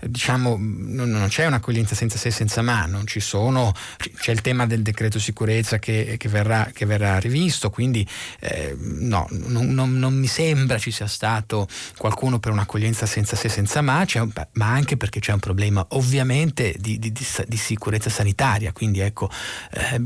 diciamo, 0.00 0.56
non, 0.58 1.26
c'è 1.28 1.46
un'accoglienza 1.46 1.94
senza 1.94 2.16
se, 2.18 2.30
senza 2.30 2.62
ma, 2.62 2.86
non 2.86 3.06
ci 3.06 3.20
sono, 3.20 3.74
c'è 4.16 4.33
il 4.34 4.40
tema 4.40 4.66
del 4.66 4.82
decreto 4.82 5.18
sicurezza 5.18 5.78
che, 5.78 6.16
che, 6.18 6.28
verrà, 6.28 6.70
che 6.72 6.84
verrà, 6.84 7.18
rivisto, 7.18 7.70
quindi 7.70 8.06
eh, 8.40 8.76
no, 8.78 9.26
non, 9.30 9.72
non, 9.72 9.98
non 9.98 10.14
mi 10.14 10.26
sembra 10.26 10.78
ci 10.78 10.90
sia 10.90 11.06
stato 11.06 11.68
qualcuno 11.96 12.38
per 12.38 12.52
un'accoglienza 12.52 13.06
senza 13.06 13.36
se 13.36 13.48
senza 13.48 13.80
ma, 13.80 14.04
un, 14.14 14.32
ma 14.52 14.66
anche 14.66 14.96
perché 14.96 15.20
c'è 15.20 15.32
un 15.32 15.38
problema 15.38 15.86
ovviamente 15.90 16.74
di, 16.78 16.98
di, 16.98 17.12
di, 17.12 17.26
di 17.46 17.56
sicurezza 17.56 18.10
sanitaria, 18.10 18.72
quindi 18.72 19.00
ecco, 19.00 19.30
eh, 19.70 20.00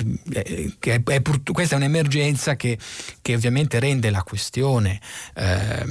è, 0.78 1.02
è, 1.02 1.22
questa 1.52 1.74
è 1.74 1.78
un'emergenza 1.78 2.56
che, 2.56 2.78
che, 3.22 3.34
ovviamente 3.34 3.80
rende 3.80 4.10
la 4.10 4.22
questione 4.22 5.00
eh, 5.34 5.84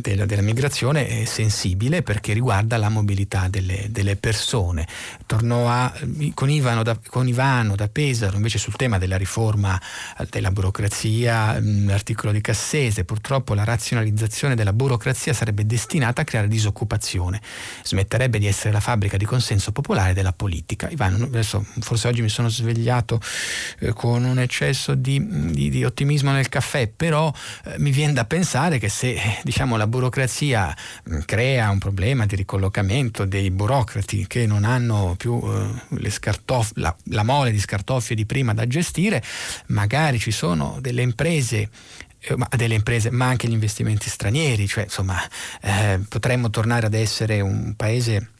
della, 0.00 0.26
della, 0.26 0.42
migrazione 0.42 1.24
sensibile 1.26 2.02
perché 2.02 2.32
riguarda 2.32 2.76
la 2.76 2.88
mobilità 2.88 3.48
delle, 3.48 3.86
delle 3.90 4.16
persone. 4.16 4.86
Tornò 5.26 5.68
a, 5.68 5.92
con, 6.34 6.50
Ivano 6.50 6.82
da, 6.82 6.98
con 7.08 7.26
Ivano 7.26 7.74
da 7.78 7.88
Pesaro 7.88 8.34
invece 8.36 8.58
sul 8.58 8.74
tema 8.74 8.98
della 8.98 9.16
riforma 9.16 9.80
della 10.28 10.50
burocrazia, 10.50 11.60
l'articolo 11.60 12.32
di 12.32 12.40
Cassese, 12.40 13.04
purtroppo 13.04 13.54
la 13.54 13.62
razionalizzazione 13.62 14.56
della 14.56 14.72
burocrazia 14.72 15.32
sarebbe 15.32 15.64
destinata 15.64 16.22
a 16.22 16.24
creare 16.24 16.48
disoccupazione, 16.48 17.40
smetterebbe 17.84 18.40
di 18.40 18.48
essere 18.48 18.72
la 18.72 18.80
fabbrica 18.80 19.16
di 19.16 19.24
consenso 19.24 19.70
popolare 19.70 20.12
della 20.12 20.32
politica. 20.32 20.88
Ivano, 20.90 21.24
adesso 21.24 21.64
forse 21.78 22.08
oggi 22.08 22.20
mi 22.20 22.28
sono 22.28 22.48
svegliato 22.48 23.20
eh, 23.78 23.92
con 23.92 24.24
un 24.24 24.40
eccesso 24.40 24.94
di, 24.94 25.24
di, 25.52 25.70
di, 25.70 25.84
ottimismo 25.84 26.32
nel 26.32 26.48
caffè, 26.48 26.88
però 26.88 27.32
eh, 27.64 27.74
mi 27.78 27.92
viene 27.92 28.12
da 28.12 28.24
pensare 28.24 28.78
che 28.78 28.88
se 28.88 29.16
diciamo, 29.44 29.76
la 29.76 29.86
burocrazia 29.86 30.74
mm, 31.08 31.20
crea 31.26 31.70
un 31.70 31.78
problema 31.78 32.26
di 32.26 32.34
ricollocamento 32.34 33.24
dei 33.24 33.52
burocrati 33.52 34.26
che 34.26 34.46
non 34.46 34.64
hanno 34.64 35.14
più 35.16 35.40
eh, 35.40 36.10
scartof- 36.10 36.76
la, 36.76 36.94
la 37.04 37.22
mole 37.22 37.52
di 37.52 37.57
scartoffie 37.58 38.16
di 38.16 38.26
prima 38.26 38.54
da 38.54 38.66
gestire, 38.66 39.22
magari 39.66 40.18
ci 40.18 40.30
sono 40.30 40.78
delle 40.80 41.02
imprese 41.02 41.68
eh, 42.20 42.36
delle 42.56 42.74
imprese, 42.74 43.10
ma 43.10 43.26
anche 43.26 43.46
gli 43.48 43.52
investimenti 43.52 44.08
stranieri, 44.10 44.66
cioè 44.66 44.84
insomma 44.84 45.16
eh, 45.62 46.00
potremmo 46.08 46.50
tornare 46.50 46.86
ad 46.86 46.94
essere 46.94 47.40
un 47.40 47.74
paese, 47.76 48.30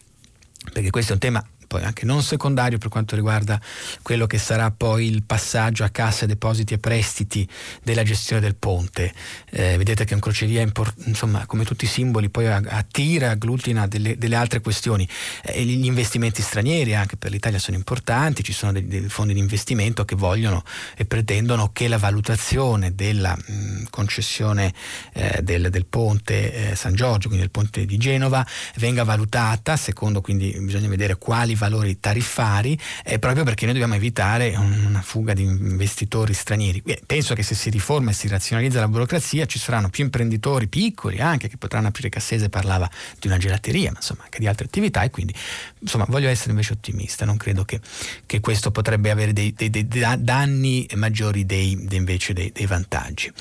perché 0.73 0.91
questo 0.91 1.13
è 1.13 1.15
un 1.15 1.21
tema 1.21 1.47
poi 1.69 1.85
anche 1.85 2.07
non 2.07 2.23
secondario 2.23 2.79
per 2.79 2.89
quanto 2.89 3.15
riguarda 3.15 3.61
quello 4.03 4.27
che 4.27 4.39
sarà 4.39 4.71
poi 4.71 5.07
il 5.07 5.23
passaggio 5.23 5.85
a 5.85 5.91
cassa, 5.91 6.27
depositi 6.27 6.75
e 6.75 6.79
prestiti 6.79 7.47
della 7.85 8.03
gestione 8.03 8.41
del 8.41 8.57
ponte. 8.57 9.13
Eh, 9.51 9.77
vedete 9.77 10.05
che 10.05 10.15
un 10.15 10.21
crocevia, 10.21 10.63
import- 10.63 11.07
insomma, 11.07 11.45
come 11.47 11.65
tutti 11.65 11.85
i 11.85 11.89
simboli, 11.89 12.31
poi 12.31 12.47
attira, 12.47 13.31
agglutina 13.31 13.87
delle, 13.87 14.17
delle 14.17 14.35
altre 14.35 14.61
questioni. 14.61 15.07
Eh, 15.45 15.63
gli 15.63 15.85
investimenti 15.85 16.41
stranieri 16.41 16.95
anche 16.95 17.17
per 17.17 17.31
l'Italia 17.31 17.59
sono 17.59 17.77
importanti, 17.77 18.43
ci 18.43 18.53
sono 18.53 18.73
dei, 18.73 18.87
dei 18.87 19.09
fondi 19.09 19.35
di 19.35 19.41
investimento 19.41 20.05
che 20.07 20.17
vogliono 20.17 20.65
e 20.97 21.05
pretendono 21.05 21.71
che 21.73 21.87
la 21.87 21.99
valutazione 21.99 22.95
della 22.95 23.37
mh, 23.37 23.85
concessione 23.91 24.73
eh, 25.13 25.43
del, 25.43 25.69
del, 25.69 25.85
ponte 25.85 26.71
eh, 26.71 26.75
San 26.75 26.95
Giorgio, 26.95 27.29
quindi 27.29 27.41
del 27.41 27.51
ponte 27.51 27.85
di 27.85 27.99
Genova, 27.99 28.47
venga 28.77 29.05
valutata 29.05 29.77
secondo 29.77 30.23
quindi 30.23 30.57
bisogna 30.61 30.89
vedere 30.89 31.17
quali 31.19 31.55
valori 31.59 32.01
tariffari 32.01 32.79
eh, 33.05 33.19
proprio 33.19 33.45
perché 33.45 33.65
noi 33.65 33.75
dobbiamo 33.75 33.97
evitare 33.97 34.55
una 34.57 35.03
fuga 35.03 35.35
di 35.35 35.43
investitori 35.43 36.33
stranieri. 36.33 36.83
Penso 37.05 37.35
che 37.35 37.43
se 37.43 37.55
si 37.55 37.69
riforma 37.69 38.11
e 38.11 38.15
si 38.15 38.29
razionalizza 38.29 38.81
la 38.81 38.89
burocrazia 38.89 39.45
ci 39.47 39.59
saranno 39.59 39.91
più 39.91 40.05
imprenditori 40.05 40.69
piccoli 40.69 41.19
anche 41.21 41.49
che 41.49 41.57
potranno 41.57 41.89
aprire 41.89 42.09
Cassese 42.09 42.49
parlava 42.49 42.89
di 43.19 43.27
una 43.27 43.37
gelateria, 43.37 43.91
ma 43.91 43.99
insomma 43.99 44.23
anche 44.25 44.39
di 44.39 44.47
altre 44.47 44.67
attività 44.67 45.03
e 45.03 45.11
quindi 45.11 45.35
insomma 45.81 46.07
voglio 46.09 46.29
essere 46.29 46.51
invece 46.51 46.73
ottimista, 46.73 47.25
non 47.25 47.37
credo 47.37 47.65
che, 47.65 47.81
che 48.25 48.41
questo 48.41 48.71
potrebbe 48.71 49.11
avere 49.11 49.33
dei, 49.33 49.53
dei, 49.53 49.71
dei 49.71 49.87
danni 50.19 50.87
maggiori 50.95 51.45
dei, 51.45 51.87
invece 51.91 52.33
dei, 52.33 52.67
vantaggi. 52.67 53.33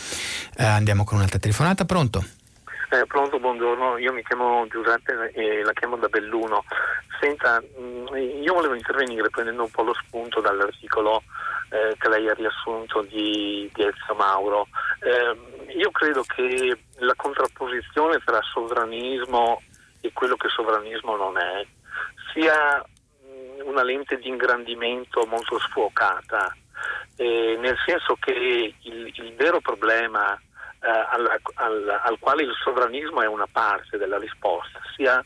Eh, 0.58 0.64
andiamo 0.66 1.04
con 1.04 1.18
un'altra 1.18 1.40
telefonata, 1.40 1.86
pronto? 1.86 2.26
Eh, 2.90 3.06
pronto, 3.06 3.38
buongiorno, 3.38 3.98
io 3.98 4.14
mi 4.14 4.24
chiamo 4.24 4.66
Giuseppe 4.70 5.32
e 5.34 5.62
la 5.62 5.74
chiamo 5.74 5.98
da 5.98 6.08
Belluno. 6.08 6.64
Senta, 7.20 7.62
mm, 7.62 8.16
io 8.42 8.54
volevo 8.54 8.76
intervenire 8.76 9.30
prendendo 9.30 9.64
un 9.64 9.70
po' 9.70 9.84
lo 9.84 9.94
spunto 9.94 10.40
dall'articolo 10.40 11.22
eh, 11.70 11.96
che 11.98 12.08
lei 12.08 12.30
ha 12.30 12.34
riassunto 12.34 13.02
di, 13.02 13.70
di 13.74 13.84
Ezio 13.84 14.16
Mauro. 14.16 14.70
Eh, 15.02 15.76
io 15.76 15.92
credo 15.92 16.24
che 16.24 16.80
la 17.00 17.14
contrapposizione 17.18 18.22
tra 18.24 18.40
sovranismo 18.42 19.62
e 20.00 20.14
quello 20.14 20.38
che 20.38 20.48
sovranismo 20.48 21.18
non 21.18 21.38
è 21.38 21.66
sia 22.32 22.82
mm, 23.26 23.68
una 23.68 23.84
lente 23.84 24.18
di 24.18 24.30
ingrandimento 24.30 25.26
molto 25.26 25.60
sfuocata, 25.60 26.56
eh, 27.18 27.58
nel 27.60 27.76
senso 27.86 28.16
che 28.18 28.74
il, 28.80 29.12
il 29.14 29.36
vero 29.36 29.60
problema 29.60 30.34
eh, 30.36 30.46
al, 30.80 31.40
al, 31.56 32.02
al, 32.04 32.18
quale 32.20 32.44
il 32.44 32.54
sovranismo 32.62 33.22
è 33.22 33.28
una 33.28 33.48
parte 33.52 33.98
della 33.98 34.18
risposta, 34.18 34.80
sia 34.96 35.20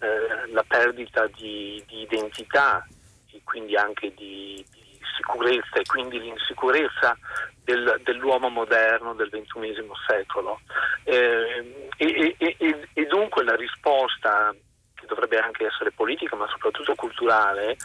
eh, 0.00 0.52
la 0.52 0.64
perdita 0.66 1.26
di, 1.28 1.82
di, 1.86 2.02
identità 2.02 2.86
e 3.32 3.40
quindi 3.44 3.76
anche 3.76 4.12
di, 4.14 4.64
di 4.70 4.98
sicurezza 5.16 5.78
e 5.78 5.86
quindi 5.86 6.20
l'insicurezza 6.20 7.16
del, 7.64 8.00
dell'uomo 8.04 8.48
moderno 8.48 9.14
del 9.14 9.30
XXI 9.30 9.90
secolo. 10.06 10.60
Eh, 11.04 11.90
e, 11.96 12.34
e, 12.38 12.56
e, 12.58 12.88
e 12.92 13.06
dunque 13.06 13.44
la 13.44 13.56
risposta 13.56 14.54
che 14.94 15.06
dovrebbe 15.06 15.38
anche 15.38 15.66
essere 15.66 15.92
politica 15.92 16.36
ma 16.36 16.46
soprattutto 16.48 16.94
culturale, 16.94 17.76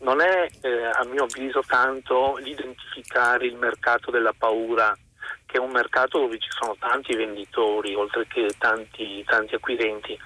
non 0.00 0.20
è 0.20 0.46
eh, 0.60 0.84
a 0.84 1.04
mio 1.04 1.24
avviso 1.24 1.62
tanto 1.66 2.36
l'identificare 2.36 3.46
il 3.46 3.56
mercato 3.56 4.10
della 4.10 4.34
paura 4.36 4.96
che 5.48 5.56
è 5.56 5.60
un 5.60 5.70
mercato 5.70 6.18
dove 6.18 6.38
ci 6.38 6.50
sono 6.50 6.76
tanti 6.78 7.16
venditori 7.16 7.94
oltre 7.94 8.26
che 8.26 8.50
tanti, 8.58 9.24
tanti 9.24 9.54
acquirenti, 9.54 10.16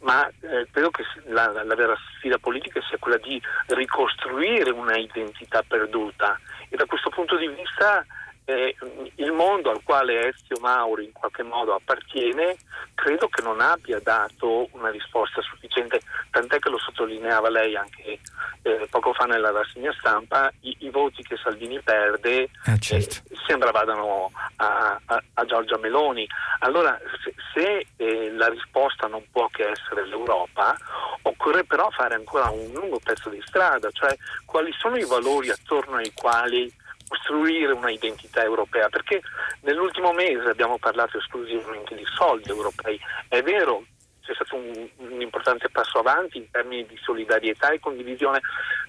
ma 0.00 0.26
eh, 0.26 0.66
credo 0.72 0.90
che 0.90 1.04
la, 1.26 1.62
la, 1.62 1.74
vera 1.76 1.96
sfida 2.16 2.36
politica 2.38 2.80
sia 2.88 2.98
quella 2.98 3.18
di 3.18 3.40
ricostruire 3.68 4.72
una 4.72 4.96
identità 4.96 5.62
perduta. 5.62 6.36
E 6.68 6.76
da 6.76 6.84
questo 6.86 7.10
punto 7.10 7.36
di 7.36 7.46
vista 7.46 8.04
eh, 8.44 8.74
il 9.16 9.32
mondo 9.32 9.70
al 9.70 9.82
quale 9.84 10.28
Ezio 10.28 10.58
Mauri 10.60 11.04
in 11.04 11.12
qualche 11.12 11.42
modo 11.42 11.74
appartiene 11.74 12.56
credo 12.94 13.28
che 13.28 13.42
non 13.42 13.60
abbia 13.60 14.00
dato 14.00 14.68
una 14.72 14.90
risposta 14.90 15.40
sufficiente, 15.40 16.00
tant'è 16.30 16.58
che 16.58 16.68
lo 16.68 16.78
sottolineava 16.78 17.48
lei 17.50 17.76
anche 17.76 18.18
eh, 18.62 18.86
poco 18.90 19.12
fa 19.12 19.24
nella 19.24 19.50
rassegna 19.50 19.92
stampa, 19.98 20.52
i, 20.60 20.76
i 20.80 20.90
voti 20.90 21.22
che 21.22 21.36
Salvini 21.36 21.80
perde 21.80 22.48
ah, 22.64 22.78
certo. 22.78 23.22
eh, 23.28 23.36
sembra 23.46 23.70
vadano 23.70 24.30
a, 24.56 25.00
a, 25.04 25.22
a, 25.34 25.44
Giorgia 25.44 25.78
Meloni. 25.78 26.26
Allora 26.60 26.98
se, 27.22 27.34
se 27.52 27.86
eh, 27.96 28.30
la 28.32 28.48
risposta 28.48 29.08
non 29.08 29.24
può 29.30 29.48
che 29.48 29.68
essere 29.68 30.06
l'Europa, 30.06 30.76
occorre 31.22 31.64
però 31.64 31.90
fare 31.90 32.14
ancora 32.14 32.50
un 32.50 32.70
lungo 32.72 33.00
pezzo 33.02 33.28
di 33.30 33.42
strada, 33.44 33.90
cioè 33.90 34.16
quali 34.44 34.72
sono 34.78 34.96
i 34.96 35.04
valori 35.04 35.50
attorno 35.50 35.96
ai 35.96 36.12
quali 36.14 36.72
costruire 37.12 37.72
una 37.72 37.90
identità 37.90 38.42
europea, 38.42 38.88
perché 38.88 39.20
nell'ultimo 39.60 40.12
mese 40.12 40.48
abbiamo 40.48 40.78
parlato 40.78 41.18
esclusivamente 41.18 41.94
di 41.94 42.06
soldi 42.06 42.48
europei. 42.48 42.98
È 43.28 43.42
vero, 43.42 43.84
c'è 44.22 44.32
stato 44.32 44.56
un, 44.56 44.88
un 44.96 45.20
importante 45.20 45.68
passo 45.68 45.98
avanti 45.98 46.38
in 46.38 46.50
termini 46.50 46.86
di 46.86 46.98
solidarietà 47.02 47.70
e 47.70 47.80
condivisione, 47.80 48.40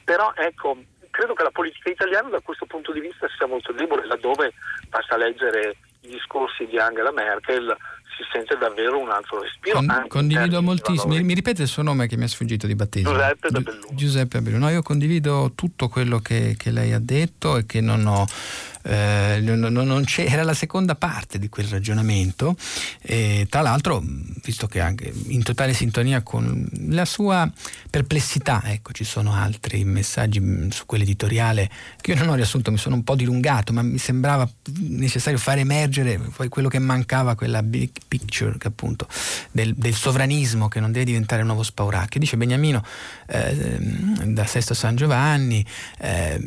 però 0.06 0.32
ecco, 0.36 0.78
credo 1.10 1.34
che 1.34 1.44
la 1.44 1.52
politica 1.52 1.90
italiana 1.90 2.30
da 2.30 2.40
questo 2.40 2.66
punto 2.66 2.94
di 2.94 3.02
vista 3.02 3.28
sia 3.36 3.46
molto 3.46 3.74
debole, 3.74 4.06
laddove 4.06 4.54
basta 4.88 5.18
leggere 5.18 5.76
discorsi 6.08 6.66
di 6.66 6.78
Angela 6.78 7.12
Merkel 7.12 7.76
si 8.16 8.24
sente 8.32 8.56
davvero 8.58 9.00
un 9.00 9.10
altro 9.10 9.42
respiro. 9.42 9.80
Con, 9.80 10.06
condivido 10.08 10.62
moltissimo. 10.62 11.14
Mi, 11.14 11.24
mi, 11.24 11.34
ripete 11.34 11.64
il 11.64 11.68
suo 11.68 11.82
nome 11.84 12.08
che 12.08 12.18
mi 12.18 12.26
è 12.26 12.28
sfuggito 12.28 12.68
di 12.68 12.76
battesimo? 12.76 13.12
Giuseppe 13.12 13.50
Belluno. 13.50 13.88
Giuseppe 13.92 14.42
Belluno. 14.42 14.66
No, 14.66 14.72
io 14.72 14.82
condivido 14.82 15.52
tutto 15.56 15.88
quello 15.88 16.20
che, 16.20 16.56
che 16.58 16.72
lei 16.72 16.94
ha 16.94 17.00
detto 17.00 17.58
e 17.58 17.66
che 17.66 17.82
non 17.82 18.06
ho 18.06 18.26
eh, 18.84 19.40
non, 19.42 19.60
non 19.60 20.06
era 20.16 20.44
la 20.44 20.54
seconda 20.54 20.96
parte 20.96 21.40
di 21.40 21.50
quel 21.50 21.68
ragionamento. 21.68 22.56
E 23.02 23.48
tra 23.50 23.62
l'altro 23.62 24.04
visto 24.44 24.68
che 24.68 24.80
anche 24.80 25.12
in 25.28 25.44
totale 25.44 25.74
sintonia 25.74 26.22
con 26.22 26.68
la 26.90 27.06
sua 27.06 27.50
perplessità 27.90 28.62
ecco 28.66 28.92
ci 28.92 29.04
sono 29.04 29.34
altri 29.34 29.84
messaggi 29.84 30.40
mm, 30.40 30.70
su 30.70 30.86
quell'editoriale 30.86 31.70
che 32.02 32.12
io 32.12 32.18
non 32.18 32.30
ho 32.30 32.36
riassunto 32.36 32.72
mi 32.72 32.78
sono 32.78 32.96
un 32.96 33.04
po' 33.04 33.16
dilungato 33.16 33.72
ma 33.72 33.82
mi 33.82 33.98
sembrava 33.98 34.50
necessario 34.80 35.38
far 35.38 35.60
emergere 35.60 36.18
poi 36.18 36.50
quello 36.50 36.68
che 36.68 36.80
mancava 36.80 37.36
quella 37.36 37.64
big 37.64 37.92
picture 38.08 38.58
appunto 38.64 39.08
del, 39.52 39.74
del 39.76 39.94
sovranismo 39.94 40.68
che 40.68 40.80
non 40.80 40.92
deve 40.92 41.06
diventare 41.06 41.42
un 41.42 41.48
nuovo 41.48 41.64
spauracchio. 41.64 42.20
Dice 42.20 42.38
Beniamino 42.38 42.84
eh, 43.34 43.78
da 44.26 44.46
Sesto 44.46 44.74
San 44.74 44.96
Giovanni 44.96 45.66
eh, 46.00 46.40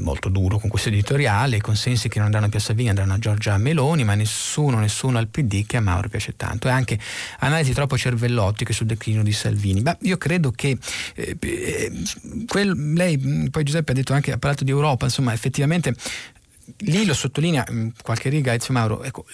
molto 0.00 0.28
duro 0.28 0.58
con 0.58 0.68
questo 0.68 0.88
editoriale 0.88 1.60
con 1.60 1.74
consensi 1.76 2.08
che 2.08 2.16
non 2.16 2.26
andranno 2.26 2.48
più 2.48 2.58
a 2.58 2.62
Salvini 2.62 2.88
andranno 2.88 3.12
a 3.12 3.18
Giorgia 3.18 3.58
Meloni, 3.58 4.02
ma 4.02 4.14
nessuno, 4.14 4.78
nessuno 4.78 5.18
al 5.18 5.28
PD 5.28 5.66
che 5.66 5.76
a 5.76 5.80
Mauro 5.80 6.08
piace 6.08 6.34
tanto. 6.36 6.68
E 6.68 6.70
anche 6.70 6.98
analisi 7.40 7.72
troppo 7.72 7.98
cervellotiche 7.98 8.72
sul 8.72 8.86
declino 8.86 9.22
di 9.22 9.32
Salvini. 9.32 9.82
Ma 9.82 9.96
io 10.00 10.16
credo 10.16 10.50
che 10.50 10.78
eh, 11.14 11.36
quel, 12.46 12.92
lei, 12.94 13.48
poi 13.50 13.62
Giuseppe 13.62 13.92
ha 13.92 13.94
detto 13.94 14.14
anche, 14.14 14.32
ha 14.32 14.38
parlato 14.38 14.64
di 14.64 14.70
Europa, 14.70 15.04
insomma, 15.04 15.34
effettivamente 15.34 15.94
lì 16.78 17.04
lo 17.04 17.14
sottolinea 17.14 17.64
in 17.68 17.92
qualche 18.02 18.28
riga 18.28 18.52
Ezio 18.52 18.72
Mauro, 18.72 19.02
ecco, 19.02 19.26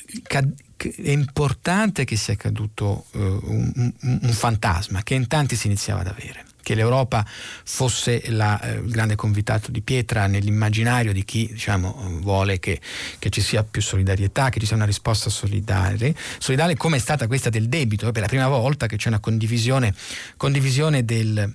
è 0.77 1.11
importante 1.11 2.05
che 2.05 2.17
sia 2.17 2.35
caduto 2.35 3.07
uh, 3.13 3.19
un, 3.19 3.73
un, 3.75 4.19
un 4.23 4.33
fantasma 4.33 5.03
che 5.03 5.15
in 5.15 5.29
tanti 5.29 5.57
si 5.57 5.69
iniziava 5.69 6.01
ad 6.01 6.09
avere 6.09 6.45
che 6.73 6.75
l'Europa 6.75 7.25
fosse 7.65 8.23
la, 8.29 8.61
eh, 8.61 8.75
il 8.75 8.91
grande 8.91 9.15
convitato 9.15 9.71
di 9.71 9.83
pietra 9.83 10.27
nell'immaginario 10.27 11.13
di 11.13 11.25
chi 11.25 11.49
diciamo, 11.53 12.19
vuole 12.21 12.59
che, 12.59 12.81
che, 13.19 13.31
ci 13.31 13.41
sia 13.41 13.63
più 13.63 13.83
solidarietà, 13.83 14.49
che 14.49 14.59
ci 14.59 14.67
sia 14.67 14.77
una 14.77 14.87
risposta 14.87 15.29
solidale, 15.29 16.15
solidale 16.39 16.77
come 16.77 16.97
è 16.97 17.01
stata 17.01 17.27
questa 17.27 17.51
del 17.51 17.69
debito, 17.69 18.11
per 18.11 18.23
la 18.23 18.29
prima 18.29 18.49
volta 18.49 18.87
che 18.87 18.97
c'è 18.97 19.09
una 19.09 19.21
condivisione, 19.21 19.95
condivisione 20.37 21.05
del, 21.05 21.55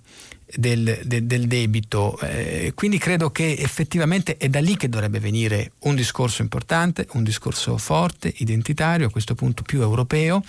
del, 0.56 1.02
del, 1.04 1.26
del 1.26 1.48
debito. 1.48 2.20
Eh, 2.22 2.72
quindi 2.76 2.98
credo 2.98 3.32
che 3.32 3.56
effettivamente 3.58 4.38
è 4.38 4.48
da 4.50 4.60
lì 4.60 4.78
che 4.78 4.90
dovrebbe 4.90 5.20
venire 5.20 5.72
un 5.80 5.96
discorso 5.96 6.42
importante, 6.42 7.08
un 7.14 7.24
discorso 7.24 7.78
forte, 7.78 8.34
identitario, 8.38 9.08
a 9.08 9.10
questo 9.10 9.36
punto 9.36 9.64
più 9.64 9.82
europeo, 9.82 10.44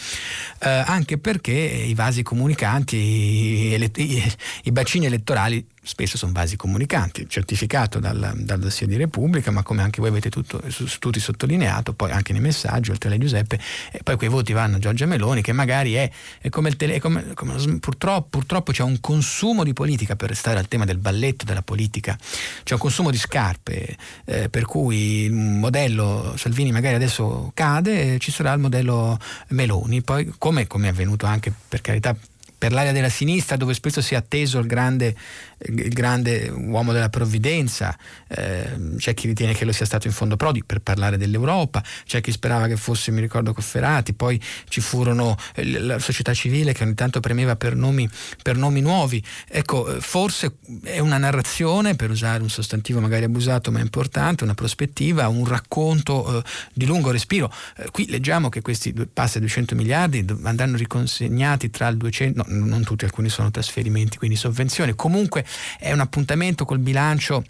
eh, 0.61 0.69
anche 0.69 1.19
perché 1.19 1.53
i 1.53 1.95
vasi 1.95 2.23
comunicanti, 2.23 2.97
i, 2.97 3.91
i, 3.97 4.33
i 4.65 4.73
bacini 4.73 5.07
elettorali 5.07 5.65
spesso 5.89 6.19
sono 6.19 6.33
vasi 6.33 6.57
comunicanti, 6.57 7.27
certificato 7.31 7.99
dal, 7.99 8.35
dal 8.37 8.59
dossier 8.59 8.87
di 8.91 8.97
Repubblica, 8.99 9.51
ma 9.51 9.63
come 9.63 9.81
anche 9.81 10.01
voi 10.03 10.11
avete 10.11 10.29
tutto, 10.29 10.63
tutti 10.99 11.19
sottolineato, 11.19 11.95
poi 11.95 12.11
anche 12.11 12.33
nei 12.33 12.43
messaggi, 12.43 12.91
oltre 12.91 13.09
a 13.09 13.13
lei 13.13 13.21
Giuseppe, 13.21 13.59
e 13.91 14.03
poi 14.03 14.17
quei 14.19 14.29
voti 14.29 14.53
vanno 14.53 14.77
a 14.77 14.79
Giorgia 14.79 15.07
Meloni, 15.07 15.41
che 15.41 15.53
magari 15.53 15.95
è, 15.95 16.11
è 16.43 16.51
come 16.51 16.69
il 16.69 16.77
tele, 16.77 17.01
purtroppo, 17.01 18.29
purtroppo 18.29 18.71
c'è 18.71 18.83
un 18.83 19.01
consumo 19.01 19.65
di 19.65 19.73
politica, 19.73 20.15
per 20.15 20.29
restare 20.29 20.59
al 20.59 20.69
tema 20.69 20.85
del 20.85 20.99
balletto 20.99 21.47
della 21.47 21.63
politica, 21.63 22.19
c'è 22.65 22.75
un 22.75 22.81
consumo 22.81 23.11
di 23.11 23.17
scarpe, 23.17 23.97
eh, 24.27 24.51
per 24.51 24.67
cui 24.67 25.23
il 25.23 25.33
modello 25.33 26.35
Salvini 26.37 26.71
magari 26.71 26.97
adesso 26.97 27.51
cade, 27.55 28.19
ci 28.19 28.31
sarà 28.31 28.53
il 28.53 28.61
modello 28.61 29.19
Meloni, 29.49 30.03
poi 30.03 30.35
come, 30.37 30.67
come 30.67 30.89
è 30.89 30.91
avvenuto 30.91 31.25
anche 31.25 31.51
per 31.67 31.81
carità 31.81 32.15
per 32.59 32.73
l'area 32.73 32.91
della 32.91 33.09
sinistra 33.09 33.57
dove 33.57 33.73
spesso 33.73 34.03
si 34.03 34.15
è 34.15 34.17
atteso 34.17 34.59
il 34.59 34.67
grande 34.67 35.15
il 35.59 35.89
grande 35.89 36.49
uomo 36.49 36.93
della 36.93 37.09
provvidenza, 37.09 37.97
eh, 38.29 38.95
c'è 38.97 39.15
chi 39.15 39.27
ritiene 39.27 39.55
che 39.55 39.65
lo 39.65 39.73
sia 39.73 39.87
stato 39.87 40.07
in 40.07 40.13
fondo 40.13 40.37
Prodi 40.37 40.63
per 40.65 40.81
parlare 40.81 41.17
dell'Europa, 41.17 41.83
c'è 42.05 42.21
chi 42.21 42.31
sperava 42.31 42.67
che 42.67 42.77
fosse, 42.77 43.11
mi 43.11 43.21
ricordo, 43.21 43.53
Cofferati, 43.53 44.15
poi 44.15 44.41
ci 44.69 44.81
furono 44.81 45.37
la 45.57 45.99
società 45.99 46.33
civile 46.35 46.73
che 46.73 46.85
ogni 46.85 46.95
tanto 46.95 47.21
premeva 47.21 47.57
per 47.57 47.75
nomi, 47.75 48.09
per 48.43 48.57
nomi 48.57 48.81
nuovi. 48.81 49.23
Ecco, 49.49 50.01
forse 50.01 50.57
è 50.83 50.99
una 50.99 51.19
narrazione, 51.19 51.97
per 51.97 52.11
usare 52.11 52.43
un 52.43 52.51
sostantivo 52.51 53.01
magari 53.01 53.25
abusato 53.25 53.71
ma 53.71 53.81
importante, 53.81 54.45
una 54.45 54.55
prospettiva, 54.55 55.29
un 55.29 55.47
racconto 55.47 56.39
eh, 56.39 56.43
di 56.73 56.87
lungo 56.87 57.11
respiro. 57.11 57.53
Eh, 57.77 57.91
qui 57.91 58.09
leggiamo 58.09 58.49
che 58.49 58.61
questi 58.61 58.93
passi 59.13 59.39
a 59.39 59.41
200 59.41 59.75
miliardi 59.75 60.25
andranno 60.43 60.77
riconsegnati 60.77 61.71
tra 61.71 61.89
il 61.89 61.97
200, 61.97 62.45
no, 62.47 62.65
non 62.67 62.85
tutti, 62.85 63.05
alcuni 63.05 63.29
sono 63.29 63.51
trasferimenti, 63.51 64.19
quindi 64.19 64.37
sovvenzioni. 64.37 64.95
Comunque 64.95 65.45
è 65.79 65.93
un 65.93 66.01
appuntamento 66.01 66.65
col 66.65 66.79
bilancio 66.79 67.45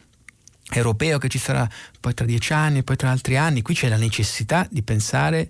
europeo 0.71 1.19
che 1.19 1.29
ci 1.29 1.39
sarà 1.39 1.69
poi 1.99 2.15
tra 2.15 2.27
dieci 2.27 2.53
anni, 2.53 2.83
poi 2.83 2.97
tra 2.97 3.11
altri 3.11 3.37
anni. 3.37 3.63
Qui 3.63 3.75
c'è 3.75 3.89
la 3.89 3.97
necessità 3.97 4.67
di 4.71 4.83
pensare 4.83 5.49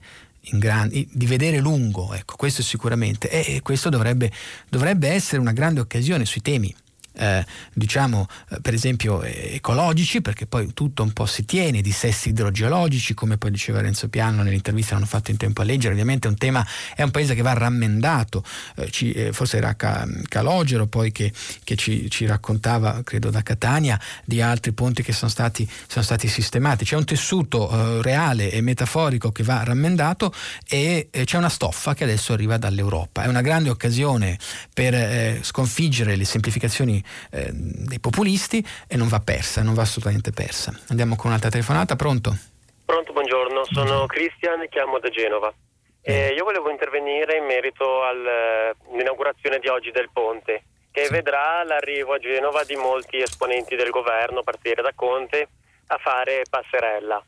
Grandi, 0.50 1.06
di 1.12 1.26
vedere 1.26 1.58
lungo, 1.58 2.14
ecco, 2.14 2.36
questo 2.36 2.62
sicuramente, 2.62 3.28
e 3.28 3.60
questo 3.60 3.90
dovrebbe, 3.90 4.32
dovrebbe 4.70 5.08
essere 5.08 5.40
una 5.40 5.52
grande 5.52 5.80
occasione 5.80 6.24
sui 6.24 6.40
temi 6.40 6.74
eh, 7.18 7.44
diciamo 7.72 8.26
eh, 8.50 8.60
per 8.60 8.74
esempio 8.74 9.22
eh, 9.22 9.54
ecologici 9.54 10.22
perché 10.22 10.46
poi 10.46 10.72
tutto 10.72 11.02
un 11.02 11.12
po' 11.12 11.26
si 11.26 11.44
tiene, 11.44 11.80
di 11.80 11.92
sessi 11.92 12.30
idrogeologici 12.30 13.14
come 13.14 13.36
poi 13.36 13.50
diceva 13.50 13.80
Renzo 13.80 14.08
Piano 14.08 14.42
nell'intervista 14.42 14.90
che 14.90 14.96
hanno 14.96 15.06
fatto 15.06 15.30
in 15.30 15.36
tempo 15.36 15.62
a 15.62 15.64
leggere, 15.64 15.92
ovviamente 15.92 16.28
è 16.28 16.30
un 16.30 16.36
tema, 16.36 16.66
è 16.94 17.02
un 17.02 17.10
paese 17.10 17.34
che 17.34 17.42
va 17.42 17.52
rammendato, 17.52 18.44
eh, 18.76 18.90
ci, 18.90 19.12
eh, 19.12 19.32
forse 19.32 19.56
era 19.56 19.74
Calogero 19.74 20.86
poi 20.86 21.12
che, 21.12 21.32
che 21.64 21.76
ci, 21.76 22.08
ci, 22.10 22.26
raccontava 22.26 23.02
credo 23.02 23.30
da 23.30 23.42
Catania 23.42 23.98
di 24.24 24.40
altri 24.40 24.72
ponti 24.72 25.02
che 25.02 25.12
sono 25.12 25.30
stati, 25.30 25.68
sono 25.86 26.04
stati 26.04 26.28
sistemati, 26.28 26.84
c'è 26.84 26.96
un 26.96 27.04
tessuto 27.04 27.70
eh, 27.70 28.02
reale 28.02 28.50
e 28.50 28.60
metaforico 28.60 29.32
che 29.32 29.42
va 29.42 29.64
rammendato 29.64 30.32
e 30.68 31.08
c'è 31.10 31.36
una 31.36 31.48
stoffa 31.48 31.94
che 31.94 32.04
adesso 32.04 32.32
arriva 32.32 32.56
dall'Europa, 32.56 33.24
è 33.24 33.26
una 33.26 33.40
grande 33.40 33.70
occasione 33.70 34.38
per 34.72 35.42
sconfiggere 35.42 36.16
le 36.16 36.24
semplificazioni 36.24 37.02
eh, 37.30 37.50
dei 37.52 38.00
populisti 38.00 38.64
e 38.86 38.96
non 38.96 39.08
va 39.08 39.20
persa, 39.20 39.62
non 39.62 39.74
va 39.74 39.82
assolutamente 39.82 40.30
persa. 40.30 40.72
Andiamo 40.88 41.16
con 41.16 41.26
un'altra 41.30 41.50
telefonata, 41.50 41.96
pronto? 41.96 42.36
Pronto, 42.84 43.12
buongiorno, 43.12 43.64
sono 43.64 44.06
Cristian, 44.06 44.66
chiamo 44.70 44.98
da 44.98 45.08
Genova. 45.10 45.52
Eh, 46.00 46.32
io 46.32 46.44
volevo 46.44 46.70
intervenire 46.70 47.36
in 47.36 47.44
merito 47.44 48.02
all'inaugurazione 48.02 49.58
di 49.58 49.68
oggi 49.68 49.90
del 49.90 50.08
ponte, 50.10 50.62
che 50.90 51.04
sì. 51.04 51.12
vedrà 51.12 51.62
l'arrivo 51.64 52.14
a 52.14 52.18
Genova 52.18 52.64
di 52.64 52.76
molti 52.76 53.18
esponenti 53.20 53.76
del 53.76 53.90
governo, 53.90 54.40
a 54.40 54.42
partire 54.42 54.80
da 54.80 54.92
Conte, 54.94 55.48
a 55.88 55.98
fare 55.98 56.44
passerella. 56.48 57.22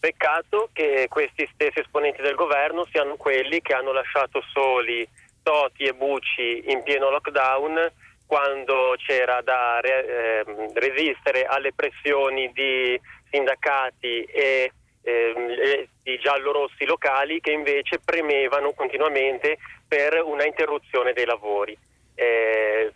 Peccato 0.00 0.68
che 0.72 1.06
questi 1.08 1.48
stessi 1.54 1.78
esponenti 1.78 2.22
del 2.22 2.34
governo 2.34 2.84
siano 2.90 3.14
quelli 3.16 3.62
che 3.62 3.72
hanno 3.72 3.92
lasciato 3.92 4.42
soli 4.52 5.08
Toti 5.42 5.84
e 5.84 5.94
Bucci 5.94 6.64
in 6.72 6.82
pieno 6.82 7.10
lockdown 7.10 7.90
quando 8.26 8.94
c'era 8.98 9.40
da 9.42 9.80
eh, 9.80 10.44
resistere 10.74 11.44
alle 11.44 11.72
pressioni 11.72 12.50
di 12.52 12.98
sindacati 13.30 14.22
e 14.24 14.72
eh, 15.02 15.88
di 16.02 16.18
giallorossi 16.18 16.84
locali 16.84 17.40
che 17.40 17.52
invece 17.52 18.00
premevano 18.02 18.72
continuamente 18.72 19.58
per 19.86 20.22
una 20.24 20.46
interruzione 20.46 21.12
dei 21.12 21.26
lavori. 21.26 21.76
Eh, 22.14 22.92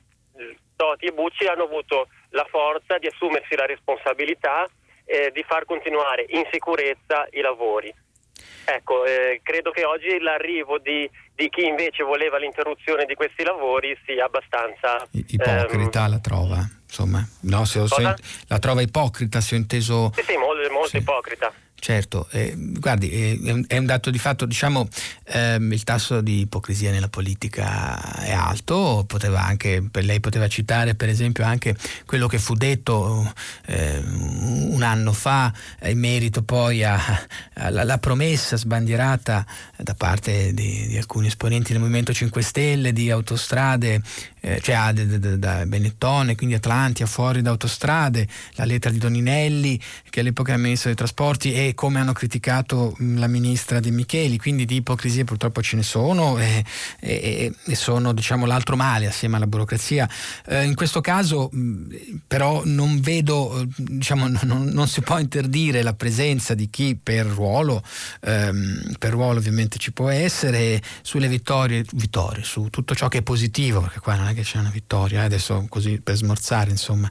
Toti 0.76 1.06
e 1.06 1.12
Bucci 1.12 1.46
hanno 1.46 1.64
avuto 1.64 2.08
la 2.30 2.46
forza 2.48 2.98
di 2.98 3.08
assumersi 3.08 3.56
la 3.56 3.66
responsabilità 3.66 4.66
eh, 5.04 5.30
di 5.32 5.42
far 5.42 5.64
continuare 5.64 6.24
in 6.28 6.44
sicurezza 6.50 7.26
i 7.32 7.40
lavori. 7.40 7.92
Ecco, 8.70 9.06
eh, 9.06 9.40
credo 9.42 9.70
che 9.70 9.86
oggi 9.86 10.18
l'arrivo 10.20 10.78
di, 10.78 11.08
di, 11.34 11.48
chi 11.48 11.64
invece 11.64 12.02
voleva 12.02 12.36
l'interruzione 12.36 13.06
di 13.06 13.14
questi 13.14 13.42
lavori 13.42 13.96
sia 14.04 14.26
abbastanza... 14.26 15.08
Ipocrita 15.10 16.04
ehm... 16.04 16.10
la 16.10 16.18
trova, 16.18 16.68
insomma, 16.84 17.26
no, 17.42 17.64
se 17.64 17.88
sen- 17.88 18.14
la 18.46 18.58
trova 18.58 18.82
ipocrita 18.82 19.40
se 19.40 19.54
ho 19.54 19.58
inteso... 19.58 20.12
Sì, 20.14 20.22
sì, 20.22 20.36
molto, 20.36 20.70
molto 20.70 20.88
sì. 20.88 20.98
ipocrita. 20.98 21.50
Certo, 21.80 22.26
eh, 22.32 22.54
guardi, 22.56 23.08
eh, 23.08 23.64
è 23.68 23.78
un 23.78 23.86
dato 23.86 24.10
di 24.10 24.18
fatto, 24.18 24.46
diciamo, 24.46 24.88
ehm, 25.26 25.72
il 25.72 25.84
tasso 25.84 26.20
di 26.20 26.40
ipocrisia 26.40 26.90
nella 26.90 27.08
politica 27.08 28.16
è 28.16 28.32
alto, 28.32 29.04
poteva 29.06 29.44
anche, 29.44 29.88
lei 29.92 30.18
poteva 30.18 30.48
citare 30.48 30.96
per 30.96 31.08
esempio 31.08 31.44
anche 31.44 31.76
quello 32.04 32.26
che 32.26 32.40
fu 32.40 32.54
detto 32.54 33.32
eh, 33.66 34.02
un 34.04 34.82
anno 34.82 35.12
fa 35.12 35.52
in 35.84 35.98
merito 35.98 36.42
poi 36.42 36.82
alla 36.84 37.98
promessa 37.98 38.56
sbandierata 38.56 39.46
da 39.76 39.94
parte 39.94 40.52
di, 40.52 40.88
di, 40.88 40.96
alcuni 40.96 41.28
esponenti 41.28 41.72
del 41.72 41.80
Movimento 41.80 42.12
5 42.12 42.42
Stelle 42.42 42.92
di 42.92 43.10
autostrade 43.10 44.02
eh, 44.40 44.60
cioè 44.60 44.92
da 44.92 45.66
Benettone, 45.66 46.34
quindi 46.34 46.54
Atlantia, 46.54 47.06
fuori 47.06 47.42
da 47.42 47.50
autostrade, 47.50 48.26
la 48.54 48.64
lettera 48.64 48.92
di 48.92 48.98
Doninelli, 49.00 49.80
che 50.10 50.20
all'epoca 50.20 50.52
era 50.52 50.60
ministro 50.60 50.88
dei 50.88 50.96
trasporti, 50.96 51.52
e 51.52 51.74
come 51.74 52.00
hanno 52.00 52.12
criticato 52.12 52.94
la 52.98 53.26
ministra 53.26 53.80
De 53.80 53.90
Micheli, 53.90 54.38
quindi 54.38 54.64
di 54.64 54.76
ipocrisie 54.76 55.24
purtroppo 55.24 55.62
ce 55.62 55.76
ne 55.76 55.82
sono 55.82 56.38
e, 56.38 56.64
e, 57.00 57.52
e 57.64 57.74
sono 57.74 58.12
diciamo, 58.12 58.46
l'altro 58.46 58.76
male 58.76 59.06
assieme 59.06 59.36
alla 59.36 59.46
burocrazia. 59.46 60.08
Eh, 60.46 60.64
in 60.64 60.74
questo 60.74 61.00
caso 61.00 61.50
però 62.26 62.62
non 62.64 63.00
vedo, 63.00 63.66
diciamo, 63.76 64.28
non, 64.42 64.64
non, 64.64 64.88
si 64.88 65.00
può 65.00 65.18
interdire 65.18 65.82
la 65.82 65.94
presenza 65.94 66.54
di 66.54 66.68
chi 66.70 66.98
per 67.00 67.26
ruolo, 67.26 67.82
ehm, 68.20 68.94
per 68.98 69.10
ruolo 69.10 69.38
ovviamente 69.38 69.78
ci 69.78 69.92
può 69.92 70.08
essere, 70.08 70.82
sulle 71.02 71.28
vittorie, 71.28 71.84
vittorie, 71.92 72.44
su 72.44 72.68
tutto 72.70 72.94
ciò 72.94 73.08
che 73.08 73.18
è 73.18 73.22
positivo, 73.22 73.80
perché 73.80 74.00
qua 74.00 74.16
non 74.16 74.26
è 74.30 74.34
che 74.34 74.42
c'è 74.42 74.58
una 74.58 74.70
vittoria, 74.70 75.22
eh, 75.22 75.24
adesso 75.24 75.64
così 75.68 76.00
per 76.00 76.16
smorzare, 76.16 76.70
insomma, 76.70 77.10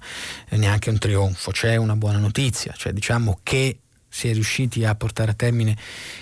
neanche 0.51 0.89
un 0.89 0.97
trionfo, 0.97 1.51
c'è 1.51 1.75
una 1.75 1.95
buona 1.95 2.19
notizia, 2.19 2.73
cioè 2.75 2.93
diciamo 2.93 3.39
che 3.43 3.79
si 4.09 4.29
è 4.29 4.33
riusciti 4.33 4.85
a 4.85 4.95
portare 4.95 5.31
a 5.31 5.33
termine 5.33 5.77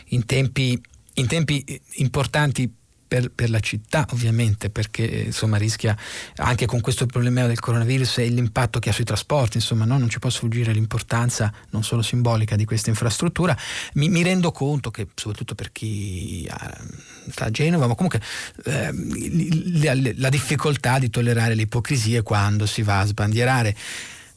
in 0.09 0.25
tempi, 0.25 0.81
in 1.13 1.27
tempi 1.27 1.81
importanti 1.95 2.73
per, 3.15 3.31
per, 3.33 3.49
la 3.49 3.59
città 3.59 4.05
ovviamente 4.11 4.69
perché 4.69 5.03
insomma 5.03 5.55
rischia 5.57 5.97
anche 6.35 6.65
con 6.65 6.81
questo 6.81 7.05
problema 7.05 7.47
del 7.47 7.59
coronavirus 7.59 8.17
e 8.17 8.27
l'impatto 8.27 8.79
che 8.79 8.89
ha 8.89 8.93
sui 8.93 9.05
trasporti 9.05 9.57
insomma 9.57 9.85
no? 9.85 9.97
non 9.97 10.09
ci 10.09 10.19
può 10.19 10.29
sfuggire 10.29 10.73
l'importanza 10.73 11.53
non 11.69 11.83
solo 11.83 12.01
simbolica 12.01 12.57
di 12.57 12.65
questa 12.65 12.89
infrastruttura 12.89 13.55
mi, 13.93 14.09
mi 14.09 14.21
rendo 14.21 14.51
conto 14.51 14.91
che 14.91 15.07
soprattutto 15.15 15.55
per 15.55 15.71
chi 15.71 16.49
sta 17.29 17.45
a 17.45 17.51
Genova 17.51 17.87
ma 17.87 17.95
comunque 17.95 18.21
eh, 18.65 18.91
la, 19.81 19.93
la 20.17 20.29
difficoltà 20.29 20.99
di 20.99 21.09
tollerare 21.09 21.55
le 21.55 21.61
ipocrisie 21.61 22.21
quando 22.21 22.65
si 22.65 22.81
va 22.81 22.99
a 22.99 23.05
sbandierare 23.05 23.75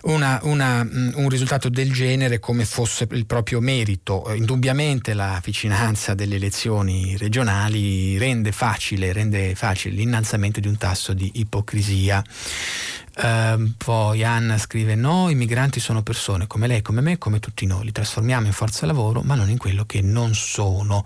una, 0.02 0.38
una, 0.42 0.84
mm, 0.84 1.10
un 1.14 1.28
risultato 1.28 1.68
del 1.68 1.92
genere 1.92 2.38
come 2.38 2.64
fosse 2.64 3.06
il 3.10 3.26
proprio 3.26 3.60
merito. 3.60 4.32
Indubbiamente 4.34 5.14
la 5.14 5.40
vicinanza 5.44 6.14
delle 6.14 6.36
elezioni 6.36 7.16
regionali 7.16 8.16
rende 8.18 8.52
facile, 8.52 9.12
rende 9.12 9.54
facile 9.54 9.96
l'innalzamento 9.96 10.60
di 10.60 10.68
un 10.68 10.76
tasso 10.76 11.12
di 11.12 11.30
ipocrisia. 11.34 12.22
Uh, 13.20 13.72
poi 13.76 14.22
Anna 14.22 14.58
scrive: 14.58 14.94
No, 14.94 15.28
i 15.28 15.34
migranti 15.34 15.80
sono 15.80 16.02
persone 16.02 16.46
come 16.46 16.68
lei, 16.68 16.82
come 16.82 17.00
me, 17.00 17.18
come 17.18 17.40
tutti 17.40 17.66
noi. 17.66 17.84
Li 17.84 17.92
trasformiamo 17.92 18.46
in 18.46 18.52
forza 18.52 18.86
lavoro, 18.86 19.22
ma 19.22 19.34
non 19.34 19.50
in 19.50 19.58
quello 19.58 19.84
che 19.84 20.00
non 20.00 20.34
sono. 20.34 21.04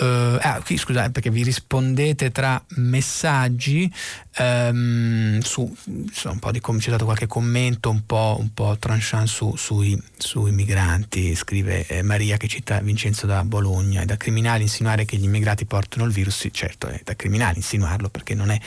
Uh, 0.00 0.38
ah, 0.40 0.62
qui 0.64 0.76
scusate 0.76 1.10
perché 1.10 1.28
vi 1.28 1.42
rispondete 1.42 2.30
tra 2.30 2.62
messaggi 2.76 3.92
um, 4.38 5.40
su, 5.40 5.76
un 6.24 6.38
po' 6.38 6.52
di 6.52 6.60
c'è 6.60 6.90
dato 6.90 7.04
qualche 7.04 7.26
commento 7.26 7.90
un 7.90 8.06
po', 8.06 8.36
un 8.38 8.54
po 8.54 8.76
tranchant 8.78 9.26
su, 9.26 9.56
sui, 9.56 10.00
sui, 10.16 10.52
migranti 10.52 11.34
scrive 11.34 11.84
eh, 11.86 12.02
Maria 12.02 12.36
che 12.36 12.46
cita 12.46 12.78
Vincenzo 12.80 13.26
da 13.26 13.42
Bologna. 13.42 14.02
È 14.02 14.04
da 14.04 14.16
criminali 14.16 14.62
insinuare 14.62 15.04
che 15.04 15.16
gli 15.16 15.24
immigrati 15.24 15.64
portano 15.64 16.04
il 16.04 16.12
virus? 16.12 16.36
Sì 16.38 16.52
certo 16.52 16.86
è 16.86 17.00
da 17.02 17.16
criminali 17.16 17.56
insinuarlo 17.56 18.08
perché 18.08 18.34
non 18.34 18.50
è, 18.50 18.60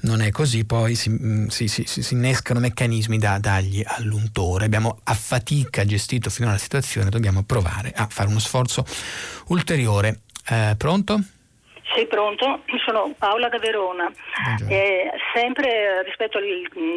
non 0.00 0.20
è 0.20 0.30
così. 0.30 0.64
Poi 0.64 0.94
si, 0.94 1.08
mm, 1.08 1.46
si, 1.46 1.68
si, 1.68 1.84
si, 1.86 2.12
innescano 2.12 2.60
meccanismi 2.60 3.16
da 3.16 3.38
dargli 3.38 3.82
all'untore 3.84 4.66
abbiamo 4.66 5.00
a 5.04 5.14
fatica 5.14 5.84
gestito 5.86 6.28
finora 6.28 6.54
la 6.54 6.60
situazione 6.60 7.08
dobbiamo 7.08 7.42
provare 7.44 7.92
a 7.94 8.06
fare 8.10 8.28
uno 8.28 8.38
sforzo 8.38 8.84
ulteriore 9.46 10.20
eh, 10.48 10.74
pronto? 10.76 11.20
Sì, 11.94 12.06
pronto, 12.06 12.62
sono 12.84 13.14
Paola 13.16 13.48
da 13.48 13.58
Verona, 13.58 14.10
eh, 14.68 15.10
sempre 15.32 16.02
rispetto 16.02 16.36
al 16.36 16.44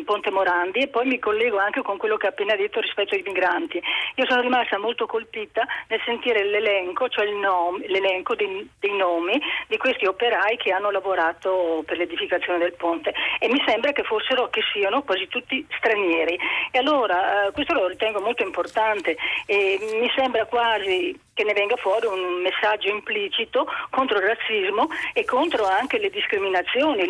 Ponte 0.04 0.32
Morandi 0.32 0.80
e 0.80 0.88
poi 0.88 1.06
mi 1.06 1.20
collego 1.20 1.58
anche 1.58 1.82
con 1.82 1.98
quello 1.98 2.18
che 2.18 2.26
ha 2.26 2.30
appena 2.30 2.56
detto 2.56 2.82
rispetto 2.82 3.14
ai 3.14 3.22
migranti. 3.24 3.82
Io 4.16 4.26
sono 4.28 4.42
rimasta 4.42 4.78
molto 4.78 5.06
colpita 5.06 5.66
nel 5.88 6.02
sentire 6.04 6.44
l'elenco, 6.44 7.08
cioè 7.08 7.32
nome, 7.32 7.88
l'elenco 7.88 8.36
dei, 8.36 8.68
dei, 8.80 8.98
nomi 8.98 9.40
di 9.68 9.78
questi 9.78 10.06
operai 10.06 10.58
che 10.58 10.72
hanno 10.72 10.92
lavorato 10.92 11.84
per 11.86 11.98
l'edificazione 11.98 12.58
del 12.58 12.74
ponte 12.74 13.14
e 13.40 13.48
mi 13.48 13.62
sembra 13.66 13.92
che 13.92 14.04
fossero, 14.04 14.50
che 14.50 14.62
siano 14.74 15.04
quasi 15.04 15.28
tutti 15.28 15.66
stranieri. 15.78 16.38
E 16.72 16.78
allora 16.80 17.46
eh, 17.46 17.52
questo 17.52 17.74
lo 17.74 17.88
ritengo 17.88 18.20
molto 18.20 18.44
importante 18.44 19.16
e 19.46 19.80
mi 20.02 20.12
sembra 20.16 20.46
quasi 20.46 21.18
che 21.40 21.46
ne 21.46 21.54
venga 21.54 21.78
fuori 21.78 22.06
un 22.06 22.42
messaggio 22.44 22.90
implicito 22.90 23.66
contro 23.92 24.18
il 24.18 24.28
razzismo 24.28 24.90
e 25.14 25.24
contro 25.24 25.66
anche 25.66 25.98
le 25.98 26.10
discriminazioni, 26.10 27.08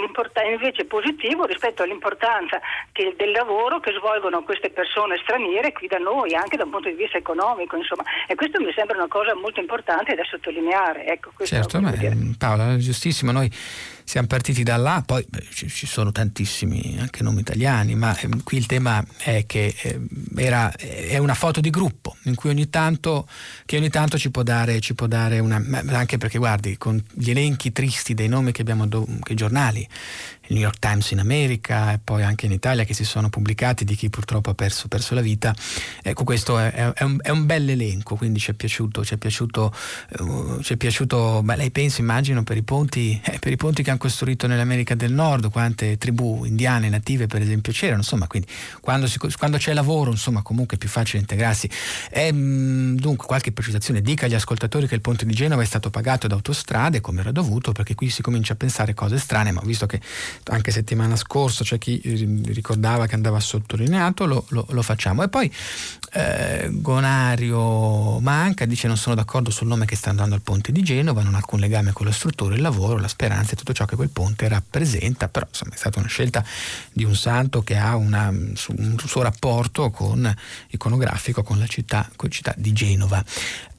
invece 0.51 0.85
positivo 0.85 1.45
rispetto 1.45 1.81
all'importanza 1.81 2.61
che, 2.91 3.15
del 3.17 3.31
lavoro 3.31 3.79
che 3.79 3.91
svolgono 3.97 4.43
queste 4.43 4.69
persone 4.69 5.17
straniere 5.23 5.71
qui 5.71 5.87
da 5.87 5.97
noi, 5.97 6.35
anche 6.35 6.57
da 6.57 6.65
un 6.65 6.69
punto 6.69 6.89
di 6.89 6.95
vista 6.95 7.17
economico, 7.17 7.75
insomma. 7.75 8.03
E 8.27 8.35
questo 8.35 8.61
mi 8.61 8.71
sembra 8.73 8.97
una 8.97 9.07
cosa 9.07 9.33
molto 9.33 9.59
importante 9.59 10.13
da 10.13 10.23
sottolineare. 10.25 11.07
Ecco, 11.07 11.31
certo, 11.43 11.81
ma, 11.81 11.91
Paola, 12.37 12.77
giustissimo, 12.77 13.31
noi 13.31 13.49
siamo 14.09 14.25
partiti 14.25 14.63
da 14.63 14.75
là, 14.75 15.03
poi 15.05 15.23
ci, 15.53 15.69
ci, 15.69 15.85
sono 15.85 16.11
tantissimi 16.11 16.97
anche 16.99 17.21
nomi 17.21 17.41
italiani, 17.41 17.93
ma 17.93 18.17
eh, 18.17 18.27
qui 18.43 18.57
il 18.57 18.65
tema 18.65 19.05
è 19.17 19.45
che 19.45 19.75
eh, 19.83 19.99
era, 20.35 20.75
è 20.75 21.19
una 21.19 21.35
foto 21.35 21.61
di 21.61 21.69
gruppo 21.69 22.17
in 22.23 22.33
cui 22.33 22.49
ogni 22.49 22.71
tanto, 22.71 23.27
che 23.67 23.77
ogni 23.77 23.91
tanto 23.91 24.17
ci 24.17 24.31
può 24.31 24.41
dare, 24.41 24.79
ci 24.79 24.95
può 24.95 25.05
dare 25.05 25.37
una... 25.37 25.63
anche 25.91 26.17
perché 26.17 26.39
guardi, 26.39 26.75
con 26.79 26.99
gli 27.13 27.29
elenchi 27.29 27.71
tristi 27.71 28.15
dei 28.15 28.27
nomi 28.27 28.51
che 28.51 28.61
abbiamo, 28.61 28.87
che 28.87 29.33
i 29.33 29.35
giornali 29.35 29.87
il 30.49 30.55
New 30.55 30.63
York 30.63 30.79
Times 30.79 31.11
in 31.11 31.19
America 31.19 31.93
e 31.93 31.99
poi 32.03 32.23
anche 32.23 32.45
in 32.45 32.51
Italia 32.51 32.83
che 32.83 32.93
si 32.93 33.03
sono 33.03 33.29
pubblicati 33.29 33.85
di 33.85 33.95
chi 33.95 34.09
purtroppo 34.09 34.49
ha 34.49 34.53
perso, 34.53 34.87
perso 34.87 35.13
la 35.13 35.21
vita. 35.21 35.53
Ecco, 36.01 36.23
questo 36.23 36.57
è, 36.57 36.71
è, 36.93 37.03
un, 37.03 37.17
è, 37.21 37.29
un, 37.29 37.45
bel 37.45 37.69
elenco, 37.69 38.15
quindi 38.15 38.39
ci 38.39 38.51
è 38.51 38.53
piaciuto, 38.53 39.03
ci 39.05 39.13
è 39.13 39.17
piaciuto, 39.17 39.73
uh, 40.19 40.61
ci 40.61 40.73
è 40.73 40.77
piaciuto 40.77 41.41
beh, 41.43 41.55
lei 41.55 41.71
pensa, 41.71 42.01
immagino, 42.01 42.43
per 42.43 42.57
i, 42.57 42.63
ponti, 42.63 43.19
eh, 43.23 43.39
per 43.39 43.51
i 43.51 43.55
ponti 43.57 43.83
che 43.83 43.89
hanno 43.89 43.99
costruito 43.99 44.47
nell'America 44.47 44.95
del 44.95 45.13
Nord, 45.13 45.49
quante 45.51 45.97
tribù 45.97 46.43
indiane 46.45 46.89
native 46.89 47.27
per 47.27 47.41
esempio 47.41 47.71
c'erano, 47.71 47.99
insomma, 47.99 48.27
quindi 48.27 48.47
quando, 48.81 49.07
si, 49.07 49.17
quando 49.37 49.57
c'è 49.57 49.73
lavoro, 49.73 50.11
insomma, 50.11 50.41
comunque 50.41 50.77
è 50.77 50.79
più 50.79 50.89
facile 50.89 51.19
integrarsi. 51.19 51.69
E, 52.09 52.31
mh, 52.31 52.95
dunque, 52.95 53.27
qualche 53.27 53.51
precisazione, 53.51 54.01
dica 54.01 54.25
agli 54.25 54.35
ascoltatori 54.35 54.87
che 54.87 54.95
il 54.95 55.01
ponte 55.01 55.25
di 55.25 55.33
Genova 55.33 55.61
è 55.61 55.65
stato 55.65 55.89
pagato 55.89 56.27
da 56.27 56.35
autostrade 56.35 57.01
come 57.01 57.21
era 57.21 57.31
dovuto, 57.31 57.71
perché 57.71 57.93
qui 57.95 58.09
si 58.09 58.21
comincia 58.21 58.53
a 58.53 58.55
pensare 58.55 58.93
cose 58.93 59.17
strane, 59.19 59.51
ma 59.51 59.61
visto 59.63 59.85
che 59.85 60.01
anche 60.45 60.71
settimana 60.71 61.15
scorsa 61.15 61.63
c'è 61.63 61.77
chi 61.77 62.01
ricordava 62.47 63.05
che 63.05 63.15
andava 63.15 63.39
sottolineato, 63.39 64.25
lo, 64.25 64.45
lo, 64.49 64.65
lo 64.69 64.81
facciamo. 64.81 65.23
E 65.23 65.29
poi 65.29 65.51
eh, 66.13 66.69
Gonario 66.71 68.19
Manca 68.19 68.65
dice 68.65 68.87
non 68.87 68.97
sono 68.97 69.15
d'accordo 69.15 69.51
sul 69.51 69.67
nome 69.67 69.85
che 69.85 69.95
sta 69.95 70.09
andando 70.09 70.35
al 70.35 70.41
ponte 70.41 70.71
di 70.71 70.81
Genova, 70.81 71.21
non 71.21 71.35
ha 71.35 71.37
alcun 71.37 71.59
legame 71.59 71.91
con 71.91 72.05
la 72.05 72.11
struttura, 72.11 72.55
il 72.55 72.61
lavoro, 72.61 72.97
la 72.97 73.07
speranza 73.07 73.53
e 73.53 73.55
tutto 73.55 73.73
ciò 73.73 73.85
che 73.85 73.95
quel 73.95 74.09
ponte 74.09 74.47
rappresenta, 74.47 75.27
però 75.27 75.45
insomma 75.47 75.73
è 75.73 75.77
stata 75.77 75.99
una 75.99 76.07
scelta 76.07 76.43
di 76.91 77.03
un 77.03 77.15
santo 77.15 77.61
che 77.61 77.77
ha 77.77 77.95
una, 77.95 78.29
un 78.29 78.95
suo 79.05 79.21
rapporto 79.21 79.89
con, 79.91 80.33
iconografico 80.69 81.43
con 81.43 81.59
la 81.59 81.67
città, 81.67 82.09
con 82.15 82.29
la 82.29 82.35
città 82.35 82.53
di 82.57 82.73
Genova. 82.73 83.23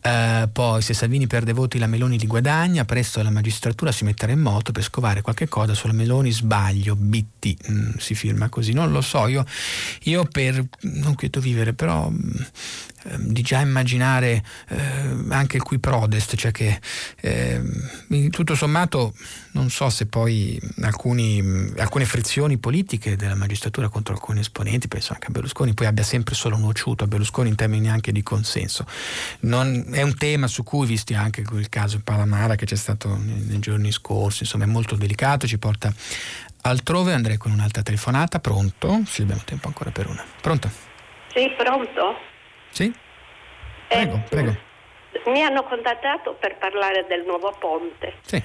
Uh, 0.02 0.48
poi 0.50 0.80
se 0.80 0.94
Salvini 0.94 1.26
perde 1.26 1.52
voti 1.52 1.78
la 1.78 1.86
Meloni 1.86 2.18
li 2.18 2.26
guadagna, 2.26 2.86
presto 2.86 3.22
la 3.22 3.30
magistratura 3.30 3.92
si 3.92 4.04
metterà 4.04 4.32
in 4.32 4.40
moto 4.40 4.72
per 4.72 4.82
scovare 4.82 5.20
qualche 5.20 5.46
cosa 5.46 5.74
sulla 5.74 5.92
Meloni, 5.92 6.30
sbaglio, 6.30 6.96
BT, 6.96 7.70
mm, 7.70 7.90
si 7.98 8.14
firma 8.14 8.48
così, 8.48 8.72
non 8.72 8.90
lo 8.92 9.02
so, 9.02 9.26
io, 9.26 9.44
io 10.04 10.24
per, 10.24 10.64
non 10.80 11.14
quieto 11.14 11.40
vivere, 11.40 11.74
però 11.74 12.10
Ehm, 12.10 12.46
di 13.16 13.42
già 13.42 13.60
immaginare 13.60 14.42
eh, 14.68 14.78
anche 15.30 15.56
il 15.56 15.62
qui 15.62 15.78
prodest, 15.78 16.36
cioè 16.36 16.50
che 16.50 16.80
eh, 17.20 17.62
tutto 18.30 18.54
sommato 18.54 19.14
non 19.52 19.70
so 19.70 19.88
se 19.90 20.06
poi 20.06 20.60
alcuni, 20.82 21.72
alcune 21.78 22.04
frizioni 22.04 22.58
politiche 22.58 23.16
della 23.16 23.34
magistratura 23.34 23.88
contro 23.88 24.14
alcuni 24.14 24.40
esponenti, 24.40 24.88
penso 24.88 25.12
anche 25.12 25.26
a 25.28 25.30
Berlusconi, 25.30 25.74
poi 25.74 25.86
abbia 25.86 26.04
sempre 26.04 26.34
solo 26.34 26.56
nuociuto 26.56 27.04
a 27.04 27.06
Berlusconi 27.06 27.48
in 27.48 27.56
termini 27.56 27.88
anche 27.88 28.12
di 28.12 28.22
consenso. 28.22 28.86
Non, 29.40 29.86
è 29.92 30.02
un 30.02 30.16
tema 30.16 30.46
su 30.46 30.62
cui, 30.62 30.86
visti 30.86 31.14
anche 31.14 31.42
il 31.52 31.68
caso 31.68 32.00
Palamara 32.02 32.54
che 32.54 32.66
c'è 32.66 32.76
stato 32.76 33.16
nei 33.16 33.58
giorni 33.58 33.90
scorsi, 33.92 34.42
insomma 34.42 34.64
è 34.64 34.68
molto 34.68 34.94
delicato, 34.96 35.46
ci 35.46 35.58
porta 35.58 35.92
altrove, 36.62 37.12
andrei 37.12 37.36
con 37.36 37.52
un'altra 37.52 37.82
telefonata, 37.82 38.38
pronto? 38.38 39.02
Sì, 39.06 39.22
abbiamo 39.22 39.42
tempo 39.44 39.66
ancora 39.66 39.90
per 39.90 40.06
una. 40.06 40.24
Pronto? 40.40 40.70
Sì, 41.32 41.48
pronto? 41.56 42.28
Sì? 42.70 42.92
Prego, 43.88 44.14
eh, 44.14 44.28
prego. 44.28 44.56
Mi 45.26 45.42
hanno 45.42 45.64
contattato 45.64 46.34
per 46.34 46.56
parlare 46.56 47.04
del 47.06 47.24
nuovo 47.24 47.54
ponte, 47.58 48.14
sì. 48.22 48.42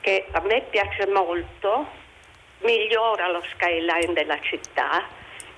che 0.00 0.26
a 0.30 0.40
me 0.40 0.62
piace 0.70 1.06
molto, 1.06 1.86
migliora 2.60 3.28
lo 3.28 3.42
skyline 3.54 4.12
della 4.12 4.38
città 4.40 5.04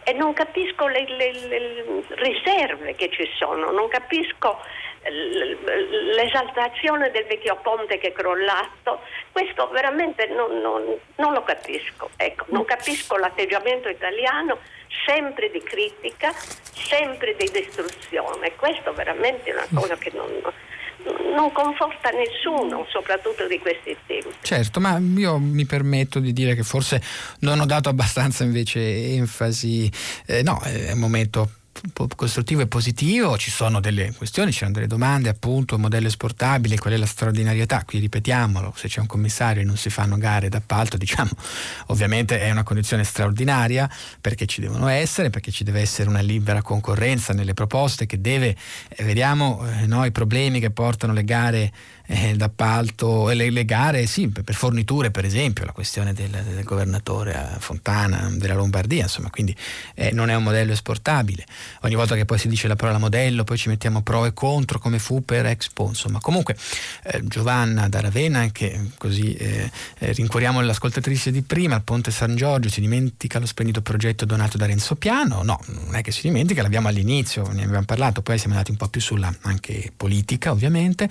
e 0.05 0.12
non 0.12 0.32
capisco 0.32 0.86
le, 0.86 1.05
le, 1.09 1.32
le 1.32 2.05
riserve 2.16 2.95
che 2.95 3.11
ci 3.11 3.28
sono, 3.39 3.70
non 3.70 3.89
capisco 3.89 4.59
l'esaltazione 5.10 7.10
del 7.10 7.26
vecchio 7.26 7.59
ponte 7.62 7.98
che 7.98 8.09
è 8.09 8.12
crollato, 8.12 9.01
questo 9.32 9.68
veramente 9.68 10.26
non, 10.26 10.60
non, 10.60 10.82
non 11.16 11.32
lo 11.32 11.43
capisco. 11.43 12.10
Ecco, 12.16 12.47
non 12.48 12.64
capisco 12.64 13.16
l'atteggiamento 13.16 13.89
italiano 13.89 14.59
sempre 15.06 15.51
di 15.51 15.62
critica, 15.62 16.32
sempre 16.32 17.35
di 17.36 17.51
distruzione. 17.52 18.55
Questo 18.56 18.93
veramente 18.93 19.51
è 19.51 19.55
una 19.55 19.68
cosa 19.72 19.97
che 19.97 20.12
non, 20.14 20.31
non 21.35 21.52
conforta 21.52 22.10
nessuno, 22.10 22.86
soprattutto 22.89 23.47
di 23.47 23.59
questi 23.59 23.97
temi. 24.06 24.32
Certo, 24.43 24.81
ma 24.81 24.98
io 24.98 25.39
mi 25.39 25.66
permetto 25.66 26.20
di 26.20 26.32
dire 26.32 26.55
che 26.55 26.62
forse 26.62 27.02
non 27.40 27.60
ho 27.60 27.66
dato 27.66 27.89
abbastanza 27.89 28.44
invece 28.44 29.14
enfasi. 29.14 29.90
Eh, 30.26 30.43
no, 30.43 30.60
è 30.62 30.93
un 30.93 30.98
momento 30.98 31.48
costruttivo 31.93 32.62
e 32.62 32.66
positivo, 32.66 33.36
ci 33.36 33.51
sono 33.51 33.81
delle 33.81 34.12
questioni, 34.16 34.52
ci 34.52 34.59
sono 34.59 34.70
delle 34.70 34.86
domande, 34.86 35.28
appunto, 35.28 35.78
modello 35.78 36.06
esportabile, 36.06 36.78
qual 36.78 36.94
è 36.94 36.97
la 36.97 37.06
straordinarietà, 37.06 37.85
qui 37.85 37.98
ripetiamolo, 37.98 38.73
se 38.77 38.89
c'è 38.89 39.01
un 39.01 39.06
commissario 39.06 39.62
e 39.62 39.65
non 39.65 39.77
si 39.77 39.90
fanno 39.90 40.16
gare 40.16 40.48
d'appalto, 40.48 40.97
diciamo, 40.98 41.31
ovviamente 41.89 42.40
è 42.40 42.51
una 42.51 42.62
condizione 42.62 43.05
straordinaria 43.05 43.89
perché 44.20 44.47
ci 44.47 44.61
devono 44.61 44.89
essere, 44.89 45.31
perché 45.31 45.51
ci 45.51 45.65
deve 45.65 45.81
essere 45.81 46.09
una 46.09 46.20
libera 46.20 46.62
concorrenza 46.62 47.32
nelle 47.32 47.55
proposte 47.55 48.06
che 48.06 48.20
deve, 48.20 48.56
eh, 48.89 49.05
vediamo 49.05 49.66
eh, 49.66 49.86
no, 49.86 50.05
i 50.05 50.11
problemi 50.11 50.61
che 50.61 50.70
portano 50.70 51.12
le 51.12 51.24
gare 51.24 51.73
eh, 52.06 52.35
d'appalto 52.35 53.31
e 53.31 53.35
le, 53.35 53.51
le, 53.51 53.64
gare 53.64 54.06
sì, 54.06 54.28
per 54.28 54.55
forniture 54.55 55.10
per 55.10 55.24
esempio, 55.24 55.64
la 55.64 55.72
questione 55.72 56.12
del, 56.12 56.31
del 56.31 56.62
governatore 56.64 57.56
Fontana 57.59 58.31
della 58.32 58.55
Lombardia, 58.55 59.05
insomma, 59.05 59.31
quindi 59.31 59.55
eh, 59.94 60.10
non 60.12 60.28
è 60.28 60.35
un 60.35 60.43
modello 60.43 60.72
esportabile. 60.72 61.44
Ogni 61.82 61.94
volta 61.94 62.14
che 62.14 62.24
poi 62.24 62.39
si 62.39 62.48
dice 62.48 62.68
la 62.68 62.76
parola 62.76 62.98
modello 62.98 63.44
poi 63.44 63.56
ci 63.56 63.68
mettiamo 63.68 64.02
pro 64.02 64.26
e 64.26 64.35
contro 64.35 64.78
come 64.78 64.98
fu 64.98 65.24
per 65.24 65.47
Expo, 65.47 65.89
insomma. 65.89 66.20
Comunque 66.20 66.56
eh, 67.05 67.22
Giovanna 67.24 67.89
da 67.89 68.01
Ravenna, 68.01 68.51
che 68.51 68.90
così 68.98 69.35
eh, 69.35 69.70
eh, 69.98 70.12
rincuoriamo 70.12 70.60
l'ascoltatrice 70.60 71.31
di 71.31 71.43
prima, 71.43 71.76
al 71.76 71.82
Ponte 71.82 72.10
San 72.10 72.36
Giorgio, 72.36 72.68
si 72.68 72.81
dimentica 72.81 73.39
lo 73.39 73.47
splendido 73.47 73.81
progetto 73.81 74.24
donato 74.24 74.56
da 74.59 74.66
Renzo 74.66 74.94
Piano? 74.97 75.43
No, 75.43 75.59
non 75.66 75.94
è 75.94 76.02
che 76.02 76.12
si 76.12 76.22
dimentica, 76.22 76.62
l'abbiamo 76.62 76.89
all'inizio, 76.89 77.51
ne 77.52 77.64
abbiamo 77.64 77.85
parlato, 77.85 78.22
poi 78.22 78.39
siamo 78.39 78.55
andati 78.55 78.72
un 78.72 78.76
po' 78.76 78.89
più 78.89 79.01
sulla 79.01 79.32
anche 79.43 79.93
politica 79.97 80.51
ovviamente, 80.51 81.09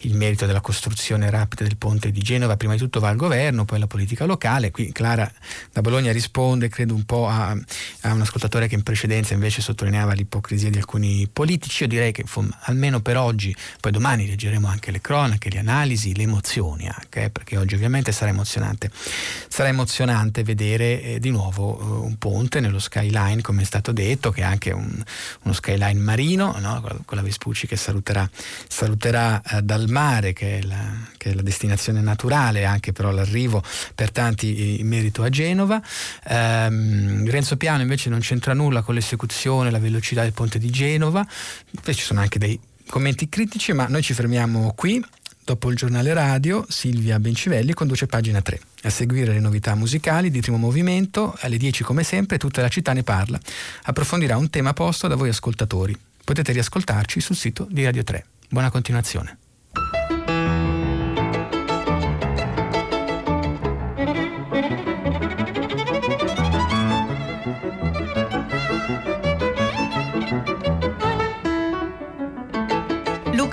il 0.00 0.14
merito 0.14 0.35
merito 0.36 0.46
della 0.46 0.60
costruzione 0.60 1.30
rapida 1.30 1.64
del 1.64 1.78
ponte 1.78 2.10
di 2.10 2.20
Genova, 2.20 2.56
prima 2.58 2.74
di 2.74 2.78
tutto 2.78 3.00
va 3.00 3.08
al 3.08 3.16
governo, 3.16 3.64
poi 3.64 3.78
alla 3.78 3.86
politica 3.86 4.26
locale. 4.26 4.70
Qui 4.70 4.92
Clara 4.92 5.30
da 5.72 5.80
Bologna 5.80 6.12
risponde, 6.12 6.68
credo, 6.68 6.94
un 6.94 7.04
po' 7.04 7.26
a, 7.26 7.56
a 8.02 8.12
un 8.12 8.20
ascoltatore 8.20 8.68
che 8.68 8.74
in 8.74 8.82
precedenza 8.82 9.32
invece 9.32 9.62
sottolineava 9.62 10.12
l'ipocrisia 10.12 10.68
di 10.68 10.76
alcuni 10.76 11.26
politici. 11.32 11.84
Io 11.84 11.88
direi 11.88 12.12
che 12.12 12.24
almeno 12.64 13.00
per 13.00 13.16
oggi, 13.16 13.56
poi 13.80 13.90
domani 13.92 14.26
leggeremo 14.26 14.68
anche 14.68 14.90
le 14.90 15.00
cronache, 15.00 15.48
le 15.48 15.58
analisi, 15.58 16.14
le 16.14 16.24
emozioni 16.24 16.86
anche, 16.86 17.24
eh, 17.24 17.30
perché 17.30 17.56
oggi 17.56 17.74
ovviamente 17.74 18.12
sarà 18.12 18.30
emozionante. 18.30 18.90
Sarà 19.48 19.70
emozionante 19.70 20.42
vedere 20.42 21.02
eh, 21.02 21.18
di 21.18 21.30
nuovo 21.30 21.78
eh, 21.78 21.84
un 22.04 22.16
ponte 22.18 22.60
nello 22.60 22.78
skyline, 22.78 23.40
come 23.40 23.62
è 23.62 23.64
stato 23.64 23.92
detto, 23.92 24.30
che 24.30 24.42
è 24.42 24.44
anche 24.44 24.70
un, 24.70 25.02
uno 25.42 25.54
skyline 25.54 26.00
marino, 26.00 26.54
no? 26.58 26.82
con 27.04 27.16
la 27.16 27.22
Vespucci 27.22 27.66
che 27.66 27.76
saluterà, 27.76 28.28
saluterà 28.68 29.40
eh, 29.42 29.62
dal 29.62 29.88
mare 29.88 30.25
mare 30.26 30.32
che 30.32 30.58
è, 30.58 30.62
la, 30.62 31.08
che 31.16 31.30
è 31.30 31.34
la, 31.34 31.42
destinazione 31.42 32.00
naturale 32.00 32.64
anche 32.64 32.92
però 32.92 33.10
l'arrivo 33.10 33.62
per 33.94 34.10
tanti 34.10 34.80
in 34.80 34.86
merito 34.86 35.22
a 35.22 35.28
Genova. 35.28 35.80
Ehm, 36.28 37.28
Renzo 37.30 37.56
Piano 37.56 37.82
invece 37.82 38.10
non 38.10 38.20
c'entra 38.20 38.54
nulla 38.54 38.82
con 38.82 38.94
l'esecuzione, 38.94 39.70
la 39.70 39.78
velocità 39.78 40.22
del 40.22 40.32
ponte 40.32 40.58
di 40.58 40.70
Genova, 40.70 41.26
poi 41.82 41.94
ci 41.94 42.02
sono 42.02 42.20
anche 42.20 42.38
dei 42.38 42.58
commenti 42.88 43.28
critici, 43.28 43.72
ma 43.72 43.86
noi 43.86 44.02
ci 44.02 44.14
fermiamo 44.14 44.72
qui. 44.74 45.04
Dopo 45.44 45.70
il 45.70 45.76
giornale 45.76 46.12
radio, 46.12 46.66
Silvia 46.68 47.20
Bencivelli 47.20 47.72
conduce 47.72 48.06
pagina 48.06 48.42
3. 48.42 48.58
A 48.82 48.90
seguire 48.90 49.32
le 49.32 49.38
novità 49.38 49.76
musicali 49.76 50.28
di 50.28 50.40
primo 50.40 50.56
movimento, 50.56 51.36
alle 51.38 51.56
10 51.56 51.84
come 51.84 52.02
sempre 52.02 52.36
tutta 52.36 52.62
la 52.62 52.68
città 52.68 52.92
ne 52.92 53.04
parla. 53.04 53.38
Approfondirà 53.84 54.36
un 54.36 54.50
tema 54.50 54.72
posto 54.72 55.06
da 55.06 55.14
voi 55.14 55.28
ascoltatori. 55.28 55.96
Potete 56.24 56.50
riascoltarci 56.50 57.20
sul 57.20 57.36
sito 57.36 57.68
di 57.70 57.84
Radio 57.84 58.02
3. 58.02 58.24
Buona 58.48 58.70
continuazione. 58.70 59.38